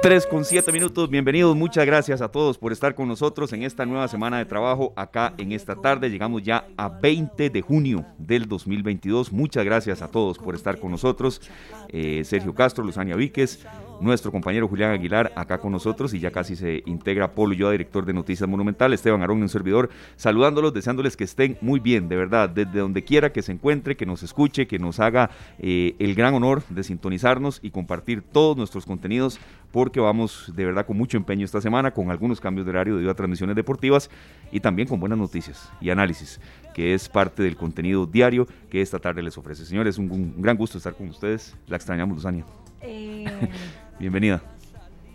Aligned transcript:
3 0.00 0.26
con 0.26 0.44
7 0.44 0.70
minutos, 0.70 1.10
bienvenidos, 1.10 1.56
muchas 1.56 1.84
gracias 1.84 2.20
a 2.20 2.28
todos 2.28 2.56
por 2.56 2.70
estar 2.70 2.94
con 2.94 3.08
nosotros 3.08 3.52
en 3.52 3.64
esta 3.64 3.84
nueva 3.84 4.06
semana 4.06 4.38
de 4.38 4.44
trabajo 4.44 4.92
acá 4.94 5.34
en 5.38 5.50
esta 5.50 5.74
tarde. 5.74 6.08
Llegamos 6.08 6.44
ya 6.44 6.68
a 6.76 6.88
20 6.88 7.50
de 7.50 7.62
junio 7.62 8.06
del 8.16 8.46
2022. 8.46 9.32
Muchas 9.32 9.64
gracias 9.64 10.00
a 10.00 10.08
todos 10.08 10.38
por 10.38 10.54
estar 10.54 10.78
con 10.78 10.92
nosotros. 10.92 11.40
Eh, 11.88 12.22
Sergio 12.24 12.54
Castro, 12.54 12.84
Luzania 12.84 13.16
Víquez, 13.16 13.66
nuestro 14.00 14.30
compañero 14.30 14.68
Julián 14.68 14.92
Aguilar 14.92 15.32
acá 15.34 15.58
con 15.58 15.72
nosotros 15.72 16.14
y 16.14 16.20
ya 16.20 16.30
casi 16.30 16.54
se 16.54 16.84
integra 16.86 17.32
Polo 17.32 17.54
yo, 17.54 17.68
director 17.70 18.04
de 18.04 18.12
Noticias 18.12 18.48
Monumental, 18.48 18.92
Esteban 18.92 19.22
Arón, 19.22 19.42
un 19.42 19.48
servidor, 19.48 19.90
saludándolos, 20.14 20.72
deseándoles 20.72 21.16
que 21.16 21.24
estén 21.24 21.58
muy 21.60 21.80
bien, 21.80 22.08
de 22.08 22.14
verdad, 22.14 22.48
desde 22.48 22.78
donde 22.78 23.02
quiera 23.02 23.32
que 23.32 23.42
se 23.42 23.50
encuentre, 23.50 23.96
que 23.96 24.06
nos 24.06 24.22
escuche, 24.22 24.68
que 24.68 24.78
nos 24.78 25.00
haga 25.00 25.30
eh, 25.58 25.96
el 25.98 26.14
gran 26.14 26.34
honor 26.34 26.62
de 26.68 26.84
sintonizarnos 26.84 27.58
y 27.62 27.70
compartir 27.72 28.22
todos 28.22 28.56
nuestros 28.56 28.86
contenidos 28.86 29.40
porque 29.88 30.00
vamos 30.00 30.52
de 30.54 30.66
verdad 30.66 30.84
con 30.84 30.98
mucho 30.98 31.16
empeño 31.16 31.46
esta 31.46 31.62
semana, 31.62 31.92
con 31.92 32.10
algunos 32.10 32.42
cambios 32.42 32.66
de 32.66 32.72
horario 32.72 32.96
debido 32.96 33.10
a 33.10 33.14
transmisiones 33.14 33.56
deportivas 33.56 34.10
y 34.52 34.60
también 34.60 34.86
con 34.86 35.00
buenas 35.00 35.18
noticias 35.18 35.70
y 35.80 35.88
análisis, 35.88 36.40
que 36.74 36.92
es 36.92 37.08
parte 37.08 37.42
del 37.42 37.56
contenido 37.56 38.04
diario 38.04 38.46
que 38.68 38.82
esta 38.82 38.98
tarde 38.98 39.22
les 39.22 39.38
ofrece. 39.38 39.64
Señores, 39.64 39.96
un, 39.96 40.10
un 40.10 40.42
gran 40.42 40.58
gusto 40.58 40.76
estar 40.76 40.92
con 40.92 41.08
ustedes. 41.08 41.56
La 41.68 41.76
extrañamos, 41.76 42.16
Luzania. 42.16 42.44
Eh... 42.82 43.24
Bienvenida. 43.98 44.42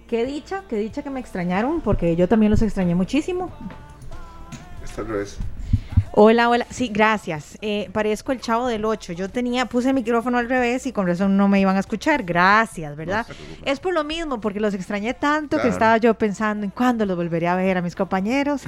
Qué 0.08 0.26
dicha, 0.26 0.64
qué 0.68 0.78
dicha 0.78 1.04
que 1.04 1.12
me 1.12 1.20
extrañaron, 1.20 1.82
porque 1.82 2.16
yo 2.16 2.28
también 2.28 2.50
los 2.50 2.64
extrañé 2.64 2.96
muchísimo. 2.96 3.52
Está 4.84 5.02
al 5.02 5.08
revés. 5.08 5.38
Hola, 6.16 6.48
hola. 6.48 6.68
Sí, 6.70 6.90
gracias. 6.94 7.58
Eh, 7.62 7.90
parezco 7.92 8.32
el 8.32 8.40
chavo 8.40 8.68
del 8.68 8.86
8. 8.86 9.14
Yo 9.14 9.30
tenía, 9.30 9.66
puse 9.66 9.88
el 9.88 9.96
micrófono 9.96 10.38
al 10.38 10.48
revés 10.48 10.86
y 10.86 10.92
con 10.92 11.08
razón 11.08 11.38
no 11.38 11.48
me 11.48 11.60
iban 11.60 11.76
a 11.76 11.80
escuchar. 11.80 12.22
Gracias, 12.22 12.96
¿verdad? 12.96 13.26
es 13.66 13.80
por 13.80 13.96
lo 13.96 14.04
mismo, 14.04 14.40
porque 14.40 14.60
los 14.60 14.76
extrañé 14.76 15.16
tanto 15.16 15.60
que 15.60 15.70
estaba 15.70 15.98
yo 15.98 16.14
pensando 16.14 16.66
en 16.66 16.70
cuándo 16.70 17.08
los 17.08 17.18
volveré 17.18 17.48
a 17.48 17.56
ver 17.56 17.80
a 17.80 17.82
mis 17.82 17.96
compañeros. 17.96 18.62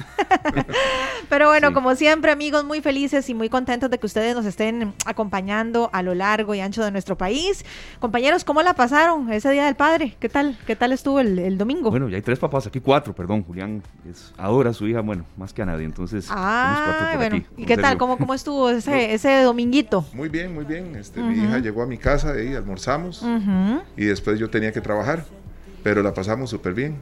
Pero 1.28 1.46
bueno, 1.46 1.72
como 1.72 1.94
siempre, 1.94 2.32
amigos, 2.32 2.64
muy 2.64 2.80
felices 2.80 3.30
y 3.30 3.34
muy 3.34 3.48
contentos 3.48 3.90
de 3.90 3.98
que 3.98 4.06
ustedes 4.06 4.34
nos 4.34 4.44
estén 4.44 4.92
acompañando 5.04 5.88
a 5.92 6.02
lo 6.02 6.16
largo 6.16 6.52
y 6.52 6.58
ancho 6.58 6.84
de 6.84 6.90
nuestro 6.90 7.16
país. 7.16 7.64
Compañeros, 8.00 8.42
¿cómo 8.42 8.60
la 8.62 8.74
pasaron 8.74 9.32
ese 9.32 9.52
Día 9.52 9.66
del 9.66 9.76
Padre? 9.76 10.16
¿Qué 10.18 10.28
tal? 10.28 10.58
¿Qué 10.66 10.74
tal 10.74 10.90
estuvo 10.90 11.20
el, 11.20 11.56
domingo? 11.58 11.90
Bueno, 11.90 12.08
ya 12.08 12.16
hay 12.16 12.22
tres 12.22 12.40
papás, 12.40 12.66
aquí 12.66 12.80
cuatro, 12.80 13.14
perdón. 13.14 13.44
Julián 13.44 13.84
es 14.10 14.34
ahora 14.36 14.72
su 14.72 14.88
hija, 14.88 15.00
bueno, 15.00 15.24
más 15.36 15.52
que 15.52 15.62
a 15.62 15.66
nadie. 15.66 15.84
Entonces, 15.84 16.26
ah, 16.28 17.12
bueno. 17.16 17.35
¿Y 17.56 17.64
qué 17.64 17.76
tal? 17.76 17.98
¿Cómo, 17.98 18.18
¿Cómo 18.18 18.34
estuvo 18.34 18.70
ese, 18.70 19.14
ese 19.14 19.42
dominguito? 19.42 20.04
Muy 20.12 20.28
bien, 20.28 20.54
muy 20.54 20.64
bien. 20.64 20.96
Este, 20.96 21.20
Mi 21.20 21.34
hija 21.34 21.58
llegó 21.58 21.82
a 21.82 21.86
mi 21.86 21.98
casa 21.98 22.40
y 22.40 22.54
almorzamos 22.54 23.24
y 23.96 24.04
después 24.04 24.38
yo 24.38 24.50
tenía 24.50 24.72
que 24.72 24.80
trabajar, 24.80 25.24
pero 25.82 26.02
la 26.02 26.14
pasamos 26.14 26.50
súper 26.50 26.74
bien. 26.74 26.96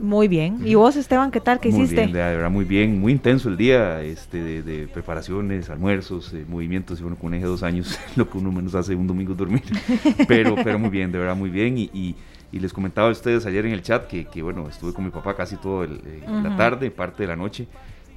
Muy 0.00 0.28
bien. 0.28 0.60
¿Y 0.64 0.74
vos, 0.74 0.96
Esteban, 0.96 1.30
qué 1.30 1.40
tal? 1.40 1.58
¿Qué 1.60 1.70
muy 1.70 1.82
hiciste? 1.82 2.02
Bien, 2.02 2.12
de 2.12 2.18
verdad, 2.18 2.50
muy 2.50 2.64
bien, 2.64 3.00
muy 3.00 3.12
intenso 3.12 3.48
el 3.48 3.56
día 3.56 4.00
este, 4.02 4.62
de, 4.62 4.86
preparaciones, 4.86 5.70
almuerzos, 5.70 6.32
eh, 6.34 6.44
movimientos. 6.48 7.00
Y 7.00 7.02
bueno, 7.02 7.16
con 7.16 7.34
eje 7.34 7.46
dos 7.46 7.62
años, 7.62 7.98
lo 8.16 8.28
que 8.28 8.38
uno 8.38 8.52
menos 8.52 8.74
hace 8.74 8.94
un 8.94 9.06
domingo 9.06 9.32
es 9.32 9.38
dormir. 9.38 9.62
pero, 10.28 10.54
pero 10.62 10.78
muy 10.78 10.90
bien, 10.90 11.10
de 11.10 11.18
verdad, 11.18 11.36
muy 11.36 11.50
bien. 11.50 11.78
Y, 11.78 11.90
y, 11.92 12.14
les 12.52 12.72
comentaba 12.72 13.08
a 13.08 13.10
ustedes 13.10 13.44
ayer 13.44 13.66
en 13.66 13.72
el 13.72 13.82
chat 13.82 14.06
que, 14.06 14.24
que 14.24 14.40
bueno, 14.42 14.68
estuve 14.68 14.92
con 14.94 15.04
mi 15.04 15.10
papá 15.10 15.36
casi 15.36 15.56
toda 15.56 15.84
eh, 15.84 16.22
la 16.26 16.56
tarde, 16.56 16.90
parte 16.90 17.22
de 17.22 17.26
la 17.26 17.36
noche 17.36 17.68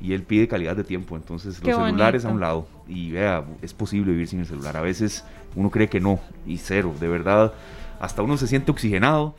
y 0.01 0.13
él 0.13 0.23
pide 0.23 0.47
calidad 0.47 0.75
de 0.75 0.83
tiempo. 0.83 1.15
Entonces, 1.15 1.63
los 1.63 1.75
celulares 1.75 2.25
a 2.25 2.29
un 2.29 2.39
lado. 2.39 2.67
Y 2.87 3.11
vea, 3.11 3.43
es 3.61 3.73
posible 3.73 4.11
vivir 4.11 4.27
sin 4.27 4.39
el 4.39 4.45
celular. 4.45 4.75
A 4.75 4.81
veces 4.81 5.23
uno 5.55 5.69
cree 5.69 5.87
que 5.87 5.99
no, 5.99 6.19
y 6.45 6.57
cero. 6.57 6.93
De 6.99 7.07
verdad, 7.07 7.53
hasta 7.99 8.21
uno 8.21 8.37
se 8.37 8.47
siente 8.47 8.71
oxigenado. 8.71 9.35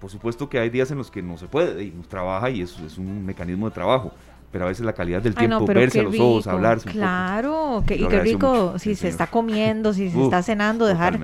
Por 0.00 0.10
supuesto 0.10 0.48
que 0.48 0.58
hay 0.58 0.70
días 0.70 0.90
en 0.90 0.98
los 0.98 1.10
que 1.10 1.22
no 1.22 1.36
se 1.38 1.46
puede, 1.46 1.82
y 1.82 1.90
trabaja 2.08 2.50
y 2.50 2.60
eso 2.60 2.84
es 2.86 2.98
un 2.98 3.24
mecanismo 3.24 3.68
de 3.68 3.74
trabajo. 3.74 4.12
Pero 4.52 4.66
a 4.66 4.68
veces 4.68 4.86
la 4.86 4.92
calidad 4.92 5.20
del 5.20 5.34
tiempo, 5.34 5.66
verse 5.66 5.98
a 5.98 6.04
los 6.04 6.18
ojos, 6.20 6.46
hablar. 6.46 6.78
Claro, 6.78 7.82
que, 7.86 7.96
y 7.96 8.06
qué 8.06 8.20
rico 8.20 8.78
si 8.78 8.94
se 8.94 9.08
está 9.08 9.26
comiendo, 9.26 9.92
si 9.92 10.10
se 10.10 10.22
está 10.22 10.42
cenando, 10.44 10.86
dejar 10.86 11.18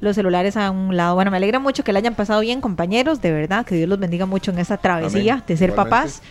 los 0.00 0.14
celulares 0.14 0.56
a 0.56 0.70
un 0.70 0.96
lado. 0.96 1.16
Bueno, 1.16 1.32
me 1.32 1.38
alegra 1.38 1.58
mucho 1.58 1.82
que 1.82 1.92
le 1.92 1.98
hayan 1.98 2.14
pasado 2.14 2.40
bien, 2.40 2.60
compañeros, 2.60 3.20
de 3.20 3.32
verdad, 3.32 3.66
que 3.66 3.74
Dios 3.74 3.88
los 3.88 3.98
bendiga 3.98 4.26
mucho 4.26 4.52
en 4.52 4.60
esta 4.60 4.76
travesía 4.76 5.42
de 5.44 5.56
ser 5.56 5.74
papás. 5.74 6.22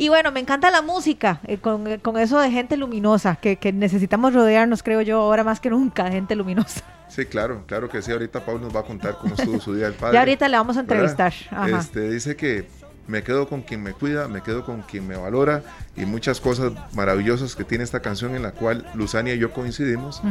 Y 0.00 0.08
bueno, 0.08 0.32
me 0.32 0.40
encanta 0.40 0.70
la 0.70 0.80
música, 0.80 1.42
eh, 1.46 1.58
con, 1.58 1.86
eso 2.16 2.40
de 2.40 2.50
gente 2.50 2.78
luminosa, 2.78 3.36
que, 3.36 3.58
necesitamos 3.74 4.32
rodearnos, 4.32 4.82
creo 4.82 5.02
yo, 5.02 5.20
ahora 5.20 5.44
más 5.44 5.60
que 5.60 5.68
nunca, 5.68 6.04
de 6.04 6.12
gente 6.12 6.34
luminosa. 6.34 6.82
Sí, 7.10 7.26
claro, 7.26 7.64
claro 7.66 7.88
que 7.88 8.00
sí. 8.02 8.12
Ahorita 8.12 8.44
Paul 8.44 8.60
nos 8.60 8.74
va 8.74 8.80
a 8.80 8.82
contar 8.84 9.16
cómo 9.20 9.34
estuvo 9.34 9.58
su 9.58 9.74
día 9.74 9.86
del 9.86 9.94
padre. 9.94 10.14
Ya 10.14 10.20
ahorita 10.20 10.46
le 10.46 10.56
vamos 10.56 10.76
a 10.76 10.80
entrevistar. 10.80 11.34
Este, 11.76 12.08
dice 12.08 12.36
que 12.36 12.68
me 13.08 13.24
quedo 13.24 13.48
con 13.48 13.62
quien 13.62 13.82
me 13.82 13.94
cuida, 13.94 14.28
me 14.28 14.44
quedo 14.44 14.64
con 14.64 14.82
quien 14.82 15.08
me 15.08 15.16
valora 15.16 15.64
y 15.96 16.04
muchas 16.04 16.40
cosas 16.40 16.70
maravillosas 16.94 17.56
que 17.56 17.64
tiene 17.64 17.82
esta 17.82 17.98
canción 17.98 18.36
en 18.36 18.44
la 18.44 18.52
cual 18.52 18.86
Luzania 18.94 19.34
y 19.34 19.38
yo 19.38 19.52
coincidimos 19.52 20.22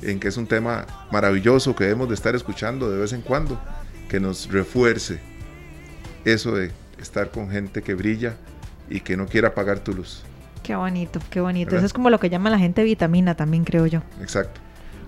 en 0.00 0.20
que 0.20 0.28
es 0.28 0.36
un 0.36 0.46
tema 0.46 0.86
maravilloso 1.10 1.74
que 1.74 1.82
debemos 1.82 2.08
de 2.08 2.14
estar 2.14 2.36
escuchando 2.36 2.88
de 2.88 2.98
vez 2.98 3.12
en 3.12 3.22
cuando, 3.22 3.60
que 4.08 4.20
nos 4.20 4.48
refuerce 4.48 5.18
eso 6.24 6.54
de 6.54 6.70
estar 7.00 7.32
con 7.32 7.50
gente 7.50 7.82
que 7.82 7.94
brilla 7.94 8.36
y 8.90 9.00
que 9.00 9.16
no 9.16 9.26
quiera 9.26 9.54
pagar 9.54 9.80
tu 9.80 9.92
luz. 9.92 10.22
Qué 10.62 10.76
bonito, 10.76 11.20
qué 11.30 11.40
bonito. 11.40 11.76
Eso 11.76 11.86
es 11.86 11.92
como 11.92 12.10
lo 12.10 12.18
que 12.20 12.30
llama 12.30 12.50
la 12.50 12.58
gente 12.58 12.82
vitamina 12.82 13.34
también, 13.34 13.64
creo 13.64 13.86
yo. 13.86 14.02
Exacto. 14.20 14.60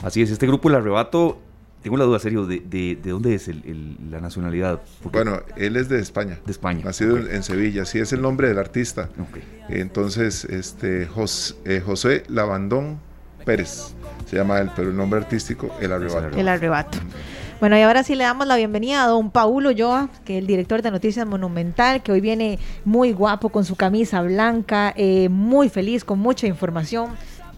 Así 0.03 0.23
es, 0.23 0.31
este 0.31 0.47
grupo 0.47 0.69
El 0.71 0.77
Arrebato, 0.77 1.39
tengo 1.83 1.97
la 1.97 2.05
duda, 2.05 2.19
serio, 2.19 2.47
¿de, 2.47 2.61
de, 2.61 2.97
dónde 3.05 3.35
es 3.35 3.51
la 4.11 4.21
nacionalidad? 4.21 4.81
bueno, 5.13 5.41
él 5.57 5.77
es 5.77 5.89
de 5.89 5.99
España. 5.99 6.39
De 6.45 6.53
España. 6.53 6.85
Nacido 6.85 7.19
en 7.19 7.43
Sevilla, 7.43 7.85
sí 7.85 7.99
es 7.99 8.13
el 8.13 8.23
nombre 8.23 8.49
del 8.49 8.59
artista. 8.59 9.09
Okay. 9.29 9.43
Entonces, 9.69 10.45
este, 10.45 11.07
José, 11.07 11.55
eh, 11.65 11.83
José 11.85 12.23
Lavandón 12.29 12.99
Pérez 13.45 13.95
se 14.27 14.37
llama 14.37 14.61
él, 14.61 14.71
pero 14.77 14.91
el 14.91 14.97
nombre 14.97 15.21
artístico, 15.21 15.75
El 15.81 15.93
Arrebato. 15.93 16.37
El 16.39 16.49
Arrebato. 16.49 16.99
Bueno, 17.61 17.77
y 17.77 17.83
ahora 17.83 18.03
sí 18.03 18.15
le 18.15 18.25
damos 18.25 18.47
la 18.47 18.57
bienvenida 18.57 19.05
a 19.05 19.07
don 19.07 19.31
Paulo 19.31 19.71
Yoa, 19.71 20.09
que 20.25 20.39
es 20.39 20.41
el 20.41 20.47
director 20.47 20.81
de 20.81 20.91
Noticias 20.91 21.27
Monumental, 21.27 22.03
que 22.03 22.11
hoy 22.11 22.23
viene 22.23 22.59
muy 22.87 23.13
guapo 23.13 23.51
con 23.51 23.67
su 23.67 23.77
camisa 23.77 24.23
blanca, 24.23 24.95
eh, 24.97 25.29
muy 25.29 25.69
feliz, 25.69 26.03
con 26.03 26.19
mucha 26.19 26.47
información. 26.47 27.11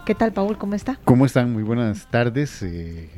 ¿Qué 0.05 0.17
tal, 0.17 0.33
Paul? 0.33 0.59
¿Cómo 0.59 0.75
está? 0.75 0.99
¿Cómo 1.05 1.25
están? 1.25 1.53
Muy 1.53 1.63
buenas 1.63 2.09
tardes, 2.11 2.65
eh, 2.65 3.09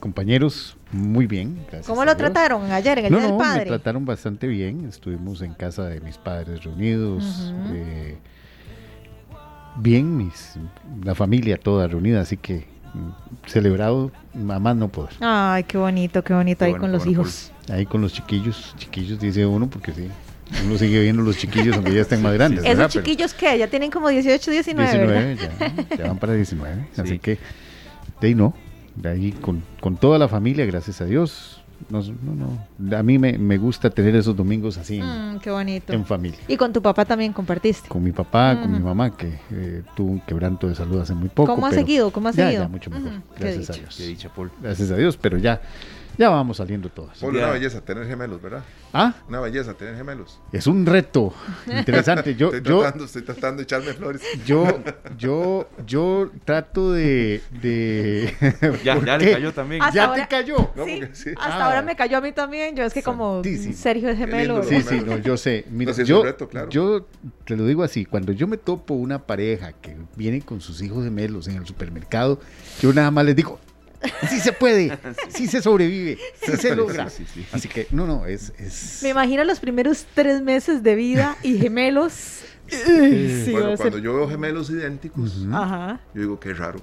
compañeros. 0.00 0.76
Muy 0.90 1.28
bien, 1.28 1.58
gracias. 1.70 1.86
¿Cómo 1.86 2.04
lo 2.04 2.16
trataron 2.16 2.72
ayer 2.72 2.98
en 2.98 3.04
el 3.04 3.12
Día 3.12 3.22
del 3.28 3.36
Padre? 3.36 3.60
Me 3.60 3.66
trataron 3.66 4.04
bastante 4.04 4.48
bien. 4.48 4.84
Estuvimos 4.88 5.42
en 5.42 5.54
casa 5.54 5.84
de 5.84 6.00
mis 6.00 6.18
padres 6.18 6.64
reunidos. 6.64 7.54
Eh, 7.72 8.18
bien, 9.76 10.16
mis, 10.16 10.58
la 11.04 11.14
familia 11.14 11.56
toda 11.56 11.86
reunida, 11.86 12.20
así 12.20 12.36
que 12.36 12.66
celebrado, 13.46 14.10
mamá 14.34 14.74
no 14.74 14.88
puedo. 14.88 15.08
Ay, 15.20 15.64
qué 15.64 15.78
bonito, 15.78 16.22
qué 16.22 16.34
bonito 16.34 16.64
ahí 16.64 16.74
con 16.74 16.92
los 16.92 17.06
hijos. 17.06 17.52
Ahí 17.70 17.86
con 17.86 18.00
los 18.00 18.12
chiquillos, 18.12 18.74
chiquillos 18.78 19.18
dice 19.18 19.46
uno, 19.46 19.68
porque 19.68 19.92
sí. 19.92 20.08
Uno 20.64 20.78
sigue 20.78 21.00
viendo 21.00 21.22
los 21.22 21.36
chiquillos 21.36 21.74
aunque 21.74 21.92
ya 21.92 22.02
estén 22.02 22.22
más 22.22 22.32
grandes. 22.34 22.64
¿Esos 22.64 22.92
chiquillos 22.92 23.34
qué? 23.34 23.58
Ya 23.58 23.66
tienen 23.66 23.90
como 23.90 24.08
18, 24.08 24.50
19. 24.50 24.90
19, 24.90 25.36
ya, 25.36 25.96
ya, 25.96 26.06
van 26.06 26.18
para 26.18 26.34
19. 26.34 26.88
Así 26.96 27.18
que, 27.18 27.38
de 28.20 28.28
ahí 28.28 28.34
no. 28.34 28.54
De 28.94 29.10
ahí 29.10 29.32
con, 29.32 29.62
con 29.80 29.96
toda 29.96 30.18
la 30.18 30.28
familia, 30.28 30.64
gracias 30.64 31.00
a 31.00 31.04
Dios 31.04 31.55
no, 31.88 32.02
no, 32.78 32.96
A 32.96 33.02
mí 33.02 33.18
me, 33.18 33.38
me, 33.38 33.58
gusta 33.58 33.90
tener 33.90 34.16
esos 34.16 34.36
domingos 34.36 34.76
así. 34.78 35.00
Mm, 35.00 35.38
qué 35.40 35.50
bonito. 35.50 35.92
En 35.92 36.04
familia. 36.04 36.38
¿Y 36.48 36.56
con 36.56 36.72
tu 36.72 36.82
papá 36.82 37.04
también 37.04 37.32
compartiste? 37.32 37.88
Con 37.88 38.02
mi 38.02 38.12
papá, 38.12 38.58
con 38.60 38.72
mi 38.72 38.80
mamá, 38.80 39.16
que 39.16 39.38
eh, 39.50 39.82
tuvo 39.94 40.12
un 40.12 40.20
quebranto 40.20 40.68
de 40.68 40.74
salud 40.74 41.00
hace 41.00 41.14
muy 41.14 41.28
poco. 41.28 41.54
¿Cómo 41.54 41.66
ha 41.66 41.72
seguido? 41.72 42.10
¿Cómo 42.10 42.28
ha 42.28 42.32
seguido? 42.32 42.64
Ya, 42.64 42.68
mucho 42.68 42.90
mejor. 42.90 43.12
Gracias 43.38 43.70
a 43.70 43.72
Dios. 43.74 44.28
Gracias 44.60 44.90
a 44.90 44.96
Dios, 44.96 45.16
pero 45.16 45.38
ya 45.38 45.60
ya 46.18 46.28
vamos 46.30 46.56
saliendo 46.56 46.88
todos. 46.88 47.22
una 47.22 47.50
belleza 47.50 47.80
tener 47.80 48.06
gemelos, 48.06 48.40
¿verdad? 48.40 48.62
¿Ah? 48.92 49.14
Una 49.28 49.40
belleza 49.40 49.74
tener 49.74 49.96
gemelos. 49.96 50.40
Es 50.52 50.66
un 50.66 50.86
reto 50.86 51.34
interesante. 51.66 52.34
Yo, 52.34 52.46
estoy, 52.46 52.62
yo, 52.62 52.80
tratando, 52.80 53.04
estoy 53.04 53.22
tratando 53.22 53.56
de 53.58 53.62
echarme 53.64 53.92
flores. 53.92 54.22
Yo, 54.46 54.66
yo, 55.18 55.68
yo 55.86 56.30
trato 56.44 56.92
de. 56.92 57.42
de 57.60 58.34
ya, 58.84 58.98
ya 59.04 59.18
le 59.18 59.32
cayó 59.32 59.52
también. 59.52 59.82
ya 59.92 60.14
te 60.14 60.26
cayó. 60.26 60.70
sí, 61.12 61.30
Hasta 61.38 61.64
ahora 61.66 61.82
me 61.82 61.94
cayó 61.94 62.18
a 62.18 62.20
mí 62.20 62.32
también. 62.32 62.74
Yo 62.74 62.84
es 62.84 62.94
que 62.94 63.02
como 63.02 63.42
Sergio 63.74 64.08
es 64.08 64.18
gemelo. 64.18 64.62
Sí, 64.62 64.80
sí, 64.82 65.02
no, 65.04 65.18
yo 65.18 65.36
sé. 65.36 65.66
Mira, 65.70 65.92
yo, 65.92 66.24
yo 66.70 67.06
te 67.44 67.56
lo 67.56 67.66
digo 67.66 67.82
así: 67.82 68.06
cuando 68.06 68.32
yo 68.32 68.46
me 68.46 68.56
topo 68.56 68.94
una 68.94 69.18
pareja 69.18 69.72
que 69.72 69.96
viene 70.16 70.40
con 70.40 70.60
sus 70.60 70.80
hijos 70.80 71.04
gemelos 71.04 71.48
en 71.48 71.56
el 71.56 71.66
supermercado, 71.66 72.40
yo 72.80 72.92
nada 72.92 73.10
más 73.10 73.24
les 73.26 73.36
digo, 73.36 73.60
sí 74.28 74.40
se 74.40 74.52
puede, 74.52 74.96
sí 75.28 75.46
se 75.46 75.62
sobrevive, 75.62 76.18
sí 76.42 76.56
se 76.56 76.74
logra. 76.74 77.08
Así 77.52 77.68
que, 77.68 77.86
no, 77.90 78.06
no, 78.06 78.26
es, 78.26 78.52
Me 79.02 79.10
imagino 79.10 79.44
los 79.44 79.60
primeros 79.60 80.06
tres 80.14 80.42
meses 80.42 80.82
de 80.82 80.94
vida 80.94 81.36
y 81.42 81.58
gemelos. 81.58 82.42
bueno, 83.52 83.76
cuando 83.76 83.98
yo 83.98 84.16
veo 84.16 84.28
gemelos 84.28 84.70
idénticos, 84.70 85.36
yo 85.40 85.98
digo 86.12 86.40
que 86.40 86.52
raro. 86.52 86.80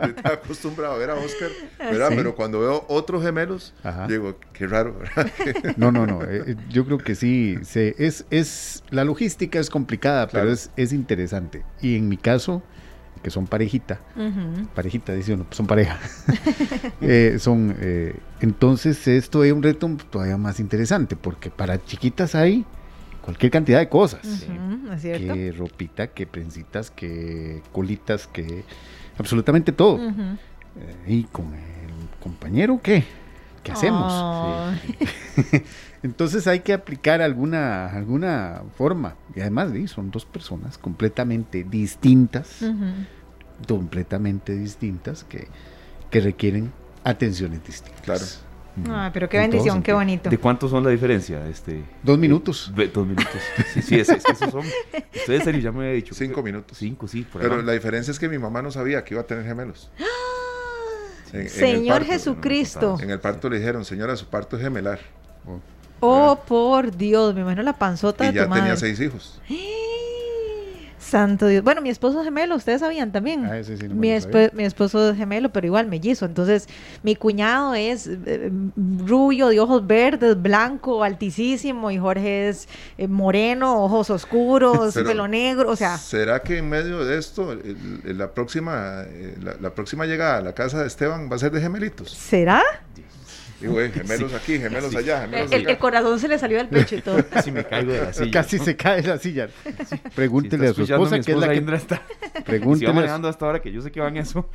Estaba 0.00 0.34
acostumbrado 0.34 0.94
a 0.94 0.98
ver 0.98 1.10
a 1.10 1.14
Oscar, 1.14 1.50
¿verdad? 1.78 2.08
Pero 2.08 2.34
cuando 2.34 2.58
veo 2.58 2.84
otros 2.88 3.22
gemelos, 3.22 3.72
digo, 4.08 4.34
qué 4.52 4.66
raro. 4.66 4.98
no, 5.76 5.92
no, 5.92 6.08
no. 6.08 6.24
Eh, 6.24 6.42
eh, 6.44 6.56
yo 6.70 6.84
creo 6.84 6.98
que 6.98 7.14
sí. 7.14 7.58
Se, 7.62 7.94
es, 7.98 8.26
es, 8.30 8.82
la 8.90 9.04
logística 9.04 9.60
es 9.60 9.70
complicada, 9.70 10.26
pero 10.26 10.50
es, 10.50 10.72
es 10.76 10.92
interesante. 10.92 11.64
Y 11.80 11.96
en 11.96 12.08
mi 12.08 12.16
caso, 12.16 12.64
que 13.18 13.30
son 13.30 13.46
parejita, 13.46 14.00
parejita, 14.74 15.12
dice 15.12 15.34
uno, 15.34 15.46
son 15.50 15.66
pareja. 15.66 15.98
Eh, 17.00 17.36
son, 17.38 17.76
entonces 18.40 19.06
esto 19.08 19.44
es 19.44 19.52
un 19.52 19.62
reto 19.62 19.88
todavía 20.10 20.36
más 20.36 20.60
interesante, 20.60 21.16
porque 21.16 21.48
para 21.50 21.82
chiquitas 21.84 22.34
hay 22.34 22.64
cualquier 23.28 23.52
cantidad 23.52 23.78
de 23.78 23.88
cosas. 23.88 24.46
Que 25.02 25.52
ropita, 25.52 26.06
que 26.08 26.26
prensitas, 26.26 26.90
que 26.90 27.62
colitas, 27.72 28.26
que 28.26 28.64
absolutamente 29.18 29.70
todo. 29.72 30.00
Eh, 30.00 30.96
y 31.06 31.24
con 31.24 31.52
el 31.54 32.20
compañero, 32.20 32.80
¿qué? 32.82 33.04
¿Qué 33.68 33.72
hacemos? 33.72 34.74
Entonces 36.02 36.46
hay 36.46 36.60
que 36.60 36.72
aplicar 36.72 37.20
alguna, 37.20 37.88
alguna 37.88 38.62
forma. 38.76 39.16
Y 39.34 39.40
además 39.40 39.70
son 39.90 40.10
dos 40.10 40.24
personas 40.24 40.78
completamente 40.78 41.64
distintas, 41.64 42.64
completamente 43.66 44.54
distintas, 44.56 45.24
que, 45.24 45.48
que 46.10 46.20
requieren 46.20 46.72
atenciones 47.04 47.62
distintas. 47.64 48.02
Claro. 48.02 48.24
Ah, 48.88 49.10
pero 49.12 49.28
qué 49.28 49.38
bendición, 49.38 49.82
qué 49.82 49.92
bonito. 49.92 50.30
¿De 50.30 50.38
cuántos 50.38 50.70
son 50.70 50.84
la 50.84 50.90
diferencia? 50.90 51.46
Este, 51.48 51.84
dos 52.02 52.18
minutos. 52.18 52.72
dos 52.74 53.06
minutos. 53.06 53.42
Sí, 53.74 53.82
sí, 53.82 54.00
es, 54.00 54.08
esos 54.08 54.38
son. 54.50 54.64
Ustedes 55.14 55.44
serio, 55.44 55.60
ya 55.60 55.72
me 55.72 55.80
había 55.80 55.92
dicho. 55.92 56.14
Cinco 56.14 56.42
minutos. 56.42 56.78
Cinco, 56.78 57.06
sí. 57.06 57.26
pero 57.32 57.60
la 57.60 57.72
diferencia 57.72 58.12
es 58.12 58.18
que 58.18 58.28
mi 58.28 58.38
mamá 58.38 58.62
no 58.62 58.70
sabía 58.70 59.04
que 59.04 59.14
iba 59.14 59.22
a 59.22 59.26
tener 59.26 59.44
gemelos. 59.44 59.90
Señor 61.48 62.04
Jesucristo. 62.04 62.96
En 63.00 63.10
el 63.10 63.20
parto 63.20 63.48
le 63.48 63.58
dijeron, 63.58 63.84
señora, 63.84 64.16
su 64.16 64.26
parto 64.26 64.56
es 64.56 64.62
gemelar. 64.62 65.00
Oh, 66.00 66.38
por 66.46 66.96
Dios, 66.96 67.34
me 67.34 67.40
imagino 67.40 67.62
la 67.62 67.76
panzota 67.76 68.24
y 68.24 68.28
de 68.28 68.34
ya 68.34 68.48
tenía 68.48 68.76
seis 68.76 69.00
hijos. 69.00 69.40
Santo 71.08 71.46
Dios. 71.46 71.64
Bueno, 71.64 71.80
mi 71.80 71.88
esposo 71.88 72.20
es 72.20 72.24
gemelo, 72.24 72.54
ustedes 72.56 72.80
sabían 72.80 73.12
también. 73.12 73.46
Ah, 73.46 73.62
sí, 73.64 73.76
sí, 73.76 73.88
mi, 73.88 74.10
mi, 74.52 74.64
esposo 74.64 75.10
es 75.10 75.16
gemelo, 75.16 75.50
pero 75.50 75.66
igual 75.66 75.86
mellizo. 75.88 76.26
Entonces, 76.26 76.68
mi 77.02 77.16
cuñado 77.16 77.74
es 77.74 78.06
eh, 78.06 78.50
rubio, 79.06 79.48
de 79.48 79.60
ojos 79.60 79.86
verdes, 79.86 80.40
blanco, 80.40 81.02
altísimo, 81.02 81.90
y 81.90 81.98
Jorge 81.98 82.50
es 82.50 82.68
eh, 82.98 83.08
moreno, 83.08 83.82
ojos 83.84 84.10
oscuros, 84.10 84.94
pelo 85.06 85.26
negro, 85.26 85.70
o 85.70 85.76
sea. 85.76 85.96
¿Será 85.96 86.40
que 86.40 86.58
en 86.58 86.68
medio 86.68 87.04
de 87.04 87.18
esto, 87.18 87.56
la, 88.04 88.32
próxima, 88.32 89.02
eh, 89.06 89.36
la 89.60 89.74
próxima 89.74 90.06
llegada 90.06 90.38
a 90.38 90.42
la 90.42 90.52
casa 90.52 90.80
de 90.80 90.86
Esteban 90.86 91.30
va 91.30 91.36
a 91.36 91.38
ser 91.38 91.52
de 91.52 91.60
gemelitos? 91.60 92.10
¿Será? 92.10 92.62
Y 93.60 93.66
güey, 93.66 93.90
gemelos 93.90 94.32
aquí, 94.34 94.58
gemelos 94.58 94.94
allá, 94.94 95.22
gemelos 95.22 95.50
el, 95.50 95.68
El 95.68 95.78
corazón 95.78 96.18
se 96.20 96.28
le 96.28 96.38
salió 96.38 96.58
del 96.58 96.68
pecho 96.68 96.96
y 96.96 97.00
todo. 97.00 97.24
Casi 97.30 97.50
me 97.50 97.64
caigo 97.64 97.92
de 97.92 98.00
la 98.00 98.12
silla. 98.12 98.30
Casi 98.30 98.58
se 98.58 98.76
cae 98.76 99.02
de 99.02 99.08
la 99.08 99.18
silla. 99.18 99.48
Pregúntele 100.14 100.68
a 100.68 100.74
su 100.74 100.82
esposa 100.82 101.18
que 101.18 101.32
es 101.32 101.38
la 101.38 101.48
que... 101.48 101.74
Está... 101.74 102.02
Pregúntele... 102.44 102.78
Si 102.78 102.86
va 102.86 102.92
manejando 102.92 103.28
hasta 103.28 103.46
ahora 103.46 103.60
que 103.60 103.72
yo 103.72 103.80
sé 103.80 103.90
que 103.90 104.00
van 104.00 104.16
eso, 104.16 104.48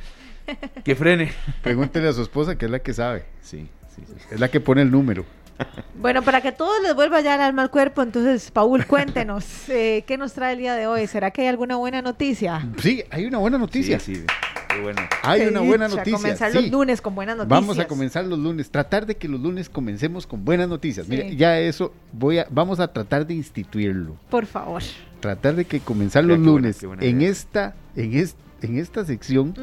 que 0.84 0.94
frene. 0.94 1.32
Pregúntele 1.62 2.08
a 2.08 2.12
su 2.12 2.22
esposa 2.22 2.56
que 2.56 2.64
es 2.64 2.70
la 2.70 2.78
que 2.78 2.94
sabe. 2.94 3.24
Sí, 3.42 3.68
sí, 3.94 4.02
sí. 4.06 4.14
Es 4.30 4.40
la 4.40 4.48
que 4.48 4.60
pone 4.60 4.82
el 4.82 4.90
número. 4.90 5.26
Bueno, 5.96 6.22
para 6.22 6.40
que 6.40 6.52
todos 6.52 6.82
les 6.82 6.94
vuelva 6.94 7.20
ya 7.20 7.36
el 7.36 7.40
alma 7.40 7.62
al 7.62 7.70
cuerpo, 7.70 8.02
entonces, 8.02 8.50
Paul, 8.50 8.84
cuéntenos, 8.86 9.44
eh, 9.68 10.04
¿qué 10.06 10.18
nos 10.18 10.32
trae 10.34 10.52
el 10.52 10.58
día 10.58 10.74
de 10.74 10.86
hoy? 10.86 11.06
¿Será 11.06 11.30
que 11.30 11.42
hay 11.42 11.48
alguna 11.48 11.76
buena 11.76 12.02
noticia? 12.02 12.66
Sí, 12.82 13.04
hay 13.10 13.24
una 13.26 13.38
buena 13.38 13.58
noticia. 13.58 13.98
Sí, 13.98 14.16
sí. 14.16 14.26
Bueno. 14.82 15.00
Hay 15.22 15.42
una 15.42 15.60
buena 15.60 15.88
noticia. 15.88 16.18
comenzar 16.18 16.52
los 16.52 16.68
lunes 16.68 17.00
con 17.00 17.14
buenas 17.14 17.36
noticias. 17.36 17.60
Vamos 17.60 17.78
a 17.78 17.86
comenzar 17.86 18.24
los 18.24 18.38
lunes, 18.38 18.70
tratar 18.70 19.06
de 19.06 19.16
que 19.16 19.28
los 19.28 19.40
lunes 19.40 19.68
comencemos 19.68 20.26
con 20.26 20.44
buenas 20.44 20.68
noticias. 20.68 21.08
Mire, 21.08 21.36
ya 21.36 21.58
eso 21.60 21.92
voy 22.12 22.38
a 22.38 22.46
vamos 22.50 22.80
a 22.80 22.92
tratar 22.92 23.26
de 23.26 23.34
instituirlo. 23.34 24.16
Por 24.30 24.46
favor. 24.46 24.82
Tratar 25.20 25.54
de 25.54 25.64
que 25.64 25.80
comenzar 25.80 26.24
los 26.24 26.38
lunes 26.38 26.84
en 27.00 27.22
esta 27.22 27.74
en 27.94 28.14
esta 28.14 28.43
en 28.64 28.78
esta 28.78 29.04
sección 29.04 29.54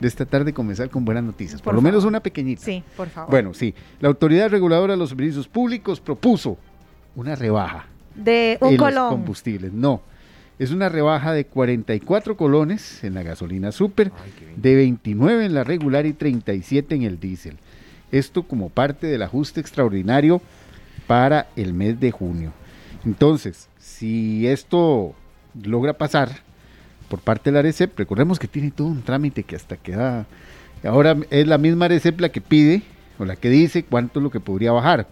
de 0.00 0.08
esta 0.08 0.26
tarde 0.26 0.52
comenzar 0.52 0.90
con 0.90 1.04
buenas 1.04 1.24
noticias, 1.24 1.62
por, 1.62 1.74
lo 1.74 1.80
menos 1.80 2.04
una 2.04 2.20
pequeñita. 2.20 2.62
Sí, 2.62 2.82
por 2.96 3.08
favor. 3.08 3.30
Bueno, 3.30 3.54
sí, 3.54 3.74
la 4.00 4.08
Autoridad 4.08 4.50
Reguladora 4.50 4.94
de 4.94 4.98
los 4.98 5.10
Servicios 5.10 5.46
Públicos 5.46 6.00
propuso 6.00 6.58
una 7.14 7.34
rebaja 7.34 7.86
de 8.14 8.58
un 8.60 8.76
colón. 8.76 8.94
Los 8.94 9.10
combustibles, 9.10 9.72
no. 9.72 10.02
Es 10.58 10.72
una 10.72 10.88
rebaja 10.88 11.32
de 11.32 11.46
44 11.46 12.36
colones 12.36 13.04
en 13.04 13.14
la 13.14 13.22
gasolina 13.22 13.70
super, 13.70 14.10
de 14.56 14.74
29 14.74 15.44
en 15.44 15.54
la 15.54 15.62
regular 15.62 16.04
y 16.04 16.12
37 16.12 16.96
en 16.96 17.02
el 17.02 17.20
diésel. 17.20 17.58
Esto 18.10 18.42
como 18.42 18.68
parte 18.68 19.06
del 19.06 19.22
ajuste 19.22 19.60
extraordinario 19.60 20.42
para 21.06 21.46
el 21.54 21.74
mes 21.74 22.00
de 22.00 22.10
junio. 22.10 22.52
Entonces, 23.04 23.68
si 23.78 24.48
esto 24.48 25.14
logra 25.62 25.92
pasar, 25.92 26.42
por 27.08 27.20
parte 27.20 27.50
de 27.50 27.54
la 27.54 27.60
ARECEP. 27.60 27.98
Recordemos 27.98 28.38
que 28.38 28.48
tiene 28.48 28.70
todo 28.70 28.88
un 28.88 29.02
trámite 29.02 29.42
que 29.42 29.56
hasta 29.56 29.76
queda. 29.76 30.26
Ahora 30.84 31.16
es 31.30 31.46
la 31.46 31.58
misma 31.58 31.86
ARECEP 31.86 32.20
la 32.20 32.28
que 32.28 32.40
pide 32.40 32.82
o 33.18 33.24
la 33.24 33.36
que 33.36 33.50
dice 33.50 33.84
cuánto 33.84 34.20
es 34.20 34.22
lo 34.22 34.30
que 34.30 34.40
podría 34.40 34.72
bajar. 34.72 35.06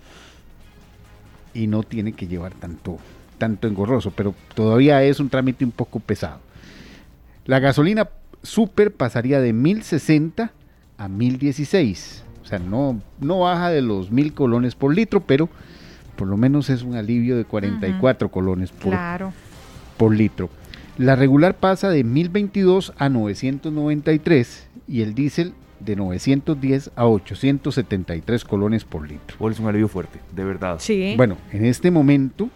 Y 1.55 1.67
no 1.67 1.83
tiene 1.83 2.13
que 2.13 2.27
llevar 2.27 2.53
tanto, 2.53 2.99
tanto 3.39 3.67
engorroso, 3.67 4.11
pero 4.11 4.35
todavía 4.55 5.03
es 5.03 5.21
un 5.21 5.31
trámite 5.31 5.65
un 5.65 5.73
poco 5.73 6.01
pesado. 6.01 6.41
La 7.47 7.59
gasolina 7.59 8.09
super 8.43 8.93
pasaría 8.93 9.41
de 9.41 9.53
1060 9.53 10.53
a 10.99 11.09
1016. 11.09 12.25
O 12.43 12.47
sea, 12.47 12.59
no, 12.59 13.01
no 13.21 13.41
baja 13.41 13.71
de 13.71 13.83
los 13.83 14.11
mil 14.11 14.33
colones 14.33 14.75
por 14.75 14.95
litro, 14.95 15.21
pero 15.21 15.49
por 16.17 16.29
lo 16.29 16.37
menos 16.37 16.71
es 16.71 16.83
un 16.83 16.95
alivio 16.95 17.37
de 17.37 17.45
44 17.45 18.31
colones 18.31 18.71
por, 18.71 18.95
por 19.97 20.15
litro. 20.15 20.49
La 20.99 21.15
regular 21.15 21.57
pasa 21.57 21.91
de 21.91 22.05
1022 22.05 22.95
a 22.97 23.09
993 23.11 24.67
y 24.89 25.03
el 25.03 25.15
diésel 25.15 25.53
de 25.81 25.95
910 25.95 26.91
a 26.97 27.07
873 27.07 28.45
colones 28.45 28.85
por 28.85 29.07
litro. 29.07 29.51
es 29.51 29.59
un 29.61 29.67
alivio 29.67 29.89
fuerte, 29.89 30.21
de 30.35 30.45
verdad. 30.45 30.77
Sí. 30.81 31.13
Bueno, 31.17 31.37
en 31.53 31.67
este 31.67 31.91
momento, 31.91 32.49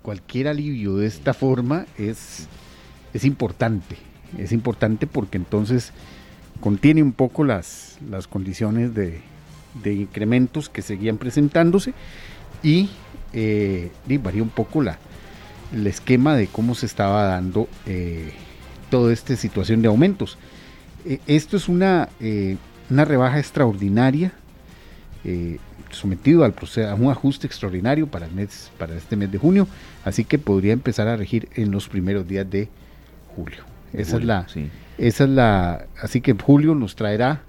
cualquier 0.00 0.48
alivio 0.48 0.96
de 0.96 1.06
esta 1.06 1.34
forma 1.34 1.84
es, 1.98 2.48
es 3.12 3.24
importante. 3.26 3.96
Es 4.38 4.52
importante 4.52 5.06
porque 5.06 5.36
entonces 5.36 5.92
contiene 6.60 7.02
un 7.02 7.12
poco 7.12 7.44
las, 7.44 7.98
las 8.10 8.26
condiciones 8.26 8.94
de, 8.94 9.20
incrementos 9.84 10.70
que 10.70 10.80
seguían 10.80 11.18
presentándose 11.18 11.92
y, 12.62 12.88
eh, 13.34 13.90
y 14.08 14.16
varía 14.16 14.42
un 14.42 14.48
poco 14.48 14.80
la, 14.80 14.98
el 15.72 15.86
esquema 15.86 16.36
de 16.36 16.46
cómo 16.46 16.74
se 16.74 16.86
estaba 16.86 17.24
dando 17.24 17.68
eh, 17.86 18.32
toda 18.90 19.12
esta 19.12 19.36
situación 19.36 19.82
de 19.82 19.88
aumentos. 19.88 20.38
Eh, 21.04 21.20
esto 21.26 21.56
es 21.56 21.68
una, 21.68 22.08
eh, 22.20 22.56
una 22.90 23.04
rebaja 23.04 23.38
extraordinaria 23.38 24.32
sometido 25.90 26.44
al 26.44 26.52
proceso, 26.52 26.88
a 26.88 26.94
un 26.94 27.10
ajuste 27.10 27.48
extraordinario 27.48 28.06
para, 28.06 28.26
el 28.26 28.32
mes, 28.32 28.70
para 28.78 28.94
este 28.94 29.16
mes 29.16 29.32
de 29.32 29.38
junio, 29.38 29.66
así 30.04 30.24
que 30.24 30.38
podría 30.38 30.72
empezar 30.72 31.08
a 31.08 31.16
regir 31.16 31.48
en 31.54 31.72
los 31.72 31.88
primeros 31.88 32.28
días 32.28 32.48
de 32.48 32.68
julio. 33.34 33.64
esa 33.92 34.18
es 34.18 34.24
la, 34.24 34.46
esa 34.98 35.24
es 35.24 35.30
la, 35.30 35.86
así 36.00 36.20
que 36.20 36.32
julio 36.32 36.76
nos 36.76 36.94
traerá, 36.94 37.42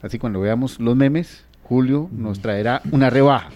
así 0.00 0.18
cuando 0.18 0.40
veamos 0.40 0.80
los 0.80 0.96
memes, 0.96 1.44
Julio 1.70 2.08
nos 2.10 2.40
traerá 2.40 2.82
una 2.90 3.10
rebaja. 3.10 3.48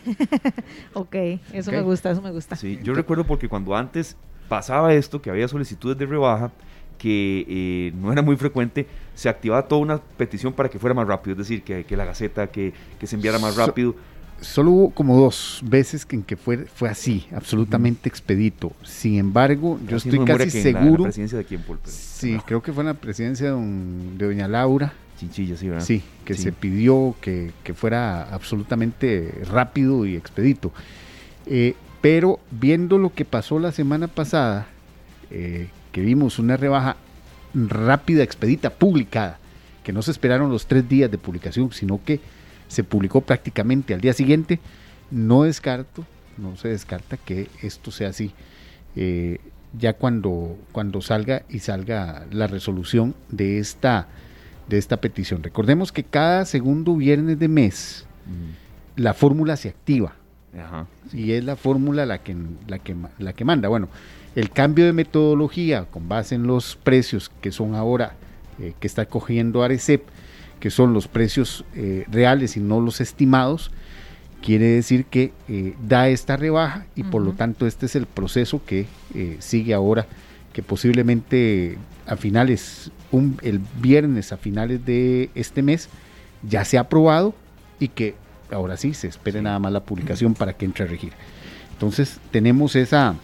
ok, 0.94 1.16
eso 1.52 1.72
me 1.72 1.82
gusta, 1.82 2.12
eso 2.12 2.22
me 2.22 2.30
gusta. 2.30 2.54
Sí, 2.54 2.78
yo 2.80 2.94
recuerdo 2.94 3.24
porque 3.24 3.48
cuando 3.48 3.74
antes 3.74 4.16
pasaba 4.48 4.94
esto, 4.94 5.20
que 5.20 5.30
había 5.30 5.48
solicitudes 5.48 5.98
de 5.98 6.06
rebaja, 6.06 6.52
que 6.96 7.44
eh, 7.48 7.92
no 8.00 8.12
era 8.12 8.22
muy 8.22 8.36
frecuente, 8.36 8.86
se 9.16 9.28
activaba 9.28 9.66
toda 9.66 9.80
una 9.80 9.98
petición 9.98 10.52
para 10.52 10.68
que 10.68 10.78
fuera 10.78 10.94
más 10.94 11.08
rápido, 11.08 11.32
es 11.32 11.38
decir, 11.38 11.64
que, 11.64 11.82
que 11.82 11.96
la 11.96 12.04
Gaceta, 12.04 12.46
que, 12.46 12.72
que, 13.00 13.08
se 13.08 13.16
enviara 13.16 13.40
más 13.40 13.56
rápido. 13.56 13.96
solo 14.40 14.70
hubo 14.70 14.90
como 14.90 15.18
dos 15.18 15.60
veces 15.64 16.06
en 16.10 16.22
que 16.22 16.36
fue, 16.36 16.58
fue 16.58 16.88
así, 16.88 17.26
absolutamente 17.34 18.08
expedito. 18.08 18.70
Sin 18.84 19.16
embargo, 19.16 19.80
yo 19.88 19.96
estoy 19.96 20.24
casi 20.24 20.50
seguro. 20.50 20.98
La, 20.98 21.02
presidencia 21.08 21.38
de 21.38 21.44
quién, 21.46 21.64
Sí, 21.82 22.38
creo 22.46 22.62
que 22.62 22.72
fue 22.72 22.84
en 22.84 22.90
la 22.90 22.94
presidencia 22.94 23.52
de 23.52 24.24
doña 24.24 24.46
Laura 24.46 24.92
Chinchilla, 25.18 25.56
sí, 25.56 25.68
¿verdad? 25.68 25.84
Sí, 25.84 26.02
que 26.24 26.34
se 26.34 26.52
pidió 26.52 27.14
que, 27.20 27.52
fuera 27.74 28.34
absolutamente 28.34 29.32
rápido 29.50 30.06
y 30.06 30.16
expedito. 30.16 30.72
Eh, 31.46 31.74
pero 32.00 32.40
viendo 32.50 32.98
lo 32.98 33.14
que 33.14 33.24
pasó 33.24 33.58
la 33.58 33.72
semana 33.72 34.08
pasada, 34.08 34.66
eh, 35.30 35.68
que 35.92 36.00
vimos 36.00 36.38
una 36.38 36.56
rebaja 36.56 36.96
rápida, 37.54 38.22
expedita, 38.22 38.70
publicada, 38.70 39.38
que 39.82 39.92
no 39.92 40.02
se 40.02 40.10
esperaron 40.10 40.50
los 40.50 40.66
tres 40.66 40.88
días 40.88 41.10
de 41.10 41.18
publicación, 41.18 41.72
sino 41.72 42.00
que 42.04 42.20
se 42.68 42.84
publicó 42.84 43.20
prácticamente 43.20 43.94
al 43.94 44.00
día 44.00 44.12
siguiente, 44.12 44.58
no 45.10 45.44
descarto, 45.44 46.04
no 46.36 46.56
se 46.56 46.68
descarta 46.68 47.16
que 47.16 47.48
esto 47.62 47.90
sea 47.90 48.08
así. 48.08 48.32
Eh, 48.96 49.38
ya 49.78 49.92
cuando, 49.94 50.56
cuando 50.72 51.00
salga 51.00 51.42
y 51.48 51.60
salga 51.60 52.26
la 52.30 52.46
resolución 52.46 53.14
de 53.30 53.58
esta, 53.58 54.08
de 54.68 54.78
esta 54.78 54.98
petición. 54.98 55.42
Recordemos 55.42 55.92
que 55.92 56.04
cada 56.04 56.44
segundo 56.44 56.96
viernes 56.96 57.38
de 57.38 57.48
mes 57.48 58.06
mm. 58.26 59.00
la 59.00 59.14
fórmula 59.14 59.56
se 59.56 59.68
activa. 59.68 60.14
Y 61.12 61.32
es 61.32 61.42
la 61.42 61.56
fórmula 61.56 62.06
la 62.06 62.18
que, 62.18 62.36
la, 62.68 62.78
que, 62.78 62.94
la 63.18 63.32
que 63.32 63.44
manda. 63.44 63.68
Bueno, 63.68 63.88
el 64.36 64.50
cambio 64.50 64.86
de 64.86 64.92
metodología 64.92 65.84
con 65.86 66.08
base 66.08 66.36
en 66.36 66.46
los 66.46 66.76
precios 66.76 67.28
que 67.40 67.50
son 67.50 67.74
ahora, 67.74 68.14
eh, 68.60 68.72
que 68.78 68.86
está 68.86 69.06
cogiendo 69.06 69.64
Arecep, 69.64 70.04
que 70.60 70.70
son 70.70 70.94
los 70.94 71.08
precios 71.08 71.64
eh, 71.74 72.04
reales 72.08 72.56
y 72.56 72.60
no 72.60 72.80
los 72.80 73.00
estimados, 73.00 73.72
quiere 74.44 74.66
decir 74.66 75.06
que 75.06 75.32
eh, 75.48 75.74
da 75.86 76.08
esta 76.08 76.36
rebaja 76.36 76.86
y 76.94 77.02
por 77.02 77.22
lo 77.22 77.32
tanto 77.32 77.66
este 77.66 77.86
es 77.86 77.96
el 77.96 78.04
proceso 78.06 78.62
que 78.64 78.86
eh, 79.14 79.36
sigue 79.40 79.72
ahora, 79.72 80.06
que 80.52 80.62
posiblemente 80.62 81.78
a 82.06 82.16
finales, 82.16 82.90
un, 83.14 83.38
el 83.42 83.60
viernes 83.80 84.32
a 84.32 84.36
finales 84.36 84.84
de 84.84 85.30
este 85.34 85.62
mes 85.62 85.88
ya 86.48 86.64
se 86.64 86.78
ha 86.78 86.82
aprobado 86.82 87.34
y 87.78 87.88
que 87.88 88.14
ahora 88.50 88.76
sí 88.76 88.94
se 88.94 89.08
espere 89.08 89.42
nada 89.42 89.58
más 89.58 89.72
la 89.72 89.84
publicación 89.84 90.34
para 90.34 90.52
que 90.52 90.64
entre 90.64 90.84
a 90.84 90.88
regir. 90.88 91.12
Entonces 91.72 92.18
tenemos 92.30 92.76
esa, 92.76 93.14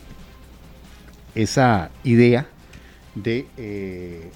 esa 1.34 1.90
idea 2.04 2.46
de, 3.14 3.46
eh, 3.56 4.30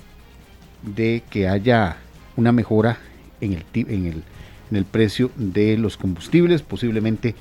de 0.83 1.23
que 1.31 1.49
haya 1.49 1.97
una 2.37 2.53
mejora 2.53 2.99
en 3.41 3.55
el, 3.55 3.65
en 3.75 4.07
el 4.07 4.23
en 4.71 4.77
el 4.77 4.85
precio 4.85 5.31
de 5.37 5.77
los 5.77 5.97
combustibles, 5.97 6.63
posiblemente 6.63 7.35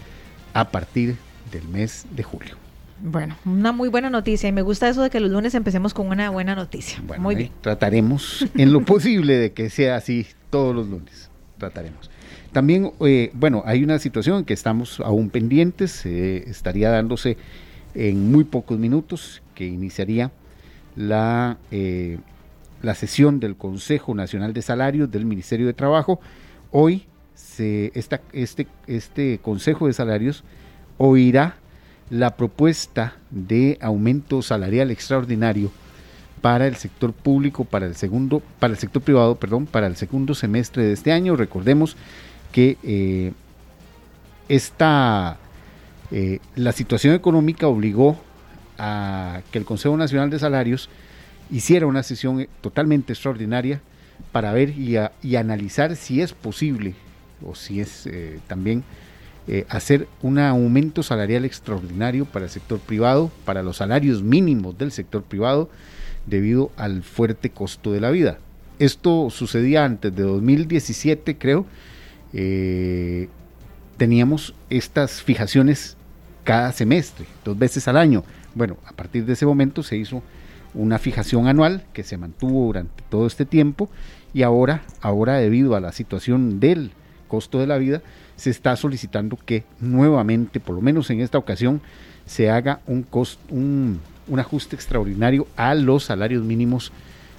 a 0.54 0.70
partir 0.70 1.16
del 1.52 1.68
mes 1.68 2.06
de 2.12 2.24
julio. 2.24 2.63
Bueno, 3.06 3.36
una 3.44 3.74
muy 3.74 3.90
buena 3.90 4.10
noticia 4.10 4.48
y 4.48 4.54
me 4.54 4.62
gusta 4.62 4.88
eso 4.88 5.04
de 5.04 5.10
que 5.10 5.20
los 5.20 5.30
lunes 5.30 5.54
empecemos 5.56 5.94
con 5.94 6.08
una 6.08 6.30
buena 6.30 6.56
noticia. 6.56 7.04
muy 7.20 7.36
bien. 7.36 7.52
Trataremos 7.60 8.48
en 8.56 8.72
lo 8.72 8.80
posible 8.86 9.38
de 9.38 9.52
que 9.52 9.70
sea 9.70 9.98
así 9.98 10.26
todos 10.50 10.74
los 10.74 10.88
lunes. 10.88 11.30
Trataremos. 11.58 12.10
También, 12.54 12.94
eh, 13.02 13.30
bueno, 13.34 13.62
hay 13.66 13.84
una 13.84 14.00
situación 14.00 14.46
que 14.46 14.54
estamos 14.54 15.02
aún 15.02 15.30
pendientes, 15.30 16.06
eh, 16.06 16.46
estaría 16.48 16.92
dándose 16.92 17.36
en 17.94 18.32
muy 18.32 18.46
pocos 18.46 18.80
minutos, 18.80 19.42
que 19.54 19.66
iniciaría 19.66 20.32
la, 20.96 21.58
eh, 21.72 22.20
la 22.82 22.96
sesión 22.96 23.42
del 23.42 23.58
Consejo 23.58 24.16
Nacional 24.16 24.54
de 24.54 24.62
Salarios 24.62 25.12
del 25.12 25.26
Ministerio 25.26 25.68
de 25.68 25.74
Trabajo. 25.74 26.22
Hoy 26.72 27.06
este, 27.60 28.68
este 28.88 29.40
Consejo 29.40 29.88
de 29.88 29.94
Salarios 29.94 30.46
oirá 30.98 31.58
la 32.10 32.36
propuesta 32.36 33.16
de 33.32 33.78
aumento 33.82 34.42
salarial 34.42 34.92
extraordinario 34.92 35.72
para 36.42 36.68
el 36.68 36.76
sector 36.76 37.14
público, 37.14 37.64
para 37.64 37.86
el 37.86 37.96
segundo, 37.96 38.42
para 38.60 38.74
el 38.74 38.80
sector 38.80 39.02
privado, 39.02 39.36
perdón, 39.36 39.66
para 39.66 39.88
el 39.88 39.96
segundo 39.96 40.36
semestre 40.36 40.84
de 40.84 40.94
este 40.94 41.12
año. 41.12 41.36
Recordemos 41.36 41.96
que 42.52 42.78
eh, 42.84 43.32
esta, 44.50 45.38
eh, 46.12 46.40
la 46.56 46.74
situación 46.74 47.16
económica 47.16 47.68
obligó 47.68 48.18
a 48.78 49.42
que 49.52 49.58
el 49.58 49.66
Consejo 49.66 49.96
Nacional 49.96 50.30
de 50.30 50.40
Salarios 50.40 50.90
hiciera 51.50 51.86
una 51.86 52.04
sesión 52.04 52.48
totalmente 52.62 53.14
extraordinaria 53.14 53.82
para 54.32 54.52
ver 54.52 54.70
y, 54.70 54.98
y 55.22 55.36
analizar 55.36 55.96
si 55.96 56.22
es 56.22 56.34
posible 56.34 56.96
o 57.46 57.56
si 57.56 57.80
es 57.80 58.06
eh, 58.08 58.40
también 58.48 58.84
eh, 59.48 59.66
hacer 59.68 60.08
un 60.22 60.40
aumento 60.40 61.04
salarial 61.04 61.44
extraordinario 61.44 62.26
para 62.26 62.46
el 62.46 62.52
sector 62.52 62.80
privado, 62.80 63.30
para 63.44 63.62
los 63.62 63.78
salarios 63.78 64.24
mínimos 64.24 64.78
del 64.78 64.92
sector 64.92 65.24
privado, 65.24 65.70
debido 66.26 66.72
al 66.78 67.04
fuerte 67.04 67.50
costo 67.50 67.92
de 67.92 68.00
la 68.00 68.12
vida. 68.12 68.40
Esto 68.80 69.30
sucedía 69.30 69.84
antes 69.84 70.16
de 70.16 70.24
2017, 70.24 71.38
creo. 71.38 71.66
Eh, 72.32 73.28
teníamos 73.98 74.56
estas 74.70 75.22
fijaciones 75.22 75.98
cada 76.44 76.72
semestre, 76.72 77.26
dos 77.44 77.58
veces 77.58 77.88
al 77.88 77.98
año. 77.98 78.24
Bueno, 78.56 78.78
a 78.86 78.94
partir 78.94 79.26
de 79.26 79.34
ese 79.34 79.46
momento 79.46 79.84
se 79.84 79.98
hizo 79.98 80.24
una 80.74 81.00
fijación 81.00 81.48
anual 81.48 81.86
que 81.94 82.04
se 82.04 82.18
mantuvo 82.18 82.66
durante 82.66 83.04
todo 83.10 83.28
este 83.28 83.46
tiempo 83.46 83.90
y 84.34 84.44
ahora, 84.44 84.84
ahora 85.02 85.38
debido 85.38 85.76
a 85.76 85.80
la 85.80 85.92
situación 85.92 86.60
del 86.60 86.92
costo 87.28 87.60
de 87.60 87.68
la 87.68 87.78
vida, 87.78 88.02
se 88.36 88.50
está 88.50 88.76
solicitando 88.76 89.38
que 89.46 89.64
nuevamente, 89.80 90.60
por 90.60 90.76
lo 90.76 90.82
menos 90.82 91.10
en 91.10 91.22
esta 91.22 91.38
ocasión, 91.38 91.82
se 92.26 92.50
haga 92.50 92.80
un, 92.88 93.04
costo, 93.04 93.42
un, 93.54 94.00
ajuste 94.38 94.76
extraordinario 94.76 95.48
a 95.56 95.76
los 95.76 96.06
salarios 96.06 96.44
mínimos 96.44 96.92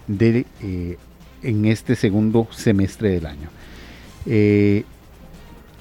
de, 0.06 0.46
eh, 0.62 0.98
en 1.42 1.64
este 1.64 1.96
segundo 1.96 2.48
semestre 2.50 3.10
del 3.10 3.26
año. 3.26 3.48
Eh, 4.26 4.84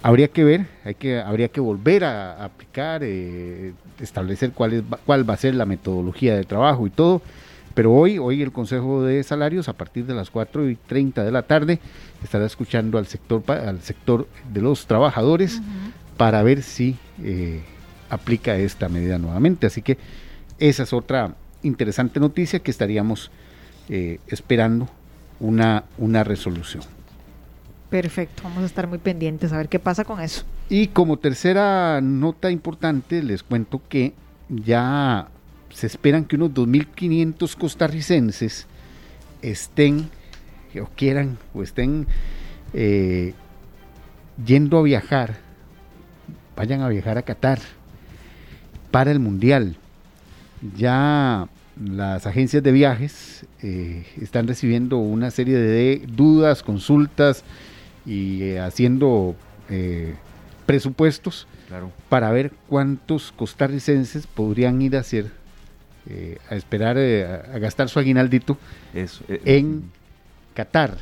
habría 0.02 0.28
que 0.28 0.44
ver, 0.44 0.68
hay 0.84 0.96
que, 0.96 1.20
habría 1.20 1.50
que 1.50 1.62
volver 1.62 2.04
a, 2.04 2.44
aplicar, 2.44 3.02
eh, 3.04 3.74
establecer 4.00 4.52
cuál, 4.52 4.74
es, 4.74 4.84
cuál 5.06 5.30
va 5.30 5.34
a 5.34 5.38
ser 5.38 5.56
la 5.56 5.66
metodología 5.66 6.36
de 6.36 6.44
trabajo 6.44 6.88
y 6.88 6.90
todo 6.90 7.22
pero 7.74 7.92
hoy, 7.92 8.18
hoy 8.20 8.42
el 8.42 8.52
Consejo 8.52 9.04
de 9.04 9.24
Salarios, 9.24 9.68
a 9.68 9.74
partir 9.74 10.06
de 10.06 10.14
las 10.14 10.30
4 10.30 10.70
y 10.70 10.76
30 10.76 11.24
de 11.24 11.32
la 11.32 11.44
tarde, 11.44 11.80
estará 12.24 12.46
escuchando 12.46 12.98
al 12.98 13.08
sector, 13.08 13.44
al 13.50 13.82
sector 13.82 14.28
de 14.54 14.62
los 14.62 14.86
trabajadores 14.86 15.62
para 16.18 16.44
ver 16.44 16.62
si 16.62 16.98
eh, 17.24 17.62
aplica 18.10 18.56
esta 18.58 18.90
medida 18.90 19.18
nuevamente. 19.18 19.68
Así 19.68 19.82
que 19.82 19.98
esa 20.60 20.84
es 20.84 20.94
otra 20.94 21.36
interesante 21.64 22.20
noticia 22.20 22.60
que 22.60 22.72
estaríamos 22.72 23.32
eh, 23.90 24.20
esperando 24.28 24.88
una, 25.40 25.86
una 25.98 26.24
resolución. 26.24 26.84
Perfecto, 27.90 28.44
vamos 28.44 28.64
a 28.64 28.66
estar 28.66 28.88
muy 28.88 28.98
pendientes 28.98 29.54
a 29.54 29.58
ver 29.58 29.70
qué 29.70 29.80
pasa 29.80 30.04
con 30.04 30.20
eso. 30.20 30.44
Y 30.70 30.88
como 30.88 31.18
tercera 31.18 32.02
nota 32.02 32.50
importante, 32.50 33.22
les 33.22 33.44
cuento 33.44 33.82
que 33.88 34.14
ya 34.50 35.28
se 35.74 35.88
esperan 35.88 36.26
que 36.26 36.36
unos 36.36 36.52
2.500 36.52 37.58
costarricenses 37.58 38.68
estén 39.42 40.10
o 40.80 40.88
quieran 40.96 41.38
o 41.54 41.62
estén 41.62 42.08
eh, 42.74 43.34
yendo 44.46 44.78
a 44.78 44.84
viajar, 44.84 45.38
vayan 46.56 46.82
a 46.82 46.90
viajar 46.90 47.18
a 47.18 47.24
Qatar 47.24 47.60
para 48.92 49.12
el 49.12 49.20
Mundial. 49.20 49.78
Ya 50.78 51.48
las 51.84 52.26
agencias 52.26 52.64
de 52.64 52.72
viajes 52.72 53.46
eh, 53.62 54.06
están 54.22 54.48
recibiendo 54.48 54.98
una 54.98 55.32
serie 55.32 55.58
de 55.58 56.04
dudas, 56.08 56.64
consultas 56.64 57.44
y 58.06 58.44
eh, 58.44 58.60
haciendo 58.60 59.36
presupuestos 60.68 61.48
para 62.08 62.30
ver 62.30 62.52
cuántos 62.70 63.32
costarricenses 63.32 64.28
podrían 64.28 64.80
ir 64.84 64.96
a 64.96 65.00
hacer 65.00 65.32
eh, 66.10 66.38
a 66.50 66.56
esperar 66.56 66.98
eh, 66.98 67.26
a, 67.26 67.58
gastar 67.60 67.88
su 67.88 67.98
aguinaldito 67.98 68.58
eh, 68.94 69.08
en 69.46 69.84
Qatar, 70.54 70.98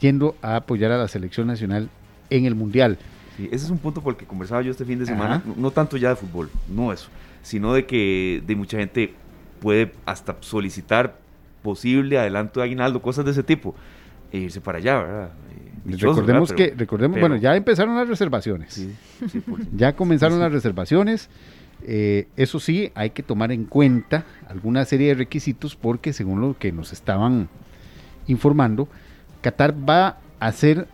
yendo 0.00 0.36
a 0.42 0.56
apoyar 0.56 0.92
a 0.92 0.98
la 0.98 1.08
selección 1.08 1.46
nacional 1.48 1.88
en 2.30 2.44
el 2.44 2.54
Mundial. 2.54 2.98
ese 3.38 3.64
es 3.64 3.70
un 3.70 3.78
punto 3.78 4.00
por 4.00 4.14
el 4.14 4.16
que 4.16 4.26
conversaba 4.26 4.62
yo 4.62 4.70
este 4.70 4.84
fin 4.84 4.98
de 4.98 5.06
semana, 5.06 5.42
no, 5.56 5.70
tanto 5.70 5.96
ya 5.96 6.10
de 6.10 6.16
fútbol, 6.16 6.50
no 6.68 6.92
eso, 6.92 7.08
sino 7.42 7.74
de 7.74 7.84
que 7.84 8.42
de 8.46 8.54
mucha 8.54 8.78
gente 8.78 9.12
puede 9.60 9.92
hasta 10.06 10.36
solicitar 10.40 11.18
posible 11.62 12.18
adelanto 12.18 12.60
de 12.60 12.66
aguinaldo, 12.66 13.02
cosas 13.02 13.24
de 13.24 13.32
ese 13.32 13.42
tipo, 13.42 13.74
e 14.30 14.38
irse 14.38 14.60
para 14.60 14.78
allá, 14.78 15.02
¿verdad? 15.02 15.30
recordemos 15.84 16.52
que, 16.52 16.74
recordemos, 16.76 17.18
bueno, 17.20 17.36
ya 17.36 17.56
empezaron 17.56 17.96
las 17.96 18.08
reservaciones. 18.08 18.88
ya 19.76 19.94
comenzaron 19.94 20.38
las 20.38 20.52
reservaciones. 20.52 21.28
Eh, 21.86 22.28
eso 22.36 22.60
sí, 22.60 22.90
hay 22.94 23.10
que 23.10 23.22
tomar 23.22 23.52
en 23.52 23.64
cuenta 23.64 24.24
alguna 24.48 24.84
serie 24.86 25.08
de 25.08 25.14
requisitos 25.14 25.76
porque 25.76 26.14
según 26.14 26.40
lo 26.40 26.58
que 26.58 26.72
nos 26.72 26.92
estaban 26.92 27.48
informando, 28.26 28.88
Qatar 29.42 29.74
va 29.88 30.18
a 30.40 30.52
ser 30.52 30.88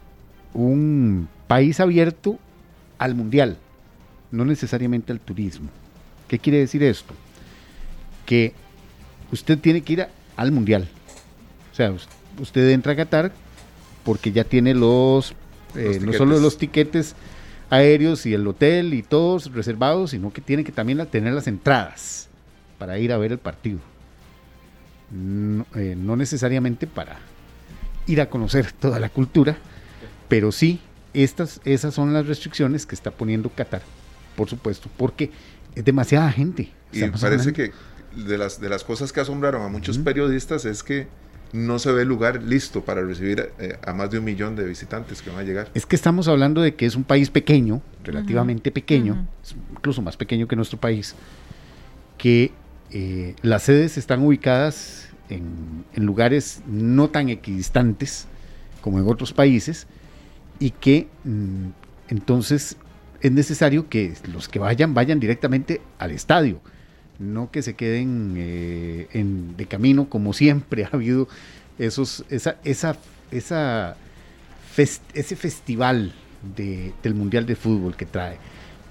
un 0.53 1.29
país 1.47 1.79
abierto 1.79 2.39
al 2.99 3.15
mundial, 3.15 3.57
no 4.33 4.45
necesariamente 4.45 5.13
al 5.13 5.21
turismo. 5.21 5.69
¿Qué 6.27 6.39
quiere 6.39 6.59
decir 6.59 6.83
esto? 6.83 7.15
Que 8.27 8.53
usted 9.31 9.59
tiene 9.59 9.83
que 9.83 9.93
ir 9.93 10.07
al 10.37 10.51
mundial. 10.51 10.89
O 11.73 11.75
sea, 11.75 11.95
usted 12.41 12.71
entra 12.71 12.95
a 12.95 12.97
Qatar 12.97 13.33
porque 14.05 14.33
ya 14.33 14.43
tiene 14.43 14.75
los, 14.75 15.35
eh, 15.77 16.01
no 16.01 16.13
solo 16.13 16.41
los 16.41 16.59
tiquetes 16.59 17.15
aéreos 17.71 18.27
y 18.27 18.35
el 18.35 18.47
hotel 18.47 18.93
y 18.95 19.03
todos 19.03 19.53
reservados, 19.53 20.11
sino 20.11 20.33
que 20.33 20.41
tiene 20.41 20.65
que 20.65 20.73
también 20.73 21.07
tener 21.07 21.33
las 21.33 21.47
entradas 21.47 22.29
para 22.79 22.99
ir 22.99 23.13
a 23.13 23.19
ver 23.19 23.33
el 23.33 23.39
partido. 23.39 23.79
No, 25.11 25.67
eh, 25.75 25.97
necesariamente 25.97 26.87
para 26.87 27.19
ir 28.07 28.21
a 28.21 28.29
conocer 28.29 28.73
toda 28.73 29.01
la 29.01 29.09
cultura, 29.09 29.57
pero 30.29 30.53
sí, 30.53 30.81
estas, 31.15 31.61
esas 31.65 31.95
son 31.95 32.13
las 32.13 32.27
restricciones 32.27 32.87
que 32.87 32.95
está 32.95 33.11
poniendo 33.11 33.49
Qatar, 33.51 33.83
por 34.37 34.49
supuesto, 34.49 34.89
porque 34.97 35.31
es 35.75 35.85
demasiada 35.85 36.31
gente. 36.31 36.71
Y 36.93 37.05
parece 37.07 37.53
que 37.53 37.73
de 38.17 38.39
las, 38.39 38.61
de 38.61 38.69
las 38.69 38.85
cosas 38.85 39.13
que 39.13 39.21
asombraron 39.21 39.63
a 39.63 39.69
muchos 39.69 39.99
periodistas 39.99 40.65
es 40.65 40.83
que 40.83 41.07
no 41.53 41.79
se 41.79 41.93
ve 41.93 42.03
el 42.03 42.09
lugar 42.09 42.43
listo 42.43 42.85
para 42.85 43.03
recibir 43.03 43.53
eh, 43.59 43.77
a 43.85 43.93
más 43.93 44.11
de 44.11 44.19
un 44.19 44.25
millón 44.25 44.57
de 44.57 44.65
visitantes 44.65 45.23
que 45.23 45.31
van 45.31 45.41
a 45.41 45.43
llegar. 45.43 45.71
Es 45.75 45.87
que 45.87 45.97
estamos 45.97 46.29
hablando 46.29 46.61
de 46.61 46.75
que 46.75 46.87
es 46.87 46.95
un 46.97 47.05
país 47.05 47.31
pequeño, 47.31 47.83
relativamente 48.05 48.71
pequeño, 48.71 49.27
incluso 49.73 50.03
más 50.03 50.17
pequeño 50.17 50.47
que 50.47 50.57
nuestro 50.57 50.79
país, 50.79 51.15
que 52.19 52.53
eh, 52.91 53.35
las 53.43 53.65
sedes 53.65 53.99
están 53.99 54.23
ubicadas 54.25 55.09
en, 55.29 55.85
lugares 55.95 56.63
no 56.67 57.09
tan 57.09 57.29
equidistantes 57.29 58.27
como 58.81 58.99
en 58.99 59.09
otros 59.09 59.33
países 59.33 59.87
y 60.59 60.71
que 60.71 61.09
mm, 61.25 61.69
entonces 62.09 62.77
es 63.21 63.33
necesario 63.33 63.89
que 63.89 64.15
los 64.33 64.49
que 64.49 64.59
vayan 64.59 64.95
vayan 64.95 65.21
directamente 65.21 65.81
al 65.99 66.11
estadio 66.11 66.61
no 67.21 67.51
que 67.51 67.63
se 67.63 67.75
queden 67.75 68.35
eh, 68.37 69.07
en, 69.13 69.57
de 69.57 69.67
camino 69.67 70.09
como 70.09 70.33
siempre 70.33 70.85
ha 70.91 70.91
habido 70.93 71.29
esos, 71.79 72.25
esa, 72.29 72.57
esa, 72.65 72.97
esa 73.31 73.97
ese 75.15 75.37
festival 75.37 76.13
del 76.57 77.15
Mundial 77.15 77.45
de 77.45 77.55
Fútbol 77.55 77.97
que 77.97 78.07
trae, 78.07 78.39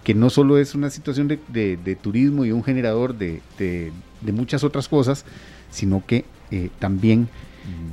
que 0.04 0.14
no 0.14 0.30
solo 0.30 0.60
es 0.60 0.76
una 0.76 0.92
situación 0.92 1.28
de, 1.28 1.98
turismo 2.02 2.46
y 2.46 2.52
un 2.52 2.64
generador 2.64 3.18
de, 3.18 3.92
muchas 4.32 4.64
otras 4.64 4.88
cosas, 4.88 5.26
sino 5.72 6.04
que 6.06 6.26
eh, 6.52 6.70
también 6.78 7.28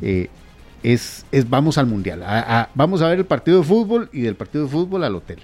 eh, 0.02 0.28
es, 0.82 1.24
es, 1.32 1.48
vamos 1.48 1.78
al 1.78 1.86
Mundial, 1.86 2.22
vamos 2.74 3.00
a 3.00 3.08
ver 3.08 3.18
el 3.18 3.24
partido 3.24 3.58
de 3.58 3.64
fútbol 3.64 4.10
y 4.12 4.20
del 4.20 4.34
partido 4.34 4.64
de 4.64 4.70
fútbol 4.70 5.04
al 5.04 5.14
hotel 5.14 5.38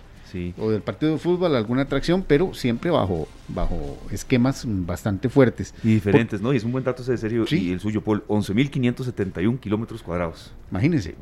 o 0.59 0.71
del 0.71 0.83
partido 0.83 1.13
de 1.13 1.19
fútbol, 1.19 1.55
alguna 1.57 1.83
atracción, 1.83 2.25
pero 2.27 2.55
siempre 2.55 2.91
bajo, 2.91 3.29
bajo 3.49 3.99
esquemas 4.11 4.65
bastante 4.67 5.29
fuertes. 5.29 5.75
Y 5.83 5.95
diferentes, 5.95 6.41
¿no? 6.41 6.53
Y 6.53 6.57
es 6.57 6.65
un 6.65 6.73
buen 6.73 6.85
dato 6.85 7.03
ese 7.03 7.13
de 7.13 7.19
serio. 7.19 7.45
Y 7.51 7.73
el 7.73 7.81
suyo, 7.81 8.03
Paul, 8.03 8.25
11.571 8.27 9.61
kilómetros 9.61 10.03
cuadrados. 10.03 10.53
Imagínense, 10.71 11.15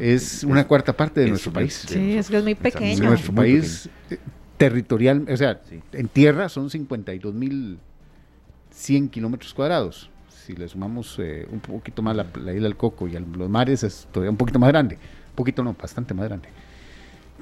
es 0.00 0.44
una 0.44 0.66
cuarta 0.66 0.96
parte 0.96 1.20
de 1.20 1.28
nuestro 1.28 1.52
país. 1.52 1.86
Sí, 1.88 2.16
es 2.16 2.28
que 2.28 2.36
es 2.36 2.44
muy 2.44 2.54
pequeño. 2.54 3.08
Nuestro 3.08 3.34
país 3.34 3.88
eh, 4.10 4.18
territorial, 4.56 5.26
o 5.30 5.36
sea, 5.36 5.60
en 5.92 6.08
tierra 6.08 6.48
son 6.48 6.68
52.100 6.68 9.10
kilómetros 9.10 9.54
cuadrados. 9.54 10.10
Si 10.28 10.54
le 10.54 10.68
sumamos 10.68 11.16
eh, 11.18 11.46
un 11.50 11.60
poquito 11.60 12.02
más 12.02 12.16
la, 12.16 12.24
isla 12.24 12.52
del 12.52 12.76
Coco 12.76 13.08
y 13.08 13.12
los 13.12 13.48
mares, 13.48 13.84
es 13.84 14.08
todavía 14.10 14.30
un 14.30 14.36
poquito 14.36 14.58
más 14.58 14.68
grande. 14.68 14.96
Un 14.96 15.36
poquito 15.36 15.62
no, 15.62 15.74
bastante 15.74 16.12
más 16.12 16.26
grande. 16.26 16.48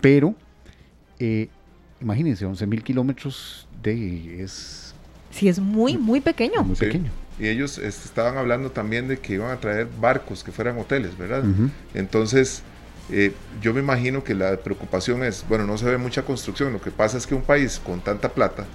Pero 0.00 0.34
eh, 1.18 1.48
imagínense, 2.00 2.44
11 2.44 2.66
mil 2.66 2.82
kilómetros 2.82 3.66
de 3.82 4.42
es... 4.42 4.94
Sí, 5.30 5.48
es 5.48 5.58
muy, 5.58 5.98
muy 5.98 6.20
pequeño. 6.20 6.62
Muy 6.64 6.76
pequeño. 6.76 7.10
Y 7.38 7.48
ellos 7.48 7.78
este, 7.78 8.06
estaban 8.06 8.36
hablando 8.36 8.70
también 8.70 9.08
de 9.08 9.18
que 9.18 9.34
iban 9.34 9.50
a 9.50 9.60
traer 9.60 9.86
barcos 10.00 10.42
que 10.42 10.50
fueran 10.50 10.78
hoteles, 10.78 11.16
¿verdad? 11.16 11.44
Entonces, 11.94 12.62
eh, 13.10 13.32
yo 13.62 13.72
me 13.72 13.80
imagino 13.80 14.24
que 14.24 14.34
la 14.34 14.56
preocupación 14.56 15.22
es, 15.22 15.44
bueno, 15.48 15.66
no 15.66 15.78
se 15.78 15.84
ve 15.84 15.98
mucha 15.98 16.22
construcción, 16.22 16.72
lo 16.72 16.80
que 16.80 16.90
pasa 16.90 17.16
es 17.16 17.26
que 17.26 17.34
un 17.34 17.42
país 17.42 17.80
con 17.84 18.00
tanta 18.00 18.30
plata, 18.30 18.66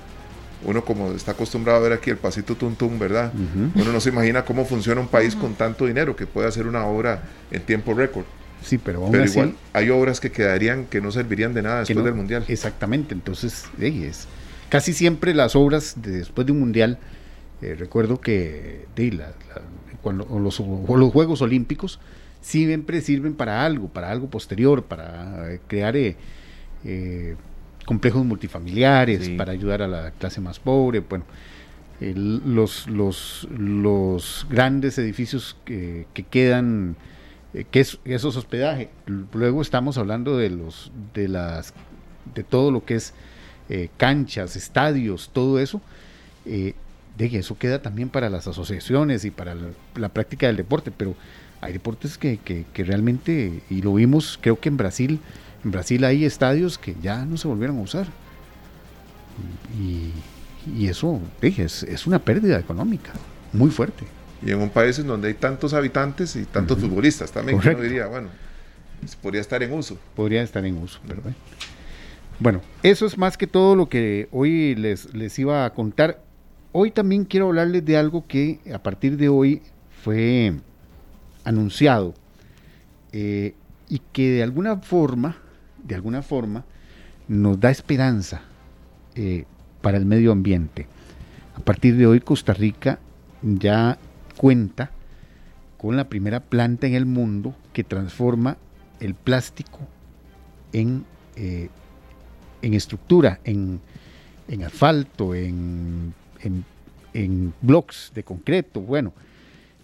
uno 0.66 0.86
como 0.86 1.12
está 1.12 1.34
acostumbrado 1.34 1.80
a 1.80 1.82
ver 1.82 1.94
aquí 1.94 2.10
el 2.10 2.18
pasito 2.18 2.56
tuntum, 2.56 2.98
¿verdad? 2.98 3.34
Uno 3.76 3.92
no 3.92 4.00
se 4.00 4.10
imagina 4.10 4.46
cómo 4.46 4.64
funciona 4.64 5.02
un 5.02 5.08
país 5.08 5.36
con 5.36 5.56
tanto 5.56 5.86
dinero 5.86 6.16
que 6.16 6.26
puede 6.26 6.48
hacer 6.48 6.68
una 6.68 6.86
obra 6.86 7.24
en 7.52 7.62
tiempo 7.64 7.94
récord. 7.94 8.26
Sí, 8.64 8.78
pero 8.78 9.06
aún 9.06 9.24
igual 9.24 9.56
hay 9.74 9.90
obras 9.90 10.20
que 10.20 10.32
quedarían, 10.32 10.86
que 10.86 11.02
no 11.02 11.12
servirían 11.12 11.54
de 11.54 11.62
nada 11.62 11.80
después 11.80 12.04
del 12.04 12.14
Mundial. 12.14 12.46
Exactamente, 12.48 13.14
entonces, 13.14 13.66
es, 13.80 14.28
casi 14.70 14.94
siempre 14.94 15.34
las 15.34 15.56
obras 15.56 15.96
después 15.98 16.48
de 16.48 16.54
un 16.54 16.60
Mundial, 16.60 16.98
eh, 17.62 17.76
recuerdo 17.78 18.22
que 18.22 18.86
cuando, 20.02 20.26
los, 20.40 20.60
los, 20.60 21.12
Juegos 21.12 21.42
Olímpicos 21.42 22.00
siempre 22.42 23.02
sirven 23.02 23.36
para 23.36 23.66
algo, 23.66 23.90
para 23.90 24.10
algo 24.10 24.30
posterior, 24.30 24.84
para 24.84 25.54
eh, 25.54 25.60
crear 25.68 25.96
eh, 25.98 26.16
complejos 27.86 28.26
multifamiliares, 28.26 29.30
para 29.30 29.52
ayudar 29.52 29.82
a 29.82 29.88
la 29.88 30.12
clase 30.12 30.40
más 30.40 30.60
pobre, 30.60 31.00
bueno. 31.00 31.26
los, 32.00 32.88
los, 32.88 33.48
los 33.58 34.48
grandes 34.50 34.98
edificios 34.98 35.58
que, 35.66 36.06
que 36.14 36.24
quedan 36.24 36.96
eh, 37.54 37.66
que 37.70 37.80
es, 37.80 38.00
eso 38.06 38.30
es 38.30 38.36
hospedaje. 38.36 38.90
Luego 39.34 39.62
estamos 39.62 39.98
hablando 39.98 40.38
de 40.38 40.50
los 40.50 40.92
de 41.14 41.28
las 41.28 41.74
de 42.34 42.44
todo 42.44 42.72
lo 42.72 42.86
que 42.86 42.96
es 42.96 43.14
eh, 43.70 43.90
canchas, 43.98 44.56
estadios, 44.56 45.30
todo 45.34 45.60
eso. 45.60 45.82
Eh, 46.46 46.74
de 47.18 47.26
eso 47.38 47.58
queda 47.58 47.82
también 47.82 48.10
para 48.10 48.30
las 48.30 48.48
asociaciones 48.48 49.24
y 49.24 49.30
para 49.30 49.56
la, 49.96 50.10
práctica 50.10 50.48
del 50.48 50.58
deporte, 50.58 50.90
pero 50.90 51.16
hay 51.62 51.72
deportes 51.72 52.18
que, 52.18 52.38
que, 52.38 52.84
realmente, 52.84 53.62
y 53.70 53.84
lo 53.84 53.94
vimos, 53.94 54.40
creo 54.42 54.60
que 54.60 54.70
en 54.70 54.78
Brasil, 54.78 55.20
en 55.64 55.72
Brasil 55.72 56.04
hay 56.06 56.26
estadios 56.26 56.80
que 56.80 56.96
ya 57.04 57.24
no 57.26 57.38
se 57.38 57.48
volvieron 57.48 57.78
a 57.78 57.82
usar. 57.82 58.08
Y, 59.80 60.12
y 60.76 60.88
eso 60.88 61.22
es, 61.42 61.84
es 61.84 62.08
una 62.08 62.18
pérdida 62.18 62.60
económica 62.60 63.12
muy 63.54 63.70
fuerte 63.70 64.06
y 64.46 64.52
en 64.52 64.60
un 64.60 64.70
país 64.70 65.00
en 65.00 65.08
donde 65.08 65.30
hay 65.30 65.34
tantos 65.36 65.74
habitantes 65.74 66.36
y 66.36 66.46
tantos 66.46 66.80
futbolistas 66.80 67.32
también, 67.32 67.60
que 67.60 67.70
uno 67.70 67.82
diría, 67.82 68.08
bueno, 68.08 68.30
podría 69.22 69.42
estar 69.42 69.62
en 69.64 69.72
uso. 69.74 69.98
Podría 70.16 70.42
estar 70.42 70.66
en 70.66 70.78
uso, 70.78 71.00
bueno. 71.06 71.36
Bueno, 72.40 72.62
eso 72.82 73.06
es 73.06 73.18
más 73.18 73.38
que 73.38 73.48
todo 73.48 73.76
lo 73.76 73.88
que 73.88 74.28
hoy 74.32 74.76
les, 74.76 75.14
les 75.14 75.38
iba 75.40 75.66
a 75.66 75.70
contar. 75.74 76.22
Hoy 76.72 76.92
también 76.92 77.26
quiero 77.26 77.48
hablarles 77.48 77.86
de 77.86 77.96
algo 77.96 78.26
que 78.28 78.60
a 78.74 78.80
partir 78.80 79.18
de 79.18 79.30
hoy 79.30 79.62
fue 80.04 80.54
anunciado 81.44 82.14
eh, 83.12 83.54
y 83.88 84.02
que 84.12 84.32
de 84.32 84.44
alguna 84.44 84.78
forma, 84.78 85.38
de 85.84 85.96
alguna 85.96 86.22
forma, 86.22 86.66
nos 87.28 87.60
da 87.60 87.70
esperanza 87.70 88.42
eh, 89.16 89.46
para 89.82 89.98
el 89.98 90.06
medio 90.06 90.32
ambiente. 90.32 90.88
A 91.56 91.60
partir 91.60 91.96
de 91.96 92.08
hoy 92.08 92.20
Costa 92.20 92.54
Rica 92.54 93.00
ya 93.42 93.98
cuenta 94.36 94.92
con 95.78 95.98
la 95.98 96.06
primera 96.06 96.40
planta 96.40 96.88
en 96.88 96.96
el 96.96 97.06
mundo 97.06 97.56
que 97.74 97.84
transforma 97.84 98.58
el 99.00 99.16
plástico 99.16 99.80
en, 100.72 101.06
eh, 101.36 101.70
en 102.62 102.74
estructura, 102.74 103.40
en, 103.44 103.82
asfalto, 104.66 105.36
en, 105.36 106.14
en, 107.14 107.54
blocks 107.62 108.12
de 108.16 108.24
concreto. 108.24 108.80
Bueno, 108.80 109.14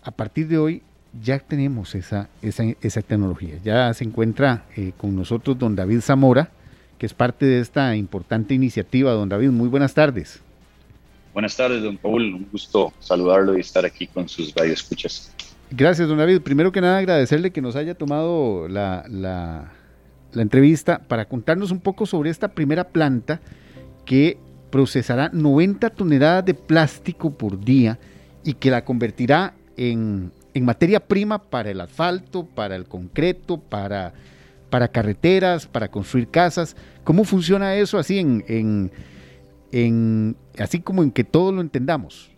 a 0.04 0.12
partir 0.12 0.48
de 0.48 0.58
hoy 0.58 0.84
ya 1.22 1.40
tenemos 1.40 1.96
esa, 1.96 2.30
esa, 2.42 3.02
tecnología. 3.02 3.56
Ya 3.64 3.94
se 3.94 4.04
encuentra 4.04 4.66
eh, 4.78 4.94
con 4.98 5.16
nosotros 5.16 5.60
don 5.60 5.76
David 5.76 6.02
Zamora, 6.02 6.50
que 6.98 7.06
es 7.06 7.14
parte 7.14 7.46
de 7.46 7.60
esta 7.60 7.96
importante 7.96 8.54
iniciativa. 8.54 9.12
Don 9.12 9.28
David, 9.30 9.50
muy 9.50 9.68
buenas 9.68 9.94
tardes. 9.94 10.42
Buenas 11.40 11.56
tardes, 11.56 11.82
don 11.82 11.96
Paul. 11.96 12.34
Un 12.34 12.50
gusto 12.52 12.92
saludarlo 13.00 13.58
y 13.58 13.62
estar 13.62 13.86
aquí 13.86 14.08
con 14.08 14.28
sus 14.28 14.54
radioescuchas. 14.54 15.34
Gracias, 15.72 16.06
don 16.10 16.18
David. 16.18 16.42
Primero 16.42 16.74
que 16.74 16.82
nada, 16.82 16.98
agradecerle 16.98 17.52
que 17.52 17.62
nos 17.62 17.78
haya 17.78 17.96
tomado 17.96 18.68
la, 18.68 19.06
la, 19.08 19.72
entrevista 20.36 21.00
para 21.08 21.30
contarnos 21.30 21.72
un 21.72 21.80
poco 21.80 22.06
sobre 22.06 22.30
esta 22.30 22.50
primera 22.50 22.90
planta 22.90 23.40
que 24.04 24.38
procesará 24.70 25.30
90 25.32 25.92
toneladas 25.92 26.44
de 26.44 26.56
plástico 26.56 27.32
por 27.32 27.58
día 27.64 27.98
y 28.44 28.56
que 28.56 28.70
la 28.70 28.84
convertirá 28.84 29.54
en, 29.78 30.34
en 30.54 30.66
materia 30.66 31.00
prima 31.00 31.42
para 31.42 31.72
el 31.72 31.80
asfalto, 31.80 32.44
para 32.48 32.76
el 32.76 32.84
concreto, 32.84 33.62
para, 33.62 34.12
para 34.70 34.90
carreteras, 34.90 35.68
para 35.68 35.88
construir 35.88 36.28
casas. 36.28 36.76
¿Cómo 37.06 37.24
funciona 37.24 37.76
eso 37.76 37.98
así 37.98 38.20
en 38.20 38.92
en, 39.72 40.36
así 40.64 40.82
como 40.82 41.04
en 41.04 41.12
que 41.12 41.24
todo 41.24 41.52
lo 41.52 41.62
entendamos. 41.62 42.32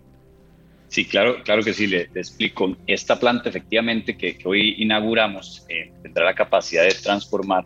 Sí, 0.92 1.06
claro, 1.06 1.42
claro 1.44 1.64
que 1.64 1.74
sí, 1.74 1.88
le, 1.88 2.10
explico. 2.14 2.76
Esta 2.86 3.18
planta 3.18 3.48
efectivamente 3.48 4.18
que, 4.18 4.38
hoy 4.44 4.76
inauguramos 4.78 5.66
eh, 5.70 5.90
tendrá 6.04 6.26
la 6.26 6.36
capacidad 6.36 6.84
de 6.84 6.94
transformar 6.94 7.66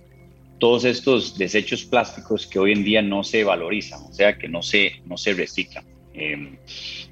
todos 0.60 0.86
estos 0.86 1.36
desechos 1.36 1.84
plásticos 1.86 2.46
que 2.46 2.60
hoy 2.60 2.74
en 2.74 2.84
día 2.84 3.02
no 3.02 3.24
se 3.24 3.44
valorizan, 3.44 4.04
o 4.04 4.14
sea, 4.14 4.38
que 4.38 4.48
no 4.48 4.62
se, 4.62 5.02
no 5.08 5.18
se 5.18 5.34
reciclan. 5.34 5.84
Em, 6.14 6.56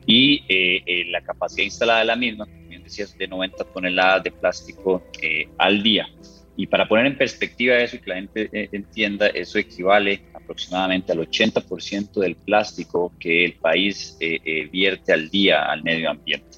y 0.06 0.44
eh, 0.48 0.84
eh, 0.86 1.06
la 1.10 1.22
capacidad 1.22 1.64
instalada 1.64 2.02
de 2.02 2.06
la 2.06 2.16
misma, 2.16 2.46
como 2.46 2.68
bien 2.68 2.84
decías, 2.84 3.18
de 3.18 3.28
90 3.28 3.64
toneladas 3.74 4.24
de 4.24 4.32
plástico 4.32 5.04
al 5.58 5.82
día. 5.82 6.08
Y 6.56 6.68
para 6.68 6.88
poner 6.88 7.08
en 7.08 7.18
perspectiva 7.18 7.76
eso 7.78 7.96
y 7.96 8.00
que 8.00 8.10
la 8.12 8.16
gente 8.18 8.70
entienda, 8.72 9.30
eso 9.30 9.58
equivale 9.58 10.22
aproximadamente 10.44 11.12
al 11.12 11.20
80% 11.20 12.20
del 12.20 12.36
plástico 12.36 13.12
que 13.20 13.46
el 13.46 13.54
país 13.54 14.18
eh, 14.20 14.40
eh, 14.44 14.68
vierte 14.72 15.14
al 15.14 15.30
día 15.30 15.64
al 15.64 15.84
medio 15.84 16.10
ambiente. 16.10 16.58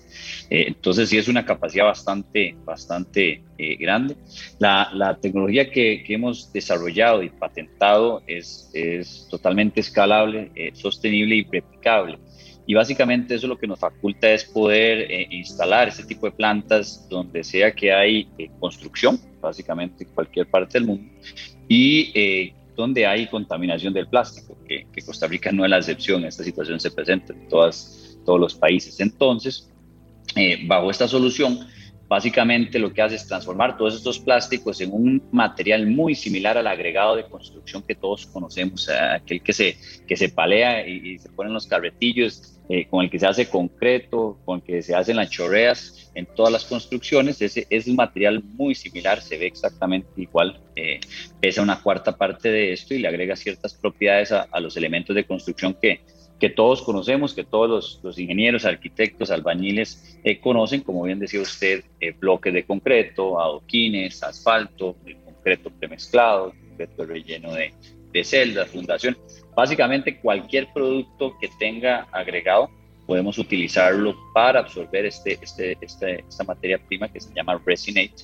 Eh, 0.49 0.65
entonces 0.67 1.09
sí 1.09 1.17
es 1.17 1.27
una 1.27 1.45
capacidad 1.45 1.85
bastante, 1.85 2.55
bastante 2.65 3.41
grande. 3.57 4.15
La, 4.59 4.89
la 4.93 5.17
tecnología 5.17 5.69
que, 5.69 6.03
que, 6.05 6.13
hemos 6.13 6.51
desarrollado 6.51 7.23
y 7.23 7.29
patentado 7.29 8.21
es, 8.27 8.69
es 8.73 9.27
totalmente 9.29 9.79
escalable, 9.79 10.51
sostenible 10.73 11.35
y 11.35 11.43
replicable. 11.43 12.19
Y 12.67 12.73
básicamente 12.73 13.35
eso 13.35 13.47
lo 13.47 13.57
que 13.57 13.67
nos 13.67 13.79
faculta 13.79 14.31
es 14.31 14.43
poder 14.43 15.11
eh, 15.11 15.27
instalar 15.29 15.87
este 15.87 16.03
tipo 16.03 16.25
de 16.25 16.31
plantas 16.31 17.07
donde 17.09 17.43
sea 17.43 17.71
que 17.71 17.93
hay 17.93 18.27
eh, 18.37 18.49
construcción, 18.59 19.19
básicamente 19.39 20.03
en 20.03 20.09
cualquier 20.09 20.47
parte 20.47 20.79
del 20.79 20.87
mundo, 20.87 21.11
y 21.67 22.11
eh, 22.15 22.53
donde 22.75 23.05
hay 23.05 23.27
contaminación 23.27 23.93
del 23.93 24.07
plástico, 24.07 24.57
que, 24.67 24.85
Costa 25.05 25.27
Rica 25.27 25.51
no 25.51 25.63
es 25.63 25.69
la 25.69 25.77
excepción, 25.77 26.25
esta 26.25 26.43
situación 26.43 26.79
se 26.79 26.91
presenta 26.91 27.33
en 27.33 27.47
todas, 27.47 28.17
todos 28.25 28.39
los 28.39 28.55
países. 28.55 28.99
Entonces, 28.99 29.71
bajo 30.67 30.91
esta 30.91 31.07
solución, 31.07 31.59
Básicamente 32.07 32.77
lo 32.77 32.93
que 32.93 33.01
hace 33.01 33.15
es 33.15 33.27
transformar 33.27 33.77
todos 33.77 33.95
estos 33.95 34.19
plásticos 34.19 34.79
en 34.79 34.91
un 34.93 35.23
material 35.31 35.87
muy 35.87 36.13
similar 36.13 36.55
al 36.55 36.67
agregado 36.67 37.15
de 37.15 37.25
construcción 37.25 37.81
que 37.81 37.95
todos 37.95 38.27
conocemos, 38.27 38.87
aquel 38.89 39.41
que 39.41 39.53
se, 39.53 39.75
que 40.07 40.15
se 40.15 40.29
palea 40.29 40.87
y, 40.87 41.17
se 41.17 41.29
ponen 41.29 41.53
los 41.53 41.65
carretillos, 41.65 42.59
eh, 42.69 42.87
con 42.87 43.03
el 43.03 43.09
que 43.09 43.19
se 43.19 43.25
hace 43.25 43.49
concreto, 43.49 44.39
con 44.45 44.57
el 44.59 44.63
que 44.63 44.81
se 44.83 44.93
hacen 44.93 45.15
las 45.15 45.31
chorreas 45.31 46.11
en 46.13 46.27
todas 46.27 46.51
las 46.51 46.65
construcciones. 46.65 47.41
Ese 47.41 47.65
es 47.71 47.87
un 47.87 47.95
material 47.95 48.43
muy 48.43 48.75
similar, 48.75 49.19
se 49.21 49.37
ve 49.39 49.47
exactamente 49.47 50.09
igual, 50.17 50.61
eh, 50.75 50.99
pesa 51.41 51.63
una 51.63 51.81
cuarta 51.81 52.15
parte 52.15 52.51
de 52.51 52.71
esto 52.71 52.93
y 52.93 52.99
le 52.99 53.07
agrega 53.07 53.35
ciertas 53.35 53.73
propiedades 53.73 54.31
a 54.31 54.59
los 54.59 54.77
elementos 54.77 55.15
de 55.15 55.25
construcción 55.25 55.75
que, 55.81 56.01
que 56.39 56.49
todos 56.49 56.81
conocemos, 56.81 57.33
que 57.33 57.43
todos 57.43 57.99
los, 58.03 58.19
ingenieros, 58.19 58.65
arquitectos, 58.65 59.31
albañiles 59.31 60.19
eh, 60.23 60.39
conocen, 60.39 60.81
como 60.81 61.03
bien 61.03 61.19
decía 61.19 61.41
usted, 61.41 61.83
eh, 61.99 62.11
bloques 62.11 62.53
de 62.53 62.65
concreto, 62.65 63.39
adoquines, 63.39 64.21
asfalto, 64.21 64.95
concreto 65.23 65.69
premezclado, 65.69 66.53
concreto 66.69 67.05
relleno 67.05 67.53
de, 67.53 67.73
de 68.11 68.23
celdas, 68.23 68.69
fundación. 68.69 69.17
Básicamente 69.55 70.19
cualquier 70.19 70.67
producto 70.73 71.37
que 71.39 71.49
tenga 71.57 72.07
agregado 72.11 72.69
podemos 73.07 73.37
utilizarlo 73.37 74.15
para 74.33 74.59
absorber 74.61 75.05
este, 75.05 75.37
este, 75.41 75.77
este 75.79 76.25
esta 76.27 76.43
materia 76.43 76.79
prima 76.79 77.07
que 77.07 77.21
se 77.21 77.31
llama 77.33 77.61
resinate 77.63 78.23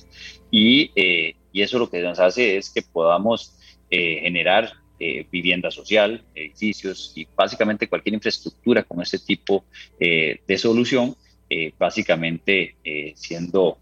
y, 0.50 0.90
eh, 0.96 1.36
y 1.52 1.62
eso 1.62 1.78
lo 1.78 1.88
que 1.88 2.02
nos 2.02 2.18
hace 2.18 2.56
es 2.56 2.68
que 2.68 2.82
podamos 2.82 3.58
generar 3.90 4.72
eh, 5.04 5.26
vivienda 5.32 5.68
social, 5.68 6.22
edificios 6.32 7.12
y 7.16 7.26
básicamente 7.34 7.88
cualquier 7.88 8.14
infraestructura 8.14 8.84
con 8.84 9.02
este 9.02 9.18
tipo 9.18 9.64
eh, 9.98 10.38
de 10.46 10.58
solución, 10.58 11.16
eh, 11.50 11.72
básicamente 11.76 12.76
siendo 13.16 13.78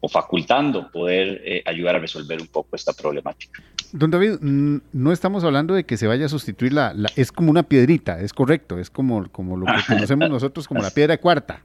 o, 0.00 0.08
facultando 0.08 0.90
poder 0.90 1.62
ayudar 1.66 1.96
a 1.96 1.98
resolver 1.98 2.40
un 2.40 2.46
poco 2.46 2.76
esta 2.76 2.94
problemática. 2.94 3.62
Don 3.92 4.10
David, 4.10 4.38
no 4.40 5.12
estamos 5.12 5.44
hablando 5.44 5.74
de 5.74 5.84
que 5.84 5.98
se 5.98 6.06
vaya 6.06 6.24
a 6.24 6.28
sustituir 6.30 6.72
la, 6.72 6.94
es 7.14 7.30
como 7.30 7.50
una 7.50 7.64
piedrita, 7.64 8.18
es 8.22 8.32
correcto, 8.32 8.78
es 8.78 8.88
como, 8.88 9.28
como 9.30 9.58
lo 9.58 9.66
que 9.66 9.82
conocemos 9.86 10.30
nosotros 10.30 10.66
como 10.66 10.80
la 10.80 10.92
piedra 10.92 11.18
cuarta. 11.18 11.62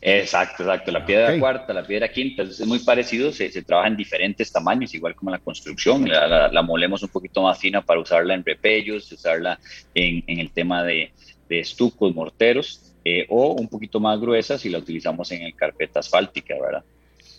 Exacto, 0.00 0.62
exacto. 0.62 0.90
La 0.90 1.04
piedra 1.04 1.38
cuarta, 1.38 1.72
la 1.72 1.84
piedra 1.84 2.08
quinta, 2.08 2.42
es 2.42 2.66
muy 2.66 2.80
parecido, 2.80 3.32
se, 3.32 3.50
trabaja 3.62 3.88
en 3.88 3.96
diferentes 3.96 4.50
tamaños, 4.50 4.94
igual 4.94 5.14
como 5.14 5.30
la 5.30 5.38
construcción. 5.38 6.08
La, 6.08 6.62
molemos 6.62 7.02
un 7.02 7.08
poquito 7.08 7.42
más 7.42 7.58
fina 7.58 7.82
para 7.82 8.00
usarla 8.00 8.34
en 8.34 8.44
repellos, 8.44 9.10
usarla 9.12 9.58
en, 9.94 10.22
el 10.26 10.50
tema 10.50 10.82
de, 10.82 11.12
estucos, 11.48 12.14
morteros, 12.14 12.94
eh, 13.04 13.26
o 13.28 13.52
un 13.52 13.68
poquito 13.68 14.00
más 14.00 14.18
gruesa 14.18 14.56
si 14.56 14.70
la 14.70 14.78
utilizamos 14.78 15.30
en 15.32 15.42
el 15.42 15.54
carpeta 15.54 16.00
asfáltica, 16.00 16.54
¿verdad? 16.58 16.82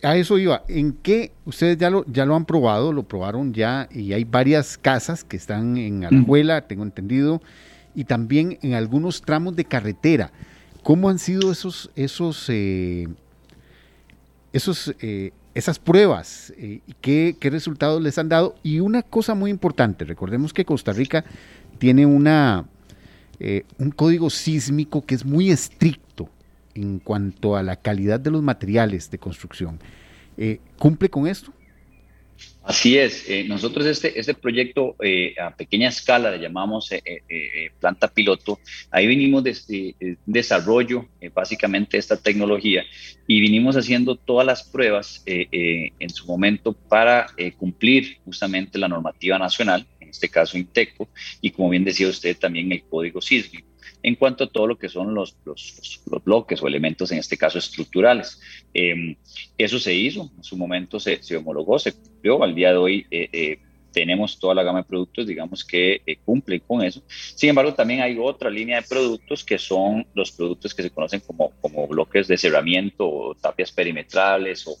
A 0.04 0.16
eso 0.16 0.38
iba. 0.38 0.62
¿En 0.68 0.92
qué 0.92 1.32
ustedes 1.46 1.78
ya 1.78 1.88
lo, 1.88 2.04
ya 2.06 2.26
lo 2.26 2.34
han 2.34 2.44
probado? 2.44 2.92
Lo 2.92 3.04
probaron 3.04 3.54
ya 3.54 3.88
y 3.90 4.12
hay 4.12 4.24
varias 4.24 4.76
casas 4.76 5.24
que 5.24 5.36
están 5.36 5.78
en 5.78 6.04
Alajuela, 6.04 6.66
tengo 6.66 6.82
entendido, 6.82 7.40
y 7.94 8.04
también 8.04 8.58
en 8.62 8.74
algunos 8.74 9.22
tramos 9.22 9.56
de 9.56 9.64
carretera. 9.64 10.30
¿Cómo 10.84 11.08
han 11.08 11.18
sido 11.18 11.50
esos, 11.50 11.90
esos, 11.96 12.44
eh, 12.50 13.08
esos, 14.52 14.94
eh, 15.00 15.32
esas 15.54 15.78
pruebas? 15.78 16.52
Eh, 16.58 16.80
¿qué, 17.00 17.36
¿Qué 17.40 17.48
resultados 17.48 18.02
les 18.02 18.18
han 18.18 18.28
dado? 18.28 18.54
Y 18.62 18.80
una 18.80 19.02
cosa 19.02 19.34
muy 19.34 19.50
importante, 19.50 20.04
recordemos 20.04 20.52
que 20.52 20.66
Costa 20.66 20.92
Rica 20.92 21.24
tiene 21.78 22.04
una, 22.04 22.66
un 23.78 23.90
código 23.92 24.28
sísmico 24.28 25.06
que 25.06 25.14
es 25.14 25.24
muy 25.24 25.50
estricto 25.50 26.28
en 26.74 26.98
cuanto 26.98 27.56
a 27.56 27.62
la 27.62 27.76
calidad 27.76 28.20
de 28.20 28.30
los 28.30 28.42
materiales 28.42 29.10
de 29.10 29.18
construcción. 29.18 29.80
¿Cumple 30.78 31.08
con 31.08 31.26
esto? 31.26 31.50
Así 32.64 32.96
es, 32.96 33.28
eh, 33.28 33.44
nosotros 33.44 33.84
este, 33.84 34.18
este 34.18 34.32
proyecto 34.32 34.96
eh, 35.02 35.34
a 35.38 35.54
pequeña 35.54 35.90
escala 35.90 36.30
le 36.30 36.38
llamamos 36.38 36.90
eh, 36.92 37.02
planta 37.78 38.08
piloto, 38.08 38.58
ahí 38.90 39.06
vinimos 39.06 39.44
desde 39.44 39.94
de 40.00 40.16
desarrollo 40.24 41.06
básicamente 41.34 41.98
esta 41.98 42.16
tecnología 42.16 42.82
y 43.26 43.40
vinimos 43.40 43.76
haciendo 43.76 44.16
todas 44.16 44.46
las 44.46 44.62
pruebas 44.62 45.22
en 45.26 46.10
su 46.10 46.26
momento 46.26 46.72
para 46.72 47.26
cumplir 47.58 48.16
justamente 48.24 48.78
la 48.78 48.88
normativa 48.88 49.38
nacional, 49.38 49.86
en 50.00 50.08
este 50.08 50.30
caso 50.30 50.56
INTECO, 50.56 51.08
y 51.42 51.50
como 51.50 51.68
bien 51.68 51.84
decía 51.84 52.08
usted 52.08 52.34
también 52.36 52.72
el 52.72 52.82
código 52.84 53.20
sísmico 53.20 53.73
en 54.04 54.16
cuanto 54.16 54.44
a 54.44 54.46
todo 54.46 54.66
lo 54.66 54.78
que 54.78 54.90
son 54.90 55.14
los, 55.14 55.34
los, 55.46 56.00
bloques 56.24 56.62
o 56.62 56.68
elementos, 56.68 57.10
en 57.10 57.18
este 57.18 57.38
caso 57.38 57.58
estructurales. 57.58 58.38
Em, 58.74 59.16
eso 59.56 59.78
se 59.78 59.94
hizo, 59.94 60.30
en 60.36 60.44
su 60.44 60.58
momento 60.58 61.00
se, 61.00 61.18
homologó, 61.36 61.78
se 61.78 61.94
cumplió, 61.94 62.42
al 62.44 62.54
día 62.54 62.70
de 62.70 62.76
hoy 62.76 63.06
eh, 63.10 63.28
eh, 63.32 63.58
tenemos 63.92 64.38
toda 64.38 64.54
la 64.54 64.62
gama 64.62 64.80
de 64.80 64.84
productos, 64.84 65.26
digamos, 65.26 65.64
que 65.64 66.02
eh, 66.04 66.16
cumplen 66.22 66.60
con 66.66 66.82
eso. 66.82 67.02
Sin 67.08 67.48
embargo, 67.48 67.72
también 67.72 68.02
hay 68.02 68.18
otra 68.18 68.50
línea 68.50 68.82
de 68.82 68.86
productos 68.86 69.42
que 69.42 69.58
son 69.58 70.06
los 70.14 70.32
productos 70.32 70.74
que 70.74 70.82
se 70.82 70.90
conocen 70.90 71.20
como, 71.20 71.52
como 71.62 71.86
bloques 71.86 72.28
de 72.28 72.36
cerramiento 72.36 73.08
o 73.08 73.34
tapias 73.34 73.72
perimetrales 73.72 74.66
o, 74.66 74.76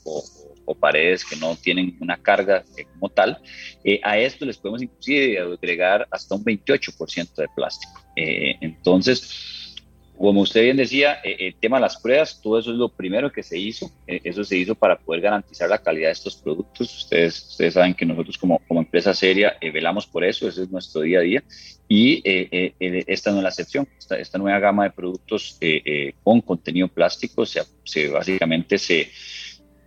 paredes 0.72 1.24
que 1.24 1.36
no 1.36 1.56
tienen 1.56 1.96
una 2.00 2.16
carga 2.16 2.64
como 2.92 3.10
tal. 3.10 3.38
a 4.02 4.18
esto 4.18 4.46
les 4.46 4.56
podemos 4.56 4.82
inclusive 4.82 5.38
agregar 5.38 6.06
hasta 6.10 6.34
un 6.34 6.44
28% 6.44 7.34
de 7.34 7.48
plástico. 7.54 8.04
Eh, 8.16 8.56
entonces, 8.60 9.74
como 10.16 10.42
usted 10.42 10.62
bien 10.62 10.76
decía, 10.76 11.18
eh, 11.24 11.36
el 11.40 11.54
tema 11.56 11.78
de 11.78 11.82
las 11.82 12.00
pruebas, 12.00 12.40
todo 12.40 12.58
eso 12.58 12.70
es 12.70 12.76
lo 12.76 12.88
primero 12.88 13.32
que 13.32 13.42
se 13.42 13.58
hizo. 13.58 13.90
Eh, 14.06 14.20
eso 14.24 14.44
se 14.44 14.56
hizo 14.56 14.74
para 14.74 14.96
poder 14.96 15.22
garantizar 15.22 15.68
la 15.68 15.78
calidad 15.78 16.08
de 16.08 16.12
estos 16.12 16.36
productos. 16.36 16.96
Ustedes, 16.96 17.48
ustedes 17.50 17.74
saben 17.74 17.94
que 17.94 18.06
nosotros 18.06 18.38
como, 18.38 18.60
como 18.68 18.80
empresa 18.80 19.12
seria 19.12 19.56
velamos 19.60 20.06
por 20.06 20.24
eso, 20.24 20.48
ese 20.48 20.62
es 20.62 20.70
nuestro 20.70 21.02
día 21.02 21.18
a 21.18 21.22
día. 21.22 21.44
Y 21.88 22.22
esta 22.24 23.30
no 23.30 23.38
es 23.38 23.42
la 23.42 23.48
excepción. 23.50 23.86
Esta, 23.98 24.18
esta 24.18 24.38
nueva 24.38 24.58
gama 24.58 24.84
de 24.84 24.90
productos 24.90 25.58
con 26.22 26.40
contenido 26.40 26.88
plástico 26.88 27.44
se, 27.44 27.60
se 27.84 28.08
básicamente 28.08 28.78
se, 28.78 29.10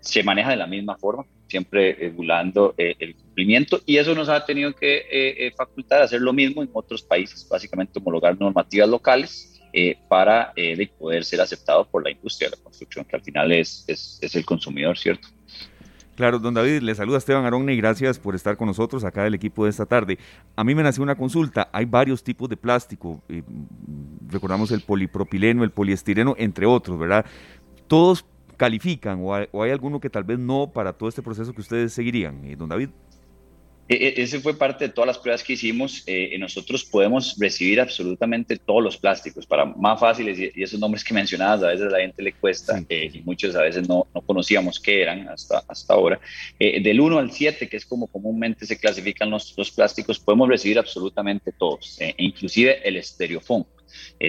se 0.07 0.23
maneja 0.23 0.51
de 0.51 0.57
la 0.57 0.67
misma 0.67 0.97
forma 0.97 1.25
siempre 1.47 1.93
regulando 1.93 2.73
eh, 2.77 2.95
el 2.99 3.15
cumplimiento 3.15 3.81
y 3.85 3.97
eso 3.97 4.13
nos 4.15 4.29
ha 4.29 4.45
tenido 4.45 4.73
que 4.73 4.97
eh, 4.97 5.47
eh, 5.47 5.51
facultar 5.55 6.01
hacer 6.01 6.21
lo 6.21 6.33
mismo 6.33 6.61
en 6.61 6.69
otros 6.73 7.01
países, 7.01 7.47
básicamente 7.49 7.99
homologar 7.99 8.39
normativas 8.39 8.89
locales 8.89 9.53
para 10.09 10.53
poder 10.97 11.23
ser 11.23 11.39
aceptado 11.39 11.87
por 11.87 12.03
la 12.03 12.09
industria 12.09 12.49
de 12.49 12.57
la 12.57 12.63
construcción, 12.63 13.05
que 13.05 13.15
al 13.15 13.21
final 13.21 13.51
es, 13.51 13.85
es, 13.87 14.33
el 14.33 14.43
consumidor, 14.43 14.97
¿cierto? 14.97 15.27
Claro, 16.15 16.39
don 16.39 16.55
David, 16.55 16.81
le 16.81 16.95
saluda 16.95 17.19
Esteban 17.19 17.45
Aronne 17.45 17.73
y 17.73 17.77
gracias 17.77 18.17
por 18.17 18.33
estar 18.33 18.57
con 18.57 18.65
nosotros 18.65 19.03
acá 19.03 19.23
del 19.23 19.35
equipo 19.35 19.65
de 19.65 19.69
esta 19.69 19.85
tarde. 19.85 20.17
A 20.55 20.63
mí 20.63 20.73
me 20.73 20.81
nació 20.81 21.03
una 21.03 21.13
consulta, 21.13 21.69
hay 21.71 21.85
varios 21.85 22.23
tipos 22.23 22.49
de 22.49 22.57
plástico, 22.57 23.21
recordamos 24.27 24.71
el 24.71 24.81
polipropileno, 24.81 25.63
el 25.63 25.69
poliestireno, 25.69 26.33
entre 26.39 26.65
otros, 26.65 26.97
¿verdad? 26.97 27.23
Todos 27.87 28.25
califican 28.57 29.19
o 29.21 29.33
hay, 29.35 29.71
alguno 29.71 29.99
que 29.99 30.09
tal 30.09 30.23
vez 30.23 30.39
no 30.39 30.71
para 30.73 30.91
todo 30.91 31.07
este 31.07 31.21
proceso 31.21 31.53
que 31.53 31.61
ustedes 31.61 31.93
seguirían, 31.93 32.43
eh, 32.43 32.55
don 32.55 32.67
David? 32.67 32.89
E, 33.87 33.95
e, 33.95 34.21
ese 34.21 34.41
fue 34.41 34.57
parte 34.57 34.87
de 34.87 34.93
todas 34.93 35.07
las 35.07 35.17
pruebas 35.17 35.43
que 35.43 35.53
hicimos. 35.53 36.03
Eh, 36.07 36.35
nosotros 36.39 36.83
podemos 36.83 37.37
recibir 37.39 37.79
absolutamente 37.79 38.57
todos 38.57 38.83
los 38.83 38.97
plásticos, 38.97 39.45
para 39.45 39.63
más 39.63 39.97
fáciles 39.97 40.37
y, 40.39 40.61
esos 40.61 40.77
nombres 40.77 41.05
que 41.05 41.13
mencionabas, 41.13 41.63
a 41.63 41.67
veces 41.67 41.87
a 41.87 41.91
la 41.91 41.99
gente 41.99 42.21
le 42.21 42.33
cuesta 42.33 42.83
eh, 42.89 43.09
y 43.13 43.21
muchos 43.21 43.55
a 43.55 43.61
veces 43.61 43.87
no, 43.87 44.05
no, 44.13 44.21
conocíamos 44.21 44.77
qué 44.79 45.03
eran 45.03 45.29
hasta, 45.29 45.63
hasta 45.67 45.93
ahora. 45.93 46.19
del 46.59 46.99
1 46.99 47.19
al 47.19 47.31
7, 47.31 47.69
que 47.69 47.77
es 47.77 47.85
como 47.85 48.07
comúnmente 48.07 48.65
se 48.65 48.77
clasifican 48.77 49.29
los, 49.29 49.53
los 49.55 49.71
plásticos, 49.71 50.19
podemos 50.19 50.49
recibir 50.49 50.79
absolutamente 50.79 51.53
todos, 51.53 51.97
inclusive 52.17 52.85
el 52.85 52.97
estereofón. 52.97 53.65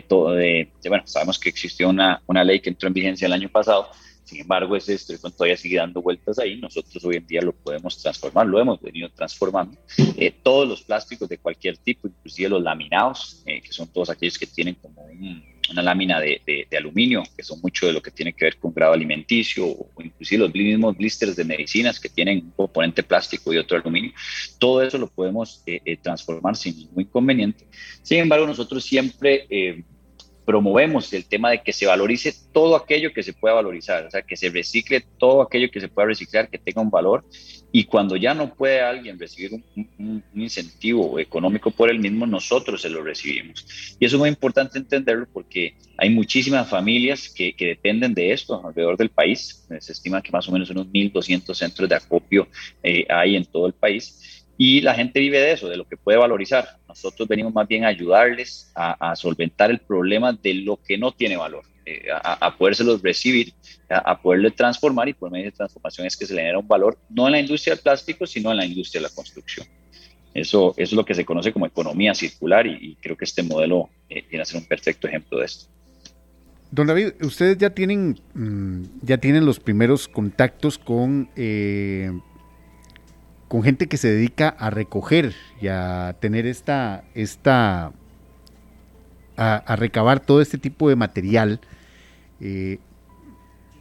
todo 0.07 0.35
de, 0.35 0.69
bueno, 0.87 1.05
sabemos 1.05 1.37
que 1.37 1.49
existió 1.49 1.89
una, 1.89 2.23
una 2.27 2.45
ley 2.45 2.61
que 2.61 2.69
entró 2.69 2.87
en 2.87 2.95
vigencia 2.95 3.27
el 3.27 3.33
año 3.33 3.49
pasado 3.49 3.91
sin 4.29 4.43
embargo, 4.43 4.77
ese 4.77 4.93
estrés 4.93 5.23
todavía 5.23 5.57
sigue 5.57 5.79
dando 5.79 6.03
vueltas 6.03 6.39
ahí. 6.39 6.61
Nosotros 6.61 7.03
hoy 7.03 7.17
en 7.17 7.27
día 7.27 7.41
lo 7.41 7.55
podemos 7.55 7.97
transformar, 7.97 8.47
lo 8.47 8.61
hemos 8.61 8.79
venido 8.79 9.09
transformando. 9.09 9.79
Eh, 10.19 10.31
todos 10.43 10.69
los 10.69 10.83
plásticos 10.83 11.31
de 11.31 11.39
cualquier 11.39 11.79
tipo, 11.79 12.09
inclusive 12.09 12.51
los 12.51 12.63
laminados, 12.63 13.43
eh, 13.47 13.63
que 13.63 13.73
son 13.73 13.89
todos 13.89 14.11
aquellos 14.11 14.39
que 14.39 14.47
tienen 14.47 14.75
como 14.75 15.07
una 15.71 15.83
lámina 15.83 16.21
de, 16.21 16.43
de, 16.47 16.77
aluminio, 16.77 17.23
que 17.35 17.43
son 17.43 17.59
mucho 17.63 17.87
de 17.87 17.95
lo 17.95 18.03
que 18.03 18.11
tiene 18.11 18.35
que 18.35 18.45
ver 18.45 18.59
con 18.59 18.75
grado 18.75 18.93
alimenticio, 18.93 19.67
o 19.67 19.91
inclusive 20.03 20.41
los 20.41 20.53
mismos 20.53 20.95
blisters 20.95 21.35
de 21.35 21.45
medicinas 21.45 21.99
que 21.99 22.11
tienen 22.11 22.45
un 22.45 22.51
componente 22.51 23.03
plástico 23.03 23.55
y 23.55 23.57
otro 23.57 23.79
aluminio. 23.79 24.13
Todo 24.59 24.83
eso 24.83 24.99
lo 24.99 25.07
podemos 25.07 25.63
eh, 25.65 25.97
transformar 26.03 26.55
sin 26.55 26.77
ningún 26.77 27.05
inconveniente. 27.05 27.67
Sin 28.03 28.19
embargo, 28.19 28.47
nosotros 28.47 28.85
siempre 28.85 29.47
promovemos 30.49 31.13
el 31.13 31.27
tema 31.27 31.51
de 31.51 31.61
que 31.61 31.75
se 31.75 31.85
valorice 31.85 32.35
todo 32.55 32.75
aquello 32.75 33.13
que 33.13 33.23
se 33.23 33.35
pueda 33.35 33.57
valorizar, 33.57 34.07
o 34.07 34.11
sea, 34.11 34.23
que 34.23 34.35
se 34.35 34.49
recicle 34.49 35.05
todo 35.19 35.43
aquello 35.43 35.71
que 35.71 35.79
se 35.79 35.89
pueda 35.89 36.09
reciclar, 36.09 36.49
que 36.49 36.57
tenga 36.57 36.81
un 36.81 36.89
valor, 36.89 37.23
y 37.71 37.85
cuando 37.85 38.17
ya 38.17 38.33
no 38.33 38.55
puede 38.55 38.81
alguien 38.81 39.19
recibir 39.19 39.63
un, 39.99 40.23
incentivo 40.35 41.19
económico 41.19 41.71
por 41.71 41.91
el 41.91 41.99
mismo, 41.99 42.27
nosotros 42.27 42.81
se 42.81 42.89
lo 42.89 43.03
recibimos. 43.03 43.67
Y 44.01 44.07
eso 44.07 44.17
es 44.17 44.21
muy 44.21 44.31
importante 44.31 44.79
entenderlo 44.79 45.27
porque 45.31 45.75
hay 45.99 46.09
muchísimas 46.09 46.67
familias 46.67 47.29
que, 47.29 47.55
que 47.55 47.67
dependen 47.67 48.15
de 48.15 48.33
esto 48.33 48.67
alrededor 48.67 48.97
del 48.97 49.11
país. 49.11 49.67
Se 49.81 49.93
estima 49.93 50.23
que 50.23 50.33
más 50.33 50.49
o 50.49 50.53
menos 50.53 50.71
unos 50.71 50.87
1.200 50.87 51.55
centros 51.55 51.87
de 51.91 51.95
acopio 51.95 52.49
eh, 52.83 53.05
hay 53.11 53.37
en 53.37 53.45
todo 53.45 53.67
el 53.67 53.75
país 53.75 54.38
y 54.61 54.81
la 54.81 54.93
gente 54.93 55.21
vive 55.21 55.41
de 55.41 55.53
eso, 55.53 55.69
de 55.69 55.77
lo 55.77 55.87
que 55.87 55.97
puede 55.97 56.19
valorizar. 56.19 56.79
Nosotros 56.89 57.29
venimos 57.29 57.55
más 57.55 57.69
bien 57.69 57.85
a 57.85 57.89
ayudarles 57.89 58.73
a, 58.75 59.15
solventar 59.15 59.71
el 59.71 59.79
problema 59.79 60.33
de 60.33 60.55
lo 60.55 60.77
que 60.77 60.99
no 60.99 61.13
tiene 61.13 61.37
valor, 61.37 61.63
eh, 61.87 62.09
a, 62.13 62.45
a 62.45 62.57
podérselos 62.57 63.01
recibir, 63.01 63.55
a, 63.89 64.21
poderlo 64.21 64.51
transformar 64.51 65.09
y 65.09 65.15
por 65.15 65.31
medio 65.31 65.47
de 65.47 65.53
transformación 65.53 66.09
es 66.09 66.17
que 66.17 66.27
se 66.27 66.35
le 66.35 66.41
genera 66.41 66.59
un 66.59 66.67
valor 66.67 66.99
no 67.09 67.27
en 67.27 67.33
la 67.33 67.41
industria 67.41 67.75
del 67.75 67.83
plástico, 67.83 68.27
sino 68.27 68.51
en 68.51 68.57
la 68.57 68.67
industria 68.67 69.01
de 69.01 69.09
la 69.09 69.15
construcción. 69.15 69.67
Eso, 70.35 70.75
es 70.77 70.93
lo 70.93 71.05
que 71.05 71.15
se 71.15 71.25
conoce 71.25 71.53
como 71.53 71.67
economía 71.67 72.13
circular 72.15 72.67
y, 72.67 72.97
creo 73.01 73.17
que 73.17 73.25
este 73.25 73.45
modelo 73.45 73.89
eh, 74.11 74.25
viene 74.29 74.43
a 74.43 74.45
ser 74.45 74.61
un 74.61 74.67
perfecto 74.67 75.07
ejemplo 75.07 75.39
de 75.39 75.47
esto. 75.47 75.71
Don 76.71 76.87
David, 76.87 77.13
ustedes 77.23 77.57
ya 77.59 77.71
tienen, 77.71 78.21
mm, 78.35 78.83
ya 79.03 79.19
tienen 79.19 79.47
los 79.47 79.59
primeros 79.59 80.07
contactos 80.07 80.79
con 80.79 81.31
eh, 81.35 82.11
con 83.49 83.63
gente 83.63 83.87
que 83.87 83.97
se 83.97 84.13
dedica 84.13 84.49
a 84.51 84.71
recoger 84.71 85.35
y 85.61 85.69
a 85.69 86.15
tener 86.21 86.47
esta, 86.47 87.05
esta 87.15 87.93
a, 89.37 89.77
recabar 89.77 90.21
todo 90.21 90.41
este 90.43 90.59
tipo 90.59 90.89
de 90.89 90.97
material. 90.97 91.61
Eh, 92.41 92.79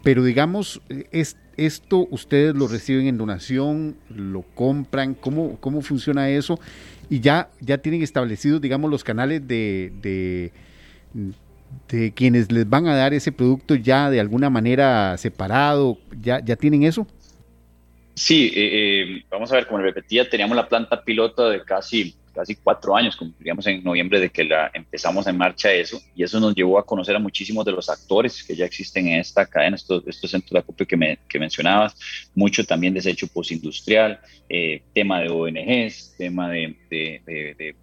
pero 0.03 0.23
digamos, 0.23 0.81
es, 1.11 1.35
esto 1.57 2.07
ustedes 2.11 2.55
lo 2.55 2.67
reciben 2.67 3.07
en 3.07 3.17
donación, 3.17 3.97
lo 4.09 4.43
compran, 4.55 5.15
¿cómo, 5.15 5.57
cómo 5.59 5.81
funciona 5.81 6.29
eso? 6.29 6.59
Y 7.09 7.19
ya, 7.19 7.49
ya 7.59 7.79
tienen 7.79 8.03
establecidos, 8.03 8.61
digamos, 8.61 8.89
los 8.89 9.03
canales 9.03 9.45
de, 9.47 9.91
de, 10.01 10.51
de 11.89 12.11
quienes 12.13 12.51
les 12.51 12.69
van 12.69 12.87
a 12.87 12.95
dar 12.95 13.13
ese 13.13 13.31
producto 13.31 13.75
ya 13.75 14.09
de 14.09 14.19
alguna 14.19 14.49
manera 14.49 15.17
separado, 15.17 15.97
¿ya, 16.21 16.39
ya 16.39 16.55
tienen 16.55 16.83
eso? 16.83 17.07
Sí, 18.17 18.51
eh, 18.55 18.69
eh, 19.03 19.23
vamos 19.29 19.51
a 19.51 19.57
ver, 19.57 19.67
como 19.67 19.77
repetía, 19.77 20.27
teníamos 20.27 20.57
la 20.57 20.67
planta 20.67 21.03
piloto 21.03 21.51
de 21.51 21.63
casi, 21.63 22.15
casi 22.33 22.55
cuatro 22.55 22.95
años, 22.95 23.15
cumpliríamos 23.15 23.67
en 23.67 23.83
noviembre 23.83 24.19
de 24.19 24.31
que 24.31 24.43
la 24.43 24.71
empezamos 24.73 25.27
en 25.27 25.37
marcha 25.37 25.71
eso, 25.71 26.01
y 26.15 26.23
eso 26.23 26.39
nos 26.39 26.55
llevó 26.55 26.79
a 26.79 26.85
conocer 26.85 27.15
a 27.15 27.19
muchísimos 27.19 27.63
de 27.63 27.73
los 27.73 27.91
actores 27.91 28.43
que 28.43 28.55
ya 28.55 28.65
existen 28.65 29.07
en 29.07 29.19
esta 29.19 29.45
cadena, 29.45 29.75
estos, 29.75 30.03
centros 30.31 30.49
de 30.49 30.57
acopio 30.57 30.87
que, 30.87 30.97
me, 30.97 31.19
que 31.29 31.37
mencionabas, 31.37 31.95
mucho 32.33 32.65
también 32.65 32.95
desecho 32.95 33.27
postindustrial, 33.27 34.19
eh, 34.49 34.81
tema 34.95 35.19
de 35.19 35.29
ONGs, 35.29 36.15
tema 36.17 36.49
de, 36.49 36.75
de, 36.89 37.75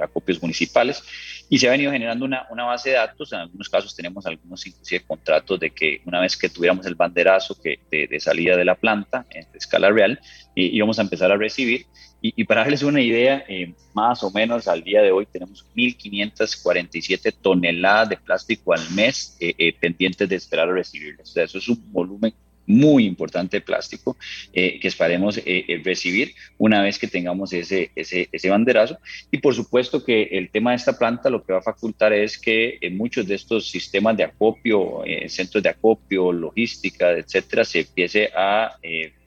acopios 0.00 0.40
municipales, 0.40 1.02
y 1.48 1.58
se 1.58 1.68
ha 1.68 1.70
venido 1.70 1.92
generando 1.92 2.24
una, 2.24 2.46
una, 2.50 2.64
base 2.64 2.90
de 2.90 2.96
datos, 2.96 3.32
en 3.32 3.40
algunos 3.40 3.68
casos 3.68 3.94
tenemos 3.94 4.26
algunos 4.26 4.66
inclusive 4.66 5.04
contratos 5.04 5.60
de 5.60 5.70
que 5.70 6.00
una 6.06 6.20
vez 6.20 6.36
que 6.36 6.48
tuviéramos 6.48 6.86
el 6.86 6.94
banderazo 6.94 7.60
que, 7.60 7.80
de, 7.90 8.20
salida 8.20 8.56
de 8.56 8.64
la 8.64 8.74
planta 8.74 9.26
en 9.30 9.46
escala 9.54 9.90
real, 9.90 10.18
íbamos 10.54 10.98
a 10.98 11.02
empezar 11.02 11.30
a 11.30 11.36
recibir, 11.36 11.86
y, 12.26 12.44
para 12.44 12.62
darles 12.62 12.82
una 12.82 13.02
idea, 13.02 13.44
eh, 13.48 13.74
más 13.92 14.22
o 14.22 14.30
menos 14.30 14.66
al 14.66 14.82
día 14.82 15.02
de 15.02 15.12
hoy 15.12 15.26
tenemos 15.26 15.66
1.547 15.76 17.34
toneladas 17.42 18.08
de 18.08 18.16
plástico 18.16 18.72
al 18.72 18.80
mes 18.92 19.36
eh, 19.40 19.54
eh, 19.58 19.74
pendientes 19.78 20.26
de 20.26 20.36
esperar 20.36 20.70
a 20.70 20.72
recibirlas. 20.72 21.28
O 21.28 21.32
sea, 21.34 21.44
eso 21.44 21.58
es 21.58 21.68
un 21.68 21.92
volumen 21.92 22.32
muy 22.66 23.04
importante 23.04 23.58
de 23.58 23.60
plástico 23.60 24.16
eh, 24.52 24.78
que 24.80 24.88
esperemos 24.88 25.38
eh, 25.38 25.42
eh, 25.46 25.80
recibir 25.84 26.34
una 26.58 26.82
vez 26.82 26.98
que 26.98 27.06
tengamos 27.06 27.52
ese, 27.52 27.90
ese, 27.94 28.28
ese, 28.32 28.50
banderazo. 28.50 28.98
Y 29.30 29.38
por 29.38 29.54
supuesto 29.54 30.04
que 30.04 30.22
el 30.32 30.50
tema 30.50 30.70
de 30.70 30.76
esta 30.76 30.98
planta 30.98 31.30
lo 31.30 31.42
que 31.42 31.52
va 31.52 31.58
a 31.58 31.62
facultar 31.62 32.12
es 32.12 32.38
que 32.38 32.78
muchos 32.92 33.26
de 33.26 33.34
estos 33.34 33.68
sistemas 33.68 34.16
de 34.16 34.24
acopio, 34.24 35.02
centros 35.28 35.62
de 35.62 35.68
acopio, 35.68 36.32
logística, 36.32 37.10
etcétera, 37.12 37.64
se 37.64 37.80
empiece 37.80 38.30
a 38.36 38.76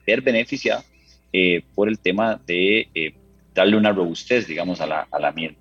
ver 0.06 0.22
beneficiado 0.22 0.82
por 1.74 1.88
el 1.88 1.98
tema 1.98 2.40
de 2.46 3.14
darle 3.54 3.76
una 3.76 3.92
robustez, 3.92 4.46
digamos, 4.46 4.80
a 4.80 4.86
la, 4.86 5.08
a 5.10 5.18
la 5.18 5.32
miel. 5.32 5.56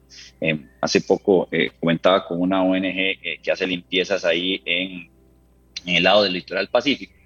hace 0.82 1.02
poco 1.02 1.50
comentaba 1.80 2.26
con 2.26 2.42
una 2.42 2.64
ONG 2.64 3.42
que 3.42 3.52
hace 3.52 3.68
limpiezas 3.68 4.24
ahí 4.26 4.62
en, 4.66 5.10
en 5.86 5.96
el 5.96 6.04
lado 6.04 6.24
del 6.24 6.34
litoral 6.34 6.68
pacífico 6.70 7.17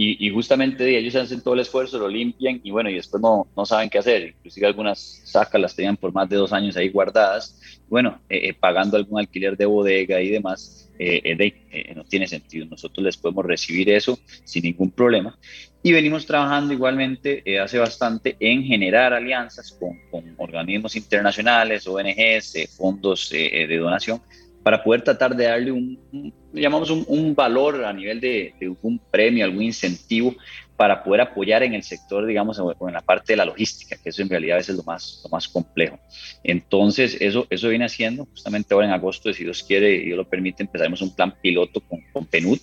y, 0.00 0.30
justamente 0.30 0.96
ellos 0.96 1.16
hacen 1.16 1.40
todo 1.40 1.54
el 1.54 1.60
esfuerzo, 1.60 1.98
lo 1.98 2.06
limpian 2.06 2.60
y 2.62 2.70
bueno, 2.70 2.88
y 2.88 2.94
después 2.94 3.20
no, 3.20 3.48
no 3.56 3.66
saben 3.66 3.90
qué 3.90 3.98
hacer. 3.98 4.28
Inclusive 4.28 4.68
algunas 4.68 5.22
sacas 5.24 5.60
las 5.60 5.74
tenían 5.74 5.96
por 5.96 6.12
más 6.12 6.28
de 6.28 6.36
dos 6.36 6.52
años 6.52 6.76
ahí 6.76 6.88
guardadas. 6.88 7.80
Bueno, 7.88 8.20
eh, 8.28 8.48
eh, 8.48 8.54
pagando 8.54 8.96
algún 8.96 9.18
alquiler 9.18 9.56
de 9.56 9.66
bodega 9.66 10.20
y 10.20 10.28
demás, 10.28 10.88
eh, 11.00 11.92
no 11.96 12.04
tiene 12.04 12.28
sentido. 12.28 12.64
Nosotros 12.66 13.04
les 13.04 13.16
podemos 13.16 13.44
recibir 13.44 13.90
eso 13.90 14.16
sin 14.44 14.62
ningún 14.62 14.92
problema. 14.92 15.36
Y 15.82 15.90
venimos 15.92 16.24
trabajando 16.26 16.72
igualmente 16.72 17.42
hace 17.58 17.78
bastante 17.78 18.36
en 18.38 18.62
generar 18.62 19.12
alianzas 19.12 19.72
con, 19.72 19.98
con 20.12 20.32
organismos 20.36 20.94
internacionales, 20.94 21.88
ONGs, 21.88 22.68
fondos 22.76 23.30
de 23.30 23.76
donación 23.76 24.20
para 24.62 24.84
poder 24.84 25.02
tratar 25.02 25.34
de 25.34 25.44
darle 25.44 25.72
un, 25.72 26.32
llamamos 26.52 26.90
un, 26.90 27.34
valor 27.34 27.84
a 27.84 27.92
nivel 27.92 28.20
de, 28.20 28.54
de, 28.58 28.74
un 28.82 28.98
premio, 29.10 29.44
algún 29.44 29.62
incentivo 29.62 30.34
para 30.76 31.02
poder 31.02 31.22
apoyar 31.22 31.64
en 31.64 31.74
el 31.74 31.82
sector, 31.82 32.24
digamos, 32.24 32.58
en 32.58 32.92
la 32.92 33.00
parte 33.00 33.32
de 33.32 33.38
la 33.38 33.44
logística, 33.44 33.96
que 33.96 34.10
eso 34.10 34.22
en 34.22 34.28
realidad 34.28 34.58
es 34.58 34.68
lo 34.68 34.84
más, 34.84 35.20
lo 35.24 35.30
más 35.30 35.48
complejo. 35.48 35.98
Entonces, 36.44 37.16
eso, 37.20 37.48
eso 37.50 37.68
viene 37.68 37.86
haciendo, 37.86 38.26
justamente 38.26 38.72
ahora 38.72 38.86
en 38.86 38.92
agosto, 38.92 39.32
si 39.32 39.42
Dios 39.42 39.64
quiere 39.64 39.96
y 39.96 40.04
Dios 40.06 40.16
lo 40.16 40.28
permite, 40.28 40.62
empezaremos 40.62 41.02
un 41.02 41.14
plan 41.16 41.34
piloto 41.42 41.80
con, 41.80 42.00
con 42.12 42.26
PNUD, 42.26 42.60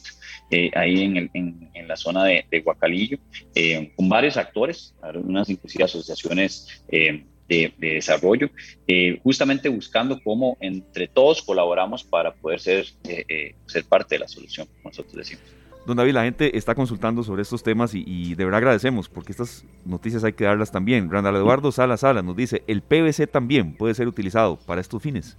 eh, 0.49 0.71
ahí 0.75 1.03
en, 1.03 1.17
el, 1.17 1.29
en, 1.33 1.69
en, 1.73 1.87
la 1.89 1.97
zona 1.97 2.23
de, 2.23 2.45
de 2.49 2.61
Guacalillo, 2.61 3.17
eh, 3.53 3.91
con 3.97 4.07
varios 4.07 4.37
actores, 4.37 4.95
unas 5.15 5.49
inclusive 5.49 5.83
asociaciones 5.83 6.83
eh, 6.87 7.25
de, 7.47 7.73
desarrollo, 7.77 8.49
eh, 8.87 9.19
justamente 9.23 9.69
buscando 9.69 10.19
cómo 10.23 10.57
entre 10.59 11.07
todos 11.07 11.41
colaboramos 11.41 12.03
para 12.03 12.33
poder 12.33 12.59
ser, 12.59 12.85
eh, 13.07 13.25
eh, 13.27 13.55
ser 13.65 13.83
parte 13.85 14.15
de 14.15 14.19
la 14.19 14.27
solución, 14.27 14.67
como 14.67 14.89
nosotros 14.89 15.15
decimos. 15.15 15.43
Don 15.85 15.97
David, 15.97 16.13
la 16.13 16.23
gente 16.23 16.57
está 16.57 16.73
consultando 16.73 17.23
sobre 17.23 17.43
estos 17.43 17.61
temas 17.61 17.93
y, 17.93 18.33
de 18.33 18.43
verdad 18.43 18.57
agradecemos 18.57 19.07
porque 19.07 19.31
estas 19.31 19.63
noticias 19.85 20.23
hay 20.23 20.33
que 20.33 20.43
darlas 20.43 20.71
también. 20.71 21.11
Randall 21.11 21.35
Eduardo 21.35 21.71
Sala 21.71 21.95
Sala 21.97 22.23
nos 22.23 22.35
dice, 22.35 22.63
el 22.65 22.81
PVC 22.81 23.27
también 23.27 23.75
puede 23.75 23.93
ser 23.93 24.07
utilizado 24.07 24.57
para 24.65 24.81
estos 24.81 25.03
fines. 25.03 25.37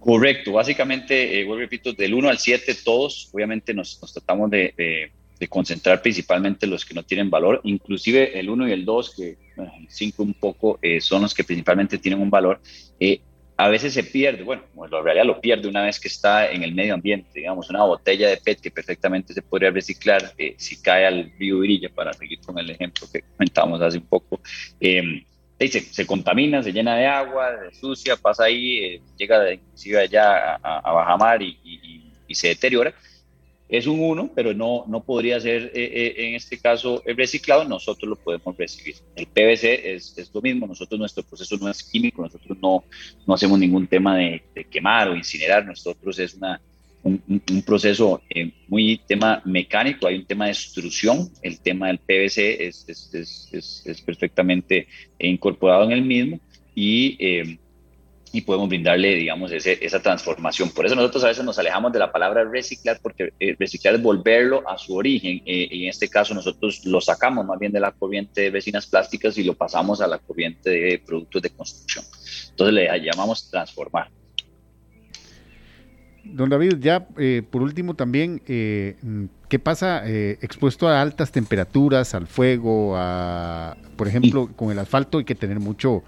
Correcto, 0.00 0.52
básicamente, 0.52 1.40
eh, 1.40 1.46
repito, 1.56 1.92
del 1.92 2.14
1 2.14 2.28
al 2.28 2.38
7 2.38 2.74
todos, 2.84 3.30
obviamente 3.32 3.72
nos, 3.72 4.00
tratamos 4.12 4.50
de 4.50 4.74
de 4.76 5.12
concentrar 5.48 6.02
principalmente 6.02 6.66
los 6.66 6.84
que 6.84 6.94
no 6.94 7.02
tienen 7.02 7.30
valor, 7.30 7.60
inclusive 7.64 8.38
el 8.38 8.50
1 8.50 8.68
y 8.68 8.72
el 8.72 8.84
2, 8.84 9.14
que 9.16 9.38
el 9.56 9.88
5 9.88 10.22
un 10.22 10.34
poco 10.34 10.78
eh, 10.82 11.00
son 11.00 11.22
los 11.22 11.34
que 11.34 11.44
principalmente 11.44 11.98
tienen 11.98 12.20
un 12.20 12.30
valor, 12.30 12.60
eh, 13.00 13.20
a 13.56 13.68
veces 13.68 13.94
se 13.94 14.02
pierde, 14.02 14.42
bueno, 14.42 14.62
en 14.76 15.04
realidad 15.04 15.24
lo 15.24 15.40
pierde 15.40 15.68
una 15.68 15.82
vez 15.82 16.00
que 16.00 16.08
está 16.08 16.50
en 16.50 16.64
el 16.64 16.74
medio 16.74 16.94
ambiente, 16.94 17.30
digamos, 17.34 17.70
una 17.70 17.84
botella 17.84 18.28
de 18.28 18.36
PET 18.36 18.60
que 18.60 18.70
perfectamente 18.70 19.32
se 19.32 19.42
podría 19.42 19.70
reciclar 19.70 20.32
eh, 20.36 20.54
si 20.58 20.82
cae 20.82 21.06
al 21.06 21.32
río 21.38 21.60
Virilla, 21.60 21.88
para 21.88 22.12
seguir 22.12 22.40
con 22.40 22.58
el 22.58 22.70
ejemplo 22.70 23.06
que 23.12 23.22
comentábamos 23.22 23.80
hace 23.80 23.98
un 23.98 24.06
poco, 24.06 24.40
se, 24.80 25.80
se, 25.80 26.06
contamina, 26.06 26.62
se 26.62 26.72
llena 26.72 26.96
de 26.96 27.06
agua, 27.06 27.50
se 27.70 27.78
sucia, 27.78 28.16
pasa 28.16 28.44
ahí, 28.44 29.00
llega 29.16 29.52
inclusive 29.52 30.00
allá 30.00 30.56
a, 30.56 30.78
a, 30.80 30.92
bajamar 30.92 31.40
y, 31.40 31.56
y 32.26 32.34
se 32.34 32.48
deteriora, 32.48 32.94
es 33.68 33.86
un 33.86 34.00
1, 34.00 34.32
pero 34.34 34.52
no, 34.52 34.84
no 34.86 35.02
podría 35.02 35.40
ser 35.40 35.72
eh, 35.74 35.90
eh, 35.92 36.28
en 36.28 36.34
este 36.34 36.58
caso 36.58 37.02
reciclado, 37.06 37.64
nosotros 37.64 38.08
lo 38.08 38.16
podemos 38.16 38.56
recibir. 38.56 38.96
El 39.16 39.26
PVC 39.26 39.94
es, 39.94 40.18
es, 40.18 40.30
lo 40.34 40.42
mismo, 40.42 40.66
nosotros 40.66 40.98
nuestro 40.98 41.22
proceso 41.22 41.56
no 41.56 41.68
es 41.68 41.82
químico, 41.82 42.22
nosotros 42.22 42.58
no, 42.60 42.84
no 43.26 43.34
hacemos 43.34 43.58
ningún 43.58 43.86
tema 43.86 44.16
de, 44.16 44.42
quemar 44.70 45.08
o 45.08 45.16
incinerar, 45.16 45.64
nosotros 45.64 46.18
es 46.18 46.34
una, 46.34 46.60
un, 47.02 47.22
un, 47.28 47.62
proceso 47.62 48.22
eh, 48.28 48.52
muy 48.68 49.00
tema 49.06 49.40
mecánico, 49.44 50.06
hay 50.06 50.16
un 50.16 50.26
tema 50.26 50.46
de 50.46 50.52
extrusión, 50.52 51.30
el 51.42 51.60
tema 51.60 51.86
del 51.88 51.98
PVC 51.98 52.66
es, 52.66 52.86
es, 52.88 53.84
es 53.86 54.00
perfectamente 54.02 54.88
incorporado 55.18 55.84
en 55.84 55.92
el 55.92 56.02
mismo. 56.02 56.38
Y 56.76 57.56
y 58.34 58.40
podemos 58.40 58.68
brindarle, 58.68 59.14
digamos, 59.14 59.52
ese, 59.52 59.78
esa 59.80 60.02
transformación. 60.02 60.70
Por 60.70 60.84
eso 60.84 60.94
nosotros 60.96 61.22
a 61.24 61.28
veces 61.28 61.44
nos 61.44 61.58
alejamos 61.58 61.92
de 61.92 62.00
la 62.00 62.10
palabra 62.10 62.44
reciclar, 62.44 62.98
porque 63.00 63.32
eh, 63.38 63.54
reciclar 63.58 63.94
es 63.94 64.02
volverlo 64.02 64.68
a 64.68 64.76
su 64.76 64.96
origen, 64.96 65.40
eh, 65.46 65.68
y 65.70 65.84
en 65.84 65.90
este 65.90 66.08
caso 66.08 66.34
nosotros 66.34 66.84
lo 66.84 67.00
sacamos 67.00 67.46
más 67.46 67.58
bien 67.58 67.70
de 67.70 67.78
la 67.80 67.92
corriente 67.92 68.42
de 68.42 68.50
vecinas 68.50 68.86
plásticas 68.86 69.38
y 69.38 69.44
lo 69.44 69.54
pasamos 69.54 70.00
a 70.00 70.08
la 70.08 70.18
corriente 70.18 70.68
de 70.68 70.98
productos 70.98 71.42
de 71.42 71.50
construcción. 71.50 72.04
Entonces 72.50 72.74
le 72.74 73.00
llamamos 73.00 73.48
transformar. 73.48 74.10
Don 76.24 76.48
David, 76.48 76.78
ya 76.80 77.06
eh, 77.18 77.42
por 77.48 77.62
último 77.62 77.94
también, 77.94 78.40
eh, 78.46 78.96
¿qué 79.48 79.58
pasa 79.58 80.02
eh, 80.06 80.38
expuesto 80.40 80.88
a 80.88 81.02
altas 81.02 81.30
temperaturas, 81.30 82.14
al 82.14 82.26
fuego, 82.26 82.94
a, 82.96 83.76
por 83.96 84.08
ejemplo, 84.08 84.48
con 84.56 84.70
el 84.72 84.78
asfalto 84.78 85.18
hay 85.18 85.24
que 85.24 85.34
tener 85.34 85.60
mucho 85.60 86.02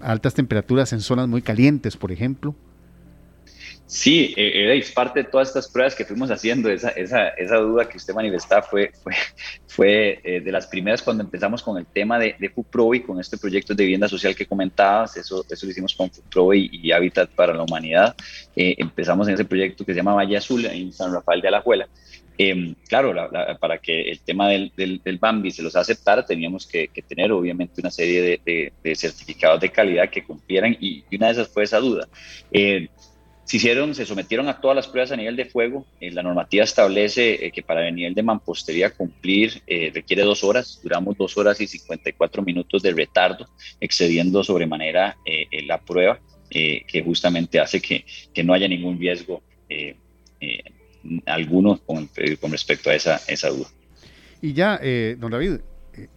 altas 0.00 0.34
temperaturas 0.34 0.92
en 0.92 1.00
zonas 1.00 1.28
muy 1.28 1.42
calientes, 1.42 1.96
por 1.96 2.12
ejemplo? 2.12 2.54
Sí, 3.92 4.32
eh, 4.38 4.82
parte 4.94 5.22
de 5.22 5.28
todas 5.28 5.48
estas 5.48 5.68
pruebas 5.68 5.94
que 5.94 6.06
fuimos 6.06 6.30
haciendo, 6.30 6.70
esa, 6.70 6.88
esa, 6.88 7.28
esa 7.28 7.56
duda 7.56 7.86
que 7.86 7.98
usted 7.98 8.14
manifestaba 8.14 8.62
fue, 8.62 8.90
fue, 9.02 9.12
fue 9.66 10.20
eh, 10.24 10.40
de 10.40 10.50
las 10.50 10.66
primeras 10.66 11.02
cuando 11.02 11.22
empezamos 11.22 11.62
con 11.62 11.76
el 11.76 11.84
tema 11.84 12.18
de, 12.18 12.34
de 12.38 12.48
FUPRO 12.48 12.94
y 12.94 13.02
con 13.02 13.20
este 13.20 13.36
proyecto 13.36 13.74
de 13.74 13.84
vivienda 13.84 14.08
social 14.08 14.34
que 14.34 14.46
comentabas, 14.46 15.18
eso, 15.18 15.44
eso 15.46 15.66
lo 15.66 15.72
hicimos 15.72 15.94
con 15.94 16.10
FUPRO 16.10 16.54
y, 16.54 16.90
Hábitat 16.90 17.28
para 17.32 17.52
la 17.52 17.64
Humanidad. 17.64 18.16
Eh, 18.56 18.76
empezamos 18.78 19.28
en 19.28 19.34
ese 19.34 19.44
proyecto 19.44 19.84
que 19.84 19.92
se 19.92 19.98
llama 19.98 20.14
Valle 20.14 20.38
Azul 20.38 20.64
en 20.64 20.90
San 20.90 21.12
Rafael 21.12 21.42
de 21.42 21.48
Alajuela. 21.48 21.86
Eh, 22.38 22.74
claro, 22.88 23.14
para 23.60 23.78
que 23.78 24.10
el 24.10 24.20
tema 24.20 24.48
del, 24.48 25.00
Bambi 25.20 25.50
se 25.50 25.62
los 25.62 25.76
aceptara, 25.76 26.24
teníamos 26.24 26.66
que, 26.66 26.88
tener 27.06 27.30
obviamente 27.32 27.80
una 27.80 27.90
serie 27.90 28.40
de, 28.44 28.96
certificados 28.96 29.60
de 29.60 29.70
calidad 29.70 30.10
que 30.10 30.24
cumplieran 30.24 30.76
y, 30.80 31.04
una 31.14 31.26
de 31.26 31.32
esas 31.32 31.48
fue 31.48 31.64
esa 31.64 31.78
duda. 31.78 32.08
Eh, 32.50 32.88
se 33.44 33.56
hicieron, 33.56 33.94
se 33.94 34.06
sometieron 34.06 34.48
a 34.48 34.60
todas 34.60 34.76
las 34.76 34.86
pruebas 34.86 35.12
a 35.12 35.16
nivel 35.16 35.36
de 35.36 35.44
fuego. 35.44 35.84
Eh, 36.00 36.10
la 36.10 36.22
normativa 36.22 36.64
establece 36.64 37.44
eh, 37.44 37.50
que 37.50 37.62
para 37.62 37.86
el 37.86 37.94
nivel 37.94 38.14
de 38.14 38.22
mampostería 38.22 38.94
cumplir 38.94 39.60
eh, 39.66 39.90
requiere 39.92 40.22
dos 40.22 40.44
horas. 40.44 40.80
Duramos 40.82 41.16
dos 41.18 41.36
horas 41.36 41.60
y 41.60 41.66
54 41.66 42.42
minutos 42.42 42.82
de 42.82 42.92
retardo, 42.92 43.48
excediendo 43.80 44.44
sobremanera 44.44 45.16
la 45.66 45.78
prueba, 45.80 46.18
que 46.50 47.02
justamente 47.04 47.58
hace 47.58 47.80
que, 47.80 48.04
que, 48.32 48.44
no 48.44 48.54
haya 48.54 48.68
ningún 48.68 48.98
riesgo 48.98 49.42
alguno 51.26 51.78
con, 51.78 52.08
con, 52.40 52.52
respecto 52.52 52.90
a 52.90 52.94
esa, 52.94 53.20
esa 53.28 53.48
duda. 53.48 53.68
Y 54.40 54.52
ya, 54.52 54.80
don 55.18 55.30
David, 55.30 55.60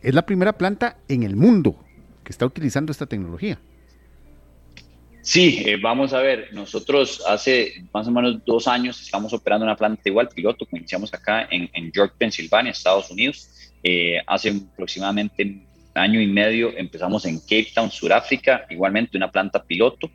es 0.01 0.13
la 0.13 0.25
primera 0.25 0.57
planta 0.57 0.97
en 1.07 1.23
el 1.23 1.35
mundo 1.35 1.75
que 2.23 2.31
está 2.31 2.45
utilizando 2.45 2.91
esta 2.91 3.05
tecnología. 3.05 3.59
Sí, 5.25 5.63
eh, 5.65 5.77
vamos 5.81 6.13
a 6.13 6.19
ver, 6.19 6.49
nosotros 6.51 7.23
hace 7.27 7.83
más 7.91 8.07
o 8.07 8.11
menos 8.11 8.45
dos 8.45 8.67
años 8.67 9.01
estamos 9.01 9.33
operando 9.33 9.65
una 9.65 9.75
planta 9.75 10.01
igual, 10.05 10.29
piloto, 10.29 10.67
que 10.67 10.77
iniciamos 10.77 11.11
acá 11.15 11.47
en, 11.49 11.91
York, 11.91 12.13
Pensilvania, 12.15 12.71
Estados 12.71 13.09
Unidos. 13.09 13.49
Eh, 13.81 14.19
hace 14.27 14.49
aproximadamente 14.49 15.43
un 15.43 15.65
año 15.95 16.21
y 16.21 16.27
medio 16.27 16.77
empezamos 16.77 17.25
en 17.25 17.39
Cape 17.39 17.69
Town, 17.73 17.89
Sudáfrica, 17.89 18.67
igualmente 18.69 19.17
una 19.17 19.31
planta 19.31 19.63
piloto. 19.63 20.11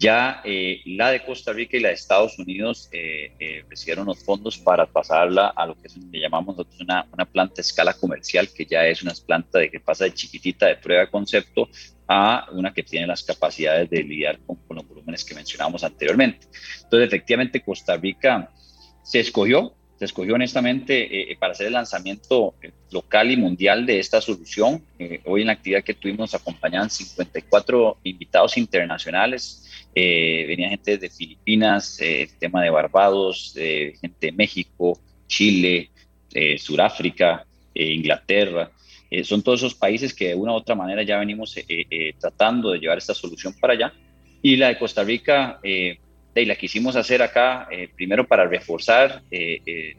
Ya 0.00 0.40
eh, 0.46 0.80
la 0.86 1.10
de 1.10 1.22
Costa 1.22 1.52
Rica 1.52 1.76
y 1.76 1.80
la 1.80 1.88
de 1.88 1.94
Estados 1.94 2.38
Unidos 2.38 2.88
eh, 2.90 3.32
eh, 3.38 3.64
recibieron 3.68 4.06
los 4.06 4.24
fondos 4.24 4.56
para 4.56 4.86
pasarla 4.86 5.48
a 5.48 5.66
lo 5.66 5.74
que 5.74 5.88
le 6.10 6.20
llamamos 6.20 6.56
nosotros 6.56 6.80
una, 6.80 7.04
planta 7.26 7.56
a 7.58 7.60
escala 7.60 7.92
comercial, 7.92 8.48
que 8.48 8.64
ya 8.64 8.86
es 8.86 9.02
una 9.02 9.12
planta 9.26 9.58
de 9.58 9.70
que 9.70 9.78
pasa 9.78 10.04
de 10.04 10.14
chiquitita 10.14 10.68
de 10.68 10.76
prueba 10.76 11.02
de 11.02 11.10
concepto 11.10 11.68
a 12.08 12.46
una 12.52 12.72
que 12.72 12.82
tiene 12.82 13.06
las 13.06 13.22
capacidades 13.22 13.90
de 13.90 14.02
lidiar 14.02 14.38
con, 14.46 14.56
con 14.66 14.78
los 14.78 14.88
volúmenes 14.88 15.22
que 15.22 15.34
mencionábamos 15.34 15.84
anteriormente. 15.84 16.46
Entonces, 16.82 17.06
efectivamente, 17.06 17.60
Costa 17.60 17.94
Rica 17.98 18.50
se 19.04 19.20
escogió 19.20 19.74
se 19.98 20.06
escogió 20.06 20.36
honestamente 20.36 21.36
para 21.38 21.52
hacer 21.52 21.66
el 21.66 21.74
lanzamiento 21.74 22.54
local 22.90 23.30
y 23.30 23.36
mundial 23.36 23.84
de 23.84 23.98
esta 23.98 24.22
solución. 24.22 24.82
hoy 25.26 25.42
en 25.42 25.48
la 25.48 25.52
actividad 25.52 25.84
que 25.84 25.92
tuvimos 25.92 26.34
acompañaban 26.34 26.88
54 26.88 27.98
invitados 28.04 28.56
internacionales 28.56 29.69
eh, 29.94 30.44
venía 30.46 30.68
gente 30.68 30.98
de 30.98 31.10
Filipinas, 31.10 32.00
eh, 32.00 32.28
tema 32.38 32.62
de 32.62 32.70
Barbados, 32.70 33.52
gente 33.54 34.26
de 34.26 34.32
México, 34.32 34.98
Chile, 35.26 35.90
eh, 36.32 36.58
Suráfrica, 36.58 37.46
Inglaterra. 37.74 38.70
son 39.24 39.42
todos 39.42 39.60
esos 39.60 39.74
países 39.74 40.14
que 40.14 40.28
de 40.28 40.34
una 40.34 40.52
u 40.52 40.56
otra 40.56 40.74
manera 40.74 41.02
ya 41.02 41.18
venimos 41.18 41.56
tratando 42.18 42.70
de 42.70 42.78
llevar 42.78 42.98
esta 42.98 43.14
solución 43.14 43.54
para 43.58 43.72
allá. 43.72 43.92
Y 44.42 44.56
la 44.56 44.68
de 44.68 44.78
Costa 44.78 45.02
Rica, 45.02 45.58
de 45.62 46.46
la 46.46 46.56
quisimos 46.56 46.96
hacer 46.96 47.22
acá, 47.22 47.68
primero 47.96 48.26
para 48.26 48.46
reforzar 48.46 49.22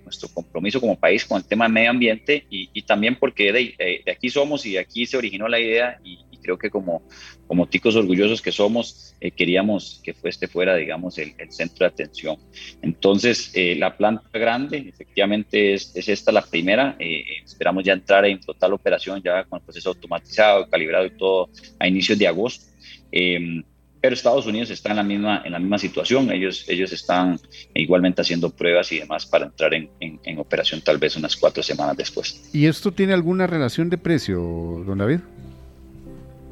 nuestro 0.03 0.29
compromiso 0.29 0.79
como 0.79 0.99
país 0.99 1.25
con 1.25 1.37
el 1.37 1.47
tema 1.47 1.65
del 1.65 1.73
medio 1.73 1.89
ambiente 1.89 2.45
y, 2.49 2.81
también 2.83 3.15
porque 3.15 3.51
de, 3.51 4.03
aquí 4.11 4.29
somos 4.29 4.65
y 4.65 4.73
de 4.73 4.79
aquí 4.79 5.05
se 5.05 5.17
originó 5.17 5.47
la 5.47 5.59
idea 5.59 5.99
creo 6.41 6.57
que 6.57 6.69
como, 6.69 7.03
como 7.47 7.67
ticos 7.67 7.95
orgullosos 7.95 8.41
que 8.41 8.51
somos, 8.51 9.15
eh, 9.21 9.31
queríamos 9.31 10.01
que 10.03 10.15
este 10.23 10.47
fuera, 10.47 10.75
digamos, 10.75 11.17
el, 11.17 11.33
centro 11.49 11.85
de 11.85 11.93
atención. 11.93 12.37
Entonces, 12.81 13.51
eh, 13.53 13.75
la 13.75 13.97
planta 13.97 14.27
grande, 14.33 14.77
efectivamente, 14.87 15.73
es, 15.73 15.95
es 15.95 16.09
esta 16.09 16.31
la 16.31 16.41
primera. 16.41 16.95
Eh, 16.99 17.23
esperamos 17.43 17.83
ya 17.83 17.93
entrar 17.93 18.25
en 18.25 18.39
total 18.39 18.73
operación, 18.73 19.21
ya 19.23 19.43
con 19.45 19.59
el 19.59 19.65
proceso 19.65 19.89
automatizado, 19.89 20.69
calibrado 20.69 21.05
y 21.05 21.11
todo, 21.11 21.49
a 21.79 21.87
inicios 21.87 22.17
de 22.17 22.27
agosto. 22.27 22.65
Em, 23.11 23.63
pero 24.01 24.15
Estados 24.15 24.47
Unidos 24.47 24.71
está 24.71 24.89
en 24.89 24.95
la 24.95 25.03
misma, 25.03 25.43
en 25.45 25.51
la 25.51 25.59
misma 25.59 25.77
situación. 25.77 26.31
Ellos, 26.31 26.65
ellos 26.67 26.91
están 26.91 27.39
igualmente 27.75 28.21
haciendo 28.21 28.49
pruebas 28.49 28.91
y 28.91 28.99
demás 28.99 29.27
para 29.27 29.45
entrar 29.45 29.75
en, 29.75 29.89
en, 29.99 30.19
en, 30.23 30.39
operación 30.39 30.81
tal 30.81 30.97
vez 30.97 31.15
unas 31.15 31.35
cuatro 31.37 31.61
semanas 31.61 31.95
después. 31.95 32.49
¿Y 32.51 32.65
esto 32.65 32.91
tiene 32.91 33.13
alguna 33.13 33.45
relación 33.45 33.91
de 33.91 33.99
precio, 33.99 34.39
don 34.85 34.97
David? 34.97 35.19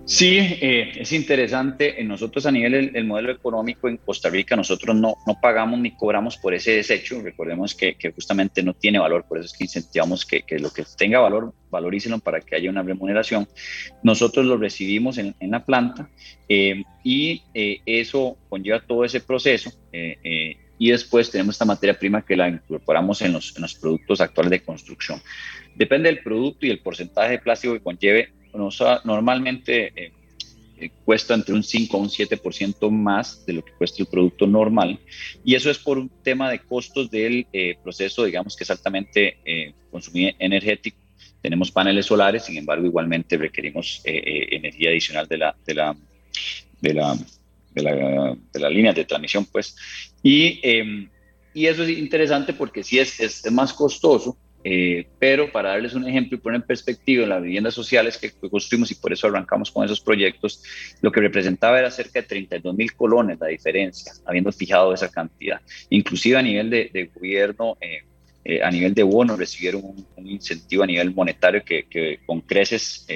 Sí, 0.10 0.40
eh, 0.40 0.92
es 0.96 1.12
interesante. 1.14 2.04
Nosotros 2.04 2.44
a 2.48 2.52
nivel 2.52 2.92
del 2.92 3.06
modelo 3.06 3.32
económico 3.32 3.88
en 3.88 3.98
Costa 3.98 4.28
Rica, 4.28 4.56
nosotros 4.56 4.96
no, 4.96 5.18
no 5.28 5.40
pagamos 5.40 5.80
ni 5.80 5.96
cobramos 5.96 6.36
por 6.36 6.56
ese 6.56 6.72
desecho. 6.72 7.22
Recordemos 7.22 7.76
que, 7.76 7.96
justamente 8.16 8.64
no 8.64 8.74
tiene 8.74 8.98
valor, 8.98 9.26
por 9.30 9.38
eso 9.38 9.46
es 9.46 9.54
que 9.54 9.66
incentivamos 9.66 10.26
que, 10.26 10.44
lo 10.58 10.72
que 10.72 10.84
tenga 10.98 11.20
valor, 11.20 11.54
valorícenlo 11.70 12.18
para 12.18 12.42
que 12.42 12.56
haya 12.56 12.72
una 12.72 12.82
remuneración. 12.82 13.48
Nosotros 14.02 14.48
lo 14.48 14.58
recibimos 14.58 15.20
en, 15.20 15.36
la 15.42 15.64
planta 15.64 16.10
eh, 16.50 16.82
y 17.04 17.44
eh, 17.54 17.82
eso 17.86 18.36
conlleva 18.50 18.80
todo 18.80 19.06
ese 19.06 19.20
proceso. 19.20 19.72
y 19.94 20.90
después 20.90 21.30
tenemos 21.30 21.54
esta 21.54 21.66
materia 21.66 22.00
prima 22.00 22.26
que 22.26 22.36
la 22.36 22.50
incorporamos 22.50 23.22
en 23.22 23.34
los, 23.34 23.56
en 23.56 23.62
los 23.62 23.76
productos 23.76 24.22
actuales 24.22 24.50
de 24.50 24.62
construcción. 24.62 25.22
Depende 25.76 26.10
del 26.10 26.24
producto 26.24 26.66
y 26.66 26.72
el 26.72 26.80
porcentaje 26.80 27.34
de 27.34 27.40
plástico 27.40 27.76
que 27.76 27.84
conlleve 27.84 28.39
normalmente 28.54 29.92
eh, 29.96 30.12
eh, 30.78 30.90
cuesta 31.04 31.34
entre 31.34 31.54
un 31.54 31.64
5 31.64 31.98
a 31.98 32.00
un 32.00 32.10
7% 32.10 32.90
más 32.90 33.46
de 33.46 33.54
lo 33.54 33.66
que 33.66 33.74
cuesta 33.74 34.02
el 34.02 34.08
producto 34.08 34.48
normal. 34.48 35.00
Y 35.44 35.56
eso 35.56 35.70
es 35.70 35.78
por 35.78 35.98
un 35.98 36.10
tema 36.24 36.50
de 36.50 36.60
costos 36.60 37.10
del 37.10 37.48
eh, 37.54 37.76
proceso, 37.84 38.26
digamos 38.26 38.56
que 38.56 38.64
es 38.64 38.72
altamente 38.72 39.74
consumido 39.92 40.32
energético. 40.40 40.98
Tenemos 41.42 41.72
paneles 41.72 42.06
solares, 42.06 42.44
sin 42.44 42.58
embargo, 42.58 42.86
igualmente 42.86 43.38
requerimos 43.38 44.02
energía 44.04 44.90
adicional 44.90 45.26
de 45.28 45.38
la, 45.38 45.56
de 45.66 45.74
la, 45.74 45.96
de 46.82 46.94
la, 46.94 47.18
de 47.74 47.82
la, 47.82 48.38
de 48.52 48.60
la 48.60 48.70
línea 48.70 48.92
de 48.92 49.06
transmisión, 49.06 49.46
pues. 49.46 49.76
Y, 50.22 50.60
em, 50.64 51.10
y 51.54 51.66
eso 51.68 51.84
es 51.84 51.90
interesante 51.98 52.54
porque 52.54 52.84
sí 52.84 53.00
es, 53.00 53.20
es 53.22 53.50
más 53.52 53.74
costoso, 53.74 54.38
eh, 54.64 55.08
pero 55.20 55.52
para 55.52 55.70
darles 55.70 55.94
un 55.94 56.08
ejemplo 56.08 56.38
y 56.38 56.42
poner 56.42 56.62
en 56.62 56.68
perspectiva 56.68 57.26
las 57.26 57.42
viviendas 57.42 57.74
sociales 57.74 58.18
que 58.18 58.32
construimos 58.50 58.92
y 58.92 58.96
por 58.96 59.14
eso 59.14 59.28
arrancamos 59.28 59.72
con 59.72 59.86
esos 59.86 60.02
proyectos, 60.02 60.64
lo 61.02 61.12
que 61.12 61.22
representaba 61.22 61.80
era 61.80 61.90
cerca 61.92 62.22
de 62.22 62.28
32 62.28 62.76
mil 62.76 62.94
colones 62.94 63.40
la 63.40 63.48
diferencia, 63.48 64.12
habiendo 64.26 64.52
fijado 64.52 64.94
esa 64.94 65.10
cantidad. 65.10 65.62
Inclusive 65.90 66.38
a 66.38 66.42
nivel 66.42 66.70
de, 66.70 67.10
gobierno, 67.14 67.78
eh, 67.80 68.04
eh, 68.44 68.62
a 68.62 68.70
nivel 68.70 68.94
de 68.94 69.04
bono, 69.04 69.38
recibieron 69.38 69.84
un, 69.84 70.28
incentivo 70.28 70.84
a 70.84 70.88
nivel 70.88 71.14
monetario 71.14 71.64
que, 71.64 72.20
con 72.26 72.42
creces 72.42 73.08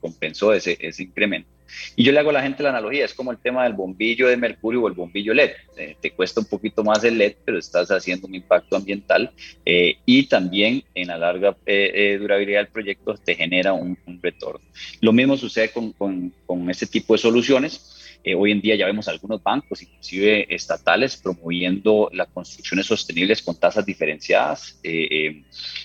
compensó 0.00 0.52
ese 0.52 0.76
incremento. 0.98 1.48
Y 1.96 2.04
yo 2.04 2.12
le 2.12 2.18
hago 2.18 2.30
a 2.30 2.34
la 2.34 2.42
gente 2.42 2.62
la 2.62 2.70
analogía, 2.70 3.04
es 3.04 3.14
como 3.14 3.30
el 3.30 3.38
tema 3.38 3.64
del 3.64 3.74
bombillo 3.74 4.28
de 4.28 4.36
mercurio 4.36 4.82
o 4.82 4.88
el 4.88 4.94
bombillo 4.94 5.34
LED. 5.34 5.50
Eh, 5.76 5.96
te 6.00 6.10
cuesta 6.10 6.40
un 6.40 6.46
poquito 6.46 6.84
más 6.84 7.02
el 7.04 7.18
LED, 7.18 7.34
pero 7.44 7.58
estás 7.58 7.90
haciendo 7.90 8.26
un 8.26 8.34
impacto 8.34 8.76
ambiental 8.76 9.30
eh, 9.64 9.96
y 10.06 10.24
también 10.24 10.84
en 10.94 11.08
la 11.08 11.18
larga 11.18 11.56
eh, 11.66 12.16
durabilidad 12.20 12.60
del 12.60 12.68
proyecto 12.68 13.14
te 13.14 13.34
genera 13.34 13.72
un, 13.72 13.98
retorno. 14.22 14.60
Lo 15.00 15.12
mismo 15.12 15.36
sucede 15.36 15.70
con, 15.70 15.92
con, 15.92 16.32
con 16.46 16.70
este 16.70 16.86
tipo 16.86 17.14
de 17.14 17.18
soluciones. 17.18 18.20
hoy 18.36 18.52
en 18.52 18.60
día 18.60 18.76
ya 18.76 18.86
vemos 18.86 19.08
algunos 19.08 19.42
bancos, 19.42 19.82
inclusive 19.82 20.46
estatales, 20.54 21.16
promoviendo 21.16 22.08
las 22.12 22.28
construcciones 22.28 22.86
sostenibles 22.86 23.42
con 23.42 23.58
tasas 23.58 23.84
diferenciadas. 23.84 24.78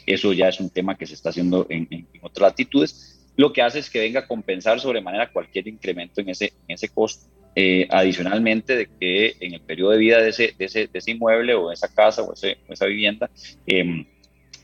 eso 0.05 0.33
ya 0.33 0.49
es 0.49 0.59
un 0.59 0.69
tema 0.69 0.95
que 0.95 1.07
se 1.07 1.15
está 1.15 1.29
haciendo 1.29 1.65
en, 1.69 1.87
en 1.89 2.05
otras 2.21 2.51
latitudes 2.51 3.16
lo 3.37 3.53
que 3.53 3.61
hace 3.61 3.79
es 3.79 3.89
que 3.89 3.99
venga 3.99 4.21
a 4.21 4.27
compensar 4.27 4.79
sobremanera 4.79 5.31
cualquier 5.31 5.67
incremento 5.67 6.21
en 6.21 6.29
ese, 6.29 6.53
en 6.67 6.73
ese 6.73 6.89
costo. 6.89 7.27
Eh, 7.59 7.87
adicionalmente 7.89 8.75
de 8.75 8.87
que 8.99 9.35
en 9.39 9.55
el 9.55 9.61
periodo 9.61 9.89
de 9.91 9.97
vida 9.97 10.21
de 10.21 10.29
ese, 10.29 10.53
de 10.59 10.65
ese, 10.65 10.87
de 10.87 10.99
ese 10.99 11.09
inmueble 11.09 11.55
o 11.55 11.69
de 11.69 11.73
esa 11.73 11.87
casa 11.87 12.21
o, 12.21 12.33
ese, 12.33 12.57
esa 12.67 12.85
vivienda, 12.85 13.31
eh, 13.65 14.05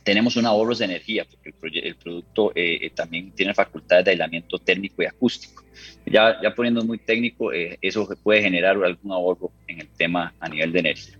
tenemos 0.03 0.35
un 0.35 0.45
ahorro 0.45 0.75
de 0.75 0.85
energía, 0.85 1.25
porque 1.25 1.79
el, 1.79 1.85
el 1.85 1.95
producto 1.95 2.51
eh, 2.53 2.91
también 2.93 3.31
tiene 3.31 3.55
facultades 3.55 4.05
de 4.05 4.11
aislamiento 4.11 4.59
térmico 4.59 5.01
y 5.01 5.05
acústico. 5.05 5.63
Ya, 6.05 6.39
ya 6.41 6.53
poniendo 6.53 6.83
muy 6.83 6.99
técnico, 6.99 7.51
eso 7.51 8.07
puede 8.21 8.43
generar 8.43 8.75
algún 8.83 9.11
ahorro 9.11 9.51
en 9.67 9.81
el 9.81 9.87
tema 9.87 10.33
a 10.39 10.49
nivel 10.49 10.71
de 10.71 10.79
energía. 10.79 11.17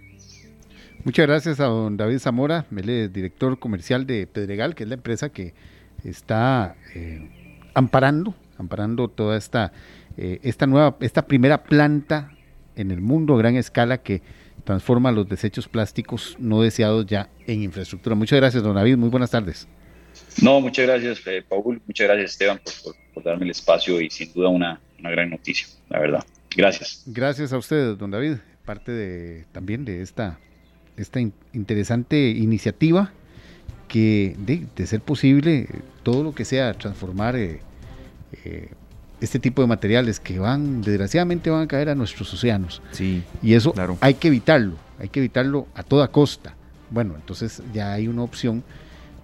Muchas 1.03 1.25
gracias 1.25 1.59
a 1.59 1.65
don 1.65 1.97
David 1.97 2.19
Zamora, 2.19 2.65
él 2.71 2.89
es 2.89 3.11
director 3.11 3.57
comercial 3.57 4.05
de 4.05 4.27
Pedregal, 4.27 4.75
que 4.75 4.83
es 4.83 4.89
la 4.89 4.95
empresa 4.95 5.29
que 5.29 5.53
está 6.03 6.75
eh, 6.93 7.29
amparando, 7.73 8.35
amparando 8.57 9.07
toda 9.07 9.37
esta, 9.37 9.71
eh, 10.17 10.39
esta 10.43 10.67
nueva, 10.67 10.97
esta 11.01 11.25
primera 11.25 11.63
planta 11.63 12.31
en 12.75 12.91
el 12.91 13.01
mundo 13.01 13.35
a 13.35 13.37
gran 13.37 13.55
escala 13.55 13.99
que 13.99 14.21
transforma 14.63 15.11
los 15.11 15.27
desechos 15.27 15.67
plásticos 15.67 16.35
no 16.39 16.61
deseados 16.61 17.05
ya 17.05 17.29
en 17.47 17.63
infraestructura. 17.63 18.15
Muchas 18.15 18.39
gracias, 18.39 18.63
don 18.63 18.75
David. 18.75 18.97
Muy 18.97 19.09
buenas 19.09 19.31
tardes. 19.31 19.67
No, 20.41 20.61
muchas 20.61 20.85
gracias, 20.85 21.21
eh, 21.27 21.43
Paul. 21.47 21.81
Muchas 21.85 22.07
gracias, 22.07 22.31
Esteban, 22.31 22.61
por, 23.13 23.23
darme 23.23 23.45
el 23.45 23.51
espacio 23.51 23.99
y 23.99 24.09
sin 24.09 24.31
duda 24.33 24.49
una, 24.49 24.79
una 24.99 25.11
gran 25.11 25.29
noticia, 25.29 25.67
la 25.89 25.99
verdad. 25.99 26.23
Gracias. 26.55 27.03
Gracias 27.07 27.51
a 27.51 27.57
ustedes, 27.57 27.97
don 27.97 28.11
David. 28.11 28.37
Parte 28.65 28.91
de, 28.91 29.45
también 29.51 29.83
de 29.85 30.01
esta 30.01 30.39
esta 30.97 31.19
interesante 31.53 32.29
iniciativa 32.29 33.11
que 33.93 34.35
de, 34.39 34.87
ser 34.87 35.01
posible 35.01 35.67
todo 36.01 36.23
lo 36.23 36.33
que 36.33 36.45
sea 36.45 36.73
transformar 36.73 37.35
eh, 37.35 37.61
eh, 38.43 38.71
este 39.21 39.37
tipo 39.37 39.61
de 39.61 39.67
materiales 39.67 40.19
que 40.19 40.39
van 40.39 40.81
desgraciadamente 40.81 41.51
van 41.51 41.61
a 41.61 41.67
caer 41.67 41.89
a 41.89 41.95
nuestros 41.95 42.33
océanos. 42.33 42.81
Sí 42.89 43.23
y 43.43 43.53
eso 43.53 43.71
hay 44.01 44.15
que 44.15 44.29
evitarlo 44.29 44.77
hay 44.99 45.09
que 45.09 45.19
evitarlo 45.19 45.67
a 45.75 45.83
toda 45.83 46.07
costa. 46.07 46.55
Bueno 46.89 47.13
entonces 47.15 47.61
ya 47.71 47.93
hay 47.93 48.07
una 48.07 48.23
opción 48.23 48.63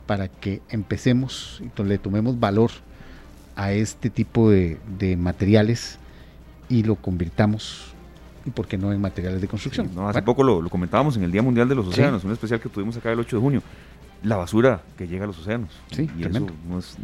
para 0.06 0.28
que 0.28 0.62
empecemos 0.70 1.64
y 1.66 1.84
le 1.84 1.98
tomemos 1.98 2.40
valor 2.40 2.70
a 3.56 3.72
este 3.72 4.12
tipo 4.12 4.52
de, 4.52 4.78
de 5.00 5.18
materiales 5.18 5.98
y 6.70 6.84
lo 6.84 6.94
convirtamos 6.94 7.96
y 8.46 8.52
por 8.52 8.68
qué 8.68 8.78
no 8.78 8.94
en 8.94 9.02
materiales 9.02 9.42
de 9.42 9.48
construcción. 9.48 9.90
no, 9.96 10.08
hace 10.08 10.22
poco 10.22 10.44
lo, 10.44 10.70
comentábamos 10.70 11.18
en 11.18 11.24
el 11.24 11.32
Día 11.32 11.42
Mundial 11.42 11.68
de 11.68 11.74
los 11.74 11.88
Océanos, 11.88 12.24
un 12.24 12.32
especial 12.32 12.60
que 12.60 12.70
tuvimos 12.70 12.96
acá 12.98 13.12
el 13.12 13.20
8 13.20 13.36
de 13.36 13.42
junio. 13.42 13.64
La 14.24 14.36
basura 14.36 14.82
que 14.98 15.08
llega 15.08 15.24
a 15.24 15.28
los 15.28 15.40
océanos. 15.40 15.70
Sí, 15.92 16.10
y 16.18 16.24
eso 16.24 16.48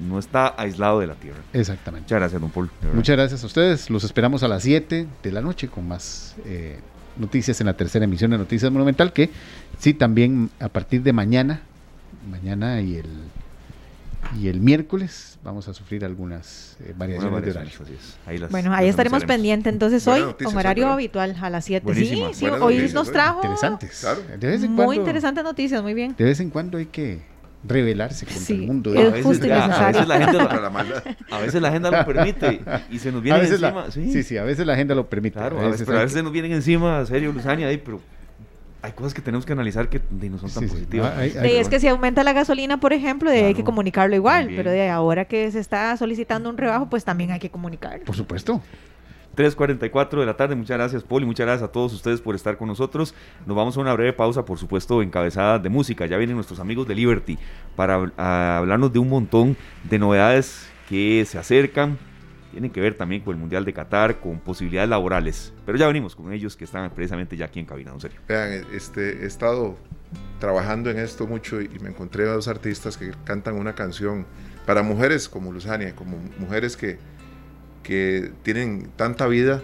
no, 0.07 0.19
está 0.19 0.53
aislado 0.57 0.99
de 0.99 1.07
la 1.07 1.15
Tierra. 1.15 1.39
Exactamente. 1.53 2.05
Muchas 2.05 2.19
gracias, 2.19 2.41
don 2.41 2.51
Paul. 2.51 2.69
Muchas 2.93 3.15
gracias 3.15 3.43
a 3.43 3.47
ustedes. 3.47 3.89
Los 3.89 4.03
esperamos 4.03 4.43
a 4.43 4.47
las 4.47 4.63
7 4.63 5.07
de 5.23 5.31
la 5.31 5.41
noche 5.41 5.69
con 5.69 5.87
más 5.87 6.35
eh, 6.45 6.79
noticias 7.17 7.59
en 7.61 7.67
la 7.67 7.73
tercera 7.73 8.05
emisión 8.05 8.31
de 8.31 8.37
Noticias 8.37 8.71
Monumental, 8.71 9.13
que 9.13 9.29
sí, 9.79 9.93
también 9.93 10.49
a 10.59 10.69
partir 10.69 11.03
de 11.03 11.13
mañana, 11.13 11.61
mañana 12.29 12.81
y 12.81 12.95
el 12.95 13.07
y 14.39 14.47
el 14.47 14.59
miércoles 14.59 15.37
vamos 15.43 15.67
a 15.67 15.73
sufrir 15.73 16.03
algunas 16.03 16.77
eh, 16.81 16.93
variaciones 16.97 17.43
de 17.43 17.51
horario. 17.51 17.71
bueno, 18.49 18.73
ahí 18.73 18.87
estaremos 18.87 19.23
pendientes 19.25 19.71
entonces 19.71 20.07
hoy 20.07 20.21
con 20.43 20.55
horario 20.57 20.87
habitual 20.87 21.35
a 21.41 21.49
las 21.49 21.65
7. 21.65 21.93
Sí, 21.93 22.23
sí, 22.33 22.47
hoy 22.47 22.89
nos 22.93 23.11
trajo 23.11 23.41
interesantes. 23.41 23.99
Claro. 24.01 24.21
muy 24.69 24.97
interesantes 24.97 25.43
noticias, 25.43 25.81
muy 25.81 25.93
bien. 25.93 26.15
De 26.17 26.23
vez 26.23 26.39
en 26.39 26.49
cuando 26.49 26.77
hay 26.77 26.87
que 26.87 27.35
revelarse 27.67 28.25
contra 28.25 28.55
el 28.55 28.61
mundo. 28.61 28.93
Es 28.93 28.99
a, 28.99 29.11
veces, 29.11 29.25
a, 29.25 29.87
veces 29.87 30.07
la 30.07 30.15
agenda 30.15 30.43
lo, 30.43 31.35
a 31.35 31.39
veces 31.39 31.61
la 31.61 31.67
agenda 31.69 31.91
lo 31.91 32.05
permite 32.05 32.61
y 32.91 32.99
se 32.99 33.11
nos 33.11 33.21
viene 33.23 33.39
encima. 33.39 33.91
sí. 33.91 34.23
sí, 34.23 34.37
a 34.37 34.43
veces 34.43 34.65
la 34.65 34.73
agenda 34.73 34.95
lo 34.95 35.09
permite. 35.09 35.39
Claro, 35.39 35.59
a 35.59 35.69
veces, 35.69 35.85
pero 35.85 35.99
a 35.99 36.03
veces 36.03 36.23
nos 36.23 36.31
vienen 36.31 36.51
encima, 36.51 37.05
serio, 37.05 37.31
Luzania, 37.31 37.67
ahí, 37.67 37.77
pero 37.77 38.01
hay 38.85 38.91
cosas 38.91 39.13
que 39.13 39.21
tenemos 39.21 39.45
que 39.45 39.53
analizar 39.53 39.89
que 39.89 40.01
no 40.29 40.37
son 40.37 40.51
tan 40.51 40.67
positivas. 40.67 41.17
es 41.19 41.69
que 41.69 41.79
si 41.79 41.87
aumenta 41.87 42.23
la 42.23 42.33
gasolina, 42.33 42.79
por 42.79 42.93
ejemplo, 42.93 43.29
hay 43.29 43.53
que 43.53 43.63
comunicarlo 43.63 44.15
igual, 44.15 44.51
pero 44.55 44.71
de 44.71 44.89
ahora 44.89 45.25
que 45.25 45.51
se 45.51 45.59
está 45.59 45.95
solicitando 45.97 46.49
un 46.49 46.57
rebajo, 46.57 46.89
pues 46.89 47.03
también 47.03 47.31
hay 47.31 47.39
que 47.39 47.49
comunicarlo. 47.49 48.05
Por 48.05 48.15
supuesto. 48.15 48.61
3.44 49.35 50.21
de 50.21 50.25
la 50.25 50.37
tarde, 50.37 50.55
muchas 50.55 50.77
gracias 50.77 51.03
Poli, 51.03 51.25
muchas 51.25 51.45
gracias 51.45 51.67
a 51.67 51.71
todos 51.71 51.93
ustedes 51.93 52.21
por 52.21 52.35
estar 52.35 52.55
con 52.57 52.69
nosotros. 52.69 53.13
Nos 53.45 53.57
vamos 53.57 53.75
a 53.75 53.81
una 53.81 53.93
breve 53.93 54.13
pausa, 54.13 54.45
por 54.45 54.57
supuesto, 54.57 55.01
encabezada 55.01 55.59
de 55.59 55.67
música. 55.67 56.05
Ya 56.05 56.15
vienen 56.15 56.37
nuestros 56.37 56.61
amigos 56.61 56.87
de 56.87 56.95
Liberty 56.95 57.37
para 57.75 57.95
hablarnos 58.55 58.93
de 58.93 58.99
un 58.99 59.09
montón 59.09 59.57
de 59.83 59.99
novedades 59.99 60.69
que 60.87 61.25
se 61.27 61.37
acercan, 61.37 61.97
tienen 62.55 62.71
que 62.71 62.79
ver 62.79 62.95
también 62.95 63.21
con 63.21 63.33
el 63.35 63.41
Mundial 63.41 63.65
de 63.65 63.73
Qatar, 63.73 64.21
con 64.21 64.39
posibilidades 64.39 64.89
laborales. 64.89 65.51
Pero 65.65 65.77
ya 65.77 65.87
venimos 65.87 66.15
con 66.15 66.31
ellos 66.31 66.55
que 66.55 66.63
están 66.63 66.89
precisamente 66.91 67.35
ya 67.35 67.47
aquí 67.47 67.59
en 67.59 67.65
cabina, 67.65 67.91
en 67.91 67.99
serio. 67.99 68.21
Vean, 68.29 68.65
este, 68.73 69.23
he 69.23 69.25
estado 69.25 69.75
trabajando 70.39 70.89
en 70.89 70.97
esto 70.97 71.27
mucho 71.27 71.61
y 71.61 71.67
me 71.81 71.89
encontré 71.89 72.23
a 72.23 72.31
dos 72.31 72.47
artistas 72.47 72.95
que 72.95 73.11
cantan 73.25 73.55
una 73.55 73.75
canción 73.75 74.25
para 74.65 74.83
mujeres 74.83 75.27
como 75.27 75.51
Luzania, 75.51 75.93
como 75.97 76.17
mujeres 76.39 76.77
que, 76.77 76.97
que 77.83 78.31
tienen 78.43 78.89
tanta 78.95 79.27
vida 79.27 79.61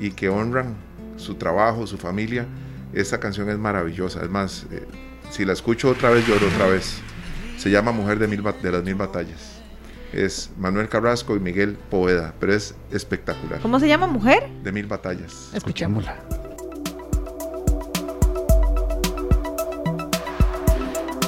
y 0.00 0.12
que 0.12 0.30
honran 0.30 0.74
su 1.18 1.34
trabajo, 1.34 1.86
su 1.86 1.98
familia. 1.98 2.46
Esta 2.94 3.20
canción 3.20 3.50
es 3.50 3.58
maravillosa. 3.58 4.22
Es 4.22 4.30
más, 4.30 4.66
eh, 4.70 4.86
si 5.28 5.44
la 5.44 5.52
escucho 5.52 5.90
otra 5.90 6.08
vez, 6.08 6.26
lloro 6.26 6.46
otra 6.46 6.66
vez. 6.66 6.98
Se 7.58 7.68
llama 7.68 7.92
Mujer 7.92 8.18
de, 8.18 8.26
mil, 8.26 8.42
de 8.42 8.72
las 8.72 8.82
Mil 8.84 8.94
Batallas 8.94 9.55
es 10.12 10.50
Manuel 10.58 10.88
Carrasco 10.88 11.36
y 11.36 11.40
Miguel 11.40 11.76
Poveda, 11.90 12.34
pero 12.40 12.54
es 12.54 12.74
espectacular. 12.90 13.60
¿Cómo 13.60 13.80
se 13.80 13.88
llama 13.88 14.06
mujer? 14.06 14.48
De 14.62 14.72
mil 14.72 14.86
batallas. 14.86 15.50
Escuchémosla. 15.54 16.16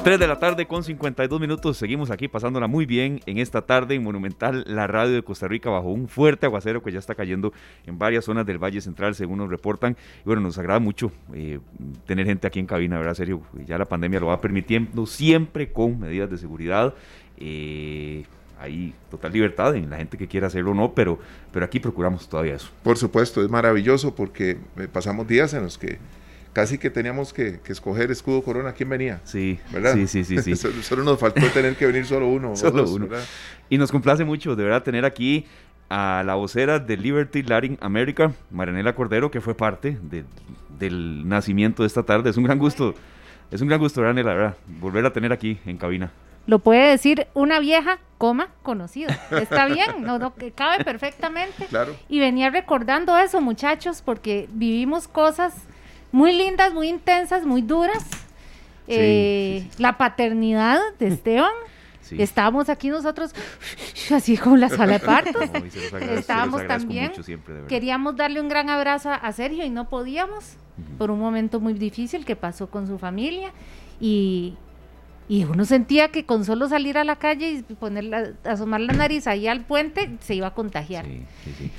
3 0.09 0.19
de 0.19 0.27
la 0.27 0.39
tarde 0.39 0.67
con 0.67 0.83
52 0.83 1.39
minutos. 1.39 1.77
Seguimos 1.77 2.11
aquí 2.11 2.29
pasándola 2.29 2.67
muy 2.67 2.87
bien 2.87 3.21
en 3.27 3.37
esta 3.37 3.61
tarde 3.63 3.95
en 3.95 4.03
Monumental, 4.03 4.65
la 4.67 4.87
radio 4.87 5.13
de 5.13 5.23
Costa 5.23 5.49
Rica, 5.49 5.69
bajo 5.69 5.89
un 5.91 6.09
fuerte 6.09 6.47
aguacero 6.47 6.83
que 6.83 6.91
ya 6.91 6.99
está 6.99 7.15
cayendo 7.15 7.53
en 7.85 7.99
varias 7.99 8.25
zonas 8.25 8.47
del 8.47 8.57
Valle 8.57 8.81
Central, 8.81 9.15
según 9.15 9.37
nos 9.37 9.51
reportan. 9.51 9.99
Y 10.21 10.25
bueno, 10.25 10.41
nos 10.41 10.57
agrada 10.57 10.81
mucho 10.81 11.13
eh, 11.35 11.59
tener 12.07 12.25
gente 12.25 12.47
aquí 12.47 12.59
en 12.59 12.65
cabina, 12.65 12.97
¿verdad? 12.97 13.13
Serio, 13.13 13.43
ya 13.67 13.77
la 13.77 13.85
pandemia 13.85 14.19
lo 14.19 14.29
va 14.29 14.41
permitiendo, 14.41 15.05
siempre 15.05 15.73
con 15.73 16.01
medidas 16.01 16.31
de 16.31 16.39
seguridad. 16.39 16.95
Eh, 17.37 18.25
hay 18.59 18.95
total 19.11 19.33
libertad 19.33 19.75
en 19.77 19.89
la 19.89 19.97
gente 19.97 20.19
que 20.19 20.27
quiera 20.27 20.49
hacerlo 20.49 20.73
o 20.73 20.75
no, 20.75 20.93
pero, 20.93 21.19
pero 21.53 21.65
aquí 21.65 21.79
procuramos 21.79 22.29
todavía 22.29 22.55
eso. 22.55 22.71
Por 22.83 22.97
supuesto, 22.97 23.43
es 23.43 23.49
maravilloso 23.49 24.15
porque 24.15 24.59
eh, 24.77 24.89
pasamos 24.93 25.27
días 25.29 25.55
en 25.55 25.63
los 25.63 25.79
que 25.79 25.99
casi 26.53 26.79
que 26.79 26.91
teníamos 26.91 27.33
que, 27.33 27.61
escoger 27.67 28.11
escudo 28.11 28.43
corona 28.43 28.73
quién 28.73 28.89
venía. 28.89 29.21
Sí, 29.25 29.61
¿verdad? 29.73 29.95
Sí, 29.95 30.07
sí, 30.07 30.25
sí. 30.25 30.43
sí. 30.43 30.57
solo, 30.83 31.05
nos 31.05 31.19
faltó 31.19 31.47
tener 31.49 31.77
que 31.77 31.87
venir 31.87 32.05
solo 32.05 32.29
uno. 32.29 32.57
solo 32.57 32.89
uno. 32.91 33.09
Y 33.69 33.79
nos 33.79 33.93
complace 33.93 34.25
mucho, 34.25 34.57
de 34.57 34.65
verdad, 34.65 34.83
tener 34.83 35.05
aquí 35.05 35.47
a 35.89 36.23
la 36.27 36.35
vocera 36.35 36.79
de 36.79 36.97
Liberty 36.97 37.43
Latin 37.43 37.79
America, 37.81 38.33
Maranela 38.51 38.95
Cordero, 38.95 39.31
que 39.31 39.41
fue 39.41 39.55
parte 39.55 39.99
del 40.79 41.29
nacimiento 41.29 41.83
de 41.83 41.87
esta 41.87 42.03
tarde. 42.03 42.31
Es 42.31 42.37
un 42.37 42.45
gran 42.45 42.59
gusto, 42.59 42.95
es 43.51 43.61
un 43.61 43.69
gran 43.69 43.79
gusto, 43.79 44.01
Maranela, 44.01 44.35
verdad, 44.35 44.57
volver 44.81 45.07
a 45.07 45.13
tener 45.13 45.33
aquí 45.33 45.59
en 45.65 45.77
cabina 45.77 46.11
lo 46.49 46.61
puede 46.61 46.89
decir 46.89 47.27
una 47.35 47.61
vieja, 47.61 47.99
coma, 48.17 48.49
conocida. 48.63 49.21
Está 49.33 49.67
bien, 49.67 50.01
no, 50.01 50.19
no, 50.19 50.33
cabe 50.55 50.83
perfectamente. 50.83 51.67
Claro. 51.67 51.95
Y 52.09 52.21
venía 52.21 52.49
recordando 52.49 53.19
eso, 53.19 53.43
muchachos, 53.43 54.01
porque 54.03 54.49
vivimos 54.51 55.09
cosas 55.09 55.53
muy 56.11 56.33
lindas, 56.33 56.73
muy 56.73 56.89
intensas, 56.89 57.45
muy 57.45 57.61
duras. 57.61 58.03
Eh, 58.87 59.69
la 59.77 59.99
paternidad 59.99 60.81
de 60.99 61.09
Esteban. 61.09 61.53
Estábamos 62.13 62.71
aquí 62.71 62.89
nosotros, 62.89 63.35
así 64.15 64.39
como 64.39 64.57
la 64.57 64.71
sala 64.71 64.95
de 64.95 65.01
partos. 65.01 65.51
Estábamos 66.01 66.67
también. 66.67 67.13
queríamos 67.69 68.17
darle 68.17 68.41
un 68.41 68.49
gran 68.49 68.71
abrazo 68.71 69.11
a 69.11 69.33
Sergio 69.33 69.67
y 69.67 69.69
no 69.69 69.91
podíamos 69.91 70.57
por 70.97 71.11
un 71.11 71.19
momento 71.19 71.61
muy 71.61 71.75
difícil 71.75 72.25
que 72.25 72.37
pasó 72.37 72.71
con 72.71 72.87
su 72.87 72.99
familia. 72.99 73.53
Y, 74.01 74.55
y 75.29 75.45
uno 75.45 75.65
sentía 75.67 76.09
que 76.09 76.25
con 76.25 76.45
solo 76.45 76.69
salir 76.69 76.97
a 76.97 77.05
la 77.05 77.17
calle 77.17 77.51
y 77.51 77.63
poner 77.75 78.37
asomar 78.45 78.81
la 78.81 78.95
nariz 78.95 79.27
ahí 79.27 79.47
al 79.47 79.61
puente 79.61 80.17
se 80.21 80.35
iba 80.35 80.47
a 80.47 80.55
contagiar. 80.55 81.05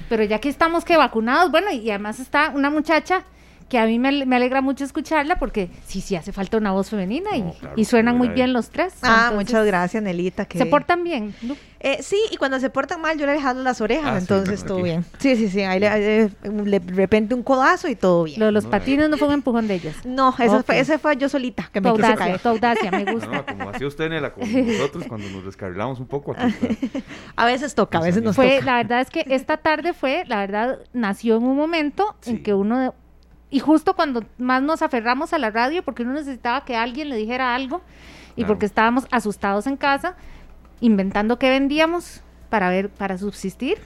Pero 0.07 0.23
ya 0.23 0.39
que 0.39 0.49
estamos 0.49 0.85
que 0.85 0.97
vacunados, 0.97 1.49
bueno, 1.49 1.71
y 1.71 1.89
además 1.89 2.19
está 2.19 2.51
una 2.53 2.69
muchacha 2.69 3.23
que 3.69 3.77
a 3.77 3.85
mí 3.85 3.99
me, 3.99 4.35
alegra 4.35 4.61
mucho 4.61 4.83
escucharla 4.83 5.37
porque 5.37 5.69
sí, 5.85 6.01
sí 6.01 6.15
hace 6.15 6.33
falta 6.33 6.57
una 6.57 6.71
voz 6.71 6.89
femenina 6.89 7.29
y, 7.75 7.85
suenan 7.85 8.17
muy 8.17 8.29
bien 8.29 8.51
los 8.51 8.69
tres. 8.69 8.93
Ah, 9.01 9.31
muchas 9.33 9.65
gracias, 9.65 10.01
Nelita. 10.03 10.45
Que... 10.45 10.57
¿Se 10.57 10.65
portan 10.65 11.03
bien? 11.03 11.33
Eh, 11.79 11.99
sí, 12.01 12.19
y 12.29 12.37
cuando 12.37 12.59
se 12.59 12.69
portan 12.69 12.99
mal 12.99 13.17
yo 13.17 13.25
le 13.25 13.31
he 13.31 13.35
dejado 13.35 13.63
las 13.63 13.79
orejas, 13.79 14.13
ah, 14.13 14.17
entonces 14.17 14.65
todo 14.65 14.81
bien. 14.81 15.05
Sí, 15.17 15.35
sí, 15.35 15.47
sí, 15.47 15.61
ahí 15.61 15.79
le, 15.79 15.89
de 15.89 16.79
repente 16.93 17.33
un 17.33 17.43
codazo 17.43 17.87
y 17.87 17.95
todo 17.95 18.23
bien. 18.23 18.39
Lo, 18.39 18.51
los 18.51 18.65
patines 18.65 19.09
no 19.09 19.17
fue 19.17 19.27
un 19.29 19.35
empujón 19.35 19.67
de 19.67 19.75
ellas. 19.75 19.95
No, 20.05 20.35
eso 20.37 20.61
fue, 20.63 20.79
ese 20.79 20.97
fue 20.97 21.15
yo 21.15 21.29
solita 21.29 21.69
que 21.71 21.79
me 21.79 21.93
quise 21.93 22.15
caer. 22.15 22.39
Tu 22.39 22.49
audacia, 22.49 22.91
me 22.91 23.05
gusta. 23.11 23.27
No, 23.27 23.45
como 23.45 23.69
hacía 23.69 23.87
usted, 23.87 24.09
Nela, 24.09 24.33
como 24.33 24.45
nosotros 24.45 25.05
cuando 25.07 25.29
nos 25.29 25.45
descarrilamos 25.45 25.99
un 25.99 26.07
poco. 26.07 26.35
Aquí, 26.37 26.53
a 27.35 27.45
veces 27.45 27.75
toca, 27.75 27.99
a 27.99 28.01
veces 28.01 28.23
nos 28.23 28.35
fue, 28.35 28.55
toca. 28.55 28.65
La 28.65 28.75
verdad 28.77 29.01
es 29.01 29.09
que 29.09 29.23
esta 29.29 29.57
tarde 29.57 29.93
fue, 29.93 30.23
la 30.27 30.39
verdad, 30.39 30.79
nació 30.93 31.37
en 31.37 31.43
un 31.43 31.55
momento 31.55 32.15
en 32.25 32.43
que 32.43 32.53
uno 32.53 32.93
y 33.51 33.59
justo 33.59 33.95
cuando 33.95 34.23
más 34.37 34.61
nos 34.61 34.81
aferramos 34.81 35.33
a 35.33 35.39
la 35.39 35.49
radio, 35.49 35.83
porque 35.83 36.03
uno 36.03 36.13
necesitaba 36.13 36.65
que 36.65 36.75
alguien 36.75 37.09
le 37.09 37.15
dijera 37.15 37.55
algo 37.55 37.81
y 38.35 38.45
porque 38.45 38.65
estábamos 38.65 39.05
asustados 39.11 39.67
en 39.67 39.75
casa, 39.75 40.15
inventando 40.79 41.39
qué 41.39 41.49
vendíamos, 41.49 42.21
para 42.49 42.69
ver, 42.69 42.89
para 42.89 43.17
subsistir. 43.17 43.77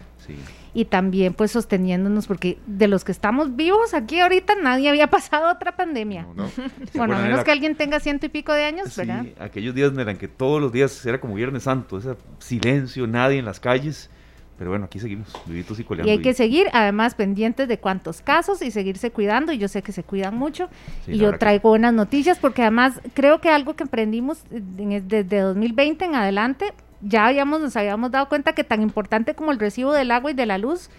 Y 0.74 0.86
también 0.86 1.34
pues 1.34 1.51
sosteniéndonos, 1.51 2.28
porque 2.28 2.57
de 2.66 2.88
los 2.88 3.03
que 3.03 3.11
estamos 3.11 3.55
vivos 3.55 3.93
aquí 3.93 4.20
ahorita 4.20 4.55
nadie 4.55 4.89
había 4.89 5.07
pasado 5.11 5.51
otra 5.51 5.76
pandemia. 5.76 6.28
Bueno, 6.95 7.16
a 7.16 7.20
menos 7.20 7.43
que 7.43 7.51
alguien 7.51 7.76
tenga 7.76 7.99
ciento 7.99 8.26
y 8.26 8.30
pico 8.30 8.53
de 8.53 8.66
años, 8.66 8.95
¿verdad? 8.95 9.26
Aquellos 9.39 9.74
días 9.74 9.91
eran 9.97 10.18
que 10.18 10.28
todos 10.28 10.61
los 10.61 10.72
días 10.72 11.05
era 11.05 11.20
como 11.20 11.36
Viernes 11.36 11.64
Santo, 11.64 11.97
ese 11.97 12.16
silencio, 12.39 13.07
nadie 13.07 13.39
en 13.39 13.45
las 13.45 13.59
calles. 13.59 14.09
Pero 14.58 14.70
bueno, 14.70 14.86
aquí 14.86 14.99
seguimos, 14.99 15.34
vivitos 15.45 15.80
y 15.80 15.84
coleando. 15.84 16.10
Y 16.10 16.16
hay 16.16 16.22
que 16.22 16.34
seguir, 16.34 16.68
además, 16.74 17.16
pendientes 17.16 17.68
de 17.68 17.80
cuántos 17.80 18.22
casos 18.22 18.62
y 18.62 18.70
seguirse 18.70 19.12
cuidando. 19.12 19.51
Y 19.51 19.58
yo 19.58 19.68
sé 19.68 19.82
que 19.82 19.91
se 19.91 20.04
cuidan 20.04 20.38
mucho. 20.38 20.70
y 21.08 21.18
yo 21.18 21.38
traigo 21.38 21.70
buenas 21.70 21.93
noticias 21.93 22.38
porque 22.38 22.62
además 22.62 23.01
creo 23.14 23.41
que 23.41 23.49
algo 23.49 23.76
que 23.76 23.84
emprendimos 23.84 24.43
desde 24.49 25.39
2020 25.39 26.06
en 26.06 26.16
adelante, 26.16 26.74
ya 27.01 27.28
habíamos, 27.28 27.62
nos 27.62 27.76
habíamos 27.76 28.12
dado 28.12 28.30
cuenta 28.30 28.54
que 28.54 28.64
tan 28.64 28.82
importante 28.82 29.34
como 29.34 29.51
el 29.51 29.60
recibo 29.60 29.91
del 29.91 30.12
agua 30.12 30.32
y 30.32 30.34
de 30.36 30.45
la 30.45 30.58
luz, 30.58 30.89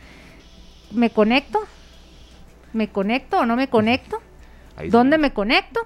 me 0.93 1.11
conecto, 1.11 1.61
me 2.73 2.89
conecto 2.89 3.39
o 3.39 3.47
no 3.47 3.57
me 3.57 3.69
conecto, 3.69 4.21
¿dónde 4.91 5.17
me 5.17 5.33
conecto? 5.33 5.81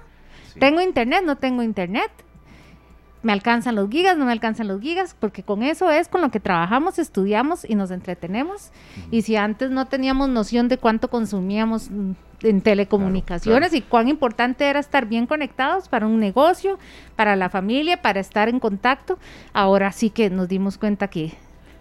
¿Tengo 0.59 0.81
internet? 0.81 1.21
¿No 1.23 1.37
tengo 1.37 1.63
internet? 1.63 2.11
Me 3.21 3.33
alcanzan 3.33 3.75
los 3.75 3.89
gigas, 3.89 4.17
no 4.17 4.25
me 4.25 4.31
alcanzan 4.31 4.67
los 4.67 4.81
gigas, 4.81 5.15
porque 5.19 5.43
con 5.43 5.63
eso 5.63 5.91
es 5.91 6.07
con 6.07 6.21
lo 6.21 6.31
que 6.31 6.39
trabajamos, 6.39 6.99
estudiamos 6.99 7.69
y 7.69 7.75
nos 7.75 7.91
entretenemos. 7.91 8.71
Y 9.11 9.23
si 9.23 9.35
antes 9.35 9.71
no 9.71 9.87
teníamos 9.87 10.29
noción 10.29 10.69
de 10.69 10.77
cuánto 10.77 11.09
consumíamos 11.09 11.89
mm, 11.89 12.11
en 12.43 12.61
telecomunicaciones 12.61 13.73
y 13.73 13.81
cuán 13.81 14.07
importante 14.07 14.65
era 14.65 14.79
estar 14.79 15.05
bien 15.05 15.25
conectados 15.25 15.89
para 15.89 16.07
un 16.07 16.19
negocio, 16.19 16.79
para 17.15 17.35
la 17.35 17.49
familia, 17.49 18.01
para 18.01 18.21
estar 18.21 18.47
en 18.47 18.59
contacto, 18.59 19.19
ahora 19.51 19.91
sí 19.91 20.09
que 20.09 20.29
nos 20.29 20.47
dimos 20.47 20.77
cuenta 20.77 21.09
que 21.09 21.33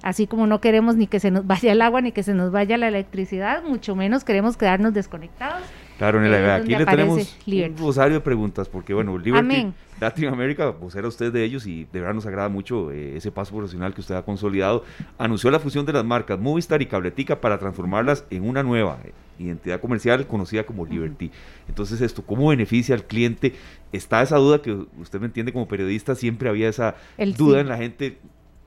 así 0.02 0.26
como 0.26 0.46
no 0.46 0.60
queremos 0.60 0.96
ni 0.96 1.06
que 1.06 1.20
se 1.20 1.30
nos 1.30 1.46
vaya 1.46 1.72
el 1.72 1.82
agua 1.82 2.00
ni 2.00 2.12
que 2.12 2.22
se 2.22 2.34
nos 2.34 2.50
vaya 2.50 2.76
la 2.76 2.88
electricidad, 2.88 3.62
mucho 3.62 3.94
menos 3.94 4.24
queremos 4.24 4.56
quedarnos 4.56 4.92
desconectados. 4.92 5.62
Claro, 5.98 6.20
Nela, 6.20 6.54
aquí 6.54 6.76
le 6.76 6.86
tenemos 6.86 7.36
un 7.44 7.76
rosario 7.76 8.14
de 8.14 8.20
preguntas, 8.20 8.68
porque 8.68 8.94
bueno, 8.94 9.18
Liberty 9.18 9.72
Latinoamérica, 10.00 10.76
pues 10.76 10.94
era 10.94 11.08
usted 11.08 11.32
de 11.32 11.42
ellos 11.42 11.66
y 11.66 11.84
de 11.92 12.00
verdad 12.00 12.14
nos 12.14 12.26
agrada 12.26 12.48
mucho 12.48 12.92
eh, 12.92 13.16
ese 13.16 13.32
paso 13.32 13.54
profesional 13.54 13.92
que 13.94 14.00
usted 14.00 14.14
ha 14.14 14.22
consolidado. 14.22 14.84
Anunció 15.18 15.50
la 15.50 15.58
fusión 15.58 15.84
de 15.86 15.92
las 15.92 16.04
marcas 16.04 16.38
Movistar 16.38 16.80
y 16.82 16.86
Cabletica 16.86 17.40
para 17.40 17.58
transformarlas 17.58 18.24
en 18.30 18.48
una 18.48 18.62
nueva 18.62 18.98
eh, 19.04 19.12
identidad 19.40 19.80
comercial 19.80 20.26
conocida 20.26 20.64
como 20.64 20.86
Liberty. 20.86 21.32
Entonces 21.68 22.00
esto, 22.00 22.22
¿cómo 22.22 22.48
beneficia 22.48 22.94
al 22.94 23.04
cliente? 23.04 23.54
Está 23.92 24.22
esa 24.22 24.36
duda 24.36 24.62
que 24.62 24.72
usted 25.00 25.18
me 25.18 25.26
entiende 25.26 25.52
como 25.52 25.66
periodista, 25.66 26.14
siempre 26.14 26.48
había 26.48 26.68
esa 26.68 26.94
duda 27.36 27.60
en 27.60 27.68
la 27.68 27.76
gente, 27.76 28.18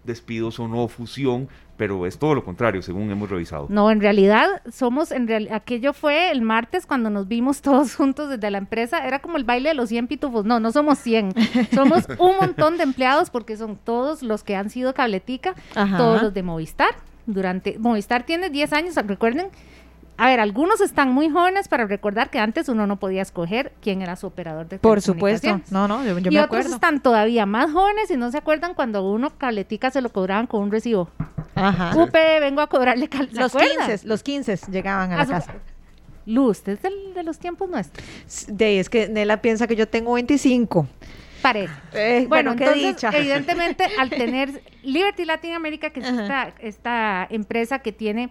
despidos 0.03 0.59
o 0.59 0.67
no, 0.67 0.87
fusión, 0.87 1.47
pero 1.81 2.05
es 2.05 2.19
todo 2.19 2.35
lo 2.35 2.45
contrario, 2.45 2.83
según 2.83 3.09
hemos 3.09 3.27
revisado. 3.27 3.65
No, 3.69 3.89
en 3.89 4.01
realidad 4.01 4.61
somos, 4.71 5.11
en 5.11 5.27
real, 5.27 5.47
aquello 5.51 5.93
fue 5.93 6.29
el 6.29 6.43
martes 6.43 6.85
cuando 6.85 7.09
nos 7.09 7.27
vimos 7.27 7.63
todos 7.63 7.95
juntos 7.97 8.29
desde 8.29 8.51
la 8.51 8.59
empresa, 8.59 9.03
era 9.07 9.17
como 9.17 9.37
el 9.37 9.45
baile 9.45 9.69
de 9.69 9.73
los 9.73 9.89
100 9.89 10.05
pitufos, 10.05 10.45
no, 10.45 10.59
no 10.59 10.71
somos 10.71 10.99
100, 10.99 11.33
somos 11.73 12.05
un 12.19 12.37
montón 12.37 12.77
de 12.77 12.83
empleados 12.83 13.31
porque 13.31 13.57
son 13.57 13.79
todos 13.83 14.21
los 14.21 14.43
que 14.43 14.55
han 14.55 14.69
sido 14.69 14.93
cabletica, 14.93 15.55
todos 15.73 16.21
los 16.21 16.35
de 16.35 16.43
Movistar, 16.43 16.93
durante, 17.25 17.79
Movistar 17.79 18.27
tiene 18.27 18.51
10 18.51 18.73
años, 18.73 18.95
recuerden, 19.07 19.47
a 20.21 20.27
ver, 20.27 20.39
algunos 20.39 20.81
están 20.81 21.11
muy 21.11 21.31
jóvenes 21.31 21.67
para 21.67 21.87
recordar 21.87 22.29
que 22.29 22.37
antes 22.37 22.69
uno 22.69 22.85
no 22.85 22.99
podía 22.99 23.23
escoger 23.23 23.73
quién 23.81 24.03
era 24.03 24.15
su 24.15 24.27
operador 24.27 24.67
de 24.69 24.77
Por 24.77 25.01
supuesto, 25.01 25.59
no, 25.71 25.87
no, 25.87 26.05
yo, 26.05 26.29
y 26.29 26.37
otros 26.37 26.67
están 26.67 27.01
todavía 27.01 27.47
más 27.47 27.71
jóvenes 27.71 28.11
y 28.11 28.17
no 28.17 28.29
se 28.29 28.37
acuerdan 28.37 28.75
cuando 28.75 29.03
uno 29.09 29.31
cabletica 29.35 29.89
se 29.89 29.99
lo 29.99 30.09
cobraban 30.09 30.45
con 30.45 30.61
un 30.61 30.71
recibo. 30.71 31.09
Ajá. 31.55 31.97
Upe, 31.97 32.39
vengo 32.39 32.61
a 32.61 32.67
cobrarle 32.67 33.09
Los 33.31 33.51
15, 33.51 34.01
los 34.07 34.21
15 34.21 34.59
llegaban 34.71 35.11
a, 35.11 35.17
la 35.17 35.25
casa. 35.25 35.55
Luz, 36.27 36.67
es 36.67 36.79
de 36.83 37.23
los 37.23 37.39
tiempos 37.39 37.67
nuestros. 37.67 38.05
De, 38.47 38.79
es 38.79 38.91
que 38.91 39.09
Nela 39.09 39.41
piensa 39.41 39.65
que 39.65 39.75
yo 39.75 39.87
tengo 39.87 40.13
25. 40.13 40.87
Parece. 41.41 41.73
Eh, 41.93 42.27
bueno, 42.29 42.51
entonces, 42.51 43.03
evidentemente, 43.11 43.85
al 43.97 44.11
tener 44.11 44.61
Liberty 44.83 45.25
Latin 45.25 45.53
America, 45.53 45.89
que 45.89 46.01
es 46.01 46.05
esta, 46.59 47.25
empresa 47.29 47.79
que 47.79 47.91
tiene 47.91 48.29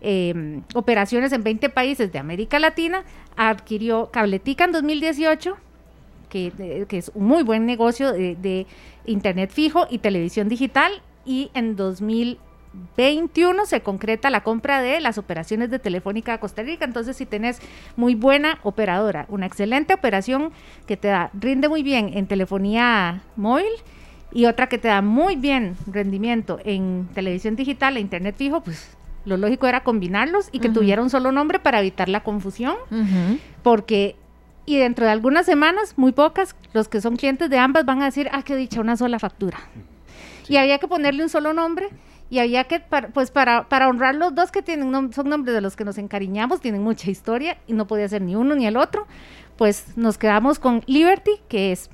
em, 0.00 0.62
operaciones 0.74 1.32
en 1.32 1.42
20 1.42 1.68
países 1.68 2.12
de 2.12 2.18
América 2.18 2.58
Latina, 2.58 3.04
adquirió 3.36 4.10
Cabletica 4.10 4.64
en 4.64 4.72
2018, 4.72 5.56
que, 6.28 6.86
que 6.88 6.98
es 6.98 7.10
un 7.14 7.26
muy 7.26 7.42
buen 7.42 7.66
negocio 7.66 8.12
de, 8.12 8.66
Internet 9.08 9.52
fijo 9.52 9.86
y 9.88 9.98
televisión 9.98 10.48
digital, 10.48 11.00
y 11.24 11.50
en 11.54 11.76
2000 11.76 12.38
21 12.96 13.66
se 13.66 13.80
concreta 13.80 14.30
la 14.30 14.42
compra 14.42 14.82
de 14.82 15.00
las 15.00 15.18
operaciones 15.18 15.70
de 15.70 15.78
Telefónica 15.78 16.38
Costa 16.38 16.62
Rica. 16.62 16.84
Entonces, 16.84 17.16
si 17.16 17.26
tenés 17.26 17.60
muy 17.96 18.14
buena 18.14 18.58
operadora, 18.62 19.26
una 19.28 19.46
excelente 19.46 19.94
operación 19.94 20.52
que 20.86 20.96
te 20.96 21.08
da, 21.08 21.30
rinde 21.32 21.68
muy 21.68 21.82
bien 21.82 22.10
en 22.14 22.26
telefonía 22.26 23.22
móvil 23.36 23.72
y 24.32 24.46
otra 24.46 24.68
que 24.68 24.78
te 24.78 24.88
da 24.88 25.02
muy 25.02 25.36
bien 25.36 25.76
rendimiento 25.86 26.58
en 26.64 27.08
televisión 27.14 27.56
digital 27.56 27.96
e 27.96 28.00
internet 28.00 28.34
fijo, 28.36 28.60
pues 28.62 28.96
lo 29.26 29.36
lógico 29.36 29.66
era 29.66 29.82
combinarlos 29.82 30.48
y 30.52 30.60
que 30.60 30.70
tuviera 30.70 31.02
un 31.02 31.10
solo 31.10 31.32
nombre 31.32 31.58
para 31.58 31.80
evitar 31.80 32.08
la 32.08 32.22
confusión, 32.22 32.76
porque 33.62 34.16
y 34.64 34.78
dentro 34.78 35.04
de 35.04 35.12
algunas 35.12 35.46
semanas, 35.46 35.94
muy 35.96 36.12
pocas, 36.12 36.56
los 36.72 36.88
que 36.88 37.00
son 37.00 37.16
clientes 37.16 37.48
de 37.48 37.58
ambas 37.58 37.84
van 37.84 38.02
a 38.02 38.06
decir, 38.06 38.28
ah, 38.32 38.42
qué 38.42 38.56
dicha, 38.56 38.80
una 38.80 38.96
sola 38.96 39.20
factura. 39.20 39.58
Y 40.48 40.56
había 40.56 40.78
que 40.78 40.88
ponerle 40.88 41.22
un 41.22 41.28
solo 41.28 41.52
nombre 41.52 41.88
y 42.30 42.40
había 42.40 42.64
que, 42.64 42.82
pues 43.14 43.30
para, 43.30 43.68
para 43.68 43.88
honrar 43.88 44.16
los 44.16 44.34
dos 44.34 44.50
que 44.50 44.62
tienen, 44.62 45.12
son 45.12 45.28
nombres 45.28 45.54
de 45.54 45.60
los 45.60 45.76
que 45.76 45.84
nos 45.84 45.98
encariñamos, 45.98 46.60
tienen 46.60 46.82
mucha 46.82 47.10
historia 47.10 47.58
y 47.68 47.74
no 47.74 47.86
podía 47.86 48.08
ser 48.08 48.22
ni 48.22 48.34
uno 48.34 48.56
ni 48.56 48.66
el 48.66 48.76
otro, 48.76 49.06
pues 49.56 49.96
nos 49.96 50.18
quedamos 50.18 50.58
con 50.58 50.82
Liberty, 50.86 51.32
que 51.48 51.70
es 51.72 51.88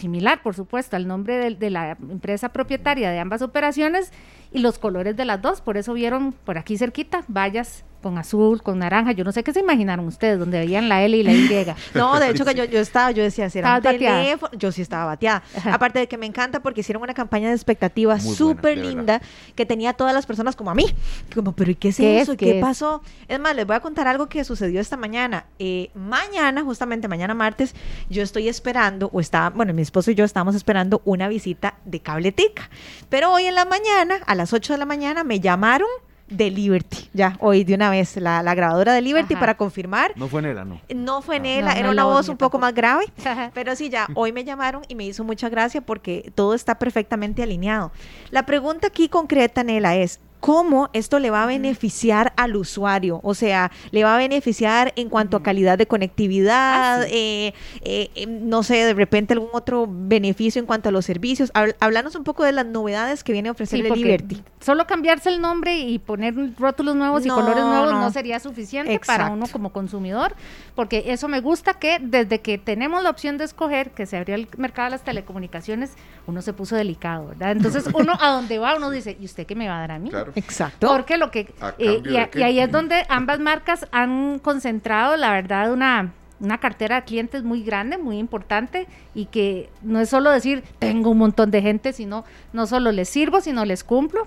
similar, 0.00 0.42
por 0.42 0.54
supuesto, 0.54 0.96
al 0.96 1.06
nombre 1.06 1.38
de, 1.38 1.54
de 1.54 1.70
la 1.70 1.92
empresa 1.92 2.50
propietaria 2.50 3.10
de 3.10 3.18
ambas 3.18 3.42
operaciones 3.42 4.12
y 4.52 4.58
los 4.58 4.78
colores 4.78 5.16
de 5.16 5.24
las 5.24 5.40
dos, 5.40 5.60
por 5.60 5.76
eso 5.76 5.94
vieron 5.94 6.32
por 6.32 6.58
aquí 6.58 6.76
cerquita 6.76 7.24
vallas 7.28 7.84
con 8.00 8.18
azul, 8.18 8.62
con 8.62 8.78
naranja, 8.78 9.12
yo 9.12 9.24
no 9.24 9.32
sé 9.32 9.42
qué 9.42 9.52
se 9.52 9.60
imaginaron 9.60 10.06
ustedes, 10.06 10.38
donde 10.38 10.58
veían 10.58 10.88
la 10.88 11.02
L 11.02 11.16
y 11.16 11.22
la 11.22 11.32
Y. 11.32 11.50
no, 11.94 12.18
de 12.18 12.30
hecho 12.30 12.44
que 12.44 12.54
yo, 12.54 12.64
yo 12.64 12.80
estaba, 12.80 13.10
yo 13.10 13.22
decía, 13.22 13.50
si 13.50 13.58
era 13.58 13.80
teléfono, 13.80 14.52
yo 14.56 14.72
sí 14.72 14.82
estaba 14.82 15.04
bateada. 15.04 15.42
Aparte 15.64 15.98
de 16.00 16.08
que 16.08 16.16
me 16.16 16.26
encanta 16.26 16.60
porque 16.60 16.80
hicieron 16.80 17.02
una 17.02 17.14
campaña 17.14 17.48
de 17.48 17.54
expectativa 17.54 18.18
súper 18.18 18.78
linda 18.78 19.20
que 19.54 19.66
tenía 19.66 19.90
a 19.90 19.92
todas 19.94 20.14
las 20.14 20.26
personas 20.26 20.56
como 20.56 20.70
a 20.70 20.74
mí. 20.74 20.86
Como, 21.34 21.52
pero 21.52 21.70
¿y 21.70 21.74
qué 21.74 21.88
es 21.88 22.00
eso? 22.00 22.36
¿Qué, 22.36 22.60
pasó? 22.60 23.02
Es 23.28 23.38
más, 23.38 23.54
les 23.54 23.66
voy 23.66 23.76
a 23.76 23.80
contar 23.80 24.08
algo 24.08 24.28
que 24.28 24.44
sucedió 24.44 24.80
esta 24.80 24.96
mañana. 24.96 25.46
Eh, 25.58 25.90
mañana, 25.94 26.62
justamente 26.62 27.08
mañana 27.08 27.34
martes, 27.34 27.74
yo 28.08 28.22
estoy 28.22 28.48
esperando, 28.48 29.10
o 29.12 29.20
estaba, 29.20 29.50
bueno, 29.50 29.74
mi 29.74 29.82
esposo 29.82 30.10
y 30.10 30.14
yo 30.14 30.24
estábamos 30.24 30.54
esperando 30.54 31.02
una 31.04 31.28
visita 31.28 31.74
de 31.84 32.00
Cabletica. 32.00 32.70
Pero 33.08 33.32
hoy 33.32 33.44
en 33.44 33.54
la 33.54 33.64
mañana, 33.64 34.20
a 34.26 34.34
las 34.34 34.52
8 34.52 34.74
de 34.74 34.78
la 34.78 34.86
mañana, 34.86 35.24
me 35.24 35.40
llamaron 35.40 35.88
de 36.30 36.50
Liberty, 36.50 37.10
ya, 37.12 37.36
hoy 37.40 37.64
de 37.64 37.74
una 37.74 37.90
vez, 37.90 38.16
la, 38.16 38.42
grabadora 38.54 38.94
de 38.94 39.02
Liberty 39.02 39.34
para 39.36 39.56
confirmar. 39.56 40.12
No 40.16 40.28
fue 40.28 40.40
Nela, 40.40 40.64
no. 40.64 40.80
No 40.94 41.22
fue 41.22 41.40
Nela, 41.40 41.72
era 41.72 41.90
una 41.90 42.04
voz 42.04 42.28
un 42.28 42.36
poco 42.36 42.58
más 42.58 42.72
grave, 42.72 43.06
pero 43.54 43.76
sí, 43.76 43.90
ya, 43.90 44.08
hoy 44.14 44.32
me 44.32 44.44
llamaron 44.44 44.82
y 44.88 44.94
me 44.94 45.04
hizo 45.04 45.24
mucha 45.24 45.48
gracia 45.48 45.80
porque 45.80 46.32
todo 46.34 46.54
está 46.54 46.78
perfectamente 46.78 47.42
alineado. 47.42 47.90
La 48.30 48.46
pregunta 48.46 48.86
aquí 48.86 49.08
concreta, 49.08 49.64
Nela, 49.64 49.96
es, 49.96 50.20
cómo 50.40 50.88
esto 50.92 51.18
le 51.18 51.30
va 51.30 51.44
a 51.44 51.46
beneficiar 51.46 52.32
al 52.36 52.56
usuario, 52.56 53.20
o 53.22 53.34
sea, 53.34 53.70
le 53.90 54.02
va 54.04 54.14
a 54.14 54.18
beneficiar 54.18 54.92
en 54.96 55.08
cuanto 55.08 55.36
a 55.36 55.42
calidad 55.42 55.78
de 55.78 55.86
conectividad, 55.86 57.02
ah, 57.02 57.06
eh, 57.08 57.52
eh, 57.82 58.10
eh, 58.14 58.26
no 58.26 58.62
sé, 58.62 58.84
de 58.84 58.94
repente 58.94 59.34
algún 59.34 59.50
otro 59.52 59.86
beneficio 59.88 60.58
en 60.58 60.66
cuanto 60.66 60.88
a 60.88 60.92
los 60.92 61.04
servicios. 61.04 61.52
Hablanos 61.80 62.14
un 62.16 62.24
poco 62.24 62.44
de 62.44 62.52
las 62.52 62.66
novedades 62.66 63.22
que 63.22 63.32
viene 63.32 63.50
a 63.50 63.52
ofrecer 63.52 63.80
Liberty. 63.80 64.42
Solo 64.60 64.86
cambiarse 64.86 65.28
el 65.28 65.40
nombre 65.40 65.78
y 65.78 65.98
poner 65.98 66.34
rótulos 66.58 66.96
nuevos 66.96 67.24
y 67.24 67.28
colores 67.28 67.62
nuevos 67.64 67.92
no, 67.92 68.10
sería 68.10 68.40
suficiente 68.40 68.98
para 69.06 69.30
uno 69.30 69.46
como 69.52 69.72
consumidor, 69.72 70.34
porque 70.74 71.04
eso 71.08 71.28
me 71.28 71.40
gusta 71.40 71.74
que 71.74 71.98
desde 72.00 72.40
que 72.40 72.58
tenemos 72.58 73.02
la 73.02 73.10
opción 73.10 73.38
de 73.38 73.44
escoger 73.44 73.90
que 73.90 74.06
se 74.06 74.16
abrió 74.16 74.34
el 74.34 74.48
mercado 74.56 74.86
de 74.86 74.90
las 74.92 75.04
telecomunicaciones, 75.04 75.92
uno 76.26 76.42
se 76.42 76.52
puso 76.52 76.76
delicado, 76.76 77.28
¿verdad? 77.28 77.52
Entonces 77.52 77.86
uno 77.94 78.14
a 78.18 78.30
donde 78.30 78.58
va, 78.58 78.76
uno 78.76 78.90
dice, 78.90 79.16
¿y 79.20 79.24
usted 79.24 79.46
qué 79.46 79.54
me 79.54 79.68
va 79.68 79.76
a 79.76 79.80
dar 79.80 79.92
a 79.92 79.98
mí? 79.98 80.10
Exacto. 80.34 80.88
Porque 80.88 81.16
lo 81.16 81.30
que... 81.30 81.52
Eh, 81.78 82.02
y, 82.04 82.42
ahí 82.42 82.60
es 82.60 82.70
donde 82.70 83.04
ambas 83.08 83.40
marcas 83.40 83.86
han 83.92 84.38
concentrado, 84.38 85.16
la 85.16 85.32
verdad, 85.32 85.72
una, 85.72 86.12
una 86.40 86.58
cartera 86.58 86.96
de 86.96 87.02
clientes 87.04 87.42
muy 87.44 87.62
grande, 87.62 87.98
muy 87.98 88.18
importante 88.18 88.86
y 89.14 89.26
que 89.26 89.70
no 89.82 90.00
es 90.00 90.08
solo 90.08 90.30
decir 90.30 90.64
tengo 90.78 91.10
un 91.10 91.18
montón 91.18 91.50
de 91.50 91.62
gente, 91.62 91.92
sino 91.92 92.24
no 92.52 92.66
solo 92.66 92.92
les 92.92 93.08
sirvo, 93.08 93.40
sino 93.40 93.64
les 93.64 93.84
cumplo. 93.84 94.26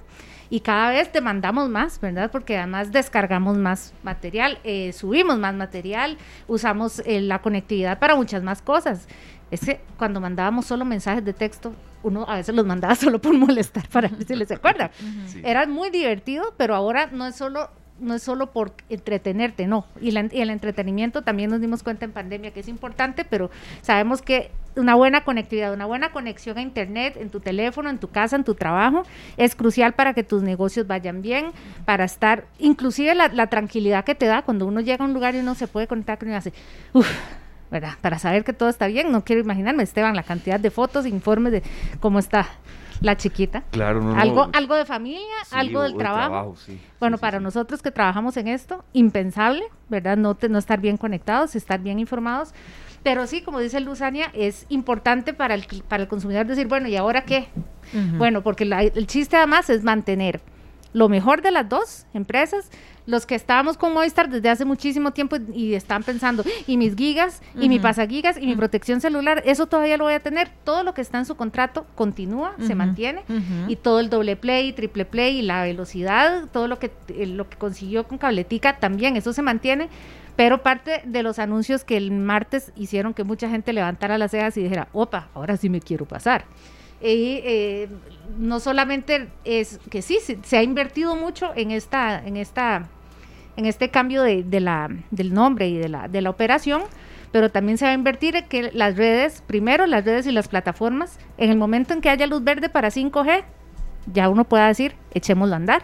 Y 0.49 0.59
cada 0.59 0.91
vez 0.91 1.11
demandamos 1.11 1.67
más, 1.69 1.99
¿verdad? 1.99 2.29
Porque 2.29 2.57
además 2.57 2.91
descargamos 2.91 3.57
más 3.57 3.91
material, 4.03 4.59
eh, 4.63 4.93
subimos 4.93 5.39
más 5.39 5.55
material, 5.55 6.17
usamos 6.47 7.01
eh, 7.05 7.21
la 7.21 7.41
conectividad 7.41 7.97
para 7.97 8.15
muchas 8.15 8.43
más 8.43 8.61
cosas. 8.61 9.07
Es 9.49 9.61
que 9.61 9.81
cuando 9.97 10.21
mandábamos 10.21 10.65
solo 10.65 10.85
mensajes 10.85 11.25
de 11.25 11.33
texto, 11.33 11.73
uno 12.03 12.25
a 12.27 12.35
veces 12.35 12.53
los 12.53 12.65
mandaba 12.65 12.95
solo 12.95 13.19
por 13.19 13.33
molestar 13.33 13.87
para 13.89 14.07
ver 14.07 14.25
si 14.25 14.35
les 14.35 14.51
acuerdan. 14.51 14.91
Era 15.43 15.65
muy 15.65 15.89
divertido, 15.89 16.53
pero 16.57 16.75
ahora 16.75 17.09
no 17.11 17.27
es 17.27 17.35
solo 17.35 17.69
no 17.99 18.15
es 18.15 18.23
solo 18.23 18.51
por 18.51 18.73
entretenerte, 18.89 19.67
no. 19.67 19.85
Y, 20.01 20.09
el 20.15 20.49
entretenimiento 20.49 21.21
también 21.21 21.49
nos 21.49 21.61
dimos 21.61 21.83
cuenta 21.83 22.05
en 22.05 22.11
pandemia 22.11 22.51
que 22.51 22.59
es 22.59 22.67
importante, 22.67 23.25
pero 23.25 23.49
sabemos 23.81 24.21
que 24.21 24.51
una 24.75 24.95
buena 24.95 25.23
conectividad, 25.23 25.73
una 25.73 25.85
buena 25.85 26.11
conexión 26.11 26.57
a 26.57 26.61
Internet 26.61 27.17
en 27.17 27.29
tu 27.29 27.39
teléfono, 27.39 27.89
en 27.89 27.99
tu 27.99 28.09
casa, 28.09 28.35
en 28.35 28.43
tu 28.43 28.55
trabajo, 28.55 29.03
es 29.37 29.55
crucial 29.55 29.93
para 29.93 30.13
que 30.13 30.23
tus 30.23 30.41
negocios 30.41 30.87
vayan 30.87 31.21
bien, 31.21 31.51
para 31.85 32.03
estar, 32.03 32.45
inclusive 32.57 33.13
la, 33.13 33.47
tranquilidad 33.47 34.03
que 34.03 34.15
te 34.15 34.25
da 34.25 34.41
cuando 34.41 34.65
uno 34.65 34.81
llega 34.81 35.05
a 35.05 35.07
un 35.07 35.13
lugar 35.13 35.35
y 35.35 35.39
uno 35.39 35.53
se 35.53 35.67
puede 35.67 35.87
conectar 35.87 36.17
con 36.17 36.29
y 36.29 36.33
hace, 36.33 36.53
uff, 36.93 37.07
¿verdad? 37.73 37.93
Para 38.01 38.19
saber 38.19 38.43
que 38.43 38.53
todo 38.53 38.69
está 38.69 38.85
bien, 38.85 39.11
no 39.11 39.23
quiero 39.25 39.41
imaginarme, 39.41 39.81
Esteban, 39.81 40.15
la 40.15 40.21
cantidad 40.21 40.59
de 40.59 40.69
fotos, 40.69 41.07
informes 41.07 41.53
de 41.53 41.63
cómo 41.99 42.19
está 42.19 42.47
la 43.01 43.17
chiquita. 43.17 43.63
Claro, 43.71 43.99
no, 43.99 44.15
algo, 44.15 44.47
algo 44.53 44.75
de 44.75 44.85
familia, 44.85 45.25
algo 45.49 45.81
del 45.81 45.97
trabajo. 45.97 46.55
bueno, 46.99 47.17
para 47.17 47.39
nosotros 47.39 47.81
que 47.81 47.89
trabajamos 47.89 48.37
en 48.37 48.47
esto, 48.47 48.85
impensable, 48.93 49.63
¿verdad? 49.89 50.17
No, 50.17 50.37
no 50.49 50.59
estar 50.59 50.79
bien 50.79 50.97
conectados, 50.97 51.55
estar 51.55 51.79
bien 51.79 51.97
informados. 51.97 52.53
Pero 53.01 53.25
sí, 53.25 53.41
como 53.41 53.59
dice 53.59 53.79
Luzania, 53.79 54.29
es 54.33 54.67
importante 54.69 55.33
para 55.33 55.55
el, 55.55 55.65
para 55.87 56.03
el 56.03 56.07
consumidor 56.07 56.45
decir, 56.45 56.67
bueno, 56.67 56.87
¿y 56.87 56.95
ahora 56.95 57.25
qué? 57.25 57.47
Bueno, 58.17 58.43
porque 58.43 58.63
el 58.63 59.07
chiste 59.07 59.35
además 59.35 59.69
es 59.71 59.83
mantener 59.83 60.41
lo 60.93 61.09
mejor 61.09 61.41
de 61.41 61.51
las 61.51 61.67
dos 61.67 62.05
empresas, 62.13 62.69
los 63.05 63.25
que 63.25 63.35
estábamos 63.35 63.77
con 63.77 63.93
Movistar 63.93 64.29
desde 64.29 64.49
hace 64.49 64.65
muchísimo 64.65 65.11
tiempo 65.11 65.37
y 65.53 65.73
están 65.73 66.03
pensando, 66.03 66.43
y 66.67 66.77
mis 66.77 66.95
gigas, 66.95 67.41
y 67.59 67.69
mi 67.69 67.79
pasagigas, 67.79 68.37
y 68.37 68.45
mi 68.45 68.55
protección 68.55 69.01
celular, 69.01 69.41
eso 69.45 69.67
todavía 69.67 69.97
lo 69.97 70.05
voy 70.05 70.13
a 70.13 70.19
tener. 70.19 70.49
Todo 70.63 70.83
lo 70.83 70.93
que 70.93 71.01
está 71.01 71.17
en 71.17 71.25
su 71.25 71.35
contrato 71.35 71.85
continúa, 71.95 72.55
se 72.59 72.75
mantiene, 72.75 73.23
y 73.67 73.75
todo 73.75 73.99
el 73.99 74.09
doble 74.09 74.35
play, 74.35 74.73
triple 74.73 75.05
play, 75.05 75.39
y 75.39 75.41
la 75.41 75.63
velocidad, 75.63 76.45
todo 76.51 76.67
lo 76.67 76.79
que, 76.79 76.91
eh, 77.09 77.25
lo 77.25 77.49
que 77.49 77.57
consiguió 77.57 78.07
con 78.07 78.17
Cabletica 78.17 78.79
también, 78.79 79.17
eso 79.17 79.33
se 79.33 79.41
mantiene. 79.41 79.89
Pero 80.35 80.63
parte 80.63 81.01
de 81.05 81.21
los 81.21 81.37
anuncios 81.37 81.83
que 81.83 81.95
el 81.95 82.09
martes 82.09 82.71
hicieron 82.75 83.13
que 83.13 83.23
mucha 83.23 83.49
gente 83.49 83.71
levantara 83.71 84.17
las 84.17 84.31
cejas 84.31 84.57
y 84.57 84.63
dijera, 84.63 84.87
opa, 84.91 85.29
ahora 85.35 85.57
sí 85.57 85.69
me 85.69 85.79
quiero 85.79 86.05
pasar. 86.05 86.45
Y 87.03 87.41
eh, 87.43 87.89
no 88.37 88.61
solamente 88.61 89.27
es 89.43 89.77
que 89.89 90.01
sí, 90.01 90.19
se, 90.21 90.57
ha 90.57 90.63
invertido 90.63 91.17
mucho 91.17 91.51
en 91.53 91.71
esta, 91.71 92.25
en 92.25 92.37
esta, 92.37 92.87
en 93.57 93.65
este 93.65 93.89
cambio 93.89 94.23
de, 94.23 94.59
la, 94.59 94.89
del 95.11 95.33
nombre 95.33 95.67
y 95.67 95.77
de 95.77 95.89
la, 95.89 96.07
de 96.07 96.21
la 96.21 96.29
operación, 96.29 96.81
pero 97.31 97.49
también 97.51 97.77
se 97.77 97.85
va 97.85 97.91
a 97.91 97.95
invertir 97.95 98.35
en 98.35 98.47
que 98.47 98.71
las 98.71 98.95
redes, 98.95 99.43
primero 99.45 99.85
las 99.85 100.05
redes 100.05 100.27
y 100.27 100.31
las 100.31 100.47
plataformas, 100.47 101.19
en 101.37 101.49
el 101.49 101.57
momento 101.57 101.93
en 101.93 102.01
que 102.01 102.09
haya 102.09 102.27
luz 102.27 102.43
verde 102.43 102.69
para 102.69 102.89
5G, 102.89 103.43
ya 104.11 104.29
uno 104.29 104.43
pueda 104.43 104.67
decir, 104.67 104.95
echémoslo 105.13 105.53
a 105.53 105.57
andar. 105.57 105.83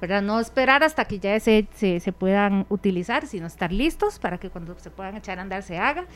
¿verdad? 0.00 0.22
No 0.22 0.40
esperar 0.40 0.82
hasta 0.82 1.04
que 1.04 1.18
ya 1.18 1.38
se, 1.40 1.68
se, 1.74 2.00
se 2.00 2.12
puedan 2.12 2.64
utilizar, 2.70 3.26
sino 3.26 3.46
estar 3.46 3.70
listos 3.70 4.18
para 4.18 4.38
que 4.38 4.48
cuando 4.48 4.78
se 4.78 4.90
puedan 4.90 5.16
echar 5.16 5.38
a 5.38 5.42
andar 5.42 5.62
se 5.62 5.76
haga. 5.76 6.06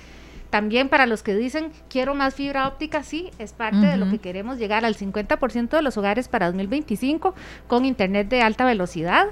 También 0.51 0.89
para 0.89 1.07
los 1.07 1.23
que 1.23 1.35
dicen, 1.35 1.71
quiero 1.89 2.15
más 2.15 2.35
fibra 2.35 2.69
óptica, 2.69 3.03
sí, 3.03 3.31
es 3.39 3.53
parte 3.53 3.87
de 3.87 3.97
lo 3.97 4.09
que 4.09 4.19
queremos 4.19 4.57
llegar 4.57 4.85
al 4.85 4.97
50% 4.97 5.69
de 5.69 5.83
los 5.83 5.97
hogares 5.99 6.29
para 6.29 6.47
2025 6.47 7.35
con 7.67 7.85
internet 7.85 8.29
de 8.29 8.41
alta 8.41 8.65
velocidad. 8.65 9.31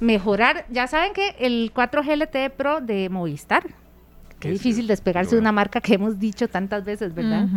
Mejorar, 0.00 0.64
ya 0.70 0.86
saben 0.86 1.12
que 1.12 1.34
el 1.38 1.72
4G 1.74 2.16
LTE 2.16 2.50
Pro 2.50 2.80
de 2.80 3.08
Movistar, 3.08 3.64
qué 4.38 4.50
difícil 4.50 4.86
despegarse 4.86 5.34
de 5.34 5.40
una 5.40 5.52
marca 5.52 5.80
que 5.80 5.94
hemos 5.94 6.18
dicho 6.18 6.48
tantas 6.48 6.84
veces, 6.84 7.14
¿verdad? 7.14 7.48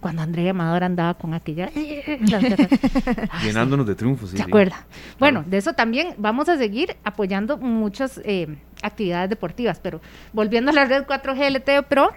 Cuando 0.00 0.22
Andrea 0.22 0.50
Amador 0.50 0.84
andaba 0.84 1.14
con 1.14 1.34
aquella... 1.34 1.70
Llenándonos 3.42 3.86
de 3.86 3.94
triunfos. 3.94 4.30
¿Se 4.30 4.42
acuerda? 4.42 4.84
Bueno, 5.18 5.44
de 5.46 5.58
eso 5.58 5.74
también 5.74 6.14
vamos 6.18 6.48
a 6.48 6.56
seguir 6.56 6.96
apoyando 7.04 7.56
muchas 7.56 8.20
eh, 8.24 8.56
actividades 8.82 9.30
deportivas, 9.30 9.78
pero 9.80 10.00
volviendo 10.32 10.70
a 10.70 10.74
la 10.74 10.84
red 10.84 11.04
4G 11.04 11.58
LTE 11.58 11.82
Pro, 11.84 12.12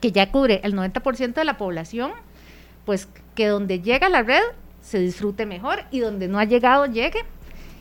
que 0.00 0.12
ya 0.12 0.30
cubre 0.30 0.60
el 0.64 0.74
90% 0.74 1.34
de 1.34 1.44
la 1.44 1.56
población, 1.56 2.12
pues 2.84 3.08
que 3.34 3.46
donde 3.48 3.80
llega 3.80 4.08
la 4.08 4.22
red 4.22 4.42
se 4.80 5.00
disfrute 5.00 5.46
mejor 5.46 5.80
y 5.90 6.00
donde 6.00 6.28
no 6.28 6.38
ha 6.38 6.44
llegado 6.44 6.86
llegue. 6.86 7.24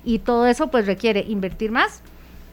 Y 0.06 0.20
todo 0.20 0.48
eso 0.48 0.68
pues 0.68 0.86
requiere 0.86 1.26
invertir 1.28 1.72
más. 1.72 2.02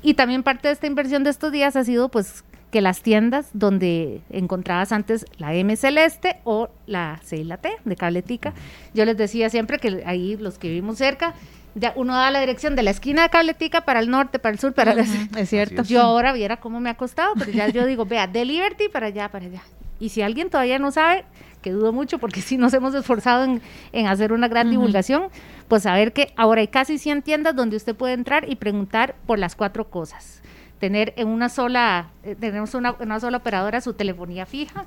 Y 0.02 0.14
también 0.14 0.42
parte 0.42 0.68
de 0.68 0.74
esta 0.74 0.86
inversión 0.86 1.22
de 1.22 1.30
estos 1.30 1.52
días 1.52 1.76
ha 1.76 1.84
sido 1.84 2.08
pues 2.08 2.42
que 2.72 2.80
las 2.80 3.02
tiendas 3.02 3.50
donde 3.52 4.22
encontrabas 4.30 4.92
antes 4.92 5.26
la 5.36 5.54
M 5.54 5.76
Celeste 5.76 6.38
o 6.44 6.70
la 6.86 7.20
C 7.22 7.36
y 7.36 7.44
la 7.44 7.58
T 7.58 7.70
de 7.84 7.96
Cabletica, 7.96 8.54
yo 8.94 9.04
les 9.04 9.16
decía 9.18 9.50
siempre 9.50 9.78
que 9.78 10.02
ahí 10.06 10.38
los 10.38 10.58
que 10.58 10.68
vivimos 10.68 10.96
cerca, 10.96 11.34
ya 11.74 11.92
uno 11.96 12.14
da 12.14 12.30
la 12.30 12.40
dirección 12.40 12.74
de 12.74 12.82
la 12.82 12.90
esquina 12.90 13.22
de 13.22 13.28
Cabletica 13.28 13.82
para 13.82 14.00
el 14.00 14.08
norte, 14.08 14.38
para 14.38 14.54
el 14.54 14.58
sur, 14.58 14.72
para 14.72 14.92
el 14.92 15.00
Es 15.00 15.50
cierto. 15.50 15.82
Yo 15.82 16.00
ahora 16.00 16.32
viera 16.32 16.56
cómo 16.58 16.80
me 16.80 16.88
ha 16.88 16.96
costado, 16.96 17.34
pero 17.38 17.52
ya 17.52 17.68
yo 17.68 17.86
digo, 17.86 18.06
vea, 18.06 18.26
de 18.26 18.44
Liberty 18.46 18.88
para 18.88 19.08
allá, 19.08 19.30
para 19.30 19.44
allá. 19.44 19.62
Y 20.00 20.08
si 20.08 20.22
alguien 20.22 20.50
todavía 20.50 20.78
no 20.78 20.90
sabe, 20.90 21.24
que 21.62 21.70
dudo 21.70 21.92
mucho 21.92 22.18
porque 22.18 22.42
sí 22.42 22.56
nos 22.56 22.74
hemos 22.74 22.94
esforzado 22.94 23.60
en, 23.92 24.06
hacer 24.06 24.32
una 24.32 24.48
gran 24.48 24.68
divulgación, 24.68 25.28
pues 25.72 25.84
saber 25.84 26.12
que 26.12 26.34
ahora 26.36 26.60
hay 26.60 26.68
casi 26.68 26.98
100 26.98 27.22
tiendas 27.22 27.56
donde 27.56 27.78
usted 27.78 27.96
puede 27.96 28.12
entrar 28.12 28.46
y 28.46 28.56
preguntar 28.56 29.14
por 29.24 29.38
las 29.38 29.56
cuatro 29.56 29.88
cosas. 29.88 30.42
Tener 30.78 31.14
en 31.16 31.28
una 31.28 31.48
sola, 31.48 32.10
eh, 32.24 32.36
tenemos 32.38 32.74
una, 32.74 32.92
una 33.00 33.18
sola 33.18 33.38
operadora 33.38 33.80
su 33.80 33.94
telefonía 33.94 34.44
fija, 34.44 34.84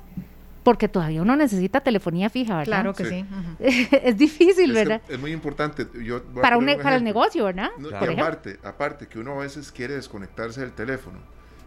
porque 0.62 0.86
todavía 0.86 1.22
uno 1.22 1.34
necesita 1.34 1.80
telefonía 1.80 2.30
fija, 2.30 2.58
¿verdad? 2.58 2.82
Claro 2.82 2.94
que 2.94 3.04
sí. 3.04 3.26
es 3.58 4.16
difícil, 4.16 4.72
¿verdad? 4.72 5.02
Es 5.08 5.18
muy 5.18 5.32
importante. 5.32 5.88
Yo 6.04 6.22
para, 6.22 6.56
un, 6.56 6.66
para 6.80 6.94
el 6.94 7.02
negocio, 7.02 7.46
¿verdad? 7.46 7.70
aparte, 7.92 8.60
aparte 8.62 9.08
que 9.08 9.18
uno 9.18 9.32
a 9.32 9.42
veces 9.42 9.72
quiere 9.72 9.94
desconectarse 9.94 10.60
del 10.60 10.70
teléfono 10.70 11.18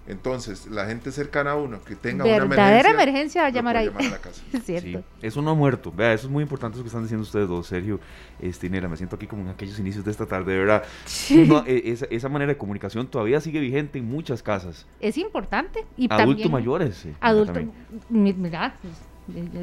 entonces, 0.10 0.66
la 0.66 0.88
gente 0.88 1.12
cercana 1.12 1.52
a 1.52 1.56
uno 1.56 1.84
que 1.84 1.96
tenga 1.96 2.26
una 2.26 2.36
emergencia, 2.36 2.92
emergencia 2.92 3.42
va 3.44 3.48
a 3.48 3.52
llamar 3.52 3.78
ahí. 3.78 3.88
a 3.88 4.10
la 4.10 4.18
casa. 4.18 4.42
es 4.54 4.64
cierto. 4.64 5.04
eso 5.22 5.42
no 5.44 5.52
ha 5.52 5.54
muerto. 5.54 5.94
Vea, 5.96 6.14
eso 6.14 6.26
es 6.26 6.34
muy 6.34 6.42
importante 6.42 6.78
lo 6.78 6.84
que 6.84 6.88
están 6.88 7.04
diciendo 7.04 7.22
ustedes 7.22 7.48
dos, 7.48 7.68
Sergio, 7.68 8.00
este, 8.40 8.70
Me 8.70 8.98
siento 8.98 9.16
aquí 9.16 9.28
como 9.28 9.44
en 9.44 9.50
aquellos 9.50 9.78
inicios 9.78 10.04
de 10.04 10.10
esta 10.10 10.26
tarde, 10.26 10.54
de 10.54 10.60
verdad. 10.60 10.84
E, 11.30 11.96
esa, 12.10 12.28
manera 12.28 12.54
de 12.54 12.58
comunicación 12.58 13.06
todavía 13.06 13.40
sigue 13.40 13.60
vigente 13.60 14.00
en 14.00 14.06
muchas 14.06 14.42
casas. 14.42 14.88
Es 15.00 15.16
importante. 15.18 15.86
Y 15.96 16.08
Adultos 16.12 16.50
mayores. 16.50 17.08
Adultos. 17.22 17.64
Mira, 18.10 18.50
ya 18.50 18.76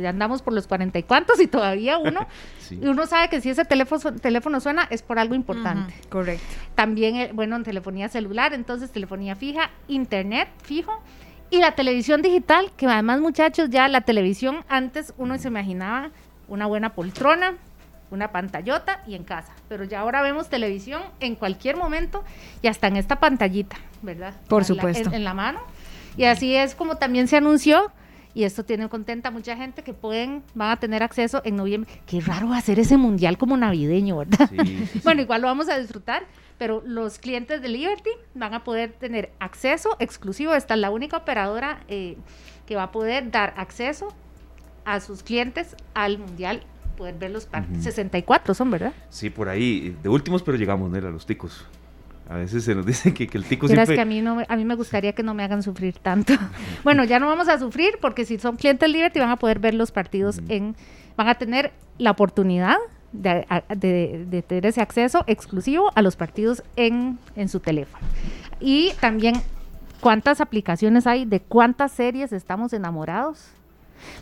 andamos 0.06 0.42
por 0.42 0.52
los 0.52 0.66
cuarenta 0.66 0.98
y 0.98 1.02
cuantos 1.02 1.40
y 1.40 1.46
todavía 1.46 1.98
uno, 1.98 2.26
y 2.70 2.86
uno 2.86 3.06
sabe 3.06 3.28
que 3.28 3.40
si 3.40 3.50
ese 3.50 3.64
teléfono, 3.64 4.14
teléfono 4.14 4.60
suena 4.60 4.86
es 4.90 5.02
por 5.02 5.18
algo 5.18 5.34
importante. 5.34 5.94
correcto. 6.08 6.46
También, 6.74 7.16
eh, 7.16 7.30
bueno, 7.32 7.56
en 7.56 7.64
telefonía 7.64 8.08
celular, 8.08 8.54
entonces 8.54 8.90
telefonía 8.90 9.36
fija, 9.36 9.70
internet 9.88 10.48
fijo 10.62 11.02
y 11.50 11.58
la 11.58 11.72
televisión 11.72 12.22
digital, 12.22 12.72
que 12.76 12.86
además 12.86 13.20
muchachos, 13.20 13.70
ya 13.70 13.88
la 13.88 14.00
televisión 14.00 14.64
antes 14.68 15.14
uno 15.16 15.38
se 15.38 15.48
imaginaba 15.48 16.10
una 16.48 16.66
buena 16.66 16.94
poltrona, 16.94 17.54
una 18.10 18.32
pantallota 18.32 19.02
y 19.06 19.14
en 19.14 19.24
casa. 19.24 19.52
Pero 19.68 19.84
ya 19.84 20.00
ahora 20.00 20.22
vemos 20.22 20.48
televisión 20.48 21.02
en 21.20 21.34
cualquier 21.34 21.76
momento 21.76 22.24
y 22.62 22.68
hasta 22.68 22.88
en 22.88 22.96
esta 22.96 23.16
pantallita, 23.16 23.76
¿verdad? 24.02 24.34
Por 24.48 24.64
supuesto. 24.64 25.12
en, 25.12 25.24
la 25.24 25.34
mano. 25.34 25.60
Y 26.16 26.24
así 26.24 26.54
es 26.54 26.74
como 26.74 26.96
también 26.96 27.28
se 27.28 27.36
anunció 27.36 27.92
y 28.36 28.44
esto 28.44 28.66
tiene 28.66 28.86
contenta 28.90 29.30
a 29.30 29.32
mucha 29.32 29.56
gente 29.56 29.82
que 29.82 29.94
pueden, 29.94 30.42
van 30.54 30.72
a 30.72 30.76
tener 30.76 31.02
acceso 31.02 31.40
en 31.46 31.56
noviembre. 31.56 31.90
Qué 32.04 32.20
raro 32.20 32.52
hacer 32.52 32.78
ese 32.78 32.98
mundial 32.98 33.38
como 33.38 33.56
navideño, 33.56 34.18
¿verdad? 34.18 34.50
bueno, 35.04 35.22
igual 35.22 35.40
lo 35.40 35.46
vamos 35.46 35.70
a 35.70 35.78
disfrutar, 35.78 36.26
pero 36.58 36.82
los 36.84 37.18
clientes 37.18 37.62
de 37.62 37.68
Liberty 37.68 38.10
van 38.34 38.52
a 38.52 38.62
poder 38.62 38.92
tener 38.92 39.32
acceso 39.40 39.96
exclusivo. 40.00 40.54
Esta 40.54 40.74
es 40.74 40.80
la 40.80 40.90
única 40.90 41.16
operadora 41.16 41.80
eh, 41.88 42.18
que 42.66 42.76
va 42.76 42.82
a 42.82 42.92
poder 42.92 43.30
dar 43.30 43.54
acceso 43.56 44.08
a 44.84 45.00
sus 45.00 45.22
clientes 45.22 45.74
al 45.94 46.18
mundial 46.18 46.60
poder 46.98 47.14
ver 47.14 47.30
los 47.30 47.46
partidos. 47.46 47.84
64 47.84 48.52
son, 48.52 48.70
¿verdad? 48.70 48.92
Sí, 49.08 49.30
por 49.30 49.48
ahí. 49.48 49.96
De 50.02 50.10
últimos, 50.10 50.42
pero 50.42 50.58
llegamos, 50.58 50.90
¿no? 50.90 50.98
A 50.98 51.10
los 51.10 51.24
ticos. 51.24 51.64
A 52.28 52.36
veces 52.36 52.64
se 52.64 52.74
nos 52.74 52.84
dice 52.84 53.14
que, 53.14 53.28
el 53.32 53.44
tico 53.44 53.68
siempre... 53.68 53.94
que 53.94 54.00
a 54.00 54.04
mí, 54.04 54.20
no, 54.20 54.42
a 54.46 54.56
mí 54.56 54.64
me 54.64 54.74
gustaría 54.74 55.12
que 55.12 55.22
no 55.22 55.32
me 55.34 55.44
hagan 55.44 55.62
sufrir 55.62 55.94
tanto. 55.98 56.32
bueno, 56.84 57.04
ya 57.04 57.18
no 57.18 57.26
vamos 57.26 57.48
a 57.48 57.58
sufrir 57.58 57.98
porque 58.00 58.24
si 58.24 58.38
son 58.38 58.56
clientes 58.56 58.88
Liberty 58.88 59.20
van 59.20 59.30
a 59.30 59.36
poder 59.36 59.58
ver 59.58 59.74
los 59.74 59.92
partidos 59.92 60.40
en... 60.48 60.74
Van 61.16 61.28
a 61.28 61.36
tener 61.36 61.72
la 61.98 62.10
oportunidad 62.10 62.76
de, 63.12 63.46
de, 64.28 64.42
tener 64.42 64.66
ese 64.66 64.82
acceso 64.82 65.24
exclusivo 65.26 65.90
a 65.94 66.02
los 66.02 66.16
partidos 66.16 66.62
en, 66.76 67.18
en 67.36 67.48
su 67.48 67.60
teléfono. 67.60 68.04
Y 68.60 68.92
también 69.00 69.36
cuántas 70.00 70.40
aplicaciones 70.40 71.06
hay, 71.06 71.24
de 71.24 71.40
cuántas 71.40 71.92
series 71.92 72.32
estamos 72.32 72.72
enamorados 72.74 73.48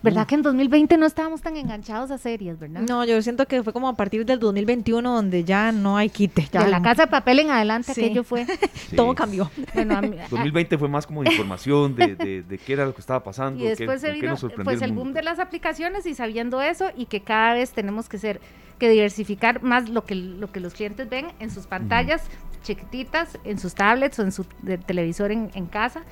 ¿Verdad 0.02 0.26
que 0.26 0.34
en 0.34 0.42
2020 0.42 0.96
no 0.96 1.06
estábamos 1.06 1.40
tan 1.40 1.56
enganchados 1.56 2.10
a 2.10 2.18
series, 2.18 2.58
verdad? 2.58 2.82
No, 2.82 3.04
yo 3.04 3.20
siento 3.22 3.46
que 3.46 3.62
fue 3.62 3.72
como 3.72 3.88
a 3.88 3.94
partir 3.94 4.24
del 4.24 4.38
2021 4.38 5.14
donde 5.14 5.44
ya 5.44 5.72
no 5.72 5.96
hay 5.96 6.10
quite. 6.10 6.48
Ya 6.52 6.64
de 6.64 6.70
la 6.70 6.82
casa 6.82 7.06
de 7.06 7.08
papel 7.08 7.40
en 7.40 7.50
adelante 7.50 7.92
aquello 7.92 8.24
fue. 8.24 8.46
Todo 8.96 9.14
cambió. 9.14 9.50
Bueno, 9.74 10.00
2020 10.30 10.78
fue 10.78 10.88
más 10.88 11.06
como 11.06 11.22
información 11.24 11.94
de, 11.94 12.14
de, 12.16 12.58
qué 12.58 12.72
era 12.72 12.84
lo 12.84 12.94
que 12.94 13.00
estaba 13.00 13.22
pasando. 13.22 13.62
Y 13.62 13.68
después 13.68 14.00
se 14.00 14.12
vino 14.12 14.36
pues 14.64 14.82
el, 14.82 14.92
boom 14.92 15.12
de 15.12 15.22
las 15.22 15.38
aplicaciones 15.38 16.06
y 16.06 16.14
sabiendo 16.14 16.62
eso 16.62 16.90
y 16.96 17.06
que 17.06 17.20
cada 17.20 17.54
vez 17.54 17.72
tenemos 17.72 18.08
que 18.08 18.18
ser 18.18 18.40
que 18.78 18.88
diversificar 18.88 19.62
más 19.62 19.88
lo 19.88 20.04
que 20.04 20.14
lo 20.14 20.50
que 20.50 20.60
los 20.60 20.74
clientes 20.74 21.08
ven 21.08 21.28
en 21.38 21.50
sus 21.50 21.66
pantallas 21.66 22.22
chiquititas, 22.62 23.38
en 23.44 23.58
sus 23.58 23.74
tablets 23.74 24.18
o 24.18 24.22
en 24.22 24.32
su 24.32 24.44
televisor 24.86 25.30
en, 25.30 25.50
en 25.54 25.66
casa 25.66 26.02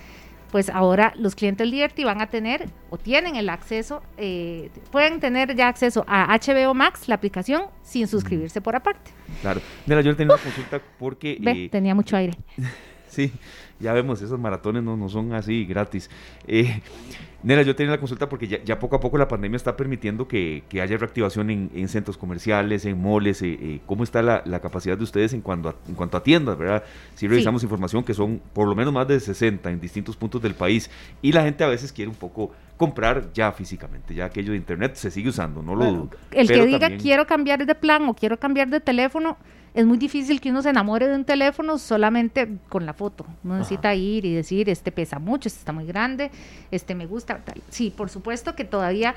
pues 0.52 0.68
ahora 0.68 1.14
los 1.16 1.34
clientes 1.34 1.66
Liberty 1.66 2.04
van 2.04 2.20
a 2.20 2.26
tener 2.28 2.68
o 2.90 2.98
tienen 2.98 3.36
el 3.36 3.48
acceso, 3.48 4.02
eh, 4.18 4.70
pueden 4.90 5.18
tener 5.18 5.56
ya 5.56 5.66
acceso 5.66 6.04
a 6.06 6.38
HBO 6.38 6.74
Max, 6.74 7.08
la 7.08 7.14
aplicación, 7.14 7.64
sin 7.82 8.06
suscribirse 8.06 8.60
por 8.60 8.76
aparte. 8.76 9.10
Claro. 9.40 9.62
Mira, 9.86 10.02
yo 10.02 10.14
tenía 10.14 10.34
una 10.34 10.42
consulta 10.42 10.80
porque... 10.98 11.38
Ve, 11.40 11.52
eh, 11.52 11.68
tenía 11.70 11.94
mucho 11.94 12.18
aire. 12.18 12.36
sí, 13.08 13.32
ya 13.82 13.92
vemos, 13.92 14.22
esos 14.22 14.38
maratones 14.38 14.82
no, 14.82 14.96
no 14.96 15.08
son 15.08 15.34
así 15.34 15.66
gratis. 15.66 16.08
Eh, 16.46 16.80
Nera, 17.42 17.62
yo 17.62 17.74
tenía 17.74 17.90
la 17.90 17.98
consulta 17.98 18.28
porque 18.28 18.46
ya, 18.46 18.78
poco 18.78 18.96
a 18.96 19.00
poco 19.00 19.18
la 19.18 19.26
pandemia 19.26 19.56
está 19.56 19.76
permitiendo 19.76 20.28
que, 20.28 20.62
haya 20.80 20.96
reactivación 20.96 21.50
en, 21.50 21.88
centros 21.88 22.16
comerciales, 22.16 22.84
en 22.84 23.00
moles. 23.00 23.42
Eh, 23.42 23.58
eh, 23.60 23.80
¿Cómo 23.86 24.04
está 24.04 24.22
la, 24.22 24.60
capacidad 24.60 24.96
de 24.96 25.02
ustedes 25.02 25.32
en 25.32 25.40
cuanto 25.40 25.68
a, 25.68 25.74
en 25.88 25.94
cuanto 25.94 26.16
a 26.16 26.22
tiendas, 26.22 26.56
verdad? 26.56 26.84
Si 27.16 27.26
revisamos 27.26 27.64
información 27.64 28.04
que 28.04 28.14
son 28.14 28.40
por 28.52 28.68
lo 28.68 28.76
menos 28.76 28.92
más 28.92 29.08
de 29.08 29.18
60 29.18 29.70
en 29.70 29.80
distintos 29.80 30.16
puntos 30.16 30.40
del 30.40 30.54
país 30.54 30.88
y 31.20 31.32
la 31.32 31.42
gente 31.42 31.64
a 31.64 31.68
veces 31.68 31.92
quiere 31.92 32.08
un 32.08 32.16
poco 32.16 32.52
comprar 32.76 33.32
ya 33.32 33.50
físicamente, 33.52 34.14
ya 34.14 34.26
aquello 34.26 34.52
de 34.52 34.58
internet 34.58 34.94
se 34.94 35.10
sigue 35.10 35.28
usando, 35.28 35.62
no 35.62 35.74
lo 35.74 36.08
El 36.30 36.48
que 36.48 36.66
diga 36.66 36.96
quiero 36.96 37.26
cambiar 37.26 37.66
de 37.66 37.74
plan 37.74 38.08
o 38.08 38.14
quiero 38.14 38.38
cambiar 38.38 38.70
de 38.70 38.80
teléfono, 38.80 39.36
es 39.74 39.86
muy 39.86 39.96
difícil 39.96 40.40
que 40.40 40.50
uno 40.50 40.60
se 40.62 40.70
enamore 40.70 41.08
de 41.08 41.14
un 41.14 41.24
teléfono 41.24 41.78
solamente 41.78 42.58
con 42.68 42.84
la 42.84 42.92
foto. 42.92 43.24
Uno 43.42 43.56
necesita 43.56 43.94
ir 43.94 44.24
y 44.26 44.34
decir, 44.34 44.68
este 44.68 44.92
pesa 44.92 45.18
mucho, 45.18 45.48
este 45.48 45.60
está 45.60 45.72
muy 45.72 45.86
grande, 45.86 46.30
este 46.70 46.94
me 46.94 47.06
gusta. 47.06 47.38
Tal. 47.38 47.62
Sí, 47.70 47.90
por 47.90 48.10
supuesto 48.10 48.54
que 48.54 48.64
todavía, 48.64 49.14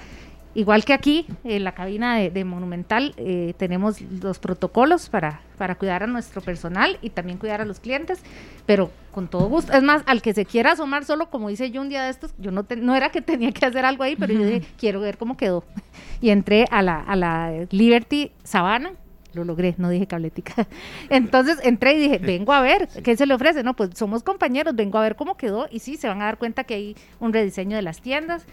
igual 0.54 0.86
que 0.86 0.94
aquí, 0.94 1.28
en 1.44 1.66
la 1.66 1.74
cabina 1.74 2.16
de, 2.16 2.46
Monumental, 2.46 3.14
eh, 3.18 3.54
tenemos 3.58 4.00
los 4.00 4.40
protocolos 4.40 5.10
para, 5.10 5.42
para 5.58 5.76
cuidar 5.76 6.04
a 6.04 6.08
nuestro 6.08 6.42
personal 6.42 7.00
y 7.02 7.10
también 7.10 7.38
cuidar 7.38 7.60
a 7.60 7.66
los 7.66 7.82
clientes, 7.82 8.22
pero 8.66 8.92
con 9.12 9.28
todo 9.28 9.50
gusto. 9.50 9.74
Es 9.74 9.84
más, 9.84 10.04
al 10.06 10.22
que 10.22 10.34
se 10.34 10.46
quiera 10.46 10.72
asomar 10.72 11.04
solo, 11.04 11.30
como 11.30 11.50
hice 11.50 11.70
yo 11.70 11.82
un 11.82 11.90
día 11.90 12.04
de 12.04 12.12
estos, 12.12 12.34
yo 12.38 12.52
no, 12.52 12.66
no 12.78 12.96
era 12.96 13.10
que 13.10 13.22
tenía 13.22 13.52
que 13.52 13.66
hacer 13.66 13.84
algo 13.84 14.04
ahí, 14.04 14.16
pero 14.16 14.32
yo 14.32 14.46
dije, 14.46 14.66
quiero 14.80 15.02
ver 15.02 15.18
cómo 15.18 15.36
quedó. 15.36 15.66
Y 16.22 16.30
entré 16.30 16.66
a 16.72 16.82
la, 16.82 17.02
a 17.02 17.16
la 17.18 17.68
Liberty 17.72 18.32
Sabana 18.44 18.94
lo 19.36 19.44
logré, 19.44 19.76
no 19.78 19.90
dije 19.90 20.08
cabletica. 20.08 20.68
Entonces 21.10 21.60
entré 21.64 21.94
y 21.94 22.00
dije, 22.00 22.18
vengo 22.18 22.54
a 22.54 22.62
ver, 22.62 22.88
¿qué 23.04 23.16
se 23.16 23.26
le 23.26 23.34
ofrece? 23.34 23.64
No, 23.64 23.76
pues 23.76 23.92
somos 23.94 24.24
compañeros, 24.24 24.76
vengo 24.76 24.98
a 24.98 25.02
ver 25.02 25.16
cómo 25.16 25.38
quedó 25.38 25.68
y 25.70 25.80
sí, 25.80 25.98
se 25.98 26.08
van 26.08 26.22
a 26.22 26.26
dar 26.26 26.38
cuenta 26.38 26.64
que 26.64 26.74
hay 26.74 26.96
un 27.20 27.34
rediseño 27.34 27.76
de 27.76 27.82
las 27.82 28.02
tiendas. 28.02 28.46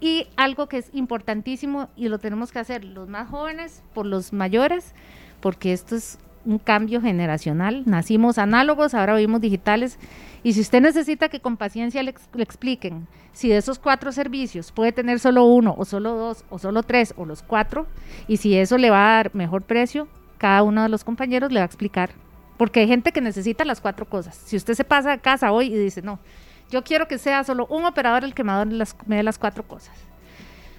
Y 0.00 0.28
algo 0.36 0.68
que 0.68 0.78
es 0.78 0.90
importantísimo 0.92 1.88
y 1.96 2.08
lo 2.08 2.18
tenemos 2.18 2.52
que 2.52 2.60
hacer 2.60 2.84
los 2.84 3.08
más 3.08 3.28
jóvenes 3.28 3.82
por 3.94 4.06
los 4.06 4.32
mayores, 4.32 4.94
porque 5.40 5.72
esto 5.72 5.96
es 5.96 6.20
un 6.48 6.58
cambio 6.58 7.00
generacional. 7.00 7.82
Nacimos 7.84 8.38
análogos, 8.38 8.94
ahora 8.94 9.14
vivimos 9.14 9.40
digitales. 9.40 9.98
Y 10.42 10.54
si 10.54 10.60
usted 10.60 10.80
necesita 10.80 11.28
que 11.28 11.40
con 11.40 11.56
paciencia 11.56 12.02
le, 12.02 12.14
expliquen 12.38 13.06
si 13.32 13.48
de 13.48 13.58
esos 13.58 13.78
cuatro 13.78 14.10
servicios 14.12 14.72
puede 14.72 14.92
tener 14.92 15.20
solo 15.20 15.44
uno, 15.44 15.74
o 15.76 15.84
solo 15.84 16.14
dos, 16.14 16.44
o 16.48 16.58
solo 16.58 16.82
tres, 16.82 17.12
o 17.16 17.26
los 17.26 17.42
cuatro, 17.42 17.86
y 18.26 18.38
si 18.38 18.56
eso 18.56 18.78
le 18.78 18.90
va 18.90 19.04
a 19.04 19.16
dar 19.16 19.34
mejor 19.34 19.62
precio, 19.62 20.08
cada 20.38 20.62
uno 20.62 20.82
de 20.82 20.88
los 20.88 21.04
compañeros 21.04 21.52
le 21.52 21.60
va 21.60 21.64
a 21.64 21.66
explicar. 21.66 22.10
Porque 22.56 22.80
hay 22.80 22.88
gente 22.88 23.12
que 23.12 23.20
necesita 23.20 23.64
las 23.64 23.80
cuatro 23.80 24.06
cosas. 24.06 24.34
Si 24.36 24.56
usted 24.56 24.74
se 24.74 24.84
pasa 24.84 25.12
a 25.12 25.18
casa 25.18 25.52
hoy 25.52 25.66
y 25.66 25.78
dice, 25.78 26.02
no, 26.02 26.18
yo 26.70 26.82
quiero 26.82 27.06
que 27.08 27.18
sea 27.18 27.44
solo 27.44 27.66
un 27.66 27.84
operador 27.84 28.24
el 28.24 28.34
que 28.34 28.42
me 28.42 28.52
dé 28.52 29.22
las, 29.22 29.38
cuatro 29.38 29.62
cosas. 29.64 29.96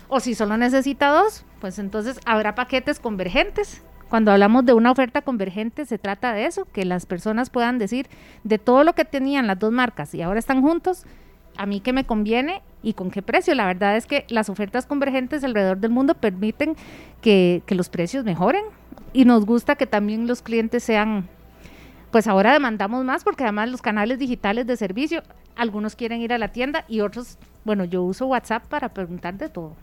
O 0.08 0.20
si 0.20 0.34
solo 0.34 0.58
necesita 0.58 1.10
dos, 1.10 1.46
pues 1.62 1.78
entonces 1.78 2.20
habrá 2.26 2.56
paquetes 2.56 3.00
convergentes. 3.00 3.84
Cuando 4.10 4.32
hablamos 4.32 4.66
de 4.66 4.74
una 4.74 4.92
oferta 4.92 5.22
convergente, 5.22 5.86
se 5.86 6.00
trata 6.00 6.34
de 6.34 6.46
eso, 6.46 6.66
que 6.66 6.84
las 6.84 7.06
personas 7.06 7.52
puedan 7.52 7.78
decir 7.78 8.08
de 8.44 8.58
todo 8.58 8.84
lo 8.84 8.94
que 8.94 9.06
tenían 9.06 9.46
las 9.46 9.60
dos 9.60 9.72
marcas 9.72 10.14
y 10.16 10.22
ahora 10.24 10.40
están 10.40 10.62
juntos, 10.62 11.06
a 11.58 11.66
mí 11.68 11.80
que 11.80 11.94
me 11.94 12.06
conviene 12.06 12.64
y 12.82 12.94
con 12.94 13.12
qué 13.12 13.22
precio. 13.22 13.54
La 13.54 13.68
verdad 13.68 13.96
es 13.98 14.08
que 14.08 14.26
las 14.30 14.50
ofertas 14.50 14.88
convergentes 14.88 15.44
alrededor 15.44 15.78
del 15.78 15.92
mundo 15.92 16.16
permiten 16.16 16.76
que, 17.22 17.62
que 17.68 17.76
los 17.76 17.90
precios 17.90 18.26
mejoren 18.26 18.64
y 19.14 19.26
nos 19.26 19.46
gusta 19.46 19.76
que 19.76 19.86
también 19.86 20.26
los 20.26 20.42
clientes 20.42 20.84
sean, 20.84 21.28
pues 22.12 22.26
ahora 22.26 22.54
demandamos 22.54 23.06
más 23.06 23.24
porque 23.24 23.44
además 23.44 23.70
los 23.70 23.82
canales 23.82 24.18
digitales 24.18 24.66
de 24.66 24.76
servicio, 24.76 25.22
algunos 25.56 25.96
quieren 25.96 26.22
ir 26.22 26.34
a 26.34 26.40
la 26.40 26.48
tienda 26.48 26.84
y 26.88 27.02
otros, 27.02 27.38
bueno, 27.64 27.86
yo 27.86 28.02
uso 28.02 28.26
WhatsApp 28.26 28.64
para 28.66 28.90
preguntar 28.90 29.38
de 29.38 29.50
todo. 29.50 29.76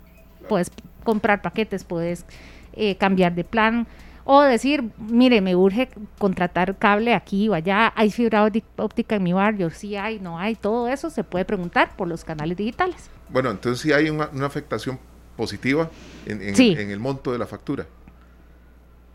Puedes 0.49 0.73
comprar 1.05 1.43
paquetes, 1.43 1.85
puedes 1.85 2.25
eh, 2.73 2.97
cambiar 2.97 3.35
de 3.35 3.45
plan 3.45 3.87
o 4.27 4.43
decir, 4.43 4.91
mire, 4.99 5.41
me 5.41 5.55
urge 5.55 5.89
contratar 6.19 6.77
cable 6.77 7.15
aquí 7.15 7.49
o 7.49 7.55
allá, 7.55 7.93
hay 7.97 8.11
fibra 8.11 8.51
óptica 8.77 9.17
en 9.17 9.23
mi 9.23 9.33
barrio, 9.33 9.71
sí 9.71 9.97
hay, 9.97 10.19
no 10.19 10.39
hay, 10.39 10.57
todo 10.57 10.89
eso 10.89 11.11
se 11.11 11.23
puede 11.23 11.45
preguntar 11.45 11.97
por 11.97 12.09
los 12.09 12.25
canales 12.25 12.57
digitales. 12.57 13.09
Bueno, 13.29 13.51
entonces 13.51 13.81
sí 13.81 13.93
hay 13.93 14.11
una, 14.11 14.29
afectación 14.45 14.99
positiva 15.37 15.91
en, 16.27 16.43
en 16.43 16.91
el 16.91 16.99
monto 16.99 17.31
de 17.31 17.39
la 17.39 17.47
factura. 17.47 17.87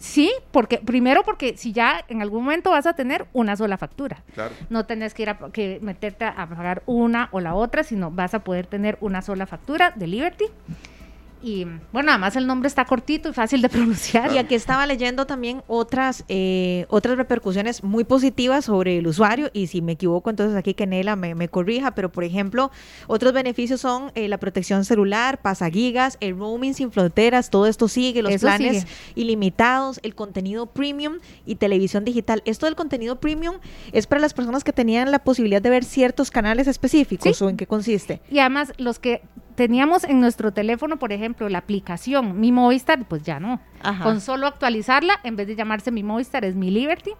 Sí, 0.01 0.33
porque 0.51 0.79
primero 0.79 1.23
porque 1.23 1.57
si 1.57 1.73
ya 1.73 2.03
en 2.07 2.23
algún 2.23 2.45
momento 2.45 2.71
vas 2.71 2.87
a 2.87 2.93
tener 2.93 3.27
una 3.33 3.55
sola 3.55 3.77
factura, 3.77 4.23
no 4.69 4.87
tenés 4.87 5.13
que 5.13 5.21
ir 5.21 5.29
a 5.29 5.37
que 5.51 5.77
meterte 5.81 6.25
a 6.25 6.47
pagar 6.47 6.81
una 6.87 7.29
o 7.31 7.39
la 7.39 7.53
otra, 7.53 7.83
sino 7.83 8.09
vas 8.09 8.33
a 8.33 8.43
poder 8.43 8.65
tener 8.65 8.97
una 9.01 9.21
sola 9.21 9.45
factura 9.45 9.91
de 9.95 10.07
Liberty 10.07 10.45
y 11.43 11.65
bueno, 11.91 12.11
además 12.11 12.35
el 12.35 12.45
nombre 12.45 12.67
está 12.67 12.85
cortito 12.85 13.29
y 13.29 13.33
fácil 13.33 13.61
de 13.61 13.69
pronunciar. 13.69 14.31
Y 14.33 14.37
aquí 14.37 14.55
estaba 14.55 14.85
leyendo 14.85 15.25
también 15.25 15.63
otras, 15.67 16.23
eh, 16.29 16.85
otras 16.89 17.17
repercusiones 17.17 17.83
muy 17.83 18.03
positivas 18.03 18.65
sobre 18.65 18.99
el 18.99 19.07
usuario. 19.07 19.49
Y 19.53 19.67
si 19.67 19.81
me 19.81 19.93
equivoco, 19.93 20.29
entonces 20.29 20.55
aquí 20.55 20.73
que 20.73 20.85
Nela 20.85 21.15
me, 21.15 21.35
me 21.35 21.49
corrija. 21.49 21.91
Pero 21.95 22.11
por 22.11 22.23
ejemplo, 22.23 22.71
otros 23.07 23.33
beneficios 23.33 23.81
son 23.81 24.11
eh, 24.15 24.27
la 24.27 24.37
protección 24.37 24.85
celular, 24.85 25.41
pasagigas, 25.41 26.17
el 26.19 26.37
roaming 26.37 26.73
sin 26.73 26.91
fronteras, 26.91 27.49
todo 27.49 27.65
esto 27.65 27.87
sigue, 27.87 28.21
los 28.21 28.35
planes 28.41 28.85
ilimitados, 29.15 29.99
el 30.03 30.15
contenido 30.15 30.67
premium 30.67 31.19
y 31.45 31.55
televisión 31.55 32.05
digital. 32.05 32.41
Esto 32.45 32.67
del 32.67 32.75
contenido 32.75 33.19
premium 33.19 33.55
es 33.91 34.07
para 34.07 34.21
las 34.21 34.33
personas 34.33 34.63
que 34.63 34.73
tenían 34.73 35.11
la 35.11 35.19
posibilidad 35.19 35.61
de 35.61 35.69
ver 35.69 35.83
ciertos 35.83 36.29
canales 36.29 36.67
específicos 36.67 37.41
o 37.41 37.49
en 37.49 37.57
qué 37.57 37.67
consiste. 37.67 38.21
Y 38.29 38.39
además 38.39 38.73
los 38.77 38.99
que 38.99 39.21
teníamos 39.61 40.05
en 40.05 40.19
nuestro 40.19 40.51
teléfono, 40.51 40.97
por 40.97 41.13
ejemplo, 41.13 41.47
la 41.47 41.59
aplicación 41.59 42.39
Mi 42.39 42.51
Movistar, 42.51 43.05
pues 43.07 43.21
ya 43.21 43.39
no. 43.39 43.59
Con 44.01 44.19
solo 44.19 44.47
actualizarla, 44.47 45.19
en 45.23 45.35
vez 45.35 45.45
de 45.45 45.55
llamarse 45.55 45.91
Mi 45.91 46.01
Movistar, 46.01 46.43
es 46.45 46.55
Mi 46.55 46.71
Liberty. 46.71 47.11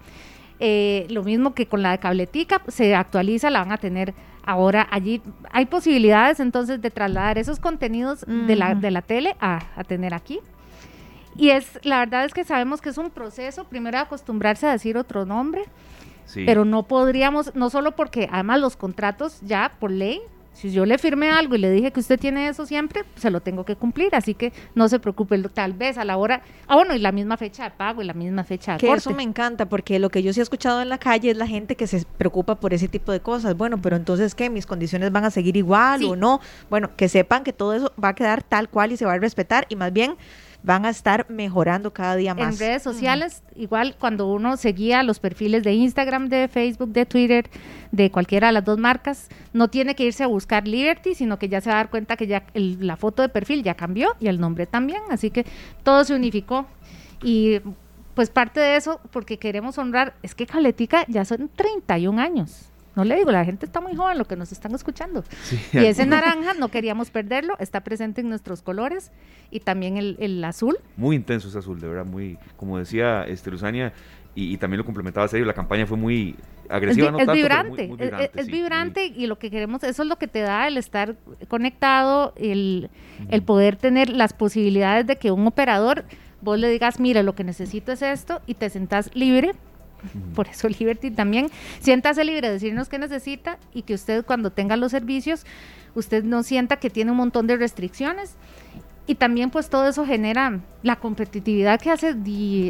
Eh, 0.60 1.06
lo 1.12 1.22
mismo 1.22 1.54
que 1.54 1.68
con 1.68 1.84
la 1.84 1.92
de 1.92 2.00
Cabletica, 2.00 2.64
se 2.68 2.96
actualiza, 2.96 3.52
la 3.52 3.60
van 3.60 3.72
a 3.72 3.78
tener 3.78 4.16
ahora 4.44 4.88
allí. 4.90 5.22
Hay 5.52 5.68
posibilidades 5.68 6.40
entonces 6.40 6.82
de 6.82 6.90
trasladar 6.90 7.38
esos 7.38 7.60
contenidos 7.60 8.26
de, 8.26 8.56
la, 8.56 8.74
de 8.74 8.90
la 8.90 9.04
tele 9.04 9.36
a, 9.40 9.60
tener 9.88 10.16
aquí. 10.16 10.40
Y 11.36 11.52
es, 11.52 11.80
la 11.84 12.00
verdad 12.00 12.26
es 12.26 12.34
que 12.34 12.44
sabemos 12.44 12.82
que 12.82 12.90
es 12.90 12.98
un 12.98 13.12
proceso, 13.12 13.66
primero 13.66 14.00
acostumbrarse 14.00 14.66
a 14.66 14.72
decir 14.72 14.98
otro 14.98 15.28
nombre, 15.28 15.66
pero 16.34 16.66
no 16.66 16.88
podríamos, 16.88 17.54
no 17.54 17.70
solo 17.70 17.92
porque 17.92 18.28
además 18.32 18.62
los 18.62 18.78
contratos 18.78 19.42
ya 19.42 19.74
por 19.80 19.92
ley 19.92 20.22
si 20.54 20.72
yo 20.72 20.86
le 20.86 20.98
firmé 20.98 21.30
algo 21.32 21.56
y 21.56 21.58
le 21.58 21.72
dije 21.72 21.92
que 21.92 22.00
usted 22.00 22.20
tiene 22.20 22.48
eso 22.48 22.66
siempre, 22.66 23.04
se 23.16 23.32
lo 23.32 23.42
tengo 23.42 23.64
que 23.66 23.76
cumplir, 23.76 24.14
así 24.16 24.34
que 24.34 24.52
no 24.76 24.90
se 24.90 25.00
preocupe, 25.00 25.38
tal 25.50 25.74
vez 25.74 25.98
a 25.98 26.06
la 26.06 26.18
hora, 26.18 26.42
ah 26.68 26.76
bueno, 26.76 26.94
y 26.94 27.00
la 27.00 27.12
misma 27.12 27.38
fecha 27.38 27.64
de 27.64 27.72
pago 27.72 28.02
y 28.02 28.06
la 28.06 28.14
misma 28.14 28.44
fecha 28.44 28.74
de 28.74 28.78
que 28.80 28.92
Eso 28.92 29.12
me 29.12 29.24
encanta, 29.24 29.68
porque 29.68 29.98
lo 30.00 30.10
que 30.10 30.24
yo 30.24 30.34
sí 30.34 30.40
he 30.40 30.44
escuchado 30.44 30.82
en 30.82 30.90
la 30.90 30.98
calle 30.98 31.32
es 31.32 31.38
la 31.38 31.48
gente 31.48 31.76
que 31.76 31.88
se 31.88 32.06
preocupa 32.18 32.60
por 32.60 32.74
ese 32.74 32.88
tipo 32.88 33.12
de 33.12 33.22
cosas. 33.22 33.56
Bueno, 33.56 33.82
pero 33.82 33.96
entonces, 33.96 34.36
¿qué? 34.36 34.50
¿Mis 34.50 34.66
condiciones 34.66 35.12
van 35.12 35.26
a 35.26 35.32
seguir 35.32 35.58
igual 35.58 36.04
o 36.04 36.16
no? 36.16 36.42
Bueno, 36.70 36.96
que 36.96 37.10
sepan 37.10 37.44
que 37.44 37.54
todo 37.54 37.74
eso 37.74 37.94
va 38.02 38.10
a 38.10 38.16
quedar 38.16 38.44
tal 38.44 38.70
cual 38.70 38.92
y 38.92 38.98
se 38.98 39.06
va 39.06 39.14
a 39.14 39.18
respetar 39.18 39.66
y 39.70 39.76
más 39.76 39.94
bien 39.94 40.16
van 40.64 40.86
a 40.86 40.90
estar 40.90 41.30
mejorando 41.30 41.92
cada 41.92 42.16
día 42.16 42.36
más. 42.36 42.54
En 42.54 42.60
redes 42.60 42.84
sociales, 42.84 43.44
igual 43.56 43.96
cuando 44.00 44.32
uno 44.32 44.58
seguía 44.58 45.04
los 45.04 45.20
perfiles 45.20 45.64
de 45.64 45.74
Instagram, 45.74 46.30
de 46.30 46.48
Facebook, 46.48 46.90
de 46.90 47.06
Twitter, 47.06 47.50
de 47.92 48.12
cualquiera 48.12 48.48
de 48.48 48.54
las 48.54 48.66
dos 48.66 48.78
marcas, 48.78 49.30
no 49.54 49.70
tiene 49.70 49.96
que 49.96 50.06
irse 50.06 50.24
a 50.24 50.28
buscar 50.28 50.68
Liberty, 50.68 51.16
sino 51.16 51.40
que 51.40 51.50
ya 51.50 51.62
se 51.62 51.70
va 51.70 51.76
a 51.76 51.80
dar 51.80 51.90
cuenta 51.90 52.16
que 52.16 52.28
ya 52.28 52.44
la 52.54 52.96
foto 52.96 53.22
de 53.22 53.30
perfil 53.30 53.64
ya 53.64 53.76
cambió 53.76 54.16
y 54.20 54.28
el 54.28 54.40
nombre 54.40 54.66
también, 54.66 55.02
así 55.10 55.32
que 55.32 55.46
todo 55.84 56.04
se 56.04 56.16
unificó. 56.16 56.68
Y 57.24 57.60
pues 58.14 58.30
parte 58.30 58.60
de 58.60 58.76
eso, 58.76 59.00
porque 59.12 59.38
queremos 59.38 59.78
honrar, 59.78 60.14
es 60.22 60.36
que 60.36 60.46
Caletica 60.46 61.06
ya 61.08 61.26
son 61.26 61.50
31 61.56 62.22
años. 62.22 62.71
No 62.96 63.06
le 63.06 63.16
digo, 63.16 63.32
la 63.32 63.46
gente 63.46 63.66
está 63.66 63.80
muy 63.80 63.96
joven, 63.96 64.18
lo 64.18 64.26
que 64.26 64.36
nos 64.36 64.52
están 64.52 64.76
escuchando. 64.76 65.24
y 65.74 65.78
ese 65.78 66.06
naranja 66.06 66.54
no 66.54 66.70
queríamos 66.70 67.10
perderlo, 67.10 67.56
está 67.60 67.82
presente 67.82 68.22
en 68.22 68.30
nuestros 68.30 68.62
colores 68.62 69.12
y 69.50 69.62
también 69.62 69.98
el, 69.98 70.44
azul. 70.44 70.78
Muy 70.98 71.16
intenso 71.16 71.48
ese 71.48 71.60
azul, 71.60 71.80
de 71.80 71.88
verdad, 71.88 72.06
muy, 72.06 72.38
como 72.58 72.78
decía 72.78 73.24
este, 73.24 73.50
Luzania, 73.50 73.94
y, 74.34 74.56
también 74.58 74.78
lo 74.78 74.86
complementaba 74.86 75.28
serio, 75.28 75.46
la 75.46 75.54
campaña 75.54 75.86
fue 75.86 75.98
muy 75.98 76.38
agresiva. 76.70 77.08
Es, 77.20 77.28
no 77.28 77.34
vibrante, 77.34 77.92
es, 78.34 78.48
vibrante 78.48 79.06
y 79.06 79.28
lo 79.28 79.38
que 79.38 79.52
queremos, 79.52 79.84
eso 79.84 80.04
es 80.04 80.08
lo 80.08 80.16
que 80.16 80.28
te 80.28 80.40
da 80.40 80.68
el 80.68 80.78
estar 80.78 81.18
conectado, 81.50 82.34
el, 82.38 82.90
el 83.30 83.44
poder 83.44 83.76
tener 83.76 84.10
las 84.10 84.32
posibilidades 84.32 85.06
de 85.06 85.18
que 85.18 85.32
un 85.32 85.46
operador, 85.48 86.06
vos 86.40 86.58
le 86.58 86.70
digas, 86.70 87.00
mira, 87.02 87.24
lo 87.24 87.36
que 87.36 87.44
necesito 87.44 87.92
es 87.92 88.02
esto 88.02 88.42
y 88.48 88.54
te 88.54 88.70
sentás 88.70 89.14
libre 89.14 89.52
por 90.36 90.48
eso 90.48 90.68
Liberty 90.68 91.12
también, 91.12 91.50
siéntase 91.80 92.24
libre 92.24 92.48
de 92.48 92.54
decirnos 92.54 92.90
qué 92.90 92.98
necesita 92.98 93.58
y 93.74 93.84
que 93.84 93.94
usted 93.94 94.26
cuando 94.26 94.52
tenga 94.52 94.76
los 94.78 94.92
servicios, 94.92 95.46
usted 95.96 96.24
no 96.24 96.44
sienta 96.44 96.78
que 96.78 96.90
tiene 96.90 97.12
un 97.12 97.18
montón 97.18 97.48
de 97.48 97.58
restricciones. 97.58 98.36
Y 99.08 99.16
también 99.16 99.50
pues 99.50 99.70
todo 99.70 99.88
eso 99.88 100.06
genera 100.06 100.60
la 100.84 100.96
competitividad 100.98 101.82
que 101.82 101.90
hace, 101.90 102.16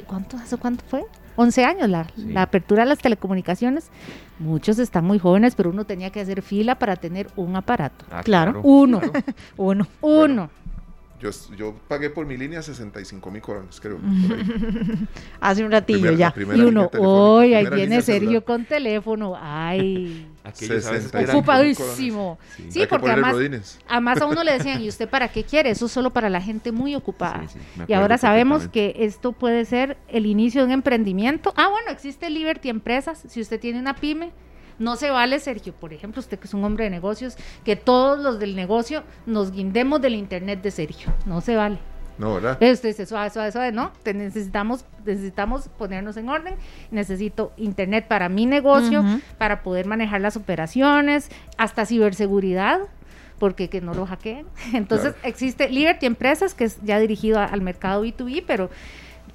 ¿cuánto, 0.07 0.37
hace 0.37 0.57
cuánto 0.57 0.83
fue? 0.85 1.03
11 1.35 1.65
años 1.65 1.89
la, 1.89 2.07
la, 2.15 2.43
apertura 2.43 2.83
de 2.83 2.89
las 2.89 2.99
telecomunicaciones. 2.99 3.89
Muchos 4.39 4.79
están 4.79 5.05
muy 5.05 5.19
jóvenes, 5.19 5.55
pero 5.55 5.69
uno 5.69 5.85
tenía 5.85 6.09
que 6.09 6.19
hacer 6.19 6.41
fila 6.41 6.75
para 6.75 6.95
tener 6.95 7.27
un 7.35 7.55
aparato. 7.55 8.05
Ah, 8.11 8.23
claro. 8.23 8.61
Uno. 8.63 9.01
uno. 9.57 9.87
Uno. 10.01 10.49
Yo, 11.21 11.29
yo 11.55 11.75
pagué 11.87 12.09
por 12.09 12.25
mi 12.25 12.35
línea 12.35 12.63
65 12.63 13.29
mil 13.29 13.43
coronas, 13.43 13.79
creo. 13.79 13.99
Hace 15.39 15.63
un 15.63 15.71
ratillo 15.71 16.11
ya. 16.13 16.33
y 16.35 16.61
uno, 16.61 16.89
hoy 16.97 17.53
ahí 17.53 17.67
viene 17.69 18.01
Sergio 18.01 18.43
con 18.43 18.65
teléfono. 18.65 19.37
Ay. 19.39 20.27
Ocupadísimo. 21.29 22.39
Sí, 22.69 22.87
porque 22.89 23.11
además, 23.11 23.35
además 23.87 24.19
a 24.19 24.25
uno 24.25 24.43
le 24.43 24.53
decían, 24.53 24.81
¿y 24.81 24.89
usted 24.89 25.07
para 25.07 25.27
qué 25.31 25.43
quiere? 25.43 25.69
Eso 25.69 25.85
es 25.85 25.91
solo 25.91 26.09
para 26.09 26.27
la 26.27 26.41
gente 26.41 26.71
muy 26.71 26.95
ocupada. 26.95 27.45
y 27.87 27.93
ahora 27.93 28.17
sabemos 28.17 28.67
que 28.67 28.95
esto 28.97 29.31
puede 29.31 29.65
ser 29.65 29.97
el 30.07 30.25
inicio 30.25 30.61
de 30.61 30.67
un 30.67 30.71
emprendimiento. 30.71 31.53
Ah, 31.55 31.67
bueno, 31.69 31.91
existe 31.91 32.31
Liberty 32.31 32.69
Empresas. 32.69 33.23
Si 33.27 33.39
usted 33.41 33.59
tiene 33.59 33.79
una 33.79 33.95
pyme, 33.95 34.31
no 34.81 34.95
se 34.95 35.11
vale, 35.11 35.39
Sergio, 35.39 35.73
por 35.73 35.93
ejemplo, 35.93 36.19
usted 36.19 36.39
que 36.39 36.47
es 36.47 36.53
un 36.53 36.63
hombre 36.63 36.85
de 36.85 36.89
negocios, 36.89 37.37
que 37.63 37.75
todos 37.75 38.19
los 38.19 38.39
del 38.39 38.55
negocio 38.55 39.03
nos 39.25 39.51
guindemos 39.51 40.01
del 40.01 40.15
internet 40.15 40.61
de 40.61 40.71
Sergio. 40.71 41.13
No 41.25 41.39
se 41.39 41.55
vale. 41.55 41.79
No, 42.17 42.35
¿verdad? 42.35 42.61
Usted 42.61 42.89
dice, 42.89 43.05
suave, 43.05 43.29
suave, 43.29 43.51
suave, 43.51 43.71
no. 43.71 43.91
Te 44.03 44.13
necesitamos, 44.13 44.85
necesitamos 45.05 45.69
ponernos 45.69 46.17
en 46.17 46.29
orden. 46.29 46.55
Necesito 46.91 47.51
internet 47.57 48.07
para 48.07 48.29
mi 48.29 48.45
negocio, 48.45 49.03
para 49.37 49.63
poder 49.63 49.85
manejar 49.85 50.21
las 50.21 50.35
operaciones, 50.35 51.29
hasta 51.57 51.85
ciberseguridad 51.85 52.81
porque 53.39 53.69
que 53.69 53.81
no 53.81 53.95
lo 53.95 54.05
hackeen. 54.05 54.45
Entonces 54.73 55.15
existe 55.23 55.67
Liberty 55.67 56.05
Empresas, 56.05 56.53
que 56.53 56.65
es 56.65 56.77
ya 56.83 56.99
dirigido 56.99 57.39
al 57.39 57.61
mercado 57.61 58.05
B2B, 58.05 58.43
pero 58.45 58.69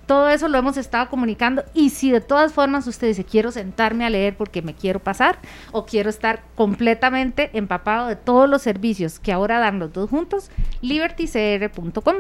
todo 0.07 0.29
eso 0.29 0.49
lo 0.49 0.59
hemos 0.59 0.77
estado 0.77 1.09
comunicando 1.11 1.65
y 1.75 1.91
si 1.91 2.11
de 2.11 2.21
todas 2.21 2.53
formas 2.53 2.87
usted 2.87 3.09
dice 3.09 3.25
quiero 3.25 3.51
sentarme 3.51 4.07
a 4.07 4.11
leer 4.11 4.37
porque 4.37 4.63
me 4.63 4.75
quiero 4.75 5.01
pasar 5.01 5.39
o 5.73 5.85
quiero 5.85 6.09
estar 6.09 6.43
completamente 6.55 7.51
empapado 7.53 8.09
de 8.09 8.17
todos 8.17 8.49
los 8.49 8.63
servicios 8.63 9.19
que 9.19 9.33
ahora 9.33 9.59
dan 9.59 9.79
los 9.79 9.93
dos 9.93 10.09
juntos, 10.09 10.51
libertycr.com 10.81 12.17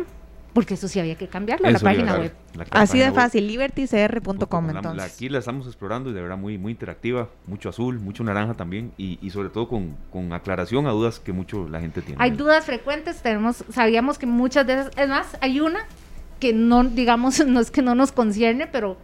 porque 0.56 0.72
eso 0.72 0.88
sí 0.88 0.98
había 0.98 1.16
que 1.16 1.28
cambiarlo, 1.28 1.68
la 1.68 1.78
página 1.78 2.16
web. 2.16 2.32
Así 2.70 2.98
de 2.98 3.12
fácil, 3.12 3.46
libertycr.com 3.46 4.70
entonces. 4.70 5.14
aquí 5.14 5.28
la 5.28 5.40
estamos 5.40 5.66
explorando 5.66 6.08
y 6.08 6.14
de 6.14 6.22
verdad 6.22 6.38
muy, 6.38 6.56
muy 6.56 6.72
interactiva, 6.72 7.28
mucho 7.46 7.68
azul, 7.68 7.98
mucho 7.98 8.24
naranja 8.24 8.54
también 8.54 8.90
y, 8.96 9.18
y 9.20 9.28
sobre 9.28 9.50
todo 9.50 9.68
con, 9.68 9.98
con, 10.10 10.32
aclaración 10.32 10.86
a 10.86 10.92
dudas 10.92 11.20
que 11.20 11.34
mucho 11.34 11.68
la 11.68 11.80
gente 11.80 12.00
tiene. 12.00 12.16
Hay 12.22 12.30
dudas 12.30 12.64
frecuentes, 12.64 13.20
tenemos, 13.20 13.66
sabíamos 13.68 14.16
que 14.16 14.24
muchas 14.24 14.66
de 14.66 14.72
esas, 14.80 14.90
es 14.96 15.08
más, 15.10 15.36
hay 15.42 15.60
una 15.60 15.80
que 16.38 16.52
no, 16.52 16.84
digamos, 16.84 17.44
no 17.46 17.60
es 17.60 17.70
que 17.70 17.82
no 17.82 17.94
nos 17.94 18.12
concierne, 18.12 18.66
pero, 18.66 18.96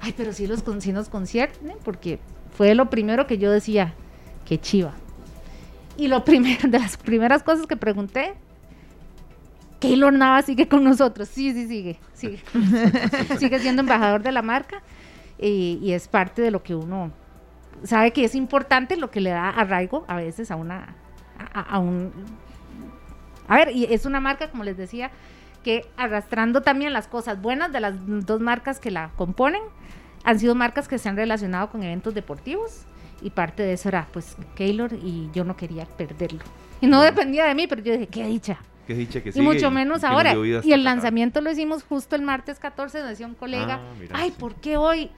ay, 0.00 0.14
pero 0.16 0.32
sí, 0.32 0.46
los, 0.46 0.64
sí 0.78 0.92
nos 0.92 1.08
concierne, 1.08 1.76
porque 1.84 2.18
fue 2.56 2.74
lo 2.74 2.90
primero 2.90 3.26
que 3.26 3.38
yo 3.38 3.50
decía, 3.50 3.94
que 4.44 4.60
chiva. 4.60 4.92
Y 5.96 6.08
lo 6.08 6.24
primero, 6.24 6.68
de 6.68 6.78
las 6.78 6.96
primeras 6.96 7.42
cosas 7.42 7.66
que 7.66 7.76
pregunté, 7.76 8.34
Keylor 9.80 10.12
Nava 10.12 10.40
sigue 10.42 10.66
con 10.66 10.82
nosotros. 10.82 11.28
Sí, 11.28 11.52
sí, 11.52 11.66
sigue. 11.66 11.98
Sigue, 12.14 12.40
sigue 13.38 13.58
siendo 13.58 13.80
embajador 13.80 14.22
de 14.22 14.32
la 14.32 14.40
marca 14.40 14.82
y, 15.38 15.92
es 15.92 16.08
parte 16.08 16.40
de 16.40 16.50
lo 16.50 16.62
que 16.62 16.74
uno 16.74 17.12
sabe 17.82 18.12
que 18.12 18.24
es 18.24 18.34
importante, 18.34 18.96
lo 18.96 19.10
que 19.10 19.20
le 19.20 19.30
da 19.30 19.50
arraigo 19.50 20.04
a 20.08 20.16
veces 20.16 20.50
a 20.50 20.56
una. 20.56 20.94
a 21.52 21.78
un. 21.78 22.12
A 23.46 23.56
ver, 23.56 23.72
y 23.72 23.84
es 23.92 24.06
una 24.06 24.20
marca, 24.20 24.48
como 24.50 24.64
les 24.64 24.78
decía, 24.78 25.10
que 25.64 25.84
arrastrando 25.96 26.62
también 26.62 26.92
las 26.92 27.08
cosas 27.08 27.42
buenas 27.42 27.72
de 27.72 27.80
las 27.80 27.94
dos 28.06 28.40
marcas 28.40 28.78
que 28.78 28.92
la 28.92 29.10
componen, 29.16 29.62
han 30.22 30.38
sido 30.38 30.54
marcas 30.54 30.86
que 30.86 30.98
se 30.98 31.08
han 31.08 31.16
relacionado 31.16 31.70
con 31.70 31.82
eventos 31.82 32.14
deportivos 32.14 32.82
y 33.20 33.30
parte 33.30 33.62
de 33.62 33.72
eso 33.72 33.88
era 33.88 34.06
pues 34.12 34.36
Keylor 34.54 34.92
y 34.92 35.30
yo 35.32 35.44
no 35.44 35.56
quería 35.56 35.86
perderlo. 35.86 36.40
Y 36.80 36.86
no 36.86 37.02
dependía 37.02 37.46
de 37.46 37.54
mí, 37.54 37.66
pero 37.66 37.82
yo 37.82 37.92
dije, 37.92 38.06
qué 38.06 38.26
dicha. 38.26 38.58
Qué 38.86 38.94
dicha 38.94 39.22
que 39.22 39.32
y 39.34 39.40
mucho 39.40 39.70
menos 39.70 40.04
ahora. 40.04 40.34
Y 40.62 40.72
el 40.72 40.84
lanzamiento 40.84 41.40
lo 41.40 41.50
hicimos 41.50 41.82
justo 41.82 42.16
el 42.16 42.22
martes 42.22 42.58
14, 42.58 42.98
donde 42.98 43.10
decía 43.12 43.26
un 43.26 43.34
colega, 43.34 43.80
ah, 43.80 44.12
ay, 44.12 44.30
¿por 44.30 44.54
qué 44.56 44.76
hoy? 44.76 45.10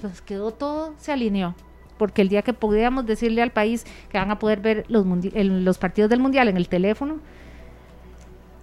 Pues 0.00 0.20
quedó 0.20 0.50
todo, 0.50 0.94
se 0.98 1.12
alineó. 1.12 1.54
Porque 1.98 2.22
el 2.22 2.28
día 2.28 2.42
que 2.42 2.52
pudiéramos 2.52 3.06
decirle 3.06 3.42
al 3.42 3.52
país 3.52 3.86
que 4.10 4.18
van 4.18 4.30
a 4.30 4.38
poder 4.38 4.60
ver 4.60 4.84
los, 4.88 5.06
los 5.06 5.78
partidos 5.78 6.10
del 6.10 6.20
Mundial 6.20 6.48
en 6.48 6.56
el 6.56 6.68
teléfono, 6.68 7.20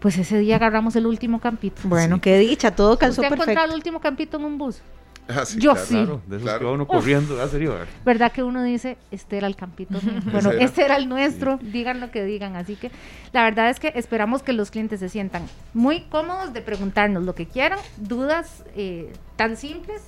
pues 0.03 0.17
ese 0.17 0.37
día 0.37 0.57
agarramos 0.57 0.97
el 0.97 1.05
último 1.05 1.39
campito. 1.39 1.83
Bueno, 1.85 2.19
qué 2.19 2.37
dicha, 2.37 2.75
todo 2.75 2.99
calzó 2.99 3.21
¿Usted 3.21 3.29
perfecto. 3.29 3.43
encontrado 3.51 3.69
el 3.69 3.75
último 3.75 4.01
campito 4.01 4.35
en 4.35 4.43
un 4.43 4.57
bus? 4.57 4.81
Ah, 5.29 5.45
sí, 5.45 5.57
Yo 5.61 5.71
claro, 5.71 5.87
sí. 5.87 5.93
Claro, 5.93 6.21
de 6.27 6.35
esos 6.35 6.59
que 6.59 6.65
va 6.65 6.71
uno 6.73 6.85
corriendo, 6.85 7.41
¿ah, 7.41 7.47
serio? 7.47 7.73
¿Verdad 8.03 8.33
que 8.33 8.43
uno 8.43 8.61
dice, 8.63 8.97
este 9.11 9.37
era 9.37 9.47
el 9.47 9.55
campito? 9.55 10.01
bueno, 10.25 10.51
este 10.51 10.83
era 10.83 10.97
el 10.97 11.07
nuestro, 11.07 11.57
digan 11.61 12.01
lo 12.01 12.11
que 12.11 12.25
digan. 12.25 12.57
Así 12.57 12.75
que 12.75 12.91
la 13.31 13.43
verdad 13.43 13.69
es 13.69 13.79
que 13.79 13.93
esperamos 13.95 14.43
que 14.43 14.51
los 14.51 14.71
clientes 14.71 14.99
se 14.99 15.07
sientan 15.07 15.43
muy 15.73 16.01
cómodos 16.01 16.51
de 16.51 16.61
preguntarnos 16.61 17.23
lo 17.23 17.33
que 17.33 17.45
quieran, 17.45 17.79
dudas 17.95 18.65
eh, 18.75 19.13
tan 19.37 19.55
simples 19.55 20.01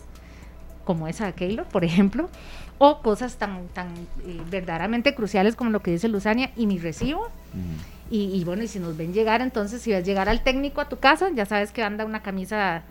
como 0.84 1.08
esa 1.08 1.28
de 1.28 1.34
Keylor, 1.36 1.66
por 1.68 1.86
ejemplo, 1.86 2.30
o 2.80 3.00
cosas 3.02 3.38
tan, 3.38 3.70
tan 3.70 3.93
eh, 4.28 4.41
verdaderamente 4.52 5.16
cruciales 5.16 5.56
como 5.56 5.70
lo 5.70 5.80
que 5.80 5.91
dice 5.91 6.10
Luzania 6.10 6.52
y 6.58 6.68
mi 6.68 6.80
recibo. 6.80 7.30
Y, 8.10 8.43
bueno, 8.43 8.62
y 8.64 8.68
si 8.68 8.80
nos 8.80 8.95
ven 8.95 9.14
llegar, 9.14 9.41
entonces 9.41 9.82
si 9.82 9.91
ves 9.91 10.06
llegar 10.06 10.30
al 10.30 10.43
técnico 10.43 10.80
a 10.80 10.89
tu 10.89 10.99
casa, 10.99 11.30
ya 11.34 11.45
sabes 11.45 11.72
que 11.72 11.82
anda 11.84 12.06
una 12.06 12.22
camisa 12.22 12.84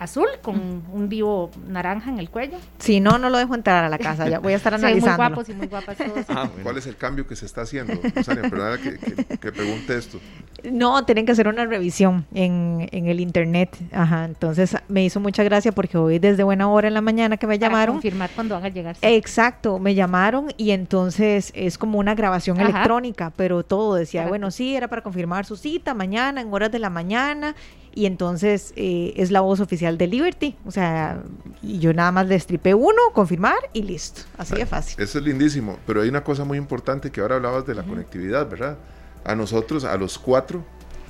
azul 0.00 0.26
con 0.40 0.82
un 0.90 1.08
vivo 1.10 1.50
naranja 1.68 2.10
en 2.10 2.18
el 2.18 2.30
cuello. 2.30 2.56
Si 2.78 3.00
no, 3.00 3.18
no 3.18 3.28
lo 3.28 3.36
dejo 3.36 3.54
entrar 3.54 3.84
a 3.84 3.88
la 3.90 3.98
casa, 3.98 4.28
ya 4.28 4.38
voy 4.38 4.54
a 4.54 4.56
estar 4.56 4.72
analizando. 4.74 5.10
muy 5.10 5.16
guapos 5.16 5.48
y 5.50 5.52
muy 5.52 5.66
guapas 5.66 5.98
todos. 5.98 6.24
Ah, 6.30 6.48
¿Cuál 6.62 6.78
es 6.78 6.86
el 6.86 6.96
cambio 6.96 7.26
que 7.26 7.36
se 7.36 7.44
está 7.44 7.62
haciendo? 7.62 8.00
Perdona 8.00 8.78
que, 8.78 8.98
que, 9.36 9.52
pregunte 9.52 9.98
esto. 9.98 10.18
No, 10.64 11.04
tienen 11.04 11.26
que 11.26 11.32
hacer 11.32 11.48
una 11.48 11.66
revisión 11.66 12.24
en, 12.32 12.88
en, 12.92 13.08
el 13.08 13.20
internet. 13.20 13.76
Ajá, 13.92 14.24
entonces 14.24 14.74
me 14.88 15.04
hizo 15.04 15.20
mucha 15.20 15.42
gracia 15.44 15.70
porque 15.70 15.98
hoy 15.98 16.18
desde 16.18 16.44
buena 16.44 16.70
hora 16.70 16.88
en 16.88 16.94
la 16.94 17.02
mañana 17.02 17.36
que 17.36 17.46
me 17.46 17.58
Para 17.58 17.68
llamaron. 17.68 17.96
confirmar 17.96 18.30
cuando 18.34 18.54
van 18.54 18.64
a 18.64 18.68
llegar. 18.68 18.96
Exacto, 19.02 19.78
me 19.78 19.94
llamaron 19.94 20.48
y 20.56 20.70
entonces 20.70 21.52
es 21.54 21.76
como 21.76 21.98
una 21.98 22.14
grabación 22.14 22.58
electrónica, 22.58 23.32
pero 23.36 23.64
todo 23.64 23.96
decía, 23.96 24.26
bueno, 24.28 24.50
sí, 24.50 24.74
era 24.74 24.88
para 24.88 25.02
confirmar 25.02 25.44
su 25.44 25.56
cita 25.56 25.92
mañana 25.92 26.40
en 26.40 26.52
horas 26.52 26.72
de 26.72 26.78
la 26.78 26.88
mañana 26.88 27.54
y 27.94 28.06
entonces 28.06 28.72
eh, 28.76 29.12
es 29.16 29.30
la 29.30 29.40
voz 29.40 29.60
oficial 29.60 29.98
de 29.98 30.06
Liberty. 30.06 30.56
O 30.64 30.70
sea, 30.70 31.22
y 31.62 31.78
yo 31.78 31.92
nada 31.92 32.12
más 32.12 32.26
le 32.28 32.38
stripé 32.38 32.74
uno, 32.74 32.98
confirmar 33.12 33.58
y 33.72 33.82
listo. 33.82 34.22
Así 34.38 34.54
de 34.54 34.66
fácil. 34.66 35.02
Eso 35.02 35.18
es 35.18 35.24
lindísimo, 35.24 35.78
pero 35.86 36.02
hay 36.02 36.08
una 36.08 36.24
cosa 36.24 36.44
muy 36.44 36.58
importante 36.58 37.10
que 37.10 37.20
ahora 37.20 37.36
hablabas 37.36 37.66
de 37.66 37.74
la 37.74 37.82
conectividad, 37.82 38.48
¿verdad? 38.48 38.78
A 39.24 39.34
nosotros, 39.34 39.84
a 39.84 39.96
los 39.96 40.18
cuatro, 40.18 40.64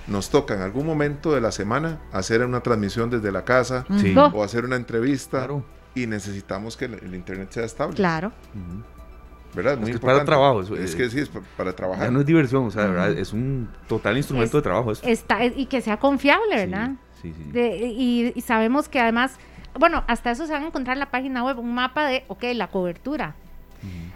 nos 0.06 0.30
toca 0.30 0.54
en 0.54 0.62
algún 0.62 0.86
momento 0.86 1.32
de 1.32 1.40
la 1.40 1.52
semana 1.52 2.00
hacer 2.12 2.44
una 2.44 2.60
transmisión 2.60 3.10
desde 3.10 3.30
la 3.30 3.44
casa 3.44 3.86
o 4.32 4.42
hacer 4.42 4.64
una 4.64 4.76
entrevista 4.76 5.46
y 5.94 6.06
necesitamos 6.06 6.76
que 6.76 6.86
el, 6.86 7.14
internet 7.14 7.50
sea 7.52 7.64
estable. 7.64 7.94
Claro. 7.96 8.32
¿Verdad? 9.54 9.78
Muy 9.78 9.90
es 9.90 10.00
para 10.00 10.24
trabajo. 10.24 10.60
es, 10.60 10.94
que 10.94 11.10
sí, 11.10 11.20
es 11.20 11.30
para, 11.56 11.72
trabajar. 11.74 12.10
no 12.12 12.20
es 12.20 12.26
diversión, 12.26 12.66
o 12.66 12.70
sea, 12.70 12.86
¿verdad? 12.86 13.12
es 13.12 13.32
un 13.32 13.68
total 13.88 14.16
instrumento 14.16 14.56
de 14.56 14.62
trabajo. 14.62 14.92
Está, 14.92 15.44
y 15.44 15.66
que 15.66 15.80
sea 15.80 15.98
confiable, 15.98 16.56
¿verdad? 16.56 16.92
Sí, 17.20 17.34
sí. 17.52 18.32
y, 18.34 18.40
sabemos 18.40 18.88
que 18.88 19.00
además, 19.00 19.36
bueno, 19.78 20.04
hasta 20.06 20.30
eso 20.30 20.46
se 20.46 20.52
van 20.52 20.64
a 20.64 20.66
encontrar 20.66 20.96
en 20.96 21.00
la 21.00 21.10
página 21.10 21.44
web 21.44 21.58
un 21.58 21.74
mapa 21.74 22.06
de, 22.06 22.24
ok, 22.28 22.44
la 22.54 22.68
cobertura. 22.68 23.34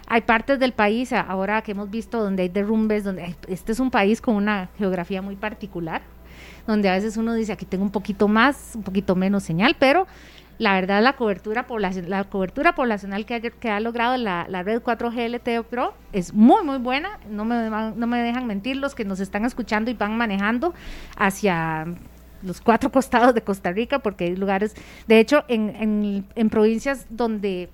Hay 0.07 0.21
partes 0.21 0.59
del 0.59 0.71
país, 0.71 1.11
ahora 1.13 1.63
que 1.63 1.71
hemos 1.71 1.89
visto, 1.89 2.21
donde 2.21 2.43
hay 2.43 2.49
derrumbes, 2.49 3.03
donde 3.03 3.35
este 3.47 3.71
es 3.71 3.79
un 3.79 3.89
país 3.89 4.21
con 4.21 4.35
una 4.35 4.69
geografía 4.77 5.23
muy 5.23 5.35
particular, 5.35 6.03
donde 6.67 6.89
a 6.89 6.93
veces 6.93 7.17
uno 7.17 7.33
dice, 7.33 7.51
aquí 7.51 7.65
tengo 7.65 7.83
un 7.83 7.89
poquito 7.89 8.27
más, 8.27 8.73
un 8.75 8.83
poquito 8.83 9.15
menos 9.15 9.41
señal, 9.41 9.75
pero 9.79 10.05
la 10.57 10.73
verdad 10.73 11.01
la 11.03 11.13
cobertura, 11.13 11.67
poblacional, 11.67 12.09
la 12.09 12.23
cobertura 12.23 12.75
poblacional 12.75 13.25
que 13.25 13.35
ha, 13.35 13.41
que 13.41 13.69
ha 13.69 13.79
logrado 13.79 14.15
la, 14.17 14.45
red 14.63 14.81
4G 14.81 15.29
LTE 15.29 15.63
Pro 15.63 15.93
es 16.13 16.33
muy, 16.33 16.63
muy 16.63 16.77
buena. 16.77 17.19
No 17.29 17.45
me, 17.45 17.69
no 17.69 18.07
me 18.07 18.19
dejan 18.19 18.47
mentir 18.47 18.77
los 18.77 18.95
que 18.95 19.05
nos 19.05 19.19
están 19.19 19.45
escuchando 19.45 19.91
y 19.91 19.93
van 19.93 20.17
manejando 20.17 20.73
hacia 21.17 21.85
los 22.41 22.61
cuatro 22.61 22.91
costados 22.93 23.33
de 23.33 23.41
Costa 23.41 23.71
Rica, 23.71 23.99
porque 23.99 24.25
hay 24.25 24.35
lugares, 24.35 24.75
de 25.07 25.19
hecho, 25.19 25.43
en, 25.47 26.25
en, 26.35 26.49
provincias 26.49 27.05
donde, 27.09 27.69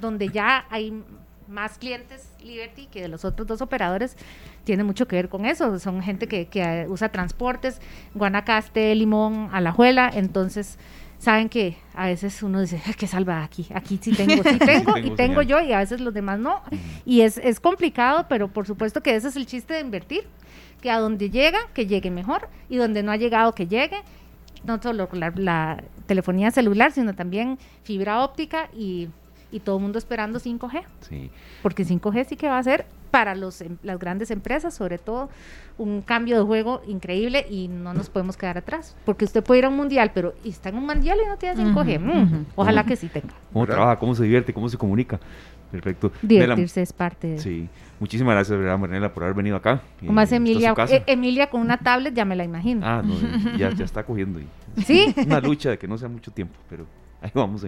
donde 0.00 0.28
ya 0.28 0.66
hay 0.70 1.02
más 1.48 1.78
clientes 1.78 2.30
Liberty 2.42 2.86
que 2.86 3.02
de 3.02 3.08
los 3.08 3.24
otros 3.24 3.46
dos 3.46 3.60
operadores, 3.60 4.16
tiene 4.64 4.84
mucho 4.84 5.06
que 5.06 5.16
ver 5.16 5.28
con 5.28 5.44
eso. 5.46 5.78
Son 5.78 6.02
gente 6.02 6.26
que, 6.26 6.46
que 6.46 6.86
usa 6.88 7.10
transportes, 7.10 7.80
Guanacaste, 8.14 8.94
Limón, 8.94 9.50
Alajuela, 9.52 10.10
entonces 10.12 10.78
saben 11.24 11.48
que 11.48 11.76
a 11.94 12.06
veces 12.06 12.42
uno 12.42 12.60
dice, 12.60 12.80
que 12.96 13.06
salva 13.06 13.42
aquí, 13.42 13.66
aquí 13.74 13.98
sí 14.00 14.12
tengo, 14.12 14.42
sí 14.42 14.58
tengo, 14.64 14.96
y 14.96 15.10
tengo 15.10 15.42
yo 15.42 15.60
y 15.60 15.72
a 15.72 15.78
veces 15.78 16.00
los 16.00 16.14
demás 16.14 16.38
no. 16.38 16.62
Y 17.04 17.22
es, 17.22 17.38
es 17.38 17.58
complicado, 17.58 18.26
pero 18.28 18.48
por 18.48 18.66
supuesto 18.66 19.02
que 19.02 19.16
ese 19.16 19.28
es 19.28 19.36
el 19.36 19.46
chiste 19.46 19.74
de 19.74 19.80
invertir, 19.80 20.24
que 20.80 20.90
a 20.90 20.98
donde 20.98 21.30
llega, 21.30 21.58
que 21.72 21.86
llegue 21.86 22.10
mejor, 22.10 22.48
y 22.68 22.76
donde 22.76 23.02
no 23.02 23.10
ha 23.10 23.16
llegado, 23.16 23.54
que 23.54 23.66
llegue, 23.66 23.96
no 24.64 24.80
solo 24.80 25.08
la, 25.12 25.82
telefonía 26.06 26.50
celular, 26.50 26.92
sino 26.92 27.14
también 27.14 27.58
fibra 27.82 28.22
óptica 28.22 28.68
y, 28.76 29.08
y 29.54 29.60
todo 29.60 29.76
el 29.76 29.82
mundo 29.82 29.98
esperando 29.98 30.40
5G. 30.40 30.82
Sí. 31.08 31.30
Porque 31.62 31.84
5G 31.84 32.26
sí 32.26 32.36
que 32.36 32.48
va 32.48 32.58
a 32.58 32.62
ser 32.62 32.86
para 33.12 33.36
los, 33.36 33.60
em, 33.60 33.76
las 33.84 34.00
grandes 34.00 34.32
empresas, 34.32 34.74
sobre 34.74 34.98
todo, 34.98 35.30
un 35.78 36.02
cambio 36.02 36.36
de 36.36 36.42
juego 36.42 36.82
increíble 36.88 37.46
y 37.48 37.68
no 37.68 37.94
nos 37.94 38.10
podemos 38.10 38.36
quedar 38.36 38.58
atrás. 38.58 38.96
Porque 39.04 39.24
usted 39.24 39.44
puede 39.44 39.60
ir 39.60 39.64
a 39.66 39.68
un 39.68 39.76
mundial, 39.76 40.10
pero 40.12 40.34
está 40.44 40.70
en 40.70 40.78
un 40.78 40.86
mundial 40.86 41.18
y 41.24 41.28
no 41.28 41.36
tiene 41.36 41.54
5G. 41.54 42.00
Mm, 42.00 42.46
ojalá 42.56 42.84
que 42.84 42.96
sí 42.96 43.06
tenga. 43.06 43.32
¿Cómo 43.52 43.64
trabaja? 43.64 43.96
¿Cómo 43.96 44.16
se 44.16 44.24
divierte? 44.24 44.52
¿Cómo 44.52 44.68
se 44.68 44.76
comunica? 44.76 45.20
Perfecto. 45.70 46.10
Divertirse 46.20 46.82
es 46.82 46.92
parte 46.92 47.28
de... 47.28 47.38
Sí. 47.38 47.68
Muchísimas 48.00 48.34
gracias, 48.34 48.58
¿verdad, 48.58 48.76
Marinela, 48.76 49.14
por 49.14 49.22
haber 49.22 49.36
venido 49.36 49.56
acá. 49.56 49.80
Más 50.02 50.32
Emilia, 50.32 50.74
eh, 50.88 51.04
Emilia 51.06 51.48
con 51.48 51.60
una 51.60 51.78
tablet, 51.78 52.12
ya 52.12 52.24
me 52.24 52.34
la 52.34 52.42
imagino. 52.42 52.84
Ah, 52.84 53.02
no, 53.04 53.14
ya, 53.56 53.70
ya 53.70 53.84
está 53.84 54.02
cogiendo. 54.02 54.40
¿Sí? 54.84 55.14
Una 55.24 55.40
lucha 55.40 55.70
de 55.70 55.78
que 55.78 55.86
no 55.86 55.96
sea 55.96 56.08
mucho 56.08 56.32
tiempo, 56.32 56.54
pero 56.68 56.86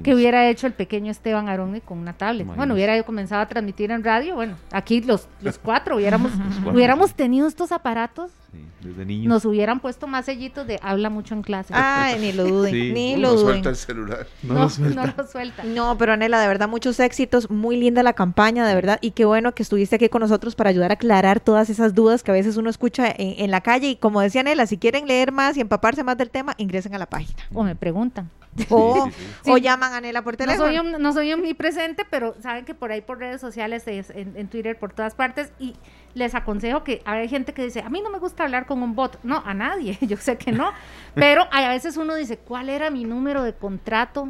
que 0.03 0.15
hubiera 0.15 0.49
hecho 0.49 0.67
el 0.67 0.75
pequeño 0.75 1.11
Esteban 1.11 1.49
Arone 1.49 1.81
con 1.81 1.99
una 1.99 2.13
tablet. 2.13 2.47
Bueno, 2.47 2.75
hubiera 2.75 3.03
comenzado 3.05 3.43
a 3.43 3.47
transmitir 3.47 3.91
en 3.91 4.05
radio. 4.05 4.35
Bueno, 4.35 4.57
aquí 4.71 5.01
los, 5.01 5.29
los 5.41 5.59
cuatro 5.59 5.97
hubiéramos, 5.97 6.33
hubiéramos 6.67 7.15
tenido 7.15 7.47
estos 7.47 7.73
aparatos. 7.73 8.33
desde 8.81 9.05
niños. 9.05 9.29
Nos 9.29 9.45
hubieran 9.45 9.81
puesto 9.81 10.07
más 10.07 10.27
sellitos 10.27 10.67
de 10.67 10.79
habla 10.83 11.11
mucho 11.11 11.35
en 11.35 11.43
clase. 11.43 11.73
Ay, 11.75 12.19
ni 12.21 12.33
lo 12.33 12.45
duden, 12.45 12.95
ni 12.95 13.17
lo 13.17 13.33
no 13.33 13.39
suelta 13.39 13.71
el 13.71 13.77
celular. 13.77 14.27
No, 14.43 14.55
no, 14.55 14.61
lo 14.63 14.69
suelta. 14.69 15.07
no, 15.07 15.15
lo 15.17 15.27
suelta. 15.27 15.65
No, 15.65 15.97
pero 15.99 16.13
Anela, 16.13 16.41
de 16.41 16.49
verdad, 16.49 16.69
muchos 16.69 17.01
éxitos. 17.01 17.51
Muy 17.51 17.77
linda 17.77 18.03
la 18.03 18.13
campaña, 18.13 18.67
de 18.67 18.75
verdad. 18.75 18.99
Y 19.01 19.13
qué 19.13 19.25
bueno 19.25 19.55
que 19.55 19.63
estuviste 19.63 19.97
aquí 19.97 20.09
con 20.09 20.21
nosotros 20.21 20.55
para 20.55 20.71
ayudar 20.71 20.91
a 20.91 20.95
aclarar 20.95 21.41
todas 21.41 21.71
esas 21.71 21.95
dudas 21.95 22.23
que 22.23 22.31
a 22.31 22.35
veces 22.35 22.57
uno 22.57 22.69
escucha 22.69 23.07
en, 23.09 23.43
en 23.43 23.51
la 23.51 23.63
calle. 23.63 23.89
Y 23.89 23.97
como 23.97 24.21
decía 24.21 24.43
Anela, 24.43 24.67
si 24.67 24.77
quieren 24.77 25.07
leer 25.07 25.33
más 25.33 25.57
y 25.57 25.61
empaparse 25.61 26.05
más 26.05 26.19
del 26.19 26.31
tema, 26.31 26.55
ingresen 26.59 26.95
a 26.95 26.99
la 26.99 27.07
página. 27.07 27.43
O 27.55 27.63
me 27.63 27.75
preguntan. 27.75 28.31
O, 28.71 29.11
o, 29.47 29.59
llaman 29.59 29.93
a 29.93 30.01
Nela 30.01 30.23
por 30.23 30.37
teléfono. 30.37 30.71
No 30.71 30.91
soy, 30.91 31.01
no 31.01 31.13
soy 31.13 31.33
omnipresente, 31.33 32.05
pero 32.09 32.35
saben 32.41 32.65
que 32.65 32.75
por 32.75 32.93
ahí 32.93 33.01
por 33.01 33.19
redes 33.19 33.41
sociales, 33.41 33.85
en, 33.87 34.49
Twitter, 34.49 34.79
por 34.79 34.93
todas 34.93 35.15
partes, 35.15 35.53
y 35.59 35.75
les 36.15 36.35
aconsejo 36.35 36.85
que 36.85 37.03
hay 37.05 37.29
gente 37.29 37.53
que 37.53 37.65
dice, 37.65 37.81
a 37.81 37.89
mí 37.89 38.01
no 38.01 38.11
me 38.11 38.19
gusta 38.19 38.45
hablar 38.45 38.67
con 38.67 38.83
un 38.83 38.95
bot. 38.95 39.19
No, 39.23 39.43
a 39.45 39.55
nadie, 39.55 39.99
yo 40.03 40.17
sé 40.17 40.37
que 40.37 40.53
no. 40.53 40.73
Pero 41.15 41.47
a 41.51 41.69
veces 41.69 41.97
uno 41.97 42.15
dice, 42.15 42.39
¿cuál 42.39 42.69
era 42.69 42.91
mi 42.91 43.05
número 43.05 43.43
de 43.43 43.55
contrato? 43.55 44.29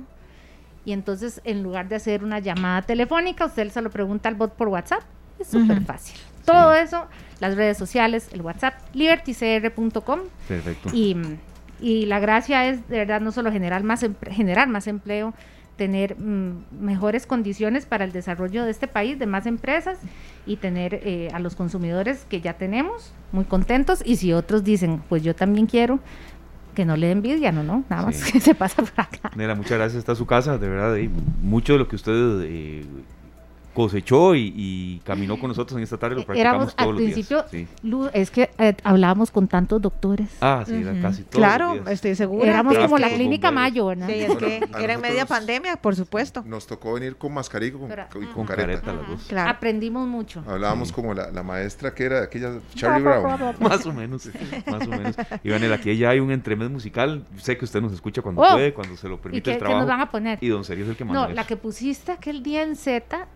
Y 0.84 0.92
entonces, 0.92 1.40
en 1.44 1.62
lugar 1.62 1.88
de 1.88 1.96
hacer 1.96 2.22
una 2.22 2.38
llamada 2.38 2.82
telefónica, 2.82 3.46
usted 3.46 3.68
se 3.70 3.82
lo 3.82 3.90
pregunta 3.90 4.28
al 4.28 4.36
bot 4.36 4.52
por 4.54 4.68
WhatsApp. 4.68 5.02
Es 5.38 5.48
súper 5.48 5.82
fácil. 5.82 6.18
Todo 6.44 6.74
eso, 6.74 7.06
las 7.40 7.56
redes 7.56 7.76
sociales, 7.76 8.28
el 8.32 8.40
WhatsApp, 8.40 8.74
libertycr.com. 8.94 10.20
Perfecto. 10.46 10.90
Y 10.92 11.16
y 11.80 12.06
la 12.06 12.18
gracia 12.18 12.68
es 12.68 12.88
de 12.88 12.98
verdad 12.98 13.20
no 13.20 13.32
solo 13.32 13.52
generar 13.52 13.82
más, 13.84 14.04
generar 14.30 14.68
más 14.68 14.86
empleo, 14.86 15.34
tener 15.76 16.18
mm, 16.18 16.64
mejores 16.80 17.26
condiciones 17.26 17.86
para 17.86 18.04
el 18.04 18.12
desarrollo 18.12 18.64
de 18.64 18.70
este 18.70 18.88
país, 18.88 19.18
de 19.18 19.26
más 19.26 19.46
empresas 19.46 19.98
y 20.46 20.56
tener 20.56 21.00
eh, 21.02 21.28
a 21.32 21.38
los 21.38 21.54
consumidores 21.54 22.24
que 22.28 22.40
ya 22.40 22.54
tenemos 22.54 23.12
muy 23.32 23.44
contentos. 23.44 24.02
Y 24.04 24.16
si 24.16 24.32
otros 24.32 24.64
dicen, 24.64 25.02
pues 25.08 25.22
yo 25.22 25.34
también 25.34 25.66
quiero, 25.66 26.00
que 26.74 26.84
no 26.84 26.96
le 26.96 27.10
envidia, 27.10 27.52
no, 27.52 27.62
no, 27.62 27.84
nada 27.88 28.02
más 28.02 28.22
que 28.22 28.38
se 28.40 28.54
pasa 28.54 28.82
por 28.82 28.92
acá. 28.96 29.30
Nera, 29.34 29.54
muchas 29.54 29.78
gracias, 29.78 29.98
está 29.98 30.14
su 30.14 30.26
casa, 30.26 30.58
de 30.58 30.68
verdad, 30.68 30.96
y 30.96 31.10
mucho 31.42 31.72
de 31.72 31.78
lo 31.78 31.88
que 31.88 31.96
usted 31.96 32.42
eh, 32.42 32.84
cosechó 33.76 34.34
y, 34.34 35.02
caminó 35.04 35.38
con 35.38 35.48
nosotros 35.48 35.76
en 35.76 35.84
esta 35.84 35.98
tarde, 35.98 36.16
lo 36.16 36.24
practicamos 36.24 36.74
todos 36.74 36.90
al 36.90 36.96
principio, 36.96 37.44
es 38.14 38.30
que 38.30 38.48
eh, 38.56 38.74
hablábamos 38.82 39.30
con 39.30 39.46
tantos 39.48 39.82
doctores. 39.82 40.30
Ah, 40.40 40.64
sí, 40.66 40.76
era 40.76 40.98
casi 41.02 41.24
todos 41.24 41.36
Claro, 41.36 41.86
estoy 41.86 42.14
segura. 42.14 42.48
Éramos 42.48 42.78
como 42.78 42.96
la 42.96 43.10
clínica 43.10 43.50
Mayo, 43.50 43.86
¿verdad? 43.86 44.06
Sí, 44.06 44.14
es 44.14 44.36
que 44.36 44.62
era 44.80 44.94
en 44.94 45.00
media 45.02 45.26
pandemia, 45.26 45.76
por 45.76 45.94
supuesto. 45.94 46.42
Nos 46.46 46.66
tocó 46.66 46.94
venir 46.94 47.16
con 47.16 47.34
mascarilla 47.34 47.76
y 47.76 48.26
con, 48.26 48.46
careta. 48.46 48.94
Claro. 49.28 49.50
Aprendimos 49.50 50.08
mucho. 50.08 50.42
Hablábamos 50.46 50.90
como 50.90 51.12
la, 51.12 51.30
la, 51.30 51.42
maestra 51.42 51.92
que 51.92 52.04
era 52.04 52.22
aquella 52.22 52.52
Charlie 52.74 53.02
Brown. 53.02 53.56
más 53.60 53.84
o 53.84 53.92
menos, 53.92 54.30
más 54.66 54.86
o 54.86 54.90
menos. 54.90 55.16
Iván, 55.44 55.70
aquí 55.72 55.94
ya 55.98 56.10
hay 56.10 56.20
un 56.20 56.30
entremés 56.30 56.70
musical. 56.70 57.24
Sé 57.36 57.58
que 57.58 57.66
usted 57.66 57.82
nos 57.82 57.92
escucha 57.92 58.22
cuando 58.22 58.40
oh. 58.40 58.52
puede, 58.54 58.72
cuando 58.72 58.96
se 58.96 59.06
lo 59.06 59.20
permite 59.20 59.52
el 59.52 59.58
trabajo. 59.58 59.80
¿Qué 59.80 59.86
nos 59.86 59.88
van 59.88 60.00
a 60.00 60.10
poner? 60.10 60.38
Y 60.40 60.48
don 60.48 60.64
Sergio 60.64 60.84
es 60.84 60.90
el 60.90 60.96
que 60.96 61.04
manda 61.04 61.28
No, 61.28 61.34
la 61.34 61.44
que 61.44 61.56
pusiste 61.56 62.12
aquel 62.12 62.42
día 62.42 62.62
en 62.62 62.74
Z 62.74 63.26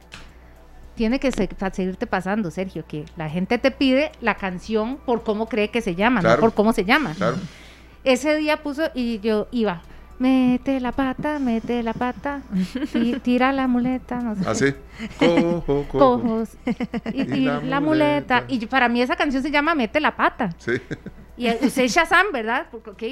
tiene 1.01 1.19
que 1.19 1.33
seguirte 1.33 2.07
pasando, 2.07 2.51
Sergio, 2.51 2.85
que 2.87 3.07
la 3.17 3.31
gente 3.31 3.57
te 3.57 3.71
pide 3.71 4.13
la 4.21 4.35
canción 4.35 4.99
por 4.99 5.23
cómo 5.23 5.49
cree 5.49 5.71
que 5.71 5.81
se 5.81 5.95
llama, 5.95 6.21
no 6.21 6.37
por 6.37 6.53
cómo 6.53 6.75
se 6.75 6.85
llama. 6.85 7.15
Ese 8.05 8.37
día 8.37 8.63
puso 8.63 8.83
y 8.95 9.19
yo 9.21 9.49
iba, 9.51 9.81
mete 10.19 10.79
la 10.79 10.93
pata, 10.93 11.39
mete 11.39 11.83
la 11.83 11.95
pata, 11.95 12.43
tira 13.23 13.51
la 13.51 13.67
muleta, 13.67 14.21
no 14.21 14.37
sé. 14.37 14.47
Así. 14.47 14.75
¿Ah, 15.23 15.63
cojo, 15.65 15.87
cojo. 15.89 16.45
Y, 17.15 17.47
la, 17.47 17.81
muleta. 17.81 18.45
Y 18.47 18.67
para 18.67 18.87
mí 18.91 19.01
esa 19.01 19.17
canción 19.17 19.43
se 19.43 19.51
llama 19.51 19.75
Mete 19.75 20.01
la 20.01 20.15
pata. 20.15 20.51
Sí. 20.59 20.73
Y 21.39 21.49
usé 21.65 21.89
Shazam, 21.89 22.27
¿verdad? 22.31 22.67
Porque, 22.71 22.91
ok, 22.91 23.03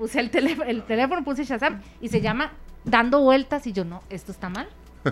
usé 0.00 0.20
el, 0.20 0.30
el 0.66 0.82
teléfono, 0.82 1.24
puse 1.24 1.44
Shazam 1.44 1.80
y 2.02 2.10
se 2.10 2.20
llama 2.20 2.52
Dando 2.84 3.22
Vueltas 3.22 3.66
y 3.66 3.72
yo 3.72 3.86
no, 3.86 4.02
esto 4.10 4.32
está 4.32 4.50
mal. 4.50 4.68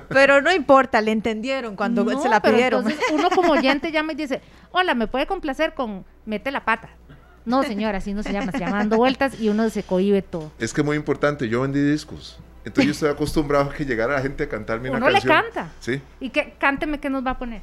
Pero 0.08 0.40
no 0.42 0.52
importa, 0.52 1.00
le 1.00 1.12
entendieron 1.12 1.76
cuando 1.76 2.04
se 2.20 2.28
la 2.28 2.40
pidieron. 2.40 2.84
uno 3.12 3.30
como 3.30 3.52
oyente 3.52 3.92
llama 3.92 4.12
y 4.12 4.16
dice, 4.16 4.40
hola, 4.72 4.94
¿me 4.94 5.06
puede 5.06 5.26
complacer 5.26 5.74
con 5.74 6.04
mete 6.24 6.50
la 6.50 6.64
pata? 6.64 6.88
No, 7.44 7.62
señora, 7.62 7.98
así 7.98 8.12
no 8.12 8.22
se 8.22 8.32
llama, 8.32 8.50
se 8.50 8.58
llama 8.58 8.78
dando 8.78 8.96
vueltas 8.96 9.40
y 9.40 9.48
uno 9.48 9.70
se 9.70 9.84
cohibe 9.84 10.22
todo. 10.22 10.50
Es 10.58 10.72
que 10.72 10.82
muy 10.82 10.96
importante, 10.96 11.48
yo 11.48 11.62
vendí 11.62 11.80
discos. 11.80 12.38
Entonces 12.64 12.86
yo 12.86 12.90
estoy 12.92 13.10
acostumbrado 13.10 13.70
a 13.70 13.72
que 13.72 13.84
llegara 13.84 14.14
la 14.14 14.20
gente 14.20 14.42
a 14.42 14.48
cantarme 14.48 14.90
una 14.90 14.98
uno 14.98 15.06
canción. 15.06 15.36
le 15.36 15.42
canta. 15.42 15.72
Sí. 15.78 16.02
¿Y 16.18 16.30
que 16.30 16.54
cánteme 16.58 16.98
qué 16.98 17.08
nos 17.08 17.24
va 17.24 17.30
a 17.32 17.38
poner? 17.38 17.62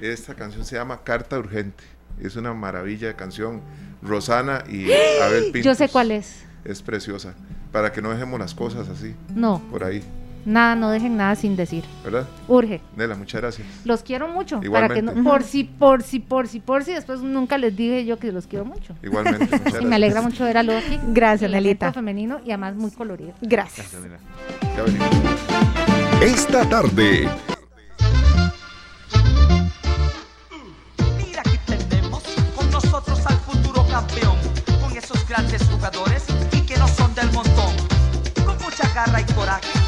Esta 0.00 0.34
canción 0.34 0.66
se 0.66 0.76
llama 0.76 1.00
Carta 1.02 1.38
Urgente. 1.38 1.82
Es 2.20 2.36
una 2.36 2.52
maravilla 2.52 3.08
de 3.08 3.14
canción. 3.14 3.62
Rosana 4.02 4.64
y 4.68 4.92
Abel 5.22 5.44
Pintos. 5.44 5.64
Yo 5.64 5.74
sé 5.74 5.88
cuál 5.88 6.10
es. 6.10 6.44
Es 6.64 6.82
preciosa. 6.82 7.34
Para 7.72 7.92
que 7.92 8.02
no 8.02 8.10
dejemos 8.10 8.38
las 8.38 8.54
cosas 8.54 8.88
así. 8.90 9.14
No. 9.34 9.62
Por 9.70 9.84
ahí. 9.84 10.02
Nada, 10.44 10.74
no 10.74 10.90
dejen 10.90 11.16
nada 11.16 11.36
sin 11.36 11.54
decir. 11.54 11.84
¿Verdad? 12.02 12.26
Urge. 12.48 12.80
Nela, 12.96 13.14
muchas 13.14 13.40
gracias. 13.40 13.66
Los 13.84 14.02
quiero 14.02 14.28
mucho. 14.28 14.60
Para 14.70 14.88
que 14.92 15.02
por 15.02 15.44
si, 15.44 15.64
por 15.64 16.02
si, 16.02 16.18
por 16.18 16.48
si, 16.48 16.60
por 16.60 16.84
si, 16.84 16.92
después 16.92 17.20
nunca 17.20 17.58
les 17.58 17.76
dije 17.76 18.04
yo 18.04 18.18
que 18.18 18.32
los 18.32 18.46
quiero 18.46 18.64
mucho. 18.64 18.94
Igualmente. 19.02 19.44
Muchas 19.44 19.60
gracias. 19.60 19.82
Y 19.82 19.86
me 19.86 19.96
alegra 19.96 20.22
mucho 20.22 20.44
ver 20.44 20.58
a 20.58 20.62
Loki. 20.62 20.98
Gracias, 21.08 21.50
Nelita. 21.50 21.92
femenino 21.92 22.40
y 22.44 22.50
además 22.50 22.74
muy 22.74 22.90
colorido. 22.90 23.32
Gracias. 23.40 23.92
gracias 23.92 24.20
Esta 26.20 26.68
tarde. 26.68 27.28
Mira 31.18 31.42
que 31.42 31.76
tenemos 31.76 32.22
con 32.56 32.70
nosotros 32.70 33.26
al 33.26 33.36
futuro 33.38 33.86
campeón, 33.88 34.36
con 34.80 34.96
esos 34.96 35.28
grandes 35.28 35.62
jugadores 35.68 36.24
y 36.52 36.60
que 36.62 36.76
no 36.78 36.88
son 36.88 37.14
del 37.14 37.30
montón, 37.32 37.74
con 38.44 38.56
mucha 38.62 38.92
garra 38.94 39.20
y 39.20 39.32
coraje 39.32 39.81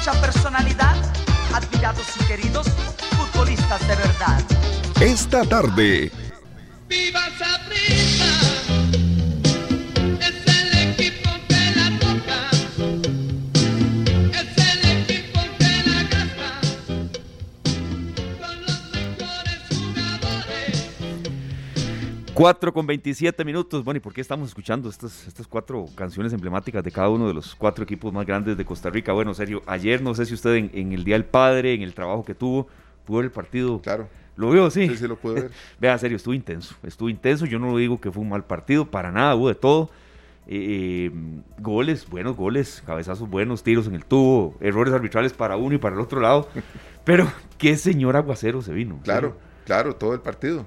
mucha 0.00 0.18
personalidad, 0.18 0.96
admirados 1.52 2.06
y 2.18 2.24
queridos 2.24 2.66
futbolistas 3.18 3.86
de 3.86 3.96
verdad. 3.96 4.40
Esta 4.98 5.44
tarde. 5.44 6.10
¡Viva 6.88 7.20
Sabrina! 7.38 8.19
4 22.40 22.72
con 22.72 22.86
27 22.86 23.44
minutos. 23.44 23.84
Bueno, 23.84 23.98
¿y 23.98 24.00
por 24.00 24.14
qué 24.14 24.22
estamos 24.22 24.48
escuchando 24.48 24.88
estas, 24.88 25.26
estas 25.26 25.46
cuatro 25.46 25.84
canciones 25.94 26.32
emblemáticas 26.32 26.82
de 26.82 26.90
cada 26.90 27.10
uno 27.10 27.28
de 27.28 27.34
los 27.34 27.54
cuatro 27.54 27.84
equipos 27.84 28.14
más 28.14 28.24
grandes 28.24 28.56
de 28.56 28.64
Costa 28.64 28.88
Rica? 28.88 29.12
Bueno, 29.12 29.34
serio, 29.34 29.62
ayer 29.66 30.00
no 30.00 30.14
sé 30.14 30.24
si 30.24 30.32
usted 30.32 30.54
en, 30.54 30.92
el 30.94 31.04
Día 31.04 31.16
del 31.16 31.26
Padre, 31.26 31.74
en 31.74 31.82
el 31.82 31.92
trabajo 31.92 32.24
que 32.24 32.34
tuvo, 32.34 32.66
pudo 33.04 33.18
ver 33.18 33.26
el 33.26 33.30
partido. 33.30 33.82
Claro. 33.82 34.08
¿Lo 34.36 34.50
vio? 34.52 34.70
Sí. 34.70 34.88
Sí, 34.88 34.96
sí, 34.96 35.06
lo 35.06 35.16
pude 35.16 35.34
ver. 35.34 35.50
Vea, 35.80 35.98
serio, 35.98 36.16
estuvo 36.16 36.32
intenso. 36.32 36.74
Estuvo 36.82 37.10
intenso. 37.10 37.44
Yo 37.44 37.58
no 37.58 37.72
lo 37.72 37.76
digo 37.76 38.00
que 38.00 38.10
fue 38.10 38.22
un 38.22 38.30
mal 38.30 38.44
partido, 38.44 38.86
para 38.86 39.12
nada, 39.12 39.34
hubo 39.34 39.48
de 39.48 39.54
todo. 39.54 39.90
Eh, 40.46 41.10
goles, 41.58 42.08
buenos 42.08 42.36
goles, 42.36 42.82
cabezazos 42.86 43.28
buenos, 43.28 43.62
tiros 43.62 43.86
en 43.86 43.94
el 43.94 44.06
tubo, 44.06 44.56
errores 44.60 44.94
arbitrales 44.94 45.34
para 45.34 45.58
uno 45.58 45.74
y 45.74 45.78
para 45.78 45.94
el 45.94 46.00
otro 46.00 46.20
lado. 46.20 46.48
Pero 47.04 47.30
qué 47.58 47.76
señor 47.76 48.16
aguacero 48.16 48.62
se 48.62 48.72
vino. 48.72 48.98
Claro, 49.04 49.36
claro, 49.66 49.94
todo 49.94 50.14
el 50.14 50.20
partido. 50.20 50.64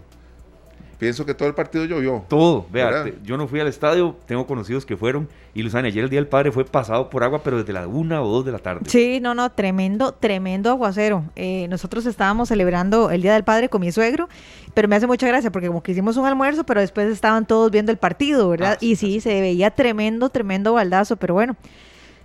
Pienso 1.04 1.26
que 1.26 1.34
todo 1.34 1.49
el 1.49 1.54
partido 1.54 1.84
llovió. 1.84 2.24
Todo, 2.30 2.66
vea, 2.72 3.04
yo 3.26 3.36
no 3.36 3.45
fui 3.45 3.60
al 3.60 3.68
estadio, 3.68 4.16
tengo 4.26 4.47
conocidos 4.47 4.86
que 4.86 4.95
fueron, 4.95 5.28
y 5.54 5.62
Luzana, 5.62 5.89
ayer 5.89 6.06
el 6.06 6.10
Día 6.10 6.20
del 6.22 6.30
Padre 6.30 6.54
fue 6.54 6.64
pasado 6.64 7.10
por 7.10 7.26
agua, 7.26 7.41
pero 7.43 7.58
desde 7.58 7.74
la 7.74 7.86
una 7.89 8.22
o 8.22 8.28
dos 8.30 8.45
de 8.45 8.54
la 8.54 8.60
tarde. 8.60 8.86
Sí, 8.88 9.20
no, 9.20 9.36
no, 9.36 9.51
tremendo, 9.51 10.14
tremendo 10.14 10.70
aguacero. 10.70 11.26
Eh, 11.36 11.68
nosotros 11.68 12.06
estábamos 12.06 12.47
celebrando 12.47 13.12
el 13.12 13.22
Día 13.22 13.34
del 13.34 13.43
Padre 13.43 13.68
con 13.68 13.82
mi 13.82 13.91
suegro, 13.91 14.30
pero 14.74 14.88
me 14.88 14.95
hace 14.95 15.06
mucha 15.06 15.28
gracia 15.28 15.51
porque 15.51 15.68
como 15.68 15.84
que 15.84 15.91
hicimos 15.91 16.16
un 16.16 16.26
almuerzo, 16.26 16.64
pero 16.64 16.80
después 16.80 17.12
estaban 17.12 17.45
todos 17.45 17.70
viendo 17.70 17.91
el 17.91 17.97
partido, 17.97 18.47
¿verdad? 18.47 18.76
Ah, 18.76 18.78
y 18.80 18.95
sí, 18.95 19.20
se 19.20 19.41
veía 19.41 19.72
tremendo, 19.72 20.30
tremendo 20.30 20.72
baldazo, 20.72 21.18
pero 21.18 21.34
bueno. 21.34 21.58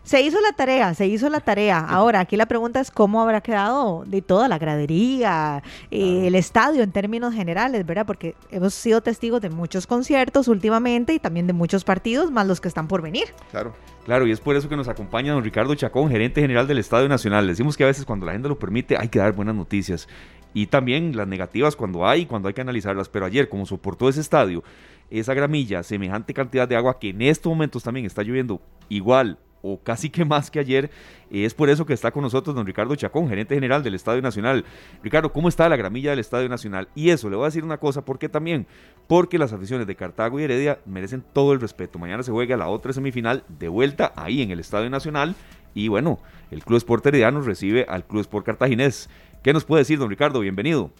Se 0.09 0.23
hizo 0.23 0.41
la 0.41 0.53
tarea, 0.53 0.95
se 0.95 1.07
hizo 1.07 1.29
la 1.29 1.41
tarea. 1.41 1.81
Ahora, 1.87 2.21
aquí 2.21 2.39
la 2.39 2.47
pregunta 2.47 2.81
es 2.81 2.91
cómo 2.91 3.21
habrá 3.21 3.43
quedado 3.43 4.05
de 4.07 4.23
toda 4.23 4.49
la 4.49 4.57
gradería, 4.57 5.63
eh, 5.91 6.29
el 6.29 6.35
estadio 6.35 6.83
en 6.83 6.93
términos 6.93 7.35
generales, 7.35 7.85
¿verdad? 7.85 8.07
Porque 8.07 8.35
hemos 8.51 8.73
sido 8.73 9.03
testigos 9.03 9.43
de 9.43 9.51
muchos 9.51 9.87
conciertos 9.87 10.49
últimamente 10.49 11.13
y 11.13 11.19
también 11.19 11.47
de 11.47 11.53
muchos 11.53 11.85
partidos, 11.85 12.31
más 12.31 12.47
los 12.47 12.59
que 12.59 12.69
están 12.69 12.89
por 12.89 13.03
venir. 13.03 13.27
Claro. 13.51 13.75
Claro, 14.07 14.27
y 14.27 14.33
es 14.33 14.41
por 14.41 14.57
eso 14.57 14.71
que 14.71 14.77
nos 14.79 14.89
acompaña 14.89 15.35
don 15.35 15.45
Ricardo 15.45 15.75
Chacón, 15.75 16.09
gerente 16.09 16.41
general 16.41 16.67
del 16.67 16.79
Estadio 16.79 17.07
Nacional. 17.07 17.47
Decimos 17.47 17.77
que 17.77 17.85
a 17.85 17.89
veces 17.89 18.07
cuando 18.07 18.25
la 18.25 18.33
gente 18.33 18.49
lo 18.49 18.59
permite 18.59 18.97
hay 18.97 19.09
que 19.09 19.19
dar 19.19 19.35
buenas 19.35 19.57
noticias 19.57 20.09
y 20.55 20.69
también 20.69 21.15
las 21.19 21.29
negativas 21.29 21.77
cuando 21.77 22.07
hay, 22.07 22.25
cuando 22.25 22.49
hay 22.49 22.55
que 22.55 22.63
analizarlas. 22.63 23.11
Pero 23.11 23.27
ayer, 23.27 23.51
como 23.51 23.67
soportó 23.67 24.09
ese 24.09 24.23
estadio, 24.23 24.65
esa 25.11 25.35
gramilla, 25.35 25.83
semejante 25.83 26.33
cantidad 26.33 26.67
de 26.67 26.77
agua 26.77 26.99
que 26.99 27.11
en 27.11 27.21
estos 27.21 27.51
momentos 27.51 27.83
también 27.83 28.07
está 28.07 28.23
lloviendo 28.23 28.63
igual 28.89 29.37
o 29.63 29.79
casi 29.79 30.11
que 30.11 30.25
más 30.25 30.51
que 30.51 30.59
ayer. 30.59 30.91
Es 31.31 31.55
por 31.55 31.69
eso 31.69 31.85
que 31.85 31.93
está 31.93 32.11
con 32.11 32.23
nosotros 32.23 32.57
don 32.57 32.67
Ricardo 32.67 32.95
Chacón, 32.97 33.29
gerente 33.29 33.55
general 33.55 33.83
del 33.83 33.95
Estadio 33.95 34.23
Nacional. 34.23 34.65
Ricardo, 35.03 35.33
¿cómo 35.33 35.49
está 35.49 35.69
la 35.69 35.77
gramilla 35.77 36.11
del 36.11 36.21
Estadio 36.21 36.49
Nacional? 36.49 36.89
Y 36.95 37.11
eso, 37.11 37.29
le 37.29 37.37
voy 37.37 37.45
a 37.45 37.49
decir 37.49 37.65
una 37.65 37.79
cosa, 37.79 38.05
¿por 38.05 38.19
qué 38.19 38.29
también? 38.29 38.67
Porque 39.07 39.39
las 39.39 39.53
aficiones 39.53 39.87
de 39.87 39.97
Cartago 39.97 40.41
y 40.41 40.45
Heredia 40.45 40.81
merecen 40.87 41.25
todo 41.33 41.53
el 41.53 41.61
respeto. 41.61 41.99
Mañana 41.99 42.23
se 42.23 42.33
juega 42.33 42.57
la 42.57 42.69
otra 42.69 42.93
semifinal 42.93 43.45
de 43.49 43.69
vuelta 43.69 44.13
ahí 44.17 44.43
en 44.43 44.51
el 44.51 44.61
Estadio 44.61 44.89
Nacional. 44.91 45.35
Y 45.75 45.89
bueno, 45.89 46.19
el 46.51 46.65
Club 46.65 46.79
Sport 46.79 47.07
Herediano 47.07 47.41
recibe 47.43 47.85
al 47.89 48.07
Club 48.07 48.23
Sport 48.23 48.47
Cartaginés. 48.47 49.09
¿Qué 49.43 49.53
nos 49.53 49.65
puede 49.65 49.83
decir, 49.83 49.99
don 49.99 50.11
Ricardo? 50.11 50.41
Bienvenido. 50.41 50.91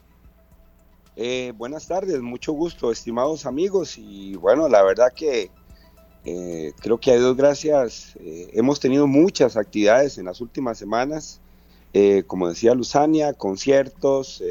Eh, 1.17 1.53
buenas 1.57 1.89
tardes, 1.89 2.21
mucho 2.21 2.53
gusto, 2.53 2.93
estimados 2.93 3.45
amigos. 3.45 3.99
Y 3.99 4.37
bueno, 4.37 4.69
la 4.69 4.85
verdad 4.85 5.13
que 5.13 5.51
eh, 6.31 6.75
creo 6.79 6.99
que 6.99 7.11
a 7.11 7.17
Dios 7.17 7.35
gracias 7.39 8.15
eh, 8.21 8.51
hemos 8.53 8.81
tenido 8.81 9.07
muchas 9.07 9.57
actividades 9.57 10.19
en 10.19 10.27
las 10.27 10.43
últimas 10.43 10.77
semanas, 10.77 11.41
eh, 11.95 12.23
como 12.27 12.51
decía 12.51 12.75
Luzania, 12.75 13.33
conciertos, 13.33 14.43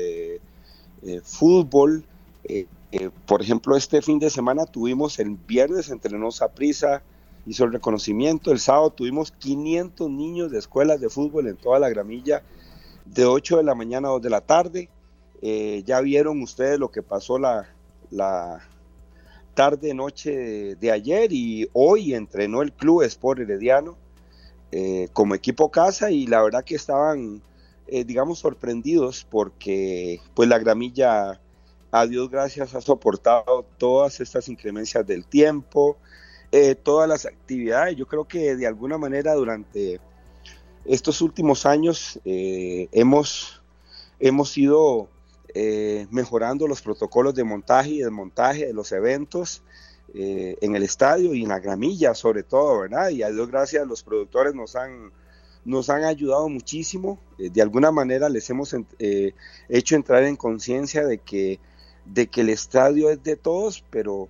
fútbol. 1.21 2.03
por 3.27 3.43
ejemplo, 3.43 3.75
este 3.75 4.01
fin 4.01 4.17
de 4.17 4.31
semana 4.31 4.65
tuvimos 4.65 5.19
el 5.19 5.37
viernes 5.47 5.89
entrenó 5.89 6.29
Prisa, 6.55 7.03
hizo 7.45 7.65
el 7.65 7.73
reconocimiento, 7.73 8.51
el 8.51 8.59
sábado 8.59 8.89
tuvimos 8.89 9.31
500 9.31 10.09
niños 10.09 10.49
de 10.49 10.57
escuelas 10.57 10.99
de 10.99 11.09
fútbol 11.09 11.47
en 11.47 11.57
toda 11.57 11.77
la 11.77 11.89
gramilla, 11.89 12.41
de 13.05 13.25
8 13.25 13.57
de 13.57 13.63
la 13.63 13.75
mañana 13.75 14.07
a 14.07 14.11
2 14.13 14.21
de 14.23 14.29
la 14.31 14.41
tarde. 14.41 14.89
ya 15.85 16.01
vieron 16.01 16.41
ustedes 16.41 16.79
lo 16.79 16.89
que 16.89 17.03
pasó 17.03 17.37
la 17.37 17.67
tarde, 19.57 19.95
noche 19.95 20.75
de, 20.75 20.91
ayer 20.91 21.33
y 21.33 21.67
hoy 21.73 22.13
entrenó 22.13 22.61
el 22.61 22.71
Club 22.71 23.01
Sport 23.01 23.39
Herediano 23.39 23.97
eh, 24.71 25.07
como 25.13 25.33
equipo 25.33 25.71
casa 25.71 26.11
y 26.11 26.27
la 26.27 26.43
verdad 26.43 26.63
que 26.63 26.75
estaban, 26.75 27.41
eh, 27.87 28.03
digamos, 28.03 28.37
sorprendidos 28.37 29.25
porque 29.27 30.21
pues 30.35 30.47
la 30.47 30.59
gramilla, 30.59 31.41
a 31.89 32.05
Dios 32.05 32.29
gracias, 32.29 32.75
ha 32.75 32.81
soportado 32.81 33.65
todas 33.79 34.19
estas 34.19 34.47
inclemencias 34.47 35.07
del 35.07 35.25
tiempo, 35.25 35.97
eh, 36.51 36.75
todas 36.75 37.09
las 37.09 37.25
actividades. 37.25 37.95
Yo 37.95 38.05
creo 38.05 38.27
que 38.27 38.55
de 38.55 38.67
alguna 38.67 38.99
manera 38.99 39.33
durante 39.33 39.99
estos 40.85 41.19
últimos 41.19 41.65
años 41.65 42.19
hemos, 42.23 43.63
hemos 44.19 44.51
sido 44.51 45.09
eh, 45.53 46.07
mejorando 46.11 46.67
los 46.67 46.81
protocolos 46.81 47.33
de 47.33 47.43
montaje 47.43 47.91
y 47.91 47.99
desmontaje 47.99 48.67
de 48.67 48.73
los 48.73 48.91
eventos 48.91 49.63
eh, 50.13 50.57
en 50.61 50.75
el 50.75 50.83
estadio 50.83 51.33
y 51.33 51.43
en 51.43 51.49
la 51.49 51.59
gramilla 51.59 52.13
sobre 52.13 52.43
todo, 52.43 52.81
¿verdad? 52.81 53.09
Y 53.09 53.23
a 53.23 53.29
Dios 53.29 53.47
gracias 53.49 53.87
los 53.87 54.03
productores 54.03 54.53
nos 54.53 54.75
han, 54.75 55.11
nos 55.63 55.89
han 55.89 56.03
ayudado 56.03 56.49
muchísimo, 56.49 57.19
eh, 57.37 57.49
de 57.49 57.61
alguna 57.61 57.91
manera 57.91 58.27
les 58.29 58.49
hemos 58.49 58.75
hecho 59.69 59.95
entrar 59.95 60.23
en 60.23 60.35
conciencia 60.35 61.05
de 61.05 61.19
que, 61.19 61.59
de 62.05 62.27
que 62.27 62.41
el 62.41 62.49
estadio 62.49 63.09
es 63.09 63.23
de 63.23 63.35
todos, 63.35 63.83
pero 63.89 64.29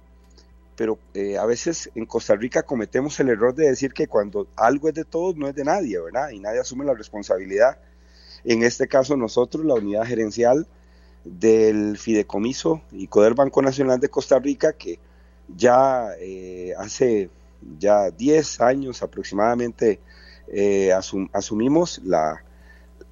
pero 0.76 1.00
a 1.42 1.46
veces 1.48 1.90
en 1.96 2.06
Costa 2.06 2.36
Rica 2.36 2.62
cometemos 2.62 3.20
el 3.20 3.30
error 3.30 3.56
de 3.56 3.68
decir 3.68 3.94
que 3.94 4.06
cuando 4.06 4.48
algo 4.56 4.90
es 4.90 4.94
de 4.94 5.06
todos 5.06 5.36
no 5.36 5.48
es 5.48 5.56
de 5.56 5.64
nadie, 5.64 6.00
¿verdad? 6.00 6.30
Y 6.30 6.40
nadie 6.40 6.60
asume 6.60 6.86
la 6.86 6.94
responsabilidad. 6.94 7.80
En 8.44 8.62
este 8.62 8.88
caso 8.88 9.18
nosotros, 9.18 9.66
la 9.66 9.74
unidad 9.74 10.06
gerencial, 10.06 10.68
del 11.32 11.98
Fideicomiso 11.98 12.82
y 12.92 13.08
Coder 13.08 13.34
Banco 13.34 13.62
Nacional 13.62 14.00
de 14.00 14.10
Costa 14.10 14.40
Rica, 14.40 14.74
que 14.74 15.00
ya 15.56 16.10
eh, 16.20 16.74
hace 16.78 17.30
ya 17.80 18.12
10 18.12 18.62
años 18.62 19.02
aproximadamente 19.02 20.00
eh, 20.48 20.92
asumimos 21.34 22.00
la, 22.04 22.44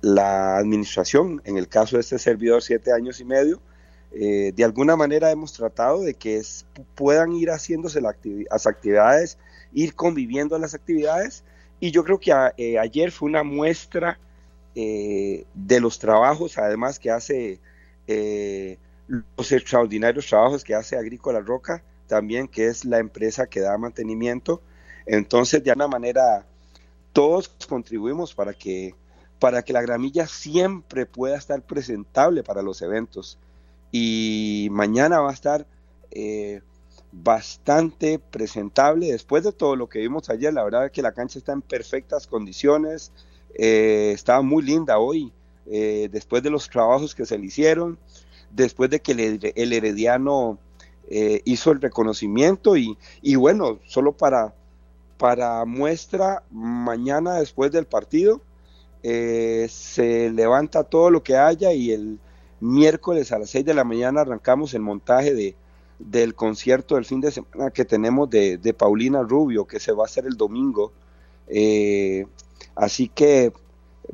la, 0.01 0.57
administración, 0.57 1.41
en 1.45 1.57
el 1.57 1.67
caso 1.67 1.97
de 1.97 2.01
este 2.01 2.19
servidor, 2.19 2.61
siete 2.61 2.93
años 2.93 3.19
y 3.19 3.25
medio. 3.25 3.59
Eh, 4.13 4.53
de 4.55 4.63
alguna 4.63 4.95
manera 4.95 5.31
hemos 5.31 5.51
tratado 5.51 6.01
de 6.01 6.13
que 6.13 6.41
puedan 6.93 7.33
ir 7.33 7.49
haciéndose 7.49 7.99
las 7.99 8.65
actividades, 8.65 9.37
ir 9.73 9.95
conviviendo 9.95 10.57
las 10.57 10.73
actividades, 10.73 11.43
y 11.81 11.91
yo 11.91 12.05
creo 12.05 12.19
que 12.19 12.31
ayer 12.31 13.11
fue 13.11 13.27
una 13.27 13.43
muestra 13.43 14.17
de 14.73 15.79
los 15.81 15.99
trabajos, 15.99 16.57
además 16.57 16.99
que 16.99 17.11
hace 17.11 17.59
eh, 18.07 18.77
los 19.07 19.51
extraordinarios 19.51 20.27
trabajos 20.27 20.63
que 20.63 20.75
hace 20.75 20.97
Agrícola 20.97 21.39
Roca, 21.39 21.83
también 22.07 22.47
que 22.47 22.67
es 22.67 22.85
la 22.85 22.99
empresa 22.99 23.47
que 23.47 23.59
da 23.59 23.77
mantenimiento. 23.77 24.61
Entonces, 25.05 25.63
de 25.63 25.71
alguna 25.71 25.87
manera, 25.87 26.45
todos 27.13 27.49
contribuimos 27.67 28.33
para 28.33 28.53
que, 28.53 28.95
para 29.39 29.63
que 29.63 29.73
la 29.73 29.81
gramilla 29.81 30.27
siempre 30.27 31.05
pueda 31.05 31.37
estar 31.37 31.61
presentable 31.61 32.43
para 32.43 32.61
los 32.61 32.81
eventos. 32.81 33.37
Y 33.91 34.67
mañana 34.71 35.19
va 35.21 35.29
a 35.29 35.33
estar 35.33 35.65
eh, 36.11 36.61
bastante 37.11 38.19
presentable. 38.19 39.11
Después 39.11 39.43
de 39.43 39.53
todo 39.53 39.75
lo 39.75 39.87
que 39.87 39.99
vimos 39.99 40.29
ayer, 40.29 40.53
la 40.53 40.63
verdad 40.63 40.85
es 40.85 40.91
que 40.91 41.01
la 41.01 41.13
cancha 41.13 41.39
está 41.39 41.53
en 41.53 41.61
perfectas 41.61 42.27
condiciones. 42.27 43.11
Eh, 43.53 44.11
estaba 44.13 44.41
muy 44.41 44.63
linda 44.63 44.97
hoy. 44.97 45.31
Eh, 45.67 46.09
después 46.11 46.43
de 46.43 46.51
los 46.51 46.69
trabajos 46.69 47.15
que 47.15 47.25
se 47.25 47.37
le 47.37 47.47
hicieron, 47.47 47.97
después 48.51 48.89
de 48.89 49.01
que 49.01 49.13
el, 49.13 49.73
Herediano 49.73 50.59
eh, 51.09 51.41
hizo 51.45 51.71
el 51.71 51.81
reconocimiento 51.81 52.75
y, 52.77 52.95
bueno, 53.35 53.79
solo 53.87 54.11
para, 54.11 54.53
para 55.17 55.65
muestra, 55.65 56.43
mañana 56.51 57.39
después 57.39 57.71
del 57.71 57.85
partido 57.85 58.41
eh, 59.01 59.67
se 59.69 60.31
levanta 60.31 60.83
todo 60.83 61.09
lo 61.09 61.23
que 61.23 61.35
haya 61.35 61.73
y 61.73 61.91
el 61.91 62.19
miércoles 62.59 63.31
a 63.31 63.39
las 63.39 63.49
6 63.49 63.65
de 63.65 63.73
la 63.73 63.83
mañana 63.83 64.21
arrancamos 64.21 64.73
el 64.73 64.81
montaje 64.81 65.33
de, 65.33 65.55
del 65.99 66.35
concierto 66.35 66.95
del 66.95 67.05
fin 67.05 67.21
de 67.21 67.31
semana 67.31 67.71
que 67.71 67.85
tenemos 67.85 68.29
de, 68.29 68.75
Paulina 68.77 69.23
Rubio, 69.23 69.65
que 69.65 69.79
se 69.79 69.91
va 69.91 70.03
a 70.03 70.05
hacer 70.05 70.25
el 70.25 70.37
domingo. 70.37 70.93
así 72.75 73.09
que 73.09 73.51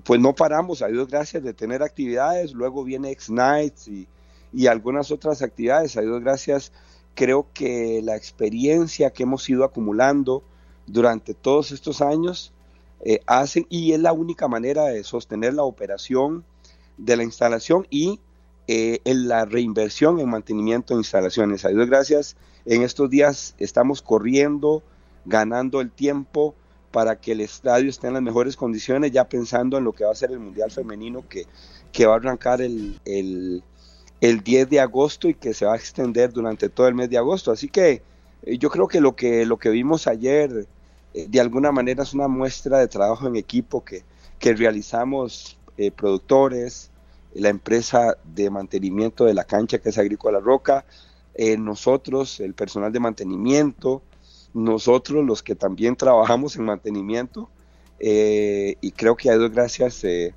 pues 0.04 0.20
no 0.20 0.34
paramos, 0.34 0.82
a 0.82 0.88
Dios 0.88 1.08
gracias, 1.08 1.44
de 1.44 1.54
tener 1.54 1.84
actividades, 1.84 2.54
luego 2.54 2.84
viene 2.84 3.12
X-Nights 3.12 3.88
y, 3.88 4.08
algunas 4.68 5.12
otras 5.12 5.42
actividades, 5.42 5.96
a 5.98 6.02
Dios 6.02 6.22
gracias, 6.22 6.72
creo 7.16 7.48
que 7.54 8.02
la 8.04 8.16
experiencia 8.16 9.12
que 9.12 9.24
hemos 9.24 9.50
ido 9.50 9.64
acumulando 9.64 10.44
durante 10.88 11.34
todos 11.34 11.72
estos 11.72 12.02
años 12.02 12.54
eh, 13.04 13.22
hacen, 13.26 13.66
y 13.70 13.94
es 13.94 14.00
la 14.00 14.14
única 14.14 14.48
manera 14.48 14.86
de 14.86 15.04
sostener 15.04 15.54
la 15.54 15.64
operación 15.64 16.44
de 16.98 17.18
la 17.18 17.24
instalación 17.24 17.88
y 17.90 18.20
eh, 18.68 19.00
en 19.06 19.28
la 19.28 19.46
reinversión 19.46 20.20
en 20.20 20.30
mantenimiento 20.30 20.94
de 20.94 21.00
instalaciones. 21.00 21.66
A 21.66 21.70
Dios 21.70 21.88
gracias, 21.88 22.36
en 22.66 22.84
estos 22.84 23.10
días 23.10 23.56
estamos 23.58 24.02
corriendo, 24.02 24.84
ganando 25.26 25.82
el 25.82 25.92
tiempo 25.92 26.56
para 26.92 27.16
que 27.16 27.32
el 27.32 27.42
estadio 27.42 27.90
esté 27.90 28.08
en 28.08 28.14
las 28.14 28.22
mejores 28.22 28.56
condiciones, 28.56 29.12
ya 29.12 29.28
pensando 29.28 29.78
en 29.78 29.86
lo 29.86 29.94
que 29.94 30.04
va 30.04 30.12
a 30.12 30.16
ser 30.16 30.32
el 30.32 30.40
Mundial 30.40 30.72
Femenino 30.72 31.28
que, 31.28 31.48
que 31.92 32.06
va 32.06 32.14
a 32.14 32.18
arrancar 32.18 32.62
el, 32.62 33.00
el, 33.06 33.64
10 34.44 34.70
de 34.70 34.80
agosto 34.80 35.30
y 35.30 35.34
que 35.34 35.54
se 35.54 35.66
va 35.66 35.74
a 35.74 35.78
extender 35.78 36.32
durante 36.32 36.70
todo 36.70 36.88
el 36.88 36.96
mes 36.96 37.10
de 37.10 37.18
agosto. 37.18 37.52
Así 37.52 37.70
que 37.70 38.02
eh, 38.44 38.58
yo 38.58 38.70
creo 38.70 38.88
que 38.88 39.02
lo 39.02 39.16
que, 39.16 39.46
lo 39.46 39.58
que 39.58 39.70
vimos 39.70 40.08
ayer 40.08 40.68
eh, 41.14 41.28
de 41.30 41.40
alguna 41.40 41.72
manera 41.72 42.04
es 42.04 42.14
una 42.14 42.28
muestra 42.28 42.80
de 42.80 42.88
trabajo 42.88 43.28
en 43.28 43.36
equipo 43.38 43.84
que, 43.84 44.04
que 44.38 44.54
realizamos 44.54 45.58
eh, 45.78 45.92
productores, 45.92 46.92
la 47.34 47.50
empresa 47.50 48.18
de 48.26 48.50
mantenimiento 48.50 49.24
de 49.24 49.34
la 49.34 49.46
cancha 49.46 49.80
que 49.80 49.90
es 49.90 49.98
Agrícola 49.98 50.40
Roca, 50.40 50.86
nosotros, 51.58 52.42
el 52.42 52.54
personal 52.54 52.92
de 52.92 53.00
mantenimiento, 53.00 54.04
nosotros 54.54 55.26
los 55.26 55.44
que 55.44 55.56
también 55.56 55.96
trabajamos 55.96 56.56
en 56.56 56.66
mantenimiento 56.66 57.50
eh, 58.00 58.76
y 58.82 58.92
creo 58.92 59.16
que 59.16 59.30
a 59.30 59.38
Dios 59.38 59.52
gracias 59.52 60.04
eh, 60.04 60.34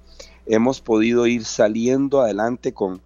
hemos 0.47 0.81
podido 0.81 1.27
ir 1.27 1.45
saliendo 1.45 2.21
adelante 2.21 2.73
con, 2.73 3.01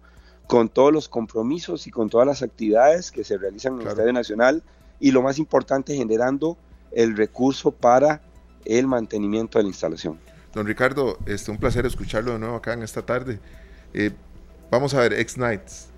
con 0.47 0.69
todos 0.69 0.91
los 0.91 1.09
compromisos 1.09 1.87
y 1.87 1.91
con 1.91 2.09
todas 2.09 2.27
las 2.27 2.41
actividades 2.41 3.11
que 3.11 3.23
se 3.23 3.37
realizan 3.37 3.75
en 3.75 3.81
el 3.81 3.87
Estadio 3.87 4.13
Nacional 4.13 4.63
y 4.99 5.11
lo 5.11 5.21
más 5.21 5.39
importante 5.39 5.95
generando 5.95 6.57
el 6.91 7.15
recurso 7.15 7.71
para 7.71 8.21
el 8.65 8.87
mantenimiento 8.87 9.57
de 9.57 9.63
la 9.63 9.69
instalación. 9.69 10.19
Don 10.53 10.65
Ricardo, 10.65 11.17
este, 11.25 11.51
un 11.51 11.57
placer 11.57 11.85
escucharlo 11.85 12.33
de 12.33 12.39
nuevo 12.39 12.55
acá 12.55 12.73
en 12.73 12.83
esta 12.83 13.05
tarde. 13.05 13.39
Eh, 13.93 14.11
vamos 14.71 14.93
a 14.93 15.01
ver, 15.01 15.13
X-Nights, 15.13 15.88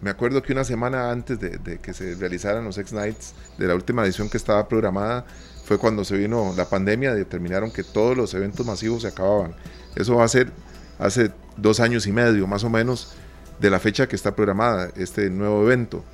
me 0.00 0.10
acuerdo 0.10 0.42
que 0.42 0.52
una 0.52 0.64
semana 0.64 1.10
antes 1.10 1.40
de, 1.40 1.78
que 1.78 1.94
se 1.94 2.14
realizaran 2.14 2.64
los 2.64 2.76
X-Nights 2.78 3.34
de 3.58 3.66
la 3.66 3.74
última 3.74 4.04
edición 4.04 4.28
que 4.28 4.36
estaba 4.36 4.68
programada, 4.68 5.24
fue 5.64 5.78
cuando 5.78 6.04
se 6.04 6.16
vino 6.16 6.54
la 6.56 6.68
pandemia, 6.68 7.14
determinaron 7.14 7.70
que 7.70 7.82
todos 7.82 8.16
los 8.16 8.34
eventos 8.34 8.64
masivos 8.64 9.02
se 9.02 9.08
acababan. 9.08 9.54
Eso 9.96 10.16
va 10.16 10.24
a 10.24 10.28
ser 10.28 10.52
hace 10.98 11.32
dos 11.56 11.80
años 11.80 12.06
y 12.06 12.12
medio, 12.12 12.46
más 12.46 12.62
o 12.62 12.70
menos, 12.70 13.14
de 13.58 13.70
la 13.70 13.80
fecha 13.80 14.06
que 14.06 14.16
está 14.16 14.36
programada 14.36 14.90
este 14.96 15.30
nuevo 15.30 15.62
evento. 15.64 16.04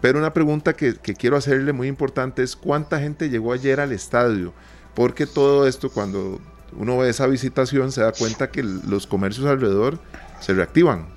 Pero 0.00 0.18
una 0.18 0.32
pregunta 0.32 0.74
que, 0.74 0.94
quiero 0.94 1.36
hacerle 1.36 1.72
muy 1.72 1.88
importante 1.88 2.42
es 2.42 2.54
cuánta 2.54 3.00
gente 3.00 3.28
llegó 3.28 3.52
ayer 3.52 3.80
al 3.80 3.92
estadio, 3.92 4.52
porque 4.94 5.26
todo 5.26 5.66
esto 5.66 5.90
cuando 5.90 6.40
uno 6.76 6.98
ve 6.98 7.08
esa 7.08 7.26
visitación 7.26 7.92
se 7.92 8.02
da 8.02 8.12
cuenta 8.12 8.50
que 8.50 8.62
los 8.62 9.06
comercios 9.06 9.46
alrededor 9.46 9.98
se 10.40 10.54
reactivan. 10.54 11.08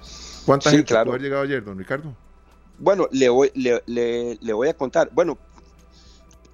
¿Cuánta 0.49 0.71
gente 0.71 0.85
claro. 0.85 1.11
haber 1.11 1.21
llegado 1.21 1.43
ayer, 1.43 1.63
don 1.63 1.77
Ricardo? 1.77 2.15
Bueno, 2.80 3.07
le 3.11 3.30
voy, 3.30 3.51
le, 3.53 4.51
voy 4.51 4.67
a 4.67 4.73
contar. 4.73 5.11
Bueno, 5.13 5.38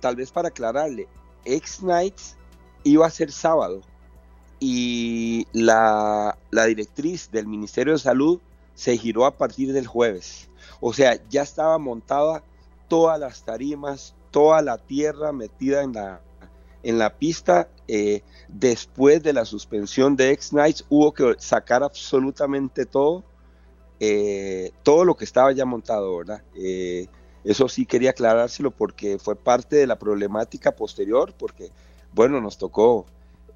tal 0.02 0.18
vez 0.18 0.34
para 0.34 0.50
aclararle, 0.50 1.08
X-Nights 1.46 2.36
iba 2.84 3.08
a 3.08 3.10
ser 3.10 3.32
sábado 3.32 3.84
y 4.60 5.48
la, 5.54 6.38
la 6.52 6.66
directriz 6.66 7.32
del 7.32 7.48
Ministerio 7.48 7.94
de 7.94 8.00
Salud 8.00 8.42
se 8.74 8.98
giró 8.98 9.26
a 9.26 9.38
partir 9.38 9.72
del 9.72 9.88
jueves. 9.88 10.50
O 10.82 10.92
sea, 10.92 11.18
ya 11.30 11.44
estaba 11.44 11.78
montada 11.78 12.44
todas 12.90 13.18
las 13.18 13.46
tarimas, 13.46 14.14
toda 14.30 14.62
la 14.62 14.78
tierra 14.78 15.32
metida 15.32 15.84
en 15.84 15.94
la, 15.94 16.20
en 16.84 17.00
la 17.00 17.18
pista. 17.18 17.70
Eh, 17.88 18.24
después 18.50 19.24
de 19.24 19.32
la 19.32 19.46
suspensión 19.46 20.18
de 20.18 20.32
X-Nights 20.32 20.84
hubo 20.90 21.14
que 21.14 21.36
sacar 21.38 21.82
absolutamente 21.82 22.86
todo 22.86 23.24
eh, 24.00 24.72
todo 24.84 25.06
lo 25.06 25.16
que 25.16 25.26
estaba 25.26 25.52
ya 25.52 25.66
montado, 25.66 26.18
¿verdad? 26.18 26.42
Eh, 26.56 27.08
eso 27.44 27.70
sí 27.70 27.86
quería 27.86 28.10
aclarárselo 28.10 28.72
porque 28.72 29.18
fue 29.20 29.36
parte 29.36 29.78
de 29.78 29.88
la 29.88 29.98
problemática 29.98 30.76
posterior, 30.76 31.34
porque, 31.38 31.72
bueno, 32.14 32.42
nos 32.42 32.58
tocó 32.58 33.06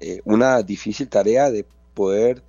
eh, 0.00 0.20
una 0.24 0.62
difícil 0.62 1.08
tarea 1.08 1.50
de 1.50 1.66
poder 1.94 2.42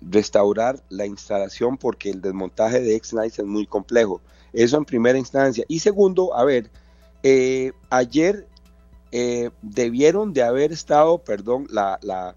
restaurar 0.00 0.82
la 0.88 1.04
instalación 1.04 1.76
porque 1.76 2.08
el 2.08 2.22
desmontaje 2.22 2.80
de 2.80 2.96
X-Nights 2.96 3.40
es 3.40 3.44
muy 3.44 3.66
complejo. 3.66 4.22
Eso 4.52 4.78
en 4.78 4.84
primera 4.86 5.18
instancia. 5.18 5.64
Y 5.68 5.80
segundo, 5.80 6.34
a 6.34 6.44
ver, 6.44 6.70
ayer 7.90 8.46
debieron 9.60 10.32
de 10.32 10.42
haber 10.42 10.72
estado, 10.72 11.18
perdón, 11.18 11.66
la, 11.70 11.98
la, 12.02 12.34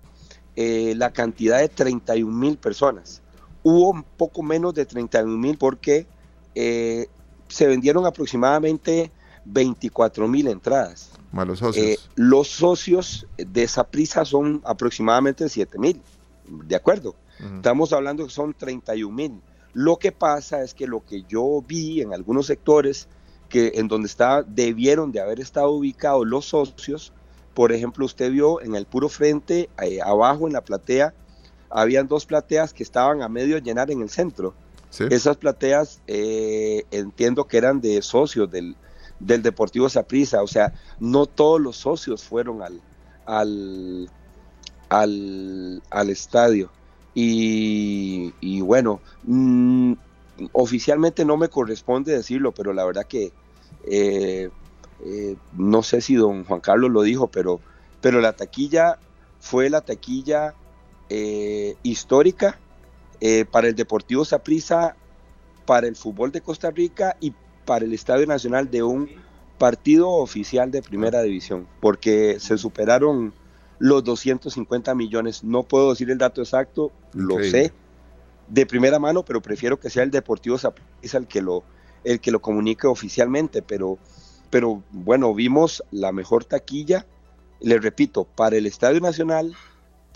la 0.55 1.13
cantidad 1.13 1.59
de 1.59 1.69
31 1.69 2.38
mil 2.38 2.57
personas 2.57 3.21
hubo 3.68 3.89
un 3.89 4.03
poco 4.03 4.41
menos 4.44 4.73
de 4.73 4.85
31 4.85 5.38
mil 5.38 5.57
porque 5.57 6.07
eh, 6.56 7.07
se 7.49 7.68
vendieron 7.68 8.06
aproximadamente 8.06 9.11
24 9.44 10.26
mil 10.30 10.48
entradas. 10.48 11.11
Malos 11.34 11.60
socios. 11.60 11.85
Eh, 11.85 11.99
los 12.15 12.48
socios 12.48 13.27
de 13.38 13.64
esa 13.64 13.84
prisa 13.84 14.23
son 14.23 14.61
aproximadamente 14.64 15.49
7 15.49 15.77
mil, 15.80 16.02
¿de 16.48 16.76
acuerdo? 16.77 17.15
Estamos 17.57 17.91
hablando 17.91 18.26
que 18.26 18.31
son 18.31 18.53
31 18.53 19.14
mil. 19.14 19.41
Lo 19.73 19.98
que 19.98 20.14
pasa 20.14 20.64
es 20.64 20.73
que 20.73 20.88
lo 20.88 21.06
que 21.06 21.23
yo 21.27 21.61
vi 21.68 22.02
en 22.02 22.14
algunos 22.14 22.48
sectores, 22.48 23.10
que 23.49 23.73
en 23.76 23.89
donde 23.89 24.10
debieron 24.48 25.11
de 25.11 25.19
haber 25.19 25.41
estado 25.41 25.72
ubicados 25.72 26.26
los 26.26 26.45
socios, 26.45 27.11
por 27.53 27.73
ejemplo, 27.73 28.06
usted 28.06 28.31
vio 28.31 28.61
en 28.61 28.76
el 28.76 28.85
puro 28.85 29.10
frente, 29.10 29.69
eh, 29.84 29.99
abajo 30.02 30.48
en 30.48 30.53
la 30.53 30.61
platea, 30.61 31.14
habían 31.69 32.07
dos 32.07 32.26
plateas 32.26 32.73
que 32.73 32.84
estaban 32.84 33.22
a 33.22 33.30
medio 33.30 33.57
llenar 33.60 33.91
en 33.91 34.02
el 34.02 34.10
centro. 34.10 34.53
Esas 35.10 35.38
plateas 35.38 36.02
eh, 36.07 36.84
entiendo 36.91 37.45
que 37.45 37.57
eran 37.57 37.81
de 37.81 38.02
socios 38.02 38.49
del, 38.49 38.76
del 39.19 39.44
Deportivo 39.44 39.89
Saprissa, 39.89 40.41
o 40.41 40.48
sea, 40.48 40.73
no 40.99 41.26
todos 41.27 41.61
los 41.61 41.77
socios 41.77 42.23
fueron 42.23 42.64
al, 42.64 42.81
al, 44.89 45.81
al, 45.89 46.10
estadio. 46.10 46.72
Y, 47.14 48.61
bueno, 48.61 49.02
mm, 49.23 49.94
oficialmente 50.53 51.26
no 51.26 51.38
me 51.38 51.49
corresponde 51.49 52.14
decirlo, 52.14 52.52
pero 52.52 52.73
la 52.73 52.85
verdad 52.85 53.06
que 53.06 53.34
eh, 53.85 54.49
eh, 55.06 55.35
no 55.53 55.84
sé 55.84 56.02
si 56.02 56.15
don 56.15 56.44
Juan 56.44 56.61
Carlos 56.61 56.91
lo 56.91 57.02
dijo, 57.02 57.27
pero, 57.27 57.60
pero 58.02 58.22
la 58.22 58.34
taquilla 58.34 58.99
fue 59.39 59.69
la 59.69 59.81
taquilla 59.81 60.53
eh, 61.09 61.75
histórica 61.84 62.59
eh, 63.19 63.45
para 63.45 63.67
el 63.67 63.75
Deportivo 63.75 64.25
Saprissa, 64.25 64.95
para 65.65 65.88
el 65.88 65.95
fútbol 65.95 66.31
de 66.31 66.41
Costa 66.41 66.71
Rica 66.71 67.17
y 67.19 67.34
para 67.65 67.85
el 67.85 67.93
Estadio 67.93 68.25
Nacional 68.27 68.69
de 68.71 68.84
un 68.84 69.09
partido 69.57 70.09
oficial 70.09 70.71
de 70.71 70.81
primera 70.81 71.21
división, 71.21 71.67
porque 71.81 72.39
se 72.39 72.57
superaron 72.57 73.34
los 73.79 74.03
250 74.03 74.95
millones. 74.95 75.43
No 75.43 75.63
puedo 75.63 75.89
decir 75.89 76.09
el 76.09 76.17
dato 76.17 76.41
exacto, 76.41 76.91
lo 77.13 77.43
sé 77.43 77.73
de 78.47 78.65
primera 78.65 78.99
mano, 78.99 79.23
pero 79.23 79.41
prefiero 79.41 79.79
que 79.79 79.89
sea 79.89 80.03
el 80.03 80.11
Deportivo 80.11 80.57
Saprissa 80.57 81.17
el 81.17 81.27
que 81.27 81.41
lo 81.41 81.63
el 82.03 82.21
que 82.21 82.31
lo 82.31 82.41
comunique 82.41 82.88
oficialmente, 82.88 83.61
pero 83.61 83.97
pero 84.49 84.84
bueno, 84.91 85.34
vimos 85.34 85.84
la 85.91 86.11
mejor 86.11 86.45
taquilla, 86.45 87.05
les 87.59 87.81
repito, 87.81 88.23
para 88.23 88.55
el 88.55 88.65
Estadio 88.65 89.01
Nacional, 89.01 89.53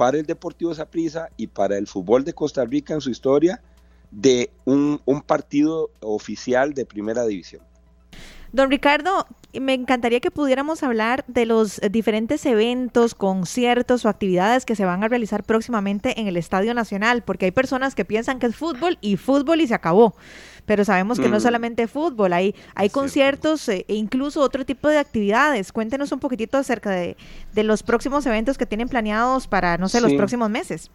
para 0.02 0.18
el 0.18 0.26
Deportivo 0.26 0.73
Saprissa 0.73 1.30
y 1.38 1.45
para 1.45 1.78
el 1.78 1.86
fútbol 1.86 2.23
de 2.23 2.34
Costa 2.34 2.65
Rica 2.65 2.95
en 2.95 3.02
su 3.02 3.11
historia 3.11 3.61
de 4.10 4.49
un, 4.65 4.99
partido 5.28 5.91
oficial 5.99 6.73
de 6.73 6.88
primera 6.88 7.23
división. 7.23 7.61
Don 8.53 8.69
Ricardo, 8.69 9.28
me 9.60 9.73
encantaría 9.73 10.19
que 10.19 10.32
pudiéramos 10.32 10.84
hablar 10.84 11.23
de 11.28 11.45
los 11.45 11.80
diferentes 11.90 12.45
eventos, 12.45 13.15
conciertos 13.15 14.06
o 14.06 14.10
actividades 14.10 14.65
que 14.65 14.76
se 14.76 14.86
van 14.86 15.03
a 15.03 15.07
realizar 15.07 15.44
próximamente 15.44 16.19
en 16.19 16.28
el 16.28 16.38
Estadio 16.38 16.73
Nacional, 16.73 17.23
porque 17.23 17.45
hay 17.45 17.52
personas 17.52 17.95
que 17.95 18.06
piensan 18.06 18.40
que 18.40 18.48
es 18.48 18.56
fútbol 18.56 18.98
y 19.02 19.18
fútbol 19.18 19.61
y 19.61 19.68
se 19.68 19.73
acabó 19.73 20.15
pero 20.65 20.86
sabemos 20.86 21.19
que 21.19 21.28
no 21.28 21.38
mm. 21.38 21.41
solamente 21.41 21.88
fútbol, 21.88 22.34
hay, 22.34 22.56
hay 22.76 22.90
conciertos 22.90 23.68
eh, 23.68 23.84
e 23.88 23.95
incluso 23.95 24.41
otro 24.41 24.64
tipo 24.64 24.88
de 24.88 24.99
actividades. 24.99 25.72
Cuéntenos 25.72 26.11
un 26.11 26.19
poquitito 26.19 26.57
acerca 26.57 26.91
de, 26.91 27.18
los 27.56 27.84
próximos 27.84 28.26
eventos 28.26 28.57
que 28.57 28.65
tienen 28.65 28.88
planeados 28.88 29.48
para, 29.48 29.78
no 29.78 29.90
sé, 29.90 29.99
los 30.02 30.14
próximos 30.14 30.49
meses. 30.49 30.91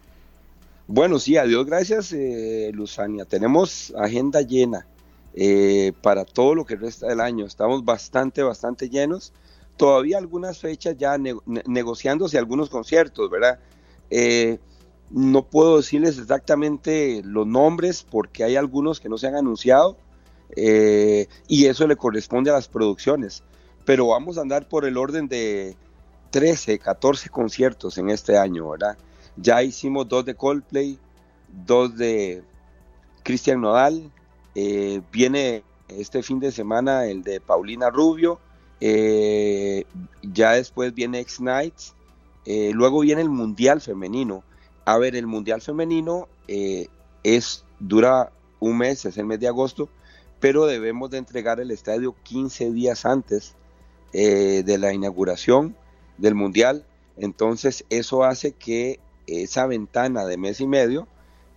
Bueno, 0.87 1.19
sí, 1.19 1.37
a 1.37 1.45
Dios 1.45 1.67
gracias, 1.67 2.13
eh, 2.13 2.71
Luzania. 2.73 3.25
Tenemos 3.25 3.93
agenda 3.99 4.41
llena 4.41 4.87
eh, 5.39 5.93
para 6.01 6.25
todo 6.25 6.55
lo 6.55 6.65
que 6.65 6.77
resta 6.77 7.09
del 7.09 7.21
año. 7.21 7.45
Estamos 7.45 7.85
bastante, 7.85 8.43
bastante 8.43 8.89
llenos. 8.89 9.35
Todavía 9.77 10.17
algunas 10.17 10.59
fechas 10.59 10.97
ya 10.97 11.19
negociándose 11.19 12.39
algunos 12.39 12.71
conciertos, 12.71 13.29
¿verdad? 13.31 13.59
Eh, 14.09 14.59
no 15.11 15.45
puedo 15.45 15.77
decirles 15.77 16.19
exactamente 16.19 17.21
los 17.23 17.47
nombres 17.47 18.03
porque 18.03 18.45
hay 18.45 18.57
algunos 18.57 18.99
que 18.99 19.11
no 19.11 19.19
se 19.19 19.27
han 19.27 19.35
anunciado 19.35 19.99
eh, 20.57 21.29
y 21.49 21.67
eso 21.67 21.87
le 21.87 21.97
corresponde 21.97 22.51
a 22.51 22.55
las 22.55 22.69
producciones. 22.69 23.43
Pero 23.85 24.09
vamos 24.09 24.39
a 24.39 24.41
andar 24.41 24.67
por 24.67 24.87
el 24.87 24.97
orden 24.97 25.29
de 25.29 25.77
13, 26.31 26.79
14 26.79 27.29
conciertos 27.29 27.99
en 27.99 28.09
este 28.09 28.39
año, 28.39 28.71
¿verdad? 28.71 28.97
Ya 29.37 29.63
hicimos 29.63 30.09
dos 30.09 30.25
de 30.25 30.35
Coldplay, 30.35 30.99
dos 31.67 31.95
de 31.95 32.43
Cristian 33.23 33.61
Nodal, 33.61 34.11
eh, 34.59 35.03
viene 35.13 35.65
este 35.89 36.23
fin 36.23 36.41
de 36.41 36.51
semana 36.51 37.05
el 37.05 37.23
de 37.23 37.43
Paulina 37.43 37.91
Rubio, 37.91 38.41
eh, 38.81 39.85
ya 40.23 40.53
después 40.53 40.95
viene 40.95 41.21
X 41.21 41.43
Nights, 41.43 41.95
eh, 42.47 42.71
luego 42.73 43.01
viene 43.01 43.21
el 43.21 43.29
Mundial 43.29 43.83
Femenino. 43.83 44.45
A 44.87 44.97
ver, 44.97 45.15
el 45.15 45.27
Mundial 45.27 45.61
Femenino 45.61 46.27
es, 47.23 47.65
dura 47.81 48.33
un 48.59 48.79
mes, 48.79 49.05
es 49.05 49.19
el 49.19 49.27
mes 49.27 49.41
de 49.41 49.49
agosto, 49.49 49.91
pero 50.41 50.65
debemos 50.65 51.11
de 51.11 51.19
entregar 51.19 51.61
el 51.61 51.71
estadio 51.71 52.15
15 52.23 52.73
días 52.73 53.05
antes 53.05 53.57
de 54.13 54.79
la 54.79 54.95
inauguración 54.95 55.77
del 56.17 56.35
Mundial. 56.35 56.87
Entonces 57.19 57.85
eso 57.91 58.25
hace 58.25 58.53
que 58.53 59.01
esa 59.27 59.67
ventana 59.67 60.25
de 60.25 60.39
mes 60.39 60.63
y 60.63 60.67
medio 60.67 61.09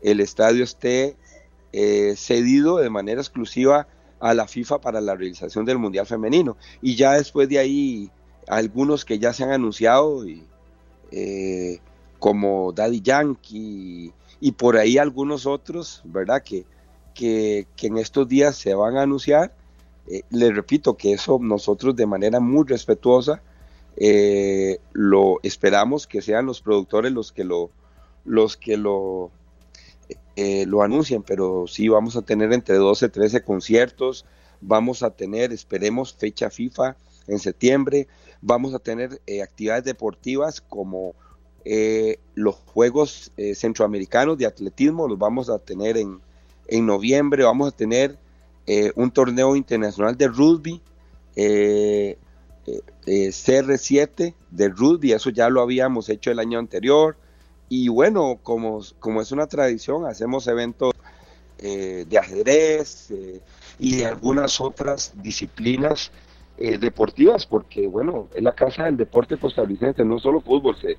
el 0.02 0.20
estadio 0.20 0.64
esté 0.64 1.16
eh, 1.72 2.16
cedido 2.18 2.78
de 2.78 2.90
manera 2.90 3.22
exclusiva 3.22 3.88
a 4.20 4.34
la 4.34 4.48
FIFA 4.48 4.82
para 4.82 5.02
la 5.02 5.16
realización 5.16 5.66
del 5.66 5.78
Mundial 5.78 6.06
Femenino. 6.06 6.58
Y 6.82 6.96
ya 6.96 7.14
después 7.14 7.48
de 7.48 7.60
ahí, 7.60 8.12
algunos 8.48 9.06
que 9.06 9.20
ya 9.20 9.34
se 9.34 9.44
han 9.44 9.52
anunciado, 9.52 10.28
y, 10.28 10.44
eh, 11.12 11.80
como 12.18 12.72
Daddy 12.74 13.02
Yankee, 13.02 14.14
y, 14.42 14.52
por 14.54 14.78
ahí 14.78 14.98
algunos 14.98 15.46
otros, 15.46 16.02
¿verdad? 16.06 16.42
Que, 16.44 16.66
que, 17.14 17.68
en 17.82 17.98
estos 17.98 18.28
días 18.28 18.56
se 18.56 18.74
van 18.74 18.98
a 18.98 19.04
anunciar. 19.04 19.54
Eh, 20.08 20.24
les 20.32 20.56
repito 20.56 20.98
que 20.98 21.14
eso 21.14 21.38
nosotros 21.40 21.96
de 21.96 22.08
manera 22.08 22.40
muy 22.40 22.66
respetuosa 22.66 23.42
lo 24.94 25.40
esperamos 25.44 26.08
que 26.08 26.22
sean 26.22 26.46
los 26.46 26.62
productores 26.62 27.12
los 27.12 27.34
que 27.34 27.44
lo, 27.44 27.70
los 28.24 28.56
que 28.56 28.78
lo 28.78 29.30
eh, 30.42 30.66
lo 30.66 30.84
anuncian, 30.84 31.22
pero 31.22 31.66
sí 31.68 31.90
vamos 31.90 32.16
a 32.16 32.22
tener 32.22 32.54
entre 32.54 32.76
12 32.76 33.10
13 33.10 33.44
conciertos, 33.44 34.26
vamos 34.62 35.04
a 35.04 35.10
tener, 35.10 35.52
esperemos, 35.52 36.14
fecha 36.14 36.50
FIFA 36.50 36.96
en 37.28 37.40
septiembre, 37.40 38.08
vamos 38.40 38.74
a 38.74 38.80
tener 38.80 39.20
eh, 39.28 39.42
actividades 39.44 39.84
deportivas 39.84 40.62
como 40.62 41.14
eh, 41.66 42.20
los 42.36 42.56
Juegos 42.56 43.34
Centroamericanos 43.54 44.38
de 44.38 44.46
Atletismo, 44.46 45.10
los 45.10 45.20
vamos 45.20 45.50
a 45.50 45.60
tener 45.60 45.98
en, 45.98 46.22
en 46.68 46.86
noviembre, 46.86 47.44
vamos 47.44 47.74
a 47.74 47.76
tener 47.76 48.18
un 48.96 49.12
torneo 49.12 49.58
internacional 49.58 50.16
de 50.16 50.30
rugby, 50.30 50.82
CR7 53.06 54.36
de 54.52 54.70
rugby, 54.70 55.12
eso 55.12 55.32
ya 55.32 55.50
lo 55.50 55.60
habíamos 55.60 56.08
hecho 56.08 56.32
el 56.32 56.40
año 56.40 56.60
anterior, 56.60 57.18
y 57.70 57.88
bueno, 57.88 58.40
como, 58.42 58.82
como 59.00 59.22
es 59.22 59.32
una 59.32 59.46
tradición, 59.46 60.06
hacemos 60.06 60.48
eventos 60.48 60.92
eh, 61.60 62.06
de 62.10 62.18
ajedrez 62.18 63.12
eh, 63.12 63.42
y 63.78 63.98
de 63.98 64.08
algunas 64.08 64.60
otras 64.60 65.14
disciplinas 65.22 66.12
eh, 66.58 66.80
deportivas, 66.80 67.46
porque 67.46 67.88
bueno, 67.88 68.28
es 68.34 68.42
la 68.42 68.54
casa 68.54 68.86
del 68.86 68.98
deporte 68.98 69.38
costarricense, 69.38 70.04
no 70.04 70.20
solo 70.20 70.42
fútbol, 70.42 70.76
se, 70.78 70.98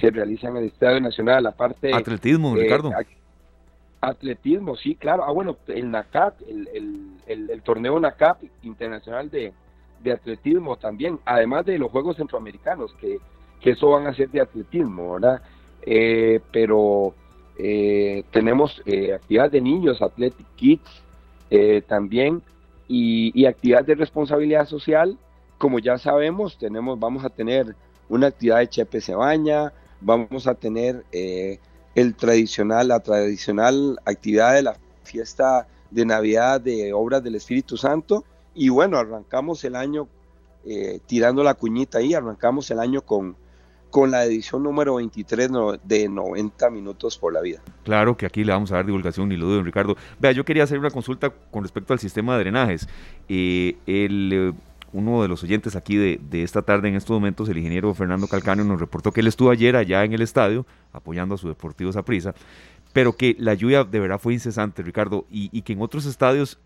se, 0.00 0.10
realiza 0.10 0.48
en 0.48 0.56
el 0.56 0.64
Estadio 0.64 1.00
Nacional, 1.00 1.46
aparte... 1.46 1.94
Atletismo, 1.94 2.54
Ricardo. 2.54 2.90
Atletismo, 4.00 4.76
sí, 4.76 4.94
claro. 4.94 5.24
Ah, 5.24 5.32
bueno, 5.32 5.56
el 5.66 5.90
NACAP, 5.90 6.40
el, 6.48 6.68
el, 7.26 7.50
el, 7.50 7.62
torneo 7.62 7.98
NACAP 8.00 8.42
internacional 8.62 9.28
de, 9.28 9.52
de 10.02 10.12
atletismo 10.12 10.76
también, 10.76 11.18
además 11.24 11.66
de 11.66 11.78
los 11.78 11.90
Juegos 11.90 12.16
Centroamericanos, 12.16 12.94
que, 13.00 13.18
que 13.60 13.70
eso 13.70 13.90
van 13.90 14.06
a 14.06 14.14
ser 14.14 14.30
de 14.30 14.40
atletismo, 14.40 15.14
¿verdad? 15.14 15.42
Eh, 15.90 16.40
pero 16.52 17.14
eh, 17.56 18.22
tenemos 18.30 18.82
eh, 18.84 19.14
actividades 19.14 19.52
de 19.52 19.62
niños, 19.62 20.02
Athletic 20.02 20.46
Kids 20.54 21.02
también, 21.86 22.42
y, 22.88 23.32
y 23.34 23.46
actividades 23.46 23.86
de 23.86 23.94
responsabilidad 23.94 24.66
social. 24.66 25.16
Como 25.56 25.78
ya 25.78 25.96
sabemos, 25.96 26.58
tenemos, 26.58 27.00
vamos 27.00 27.24
a 27.24 27.30
tener 27.30 27.74
una 28.10 28.26
actividad 28.26 28.58
de 28.58 28.68
Chepe 28.68 29.00
se 29.00 29.14
baña, 29.14 29.72
vamos 30.02 30.46
a 30.46 30.54
tener 30.54 31.04
el 31.94 32.14
tradicional, 32.16 32.88
la 32.88 33.00
tradicional 33.00 33.98
actividad 34.04 34.52
de 34.52 34.62
la 34.64 34.76
fiesta 35.04 35.66
de 35.90 36.04
Navidad 36.04 36.60
de 36.60 36.92
Obras 36.92 37.24
del 37.24 37.36
Espíritu 37.36 37.78
Santo. 37.78 38.24
Y 38.54 38.68
bueno, 38.68 38.98
arrancamos 38.98 39.64
el 39.64 39.74
año 39.74 40.06
tirando 41.06 41.42
la 41.42 41.54
cuñita 41.54 41.96
ahí, 41.96 42.12
arrancamos 42.12 42.70
el 42.70 42.78
año 42.78 43.00
con, 43.00 43.36
con 43.90 44.10
la 44.10 44.24
edición 44.24 44.62
número 44.62 44.96
23 44.96 45.50
de 45.82 46.08
90 46.08 46.70
minutos 46.70 47.18
por 47.18 47.32
la 47.32 47.40
vida. 47.40 47.60
Claro 47.84 48.16
que 48.16 48.26
aquí 48.26 48.44
le 48.44 48.52
vamos 48.52 48.70
a 48.72 48.76
dar 48.76 48.86
divulgación 48.86 49.32
y 49.32 49.36
lo 49.36 49.46
dudo, 49.46 49.62
Ricardo. 49.62 49.96
Vea, 50.18 50.32
yo 50.32 50.44
quería 50.44 50.64
hacer 50.64 50.78
una 50.78 50.90
consulta 50.90 51.30
con 51.50 51.62
respecto 51.62 51.92
al 51.92 51.98
sistema 51.98 52.34
de 52.34 52.40
drenajes. 52.40 52.88
Eh, 53.28 53.76
el, 53.86 54.30
eh, 54.32 54.52
uno 54.92 55.22
de 55.22 55.28
los 55.28 55.42
oyentes 55.42 55.76
aquí 55.76 55.96
de, 55.96 56.42
esta 56.42 56.62
tarde, 56.62 56.88
en 56.88 56.96
estos 56.96 57.14
momentos, 57.14 57.48
el 57.48 57.58
ingeniero 57.58 57.92
Fernando 57.94 58.26
Calcano, 58.26 58.64
nos 58.64 58.80
reportó 58.80 59.12
que 59.12 59.20
él 59.20 59.26
estuvo 59.26 59.50
ayer 59.50 59.76
allá 59.76 60.04
en 60.04 60.12
el 60.12 60.22
estadio 60.22 60.66
apoyando 60.92 61.34
a 61.34 61.38
su 61.38 61.48
Deportivo 61.48 61.92
Saprissa, 61.92 62.34
pero 62.92 63.12
que 63.14 63.36
la 63.38 63.54
lluvia 63.54 63.84
de 63.84 64.00
verdad 64.00 64.18
fue 64.18 64.34
incesante, 64.34 64.82
Ricardo, 64.82 65.26
y, 65.30 65.50
y 65.52 65.62
que 65.62 65.74
en 65.74 65.82
otros 65.82 66.06
estadios 66.06 66.58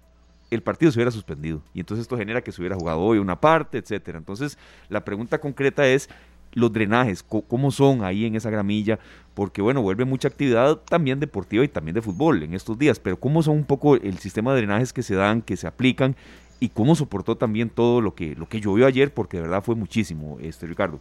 el 0.50 0.62
partido 0.62 0.92
se 0.92 0.98
hubiera 0.98 1.10
suspendido. 1.10 1.62
Y 1.72 1.80
entonces 1.80 2.02
esto 2.02 2.16
genera 2.16 2.42
que 2.42 2.52
se 2.52 2.60
hubiera 2.60 2.76
jugado 2.76 3.00
hoy 3.00 3.18
una 3.18 3.40
parte, 3.40 3.78
etcétera. 3.78 4.18
Entonces, 4.18 4.58
la 4.88 5.04
pregunta 5.04 5.38
concreta 5.38 5.86
es 5.86 6.10
los 6.54 6.72
drenajes, 6.72 7.22
cómo 7.22 7.70
son 7.70 8.04
ahí 8.04 8.26
en 8.26 8.36
esa 8.36 8.50
gramilla, 8.50 8.98
porque 9.34 9.62
bueno, 9.62 9.82
vuelve 9.82 10.04
mucha 10.04 10.28
actividad 10.28 10.76
también 10.76 11.20
deportiva 11.20 11.64
y 11.64 11.68
también 11.68 11.94
de 11.94 12.02
fútbol 12.02 12.42
en 12.42 12.54
estos 12.54 12.78
días, 12.78 12.98
pero 12.98 13.18
cómo 13.18 13.42
son 13.42 13.56
un 13.56 13.64
poco 13.64 13.96
el 13.96 14.18
sistema 14.18 14.52
de 14.52 14.58
drenajes 14.58 14.92
que 14.92 15.02
se 15.02 15.14
dan, 15.14 15.42
que 15.42 15.56
se 15.56 15.66
aplican 15.66 16.16
y 16.60 16.68
cómo 16.68 16.94
soportó 16.94 17.36
también 17.36 17.70
todo 17.70 18.00
lo 18.00 18.14
que, 18.14 18.36
lo 18.36 18.48
que 18.48 18.60
llovió 18.60 18.86
ayer, 18.86 19.12
porque 19.12 19.38
de 19.38 19.44
verdad 19.44 19.64
fue 19.64 19.74
muchísimo, 19.74 20.38
este 20.40 20.66
Ricardo. 20.66 21.00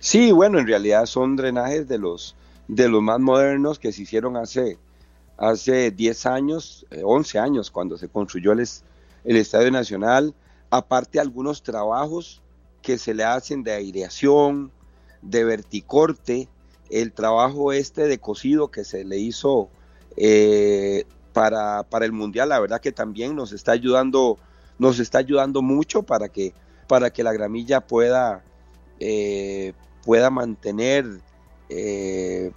Sí, 0.00 0.30
bueno, 0.30 0.58
en 0.58 0.66
realidad 0.66 1.06
son 1.06 1.36
drenajes 1.36 1.88
de 1.88 1.98
los, 1.98 2.36
de 2.68 2.88
los 2.88 3.02
más 3.02 3.18
modernos 3.18 3.78
que 3.78 3.92
se 3.92 4.02
hicieron 4.02 4.36
hace, 4.36 4.78
hace 5.36 5.90
10 5.90 6.26
años, 6.26 6.86
11 7.02 7.36
eh, 7.36 7.40
años, 7.40 7.70
cuando 7.70 7.98
se 7.98 8.08
construyó 8.08 8.52
el, 8.52 8.60
el 9.24 9.36
Estadio 9.36 9.70
Nacional, 9.72 10.32
aparte 10.70 11.18
algunos 11.18 11.62
trabajos 11.62 12.40
que 12.82 12.98
se 12.98 13.14
le 13.14 13.24
hacen 13.24 13.62
de 13.62 13.72
aireación, 13.72 14.70
de 15.22 15.44
verticorte, 15.44 16.48
el 16.90 17.12
trabajo 17.12 17.72
este 17.72 18.06
de 18.06 18.18
cocido 18.18 18.70
que 18.70 18.84
se 18.84 19.04
le 19.04 19.18
hizo 19.18 19.68
eh, 20.16 21.04
para, 21.32 21.82
para, 21.84 22.04
el 22.04 22.12
mundial, 22.12 22.48
la 22.48 22.60
verdad 22.60 22.80
que 22.80 22.92
también 22.92 23.36
nos 23.36 23.52
está 23.52 23.72
ayudando, 23.72 24.38
nos 24.78 24.98
está 24.98 25.18
ayudando 25.18 25.62
mucho 25.62 26.02
para 26.02 26.28
que, 26.28 26.54
para 26.88 27.10
que 27.10 27.22
la 27.22 27.32
gramilla 27.32 27.80
pueda, 27.80 28.42
eh, 28.98 29.74
pueda 30.04 30.30
mantener 30.30 31.04
eh, 31.68 32.52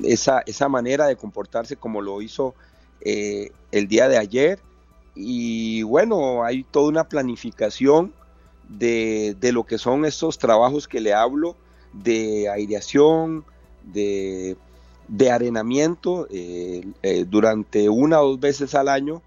esa, 0.00 0.42
esa, 0.44 0.68
manera 0.68 1.06
de 1.06 1.16
comportarse 1.16 1.76
como 1.76 2.02
lo 2.02 2.20
hizo 2.20 2.54
el 3.00 3.88
día 3.88 4.08
de 4.08 4.18
ayer. 4.18 4.58
Y 5.14 5.82
bueno, 5.82 6.44
hay 6.44 6.64
toda 6.64 6.88
una 6.88 7.08
planificación 7.08 8.12
de, 8.68 9.36
lo 9.52 9.64
que 9.64 9.78
son 9.78 10.04
estos 10.04 10.38
trabajos 10.38 10.86
que 10.86 11.00
le 11.00 11.14
hablo, 11.14 11.56
de 11.92 12.48
aireación, 12.48 13.44
de, 13.82 14.56
arenamiento, 15.30 16.26
eh, 16.30 16.86
eh, 17.02 17.24
durante 17.26 17.88
una 17.88 18.20
o 18.20 18.30
dos 18.30 18.40
veces 18.40 18.74
al 18.74 18.88
año 18.88 19.22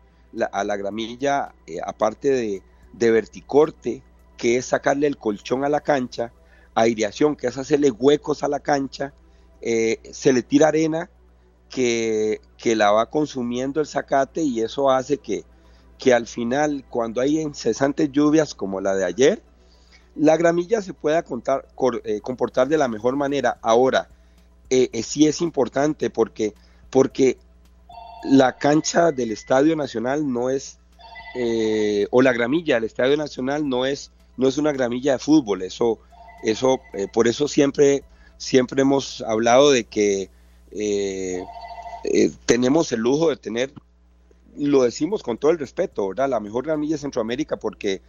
a 0.54 0.64
la 0.64 0.78
gramilla, 0.78 1.54
eh, 1.68 1.80
aparte 1.86 2.30
de, 2.30 2.64
de, 2.94 3.12
verticorte, 3.12 4.02
que 4.38 4.58
es 4.58 4.66
sacarle 4.66 5.08
el 5.08 5.18
colchón 5.18 5.66
a 5.66 5.70
la 5.70 5.82
cancha, 5.82 6.32
aireación, 6.74 7.36
que 7.36 7.48
es 7.48 7.58
hacerle 7.58 7.92
huecos 7.92 8.44
a 8.44 8.48
la 8.48 8.60
cancha, 8.60 9.14
se 9.62 10.34
le 10.34 10.42
tira 10.42 10.70
arena 10.70 11.12
que, 11.70 12.42
que 12.58 12.76
la 12.76 12.92
va 12.92 13.12
consumiendo 13.12 13.80
el 13.80 13.86
zacate 13.86 14.42
y 14.42 14.62
eso 14.62 14.90
hace 14.90 15.20
que, 15.20 15.46
que 16.02 16.16
al 16.16 16.26
final, 16.26 16.84
cuando 16.90 17.22
hay 17.22 17.40
incesantes 17.40 18.12
lluvias 18.12 18.56
como 18.56 18.82
la 18.82 18.96
de 18.96 19.06
ayer, 19.06 19.44
la 20.16 20.36
gramilla 20.36 20.82
se 20.82 20.96
pueda 20.96 21.22
contar, 21.22 21.68
eh, 22.04 22.22
comportar 22.22 22.68
de 22.68 22.80
la 22.80 22.88
mejor 22.88 23.16
manera. 23.16 23.60
Ahora, 23.62 24.10
eh, 24.72 24.90
eh, 24.94 25.04
sí 25.04 25.28
es 25.28 25.42
importante 25.42 26.10
porque, 26.10 26.56
porque 26.90 27.38
la 28.24 28.58
cancha 28.58 29.12
del 29.12 29.32
Estadio 29.32 29.76
Nacional 29.76 30.28
no 30.28 30.50
es, 30.50 30.80
o 32.10 32.22
la 32.24 32.34
gramilla 32.34 32.76
del 32.76 32.86
Estadio 32.86 33.16
Nacional 33.16 33.70
no 33.70 33.86
es, 33.86 34.12
no 34.38 34.48
es 34.48 34.58
una 34.58 34.72
gramilla 34.72 35.14
de 35.14 35.20
fútbol. 35.20 35.62
Eso, 35.62 36.00
eso, 36.44 36.82
por 37.14 37.28
eso 37.28 37.48
siempre, 37.48 38.04
siempre 38.38 38.82
hemos 38.82 39.22
hablado 39.22 39.70
de 39.70 39.84
que 39.84 40.32
tenemos 42.48 42.92
el 42.92 43.02
lujo 43.02 43.30
de 43.30 43.38
tener 43.38 43.72
lo 44.58 44.84
decimos 44.84 45.24
con 45.24 45.38
todo 45.38 45.52
el 45.52 45.60
respeto, 45.60 46.10
¿verdad? 46.10 46.30
La 46.30 46.40
mejor 46.40 46.66
gramilla 46.66 46.96
de 46.96 47.02
Centroamérica 47.02 47.58
porque 47.58 48.02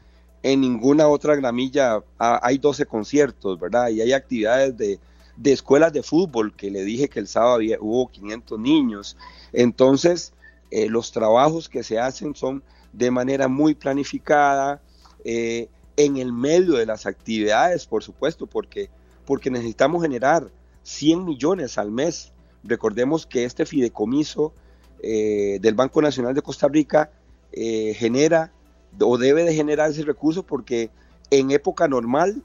en 0.43 0.61
ninguna 0.61 1.09
otra 1.09 1.37
gramilla 1.37 2.03
hay 2.19 2.59
12 2.59 2.87
conciertos, 2.87 3.61
¿verdad? 3.61 3.89
Y 3.91 4.01
hay 4.01 4.13
actividades 4.13 4.77
de, 4.77 4.99
de 5.37 5.53
escuelas 5.53 5.93
de 5.93 6.03
fútbol, 6.03 6.55
que 6.55 6.71
le 6.71 6.83
dije 6.83 7.09
que 7.09 7.21
el 7.21 7.29
sábado 7.29 7.61
hubo 7.81 8.11
500 8.11 8.59
niños. 8.59 9.17
Entonces, 9.53 10.33
eh, 10.71 10.89
los 10.89 11.13
trabajos 11.13 11.69
que 11.69 11.83
se 11.83 11.99
hacen 11.99 12.35
son 12.35 12.63
de 12.93 13.11
manera 13.11 13.49
muy 13.49 13.75
planificada, 13.75 14.83
eh, 15.25 15.69
en 15.97 16.17
el 16.17 16.33
medio 16.33 16.75
de 16.75 16.87
las 16.87 17.07
actividades, 17.07 17.87
por 17.87 18.03
supuesto, 18.03 18.47
porque, 18.47 18.91
porque 19.27 19.51
necesitamos 19.51 20.03
generar 20.03 20.51
100 20.83 21.25
millones 21.25 21.79
al 21.79 21.91
mes. 21.91 22.33
Recordemos 22.65 23.27
que 23.27 23.45
este 23.45 23.67
fideicomiso 23.67 24.55
eh, 25.03 25.59
del 25.61 25.75
Banco 25.75 26.01
Nacional 26.01 26.35
de 26.35 26.43
Costa 26.43 26.69
Rica 26.69 27.11
genera 27.55 28.51
o 28.99 29.19
debe 29.19 29.45
de 29.45 29.55
generar 29.55 29.91
ese 29.91 30.05
recurso 30.05 30.43
porque 30.43 30.89
en 31.31 31.51
época 31.51 31.87
normal, 31.87 32.43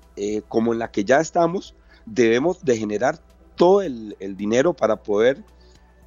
como 0.49 0.73
en 0.73 0.79
la 0.79 0.91
que 0.91 1.05
ya 1.05 1.21
estamos, 1.21 1.75
debemos 2.05 2.63
de 2.65 2.77
generar 2.77 3.19
todo 3.57 3.81
el, 3.81 4.15
dinero 4.37 4.73
para 4.73 4.95
poder 4.95 5.43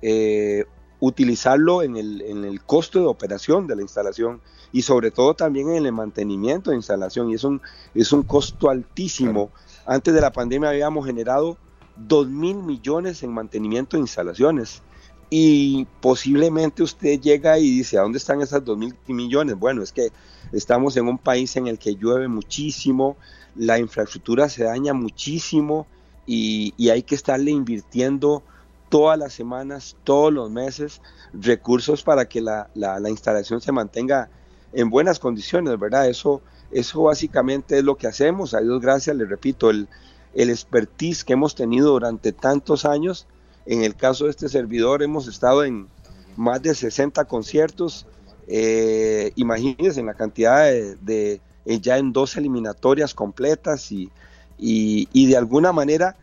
eh, 0.01 0.65
utilizarlo 1.01 1.83
en 1.83 1.97
el, 1.97 2.23
en 2.23 2.45
el, 2.45 2.63
costo 2.63 3.01
de 3.01 3.07
operación 3.07 3.67
de 3.67 3.77
la 3.77 3.83
instalación 3.83 4.41
y 4.73 4.83
sobre 4.83 5.11
todo 5.11 5.35
también 5.35 5.71
en 5.71 5.85
el 5.85 5.93
mantenimiento 5.93 6.71
de 6.71 6.77
instalación. 6.77 7.31
Y 7.31 7.35
es 7.35 7.45
un, 7.45 7.61
es 7.95 8.13
un 8.13 8.23
costo 8.23 8.71
altísimo. 8.71 9.51
Antes 9.85 10.15
de 10.15 10.21
la 10.21 10.33
pandemia 10.33 10.71
habíamos 10.71 11.05
generado 11.05 11.59
2 11.97 12.29
mil 12.29 12.57
millones 12.57 13.23
en 13.23 13.33
mantenimiento 13.33 13.97
de 13.97 14.03
instalaciones 14.03 14.83
y 15.31 15.87
posiblemente 16.01 16.83
usted 16.83 17.21
llega 17.21 17.57
y 17.59 17.71
dice, 17.71 17.97
¿a 17.97 18.03
dónde 18.03 18.19
están 18.19 18.43
esas 18.43 18.65
2 18.65 18.77
mil 18.77 18.95
millones? 19.07 19.57
Bueno, 19.57 19.83
es 19.83 19.93
que 19.93 20.11
estamos 20.53 20.97
en 20.97 21.07
un 21.07 21.19
país 21.19 21.55
en 21.55 21.69
el 21.69 21.79
que 21.79 21.95
llueve 21.95 22.27
muchísimo, 22.27 23.17
la 23.55 23.79
infraestructura 23.79 24.49
se 24.49 24.65
daña 24.65 24.93
muchísimo 24.93 25.87
y, 26.27 26.89
hay 26.91 27.03
que 27.03 27.15
estarle 27.15 27.53
invirtiendo 27.53 28.43
todas 28.89 29.17
las 29.19 29.33
semanas, 29.33 29.97
todos 30.03 30.33
los 30.33 30.51
meses, 30.51 31.01
recursos 31.33 32.03
para 32.03 32.29
que 32.29 32.41
la, 32.41 32.69
instalación 33.09 33.61
se 33.61 33.71
mantenga 33.71 34.29
en 34.73 34.91
buenas 34.91 35.21
condiciones, 35.21 35.79
¿verdad? 35.79 36.09
Eso, 36.09 36.43
eso 36.73 37.03
básicamente 37.03 37.79
es 37.79 37.85
lo 37.85 37.97
que 37.97 38.09
hacemos. 38.09 38.55
A 38.55 38.61
Dios 38.61 38.81
gracias, 38.81 39.15
le 39.15 39.27
repito, 39.27 39.71
el, 39.71 39.89
el 40.35 40.51
expertise 40.51 41.25
que 41.25 41.35
hemos 41.35 41.55
tenido 41.55 41.91
durante 41.91 42.33
tantos 42.33 42.85
años. 42.85 43.27
En 43.67 43.83
el 43.83 43.95
caso 43.95 44.25
de 44.25 44.31
este 44.31 44.49
servidor 44.49 45.03
hemos 45.03 45.27
estado 45.29 45.65
en 45.65 45.89
más 46.37 46.63
de 46.63 46.75
60 46.75 47.25
conciertos. 47.27 48.07
Eh, 48.47 49.33
imagínense 49.37 50.01
en 50.01 50.07
la 50.07 50.15
cantidad 50.15 50.65
de, 50.65 51.41
eh, 51.65 51.81
ya 51.81 51.99
en 51.99 52.13
dos 52.13 52.37
eliminatorias 52.37 53.15
completas 53.15 53.93
y, 53.93 54.11
y, 54.59 55.27
de 55.27 55.37
alguna 55.37 55.73
manera 55.73 56.17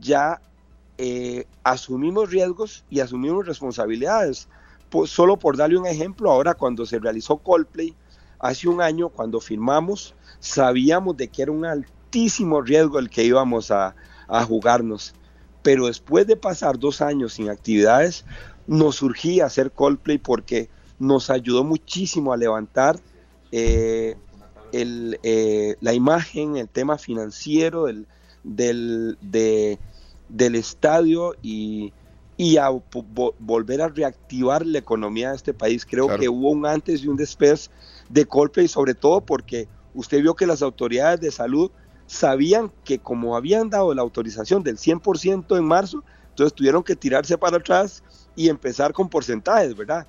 ya 0.00 0.40
eh, 0.98 1.46
asumimos 1.62 2.30
riesgos 2.30 2.84
y 2.90 3.00
asumimos 3.00 3.46
responsabilidades. 3.46 4.48
Pues 4.88 5.10
solo 5.10 5.36
por 5.38 5.56
darle 5.56 5.78
un 5.78 5.86
ejemplo, 5.86 6.30
ahora 6.30 6.54
cuando 6.54 6.84
se 6.84 6.98
realizó 6.98 7.36
Coldplay, 7.36 7.94
hace 8.38 8.68
un 8.68 8.80
año 8.80 9.08
cuando 9.08 9.40
firmamos, 9.40 10.14
sabíamos 10.40 11.16
de 11.16 11.28
que 11.28 11.42
era 11.42 11.52
un 11.52 11.64
altísimo 11.64 12.60
riesgo 12.60 12.98
el 12.98 13.08
que 13.08 13.24
íbamos 13.24 13.70
a, 13.70 13.94
a 14.26 14.44
jugarnos. 14.44 15.14
Pero 15.62 15.86
después 15.86 16.26
de 16.26 16.36
pasar 16.36 16.78
dos 16.78 17.00
años 17.00 17.34
sin 17.34 17.50
actividades, 17.50 18.24
nos 18.66 18.96
surgía 18.96 19.46
hacer 19.46 19.72
Coldplay 19.72 20.18
porque 20.18 20.68
nos 20.98 21.30
ayudó 21.30 21.64
muchísimo 21.64 22.32
a 22.32 22.36
levantar 22.36 22.98
eh, 23.52 24.16
el, 24.72 25.18
eh, 25.22 25.76
la 25.80 25.92
imagen, 25.92 26.56
el 26.56 26.68
tema 26.68 26.98
financiero 26.98 27.86
del, 27.86 28.06
del, 28.44 29.18
del 30.28 30.54
estadio 30.54 31.34
y, 31.42 31.92
y 32.36 32.56
a 32.56 32.70
volver 32.70 33.82
a 33.82 33.88
reactivar 33.88 34.64
la 34.64 34.78
economía 34.78 35.30
de 35.30 35.36
este 35.36 35.52
país. 35.52 35.84
Creo 35.84 36.16
que 36.16 36.28
hubo 36.28 36.50
un 36.50 36.64
antes 36.64 37.02
y 37.02 37.08
un 37.08 37.16
después 37.16 37.70
de 38.08 38.24
golpe 38.24 38.62
y 38.62 38.68
sobre 38.68 38.94
todo 38.94 39.20
porque 39.20 39.68
usted 39.94 40.22
vio 40.22 40.34
que 40.34 40.46
las 40.46 40.62
autoridades 40.62 41.20
de 41.20 41.30
salud 41.30 41.70
sabían 42.10 42.72
que 42.84 42.98
como 42.98 43.36
habían 43.36 43.70
dado 43.70 43.94
la 43.94 44.02
autorización 44.02 44.64
del 44.64 44.78
100% 44.78 45.56
en 45.56 45.64
marzo, 45.64 46.02
entonces 46.30 46.52
tuvieron 46.52 46.82
que 46.82 46.96
tirarse 46.96 47.38
para 47.38 47.58
atrás 47.58 48.02
y 48.34 48.48
empezar 48.48 48.92
con 48.92 49.08
porcentajes, 49.08 49.76
¿verdad? 49.76 50.08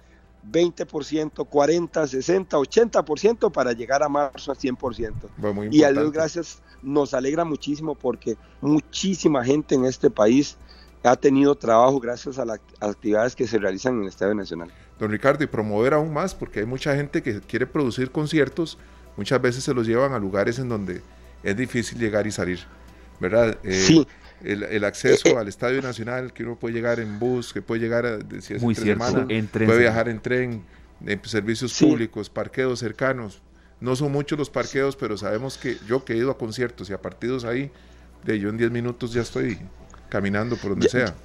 20%, 0.52 1.48
40, 1.48 2.08
60, 2.08 2.58
80% 2.58 3.52
para 3.52 3.74
llegar 3.74 4.02
a 4.02 4.10
marzo 4.10 4.52
a 4.52 4.56
100%. 4.56 5.70
y 5.70 5.84
a 5.84 5.92
Dios 5.92 6.12
gracias 6.12 6.64
nos 6.82 7.14
alegra 7.14 7.46
muchísimo 7.46 7.94
porque 7.94 8.36
muchísima 8.62 9.46
gente 9.46 9.76
en 9.76 9.86
este 9.86 10.10
país 10.10 10.58
ha 11.04 11.16
tenido 11.16 11.54
trabajo 11.54 12.00
gracias 12.00 12.40
a 12.40 12.46
las 12.46 12.60
actividades 12.80 13.36
que 13.36 13.46
se 13.46 13.60
realizan 13.60 13.98
en 13.98 14.02
el 14.02 14.08
Estadio 14.08 14.34
Nacional. 14.34 14.72
Don 14.98 15.12
Ricardo, 15.12 15.44
y 15.44 15.48
promover 15.48 15.94
aún 15.94 16.12
más, 16.12 16.34
porque 16.34 16.62
hay 16.62 16.66
mucha 16.66 16.96
gente 16.96 17.22
que 17.22 17.42
quiere 17.42 17.68
producir 17.68 18.10
conciertos, 18.10 18.80
muchas 19.18 19.40
veces 19.40 19.64
se 19.64 19.74
los 19.76 19.86
llevan 19.86 20.14
a 20.14 20.20
lugares 20.20 20.58
en 20.58 20.68
donde 20.68 21.04
es 21.44 21.56
difícil 21.56 22.00
llegar 22.00 22.28
y 22.28 22.32
salir, 22.32 22.60
¿verdad? 23.20 23.58
Eh, 23.64 23.74
sí, 23.74 24.08
el, 24.44 24.84
acceso 24.84 25.30
eh, 25.30 25.32
eh, 25.32 25.38
al 25.38 25.48
Estadio 25.48 25.82
Nacional, 25.82 26.34
que 26.34 26.44
uno 26.44 26.56
puede 26.56 26.74
llegar 26.74 27.00
en 27.00 27.20
bus, 27.20 27.54
que 27.54 27.62
puede 27.62 27.82
llegar, 27.82 28.06
a, 28.06 28.20
si 28.42 28.56
es 28.56 28.78
semana, 28.78 29.28
puede 29.28 29.80
viajar 29.80 30.10
en 30.10 30.20
tren, 30.20 30.64
en 31.06 31.22
servicios 31.26 31.78
públicos, 31.78 32.30
parqueos 32.30 32.80
cercanos. 32.80 33.42
No 33.80 33.96
son 33.96 34.12
muchos 34.12 34.38
los 34.38 34.50
parqueos, 34.50 34.96
pero 34.96 35.18
sabemos 35.18 35.58
que 35.58 35.78
yo 35.88 36.06
que 36.06 36.14
he 36.14 36.18
ido 36.18 36.30
a 36.32 36.38
conciertos 36.38 36.90
y 36.90 36.94
a 36.94 37.02
partidos 37.02 37.46
ahí, 37.46 37.72
de 38.24 38.40
yo 38.40 38.50
en 38.50 38.58
10 38.58 38.72
minutos 38.72 39.14
ya 39.14 39.22
estoy 39.22 39.58
caminando 40.10 40.56
por 40.56 40.72
donde 40.72 40.90
sea. 40.90 41.16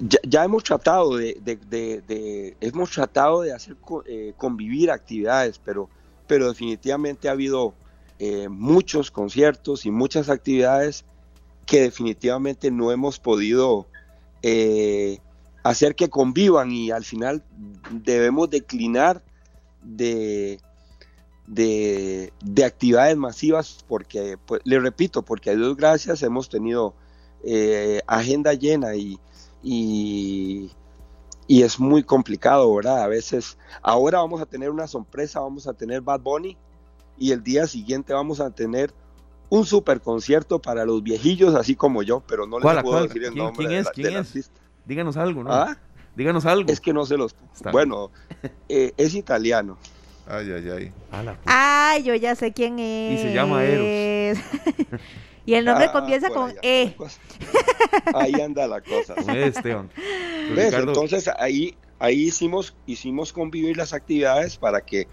Ya, 0.00 0.44
hemos 0.44 0.64
tratado 0.64 1.16
de, 1.16 2.56
hemos 2.60 2.90
tratado 2.90 3.42
de 3.42 3.52
hacer 3.52 3.76
eh, 4.06 4.34
convivir 4.36 4.90
actividades, 4.90 5.60
pero, 5.64 5.88
pero 6.26 6.48
definitivamente 6.48 7.28
ha 7.28 7.32
habido 7.32 7.74
muchos 8.48 9.10
conciertos 9.10 9.86
y 9.86 9.90
muchas 9.90 10.28
actividades 10.28 11.04
que 11.66 11.82
definitivamente 11.82 12.70
no 12.70 12.92
hemos 12.92 13.18
podido 13.18 13.86
eh, 14.42 15.18
hacer 15.62 15.94
que 15.94 16.10
convivan 16.10 16.70
y 16.70 16.90
al 16.90 17.04
final 17.04 17.42
debemos 17.90 18.50
declinar 18.50 19.22
de, 19.82 20.60
de, 21.46 22.32
actividades 22.64 23.16
masivas 23.16 23.84
porque, 23.88 24.38
pues, 24.46 24.60
le 24.64 24.78
repito, 24.78 25.22
porque 25.22 25.50
a 25.50 25.56
Dios 25.56 25.76
gracias 25.76 26.22
hemos 26.22 26.48
tenido 26.48 26.94
eh, 27.42 28.00
agenda 28.06 28.52
llena 28.54 28.94
y, 28.94 29.18
y, 29.62 30.70
y, 31.46 31.62
es 31.62 31.80
muy 31.80 32.02
complicado, 32.02 32.74
¿verdad? 32.74 33.02
A 33.02 33.08
veces, 33.08 33.58
ahora 33.82 34.18
vamos 34.18 34.40
a 34.40 34.46
tener 34.46 34.70
una 34.70 34.86
sorpresa, 34.86 35.40
vamos 35.40 35.66
a 35.66 35.74
tener 35.74 36.02
Bad 36.02 36.20
Bunny 36.20 36.56
y 37.18 37.32
el 37.32 37.42
día 37.42 37.66
siguiente 37.66 38.12
vamos 38.12 38.40
a 38.40 38.50
tener 38.50 38.92
un 39.48 39.64
super 39.66 40.00
concierto 40.00 40.60
para 40.60 40.84
los 40.84 41.02
viejillos, 41.02 41.54
así 41.54 41.76
como 41.76 42.02
yo, 42.02 42.22
pero 42.26 42.46
no 42.46 42.58
les 42.58 42.82
puedo 42.82 43.02
decir 43.02 43.24
el 43.24 43.34
nombre. 43.34 43.66
¿Quién 43.66 43.78
es? 43.80 43.90
¿Quién 43.90 44.16
es? 44.16 44.50
Díganos 44.84 45.16
algo, 45.16 45.44
¿no? 45.44 45.52
¿Ah? 45.52 45.78
Díganos 46.16 46.46
algo. 46.46 46.70
Es 46.70 46.80
que 46.80 46.92
no 46.92 47.06
se 47.06 47.16
los. 47.16 47.34
bueno, 47.72 48.10
eh, 48.68 48.92
es 48.96 49.14
italiano. 49.14 49.78
Ay, 50.26 50.50
ay, 50.52 50.70
ay. 50.70 50.92
Ay, 51.44 52.02
yo 52.02 52.14
ya 52.14 52.34
sé 52.34 52.52
quién 52.52 52.78
es. 52.78 53.20
Y 53.20 53.22
se 53.22 53.34
llama 53.34 53.62
Eros. 53.64 54.38
y 55.46 55.54
el 55.54 55.64
nombre 55.64 55.86
ah, 55.86 55.92
comienza 55.92 56.30
con 56.30 56.54
E. 56.62 56.96
Ahí 58.14 58.32
anda 58.40 58.66
la 58.66 58.80
cosa. 58.80 59.14
Esteban. 59.14 59.90
Entonces 60.56 61.28
ahí, 61.38 61.76
ahí 61.98 62.22
hicimos, 62.22 62.74
hicimos 62.86 63.32
convivir 63.32 63.76
las 63.76 63.92
actividades 63.92 64.56
para 64.56 64.80
que 64.80 65.06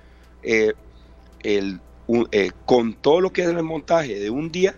eh, 0.43 0.73
el 1.41 1.81
eh, 2.31 2.51
con 2.65 2.93
todo 2.93 3.21
lo 3.21 3.31
que 3.31 3.43
es 3.43 3.49
el 3.49 3.63
montaje 3.63 4.19
de 4.19 4.29
un 4.29 4.51
día, 4.51 4.75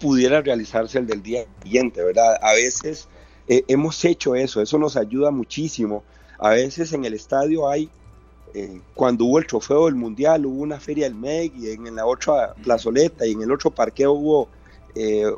pudiera 0.00 0.40
realizarse 0.40 0.98
el 0.98 1.06
del 1.06 1.22
día 1.22 1.44
siguiente, 1.62 2.02
¿verdad? 2.02 2.38
A 2.42 2.52
veces 2.52 3.08
eh, 3.48 3.64
hemos 3.68 4.04
hecho 4.04 4.34
eso, 4.34 4.62
eso 4.62 4.78
nos 4.78 4.96
ayuda 4.96 5.30
muchísimo. 5.30 6.04
A 6.38 6.50
veces 6.50 6.92
en 6.92 7.04
el 7.04 7.14
estadio 7.14 7.68
hay, 7.68 7.90
eh, 8.54 8.80
cuando 8.94 9.24
hubo 9.24 9.38
el 9.38 9.46
trofeo 9.46 9.86
del 9.86 9.94
mundial, 9.94 10.46
hubo 10.46 10.62
una 10.62 10.80
feria 10.80 11.04
del 11.04 11.14
MEG 11.14 11.52
y 11.56 11.70
en 11.70 11.94
la 11.94 12.06
otra 12.06 12.54
plazoleta 12.54 13.26
y 13.26 13.32
en 13.32 13.42
el 13.42 13.52
otro 13.52 13.70
parqueo 13.70 14.12
hubo 14.12 14.48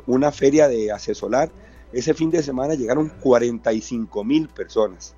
una 0.05 0.31
feria 0.31 0.67
de 0.67 0.91
asesorar. 0.91 1.49
Ese 1.91 2.13
fin 2.13 2.29
de 2.29 2.43
semana 2.43 2.75
llegaron 2.75 3.09
45 3.21 4.23
mil 4.23 4.47
personas. 4.49 5.15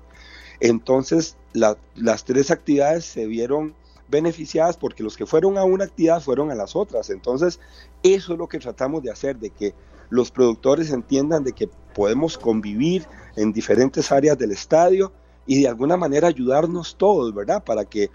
Entonces, 0.60 1.36
las 1.52 2.24
tres 2.24 2.50
actividades 2.50 3.04
se 3.04 3.26
vieron 3.26 3.74
beneficiadas 4.10 4.76
porque 4.76 5.02
los 5.02 5.16
que 5.16 5.26
fueron 5.26 5.56
a 5.56 5.64
una 5.64 5.84
actividad 5.84 6.20
fueron 6.20 6.50
a 6.50 6.54
las 6.54 6.74
otras. 6.74 7.10
Entonces, 7.10 7.60
eso 8.02 8.32
es 8.32 8.38
lo 8.38 8.48
que 8.48 8.58
tratamos 8.58 9.02
de 9.02 9.10
hacer, 9.10 9.38
de 9.38 9.50
que 9.50 9.74
los 10.10 10.30
productores 10.30 10.90
entiendan 10.90 11.44
de 11.44 11.52
que 11.52 11.68
podemos 11.94 12.36
convivir 12.36 13.06
en 13.36 13.52
diferentes 13.52 14.10
áreas 14.10 14.36
del 14.36 14.50
estadio 14.50 15.12
y 15.46 15.62
de 15.62 15.68
alguna 15.68 15.96
manera 15.96 16.28
ayudarnos 16.28 16.96
todos, 16.96 17.34
¿verdad? 17.34 17.64
Para 17.64 17.84
que, 17.84 18.10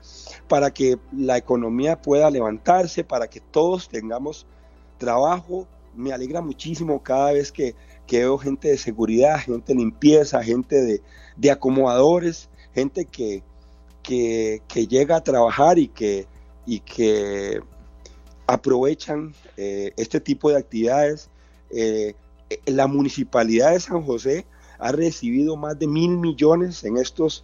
para 0.48 0.72
que 0.72 0.98
la 1.12 1.38
economía 1.38 2.02
pueda 2.02 2.30
levantarse, 2.30 3.04
para 3.04 3.28
que 3.28 3.40
todos 3.40 3.90
tengamos 3.90 4.46
trabajo. 4.98 5.68
Me 5.96 6.12
alegra 6.12 6.42
muchísimo 6.42 7.02
cada 7.02 7.32
vez 7.32 7.52
que, 7.52 7.76
que 8.06 8.20
veo 8.20 8.38
gente 8.38 8.68
de 8.68 8.78
seguridad, 8.78 9.40
gente 9.40 9.74
de 9.74 9.80
limpieza, 9.80 10.44
gente 10.44 10.82
de, 10.82 11.02
de 11.38 11.52
acomodadores, 11.52 12.50
gente 12.74 13.06
que, 13.06 13.44
que, 14.06 14.88
llega 14.88 15.18
a 15.18 15.24
trabajar 15.24 15.80
y 15.80 15.88
que, 15.88 16.28
y 16.66 16.80
que 16.80 17.62
aprovechan 18.48 19.34
eh, 19.58 19.92
este 19.98 20.20
tipo 20.20 20.50
de 20.50 20.58
actividades. 20.58 21.30
Eh, 21.72 22.16
la 22.66 22.88
municipalidad 22.88 23.72
de 23.72 23.80
San 23.80 24.04
José 24.04 24.46
ha 24.78 24.92
recibido 24.92 25.56
más 25.56 25.80
de 25.80 25.88
mil 25.88 26.18
millones 26.18 26.84
en 26.84 26.98
estos 26.98 27.44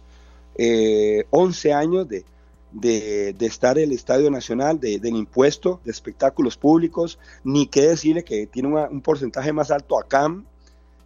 11 0.54 1.68
eh, 1.68 1.72
años 1.72 2.08
de, 2.08 2.24
de, 2.72 3.34
estar 3.46 3.78
el 3.78 3.90
Estadio 3.92 4.30
Nacional, 4.30 4.78
del 4.78 5.16
impuesto 5.16 5.80
de 5.84 5.90
espectáculos 5.90 6.56
públicos, 6.56 7.18
ni 7.42 7.66
qué 7.66 7.88
decirle 7.88 8.22
que 8.22 8.46
tiene 8.46 8.68
un 8.68 9.00
porcentaje 9.00 9.52
más 9.52 9.70
alto 9.70 9.98
a 9.98 10.06
CAM 10.06 10.44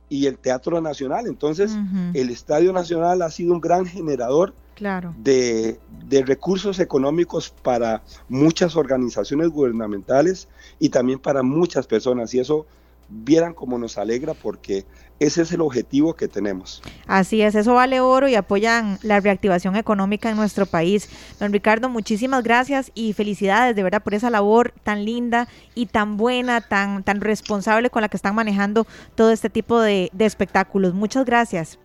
y 0.08 0.26
el 0.26 0.36
Teatro 0.36 0.80
Nacional. 0.80 1.26
Entonces, 1.26 1.72
el 2.12 2.30
Estadio 2.30 2.72
Nacional 2.72 3.22
ha 3.22 3.30
sido 3.30 3.54
un 3.54 3.60
gran 3.60 3.86
generador 3.86 4.52
claro. 4.76 5.12
de, 5.18 5.80
de, 6.06 6.22
recursos 6.22 6.78
económicos 6.78 7.50
para 7.50 8.02
muchas 8.28 8.76
organizaciones 8.76 9.48
gubernamentales 9.48 10.46
y 10.78 10.90
también 10.90 11.18
para 11.18 11.42
muchas 11.42 11.88
personas. 11.88 12.32
Y 12.34 12.38
eso 12.38 12.66
vieran 13.08 13.54
cómo 13.54 13.78
nos 13.78 13.98
alegra 13.98 14.34
porque 14.34 14.84
ese 15.18 15.42
es 15.42 15.52
el 15.52 15.62
objetivo 15.62 16.14
que 16.14 16.28
tenemos. 16.28 16.82
Así 17.06 17.40
es, 17.40 17.54
eso 17.54 17.74
vale 17.74 18.00
oro 18.00 18.28
y 18.28 18.34
apoyan 18.34 18.98
la 19.02 19.20
reactivación 19.20 19.76
económica 19.76 20.30
en 20.30 20.36
nuestro 20.36 20.66
país. 20.66 21.08
Don 21.40 21.52
Ricardo, 21.52 21.88
muchísimas 21.88 22.42
gracias 22.42 22.90
y 22.94 23.12
felicidades 23.14 23.74
de 23.74 23.82
verdad 23.82 24.02
por 24.02 24.14
esa 24.14 24.28
labor 24.28 24.74
tan 24.82 25.04
linda 25.04 25.48
y 25.74 25.86
tan 25.86 26.16
buena, 26.16 26.60
tan, 26.60 27.02
tan 27.02 27.20
responsable 27.20 27.88
con 27.88 28.02
la 28.02 28.08
que 28.08 28.16
están 28.16 28.34
manejando 28.34 28.86
todo 29.14 29.30
este 29.30 29.48
tipo 29.48 29.80
de, 29.80 30.10
espectáculos. 30.18 30.92
Muchas 30.92 31.24
gracias. 31.24 31.78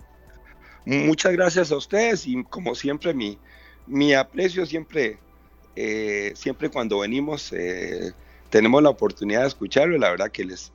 Muchas 0.85 1.33
gracias 1.33 1.71
a 1.71 1.77
ustedes 1.77 2.25
y 2.25 2.43
como 2.45 2.73
siempre 2.75 3.13
mi, 3.13 3.37
mi 3.85 4.13
aprecio 4.13 4.65
siempre, 4.65 5.19
eh, 5.75 6.33
siempre 6.35 6.69
cuando 6.69 6.99
venimos 6.99 7.53
eh, 7.53 8.13
tenemos 8.49 8.81
la 8.81 8.89
oportunidad 8.89 9.41
de 9.41 9.47
escucharlo 9.47 9.95
y 9.95 9.99
la 9.99 10.09
verdad 10.09 10.31
que 10.31 10.43
les, 10.43 10.71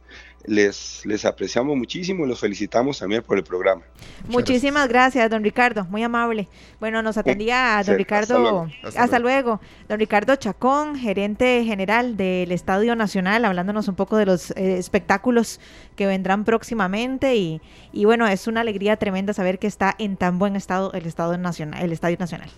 les, 0.46 1.04
les 1.04 1.24
apreciamos 1.24 1.76
muchísimo 1.76 2.24
y 2.24 2.28
los 2.28 2.40
felicitamos 2.40 2.98
también 2.98 3.22
por 3.22 3.36
el 3.36 3.44
programa. 3.44 3.82
Muchísimas 4.28 4.88
gracias. 4.88 5.28
don 5.30 5.42
Ricardo, 5.42 5.84
muy 5.86 6.02
amable. 6.02 6.48
Bueno, 6.80 7.02
nos 7.02 7.16
atendía 7.16 7.82
don 7.84 7.96
Ricardo, 7.96 8.68
hasta 8.96 9.18
luego. 9.18 9.60
don 9.88 9.98
Ricardo 9.98 10.36
Chacón, 10.36 10.96
gerente 10.96 11.64
general 11.64 12.16
del 12.16 12.52
Estadio 12.52 12.96
Nacional, 12.96 13.44
hablándonos 13.44 13.88
un 13.88 13.94
poco 13.94 14.16
de 14.16 14.26
los 14.26 14.50
eh, 14.52 14.78
espectáculos 14.78 15.60
que 15.96 16.06
vendrán 16.06 16.44
próximamente 16.44 17.36
y, 17.36 17.60
y 17.92 18.04
bueno, 18.04 18.26
es 18.26 18.46
una 18.46 18.60
alegría 18.60 18.96
tremenda 18.96 19.32
saber 19.32 19.58
que 19.58 19.66
está 19.66 19.94
en 19.98 20.16
tan 20.16 20.38
buen 20.38 20.56
estado 20.56 20.92
el 20.92 21.06
Estadio 21.06 21.38
Nacional, 21.38 21.82
el 21.82 21.92
Estadio 21.92 22.16
Nacional. 22.18 22.50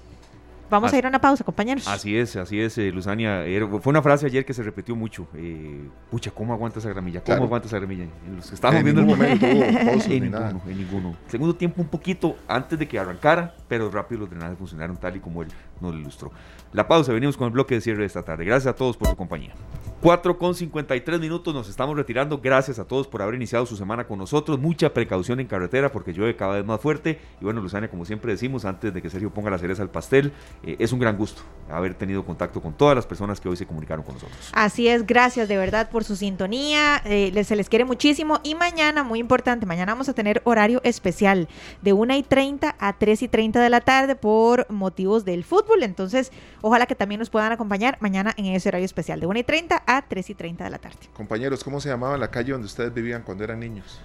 Vamos 0.71 0.93
a 0.93 0.99
ir 0.99 1.07
a 1.07 1.09
una 1.09 1.21
pausa, 1.21 1.45
compañeros. 1.45 1.87
Así 1.89 2.17
es, 2.17 2.37
así 2.37 2.61
es, 2.61 2.77
eh, 2.79 2.91
Luzania. 2.93 3.45
fue 3.81 3.91
una 3.91 4.03
frase 4.03 4.27
ayer 4.27 4.45
que 4.45 4.55
se 4.55 4.63
repitió 4.63 4.95
mucho. 4.95 5.27
Eh, 5.35 5.89
pucha, 6.11 6.31
¿cómo 6.31 6.53
aguanta 6.53 6.79
esa 6.79 6.89
gramilla? 6.91 7.23
¿Cómo 7.23 7.45
aguanta 7.45 7.69
esa 7.69 7.79
gramilla? 7.79 8.05
En 8.27 8.37
los 8.37 8.49
que 8.49 8.55
estábamos 8.55 8.83
viendo 8.83 9.01
el 9.01 9.07
momento. 9.07 9.47
en 9.47 10.23
ninguno, 10.23 10.63
en 10.67 10.79
ninguno. 10.79 11.17
Segundo 11.29 11.55
tiempo 11.55 11.83
un 11.83 11.89
poquito 11.89 12.37
antes 12.47 12.79
de 12.79 12.87
que 12.87 12.99
arrancara, 12.99 13.55
pero 13.69 13.91
rápido 13.91 14.21
los 14.21 14.31
drenajes 14.31 14.59
funcionaron 14.59 14.97
tal 14.97 15.17
y 15.17 15.21
como 15.21 15.43
él 15.43 15.49
nos 15.81 15.95
lo 15.95 16.01
ilustró. 16.01 16.31
La 16.73 16.87
pausa, 16.87 17.13
venimos 17.13 17.37
con 17.37 17.47
el 17.47 17.53
bloque 17.53 17.75
de 17.77 17.81
cierre 17.81 18.01
de 18.01 18.07
esta 18.07 18.23
tarde. 18.23 18.45
Gracias 18.45 18.73
a 18.73 18.77
todos 18.77 18.97
por 18.97 19.09
su 19.09 19.17
compañía. 19.17 19.55
4 20.01 20.39
con 20.39 20.55
53 20.55 21.19
minutos, 21.19 21.53
nos 21.53 21.69
estamos 21.69 21.97
retirando. 21.97 22.39
Gracias 22.39 22.79
a 22.79 22.85
todos 22.85 23.09
por 23.09 23.21
haber 23.21 23.35
iniciado 23.35 23.67
su 23.67 23.77
semana 23.77 24.07
con 24.07 24.17
nosotros. 24.17 24.57
Mucha 24.57 24.95
precaución 24.95 25.41
en 25.41 25.49
carretera 25.49 25.91
porque 25.91 26.13
llueve 26.13 26.37
cada 26.37 26.55
vez 26.55 26.65
más 26.65 26.81
fuerte. 26.81 27.19
Y 27.41 27.45
bueno, 27.45 27.61
Luzania, 27.61 27.91
como 27.91 28.05
siempre 28.05 28.31
decimos, 28.31 28.65
antes 28.65 28.95
de 28.95 29.03
que 29.03 29.11
Sergio 29.11 29.31
ponga 29.31 29.51
la 29.51 29.59
cereza 29.59 29.83
al 29.83 29.91
pastel, 29.91 30.33
eh, 30.63 30.77
es 30.79 30.93
un 30.93 31.01
gran 31.01 31.17
gusto 31.17 31.43
haber 31.69 31.95
tenido 31.95 32.25
contacto 32.25 32.63
con 32.63 32.75
todas 32.75 32.95
las 32.95 33.07
personas 33.07 33.41
que 33.41 33.49
hoy 33.49 33.57
se 33.57 33.67
comunicaron 33.67 34.05
con 34.05 34.15
nosotros. 34.15 34.51
Así 34.53 34.87
es, 34.87 35.05
gracias 35.05 35.49
de 35.49 35.57
verdad 35.57 35.91
por 35.91 36.05
su 36.05 36.15
sintonía. 36.15 37.03
Eh, 37.05 37.33
se 37.43 37.57
les 37.57 37.69
quiere 37.69 37.85
muchísimo. 37.85 38.39
Y 38.45 38.55
mañana, 38.55 39.03
muy 39.03 39.19
importante, 39.19 39.67
mañana 39.67 39.95
vamos 39.95 40.09
a 40.09 40.13
tener 40.13 40.43
horario 40.45 40.81
especial 40.85 41.49
de 41.83 41.93
1 41.93 42.15
y 42.15 42.23
30 42.23 42.77
a 42.79 42.93
3 42.93 43.23
y 43.23 43.29
30 43.29 43.61
de 43.61 43.69
la 43.69 43.81
tarde 43.81 44.15
por 44.15 44.71
motivos 44.71 45.25
del 45.25 45.43
fútbol. 45.43 45.83
Entonces, 45.83 46.31
ojalá 46.61 46.87
que 46.87 46.95
también 46.95 47.19
nos 47.19 47.31
puedan 47.31 47.51
acompañar 47.51 47.99
mañana 48.01 48.33
en 48.37 48.47
ese 48.47 48.69
horario 48.69 48.87
especial 48.87 49.19
de 49.19 49.27
1 49.27 49.41
y 49.41 49.43
30 49.43 49.83
a 49.89 50.03
3 50.03 50.31
y 50.31 50.35
30 50.35 50.65
de 50.65 50.71
la 50.71 50.79
tarde. 50.79 50.99
Compañeros, 51.15 51.65
¿cómo 51.65 51.81
se 51.81 51.89
llamaba 51.89 52.19
la 52.19 52.31
calle 52.31 52.53
donde 52.53 52.67
ustedes 52.67 52.93
vivían 52.93 53.23
cuando 53.23 53.43
eran 53.43 53.59
niños? 53.59 53.99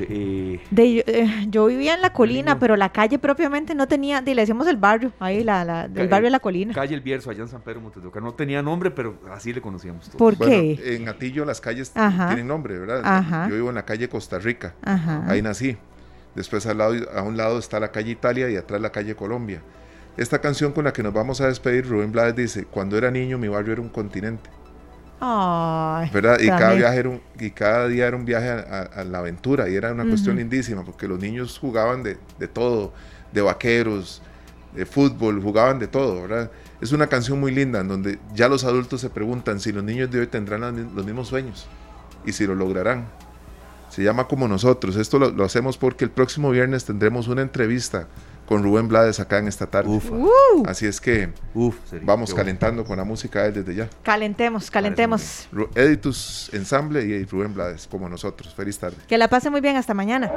Eh, 0.00 0.58
eh, 0.74 1.46
yo 1.48 1.66
vivía 1.66 1.94
en 1.94 2.00
la 2.00 2.14
colina, 2.14 2.58
pero 2.58 2.74
la 2.74 2.90
calle 2.90 3.18
propiamente 3.18 3.74
no 3.74 3.86
tenía, 3.86 4.22
le 4.22 4.34
decíamos 4.34 4.66
el 4.66 4.78
barrio, 4.78 5.12
ahí 5.20 5.44
la, 5.44 5.62
la 5.66 5.88
del 5.88 6.08
barrio 6.08 6.28
de 6.28 6.30
la 6.30 6.40
colina. 6.40 6.72
Calle 6.72 6.94
El 6.94 7.02
Bierzo, 7.02 7.30
allá 7.30 7.42
en 7.42 7.48
San 7.48 7.60
Pedro 7.60 7.82
Montedoca. 7.82 8.18
No 8.18 8.32
tenía 8.32 8.62
nombre, 8.62 8.90
pero 8.90 9.18
así 9.30 9.52
le 9.52 9.60
conocíamos 9.60 10.06
todos. 10.06 10.16
¿Por 10.16 10.38
qué? 10.38 10.96
en 10.96 11.06
Atillo 11.08 11.44
las 11.44 11.60
calles 11.60 11.92
tienen 11.92 12.48
nombre, 12.48 12.78
¿verdad? 12.78 13.48
Yo 13.48 13.56
vivo 13.56 13.68
en 13.68 13.74
la 13.74 13.84
calle 13.84 14.08
Costa 14.08 14.38
Rica, 14.38 14.74
ahí 15.26 15.42
nací. 15.42 15.76
Después 16.34 16.64
al 16.64 16.78
lado, 16.78 16.94
a 17.14 17.22
un 17.22 17.36
lado 17.36 17.58
está 17.58 17.78
la 17.80 17.90
calle 17.90 18.12
Italia 18.12 18.48
y 18.48 18.56
atrás 18.56 18.80
la 18.80 18.90
calle 18.90 19.14
Colombia. 19.16 19.60
Esta 20.16 20.40
canción 20.40 20.72
con 20.72 20.84
la 20.84 20.92
que 20.92 21.02
nos 21.02 21.12
vamos 21.12 21.40
a 21.40 21.48
despedir, 21.48 21.88
Rubén 21.88 22.12
Blades 22.12 22.36
dice, 22.36 22.64
cuando 22.64 22.96
era 22.96 23.10
niño 23.10 23.36
mi 23.36 23.48
barrio 23.48 23.72
era 23.72 23.82
un 23.82 23.88
continente. 23.88 24.48
¿Verdad? 25.20 26.38
Y 26.40 26.48
cada, 26.48 26.72
viaje 26.72 27.20
y 27.38 27.50
cada 27.50 27.88
día 27.88 28.06
era 28.06 28.16
un 28.16 28.24
viaje 28.24 28.48
a, 28.48 29.04
la 29.04 29.18
aventura 29.18 29.68
y 29.68 29.74
era 29.74 29.92
una 29.92 30.06
cuestión 30.06 30.36
lindísima 30.36 30.82
porque 30.82 31.06
los 31.06 31.18
niños 31.18 31.58
jugaban 31.58 32.02
de, 32.02 32.16
todo, 32.48 32.92
de 33.32 33.42
vaqueros, 33.42 34.22
de 34.74 34.86
fútbol, 34.86 35.42
jugaban 35.42 35.78
de 35.78 35.88
todo, 35.88 36.22
¿verdad? 36.22 36.50
Es 36.80 36.92
una 36.92 37.06
canción 37.06 37.38
muy 37.38 37.52
linda 37.52 37.80
en 37.80 37.88
donde 37.88 38.18
ya 38.34 38.48
los 38.48 38.64
adultos 38.64 39.02
se 39.02 39.10
preguntan 39.10 39.60
si 39.60 39.72
los 39.72 39.84
niños 39.84 40.10
de 40.10 40.20
hoy 40.20 40.26
tendrán 40.26 40.94
los 40.94 41.04
mismos 41.04 41.28
sueños 41.28 41.66
y 42.24 42.32
si 42.32 42.46
lo 42.46 42.54
lograrán. 42.54 43.06
Se 43.90 44.02
llama 44.04 44.28
como 44.28 44.46
nosotros. 44.46 44.96
Esto 44.96 45.18
lo 45.18 45.44
hacemos 45.44 45.76
porque 45.76 46.04
el 46.04 46.10
próximo 46.10 46.50
viernes 46.50 46.84
tendremos 46.84 47.28
una 47.28 47.42
entrevista 47.42 48.06
con 48.50 48.64
Rubén 48.64 48.88
Blades 48.88 49.20
acá 49.20 49.38
en 49.38 49.46
esta 49.46 49.68
tarde. 49.68 49.88
Uh. 49.88 50.64
Así 50.66 50.84
es 50.84 51.00
que 51.00 51.28
vamos 52.02 52.34
calentando 52.34 52.84
con 52.84 52.96
la 52.96 53.04
música 53.04 53.48
desde 53.48 53.76
ya. 53.76 53.88
Calentemos, 54.02 54.72
calentemos. 54.72 55.48
Editus 55.76 56.50
Ensamble 56.52 57.00
y 57.00 57.24
Rubén 57.26 57.54
Blades, 57.54 57.86
como 57.86 58.08
nosotros. 58.08 58.52
Feliz 58.52 58.76
tarde. 58.76 58.96
Que 59.06 59.16
la 59.18 59.28
pase 59.28 59.50
muy 59.50 59.60
bien, 59.60 59.76
hasta 59.76 59.94
mañana. 59.94 60.32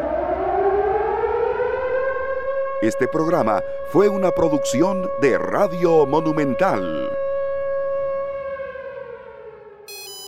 Este 2.84 3.08
programa 3.08 3.64
fue 3.92 4.10
una 4.10 4.30
producción 4.30 5.10
de 5.20 5.40
Radio 5.40 6.06
Monumental. 6.06 7.10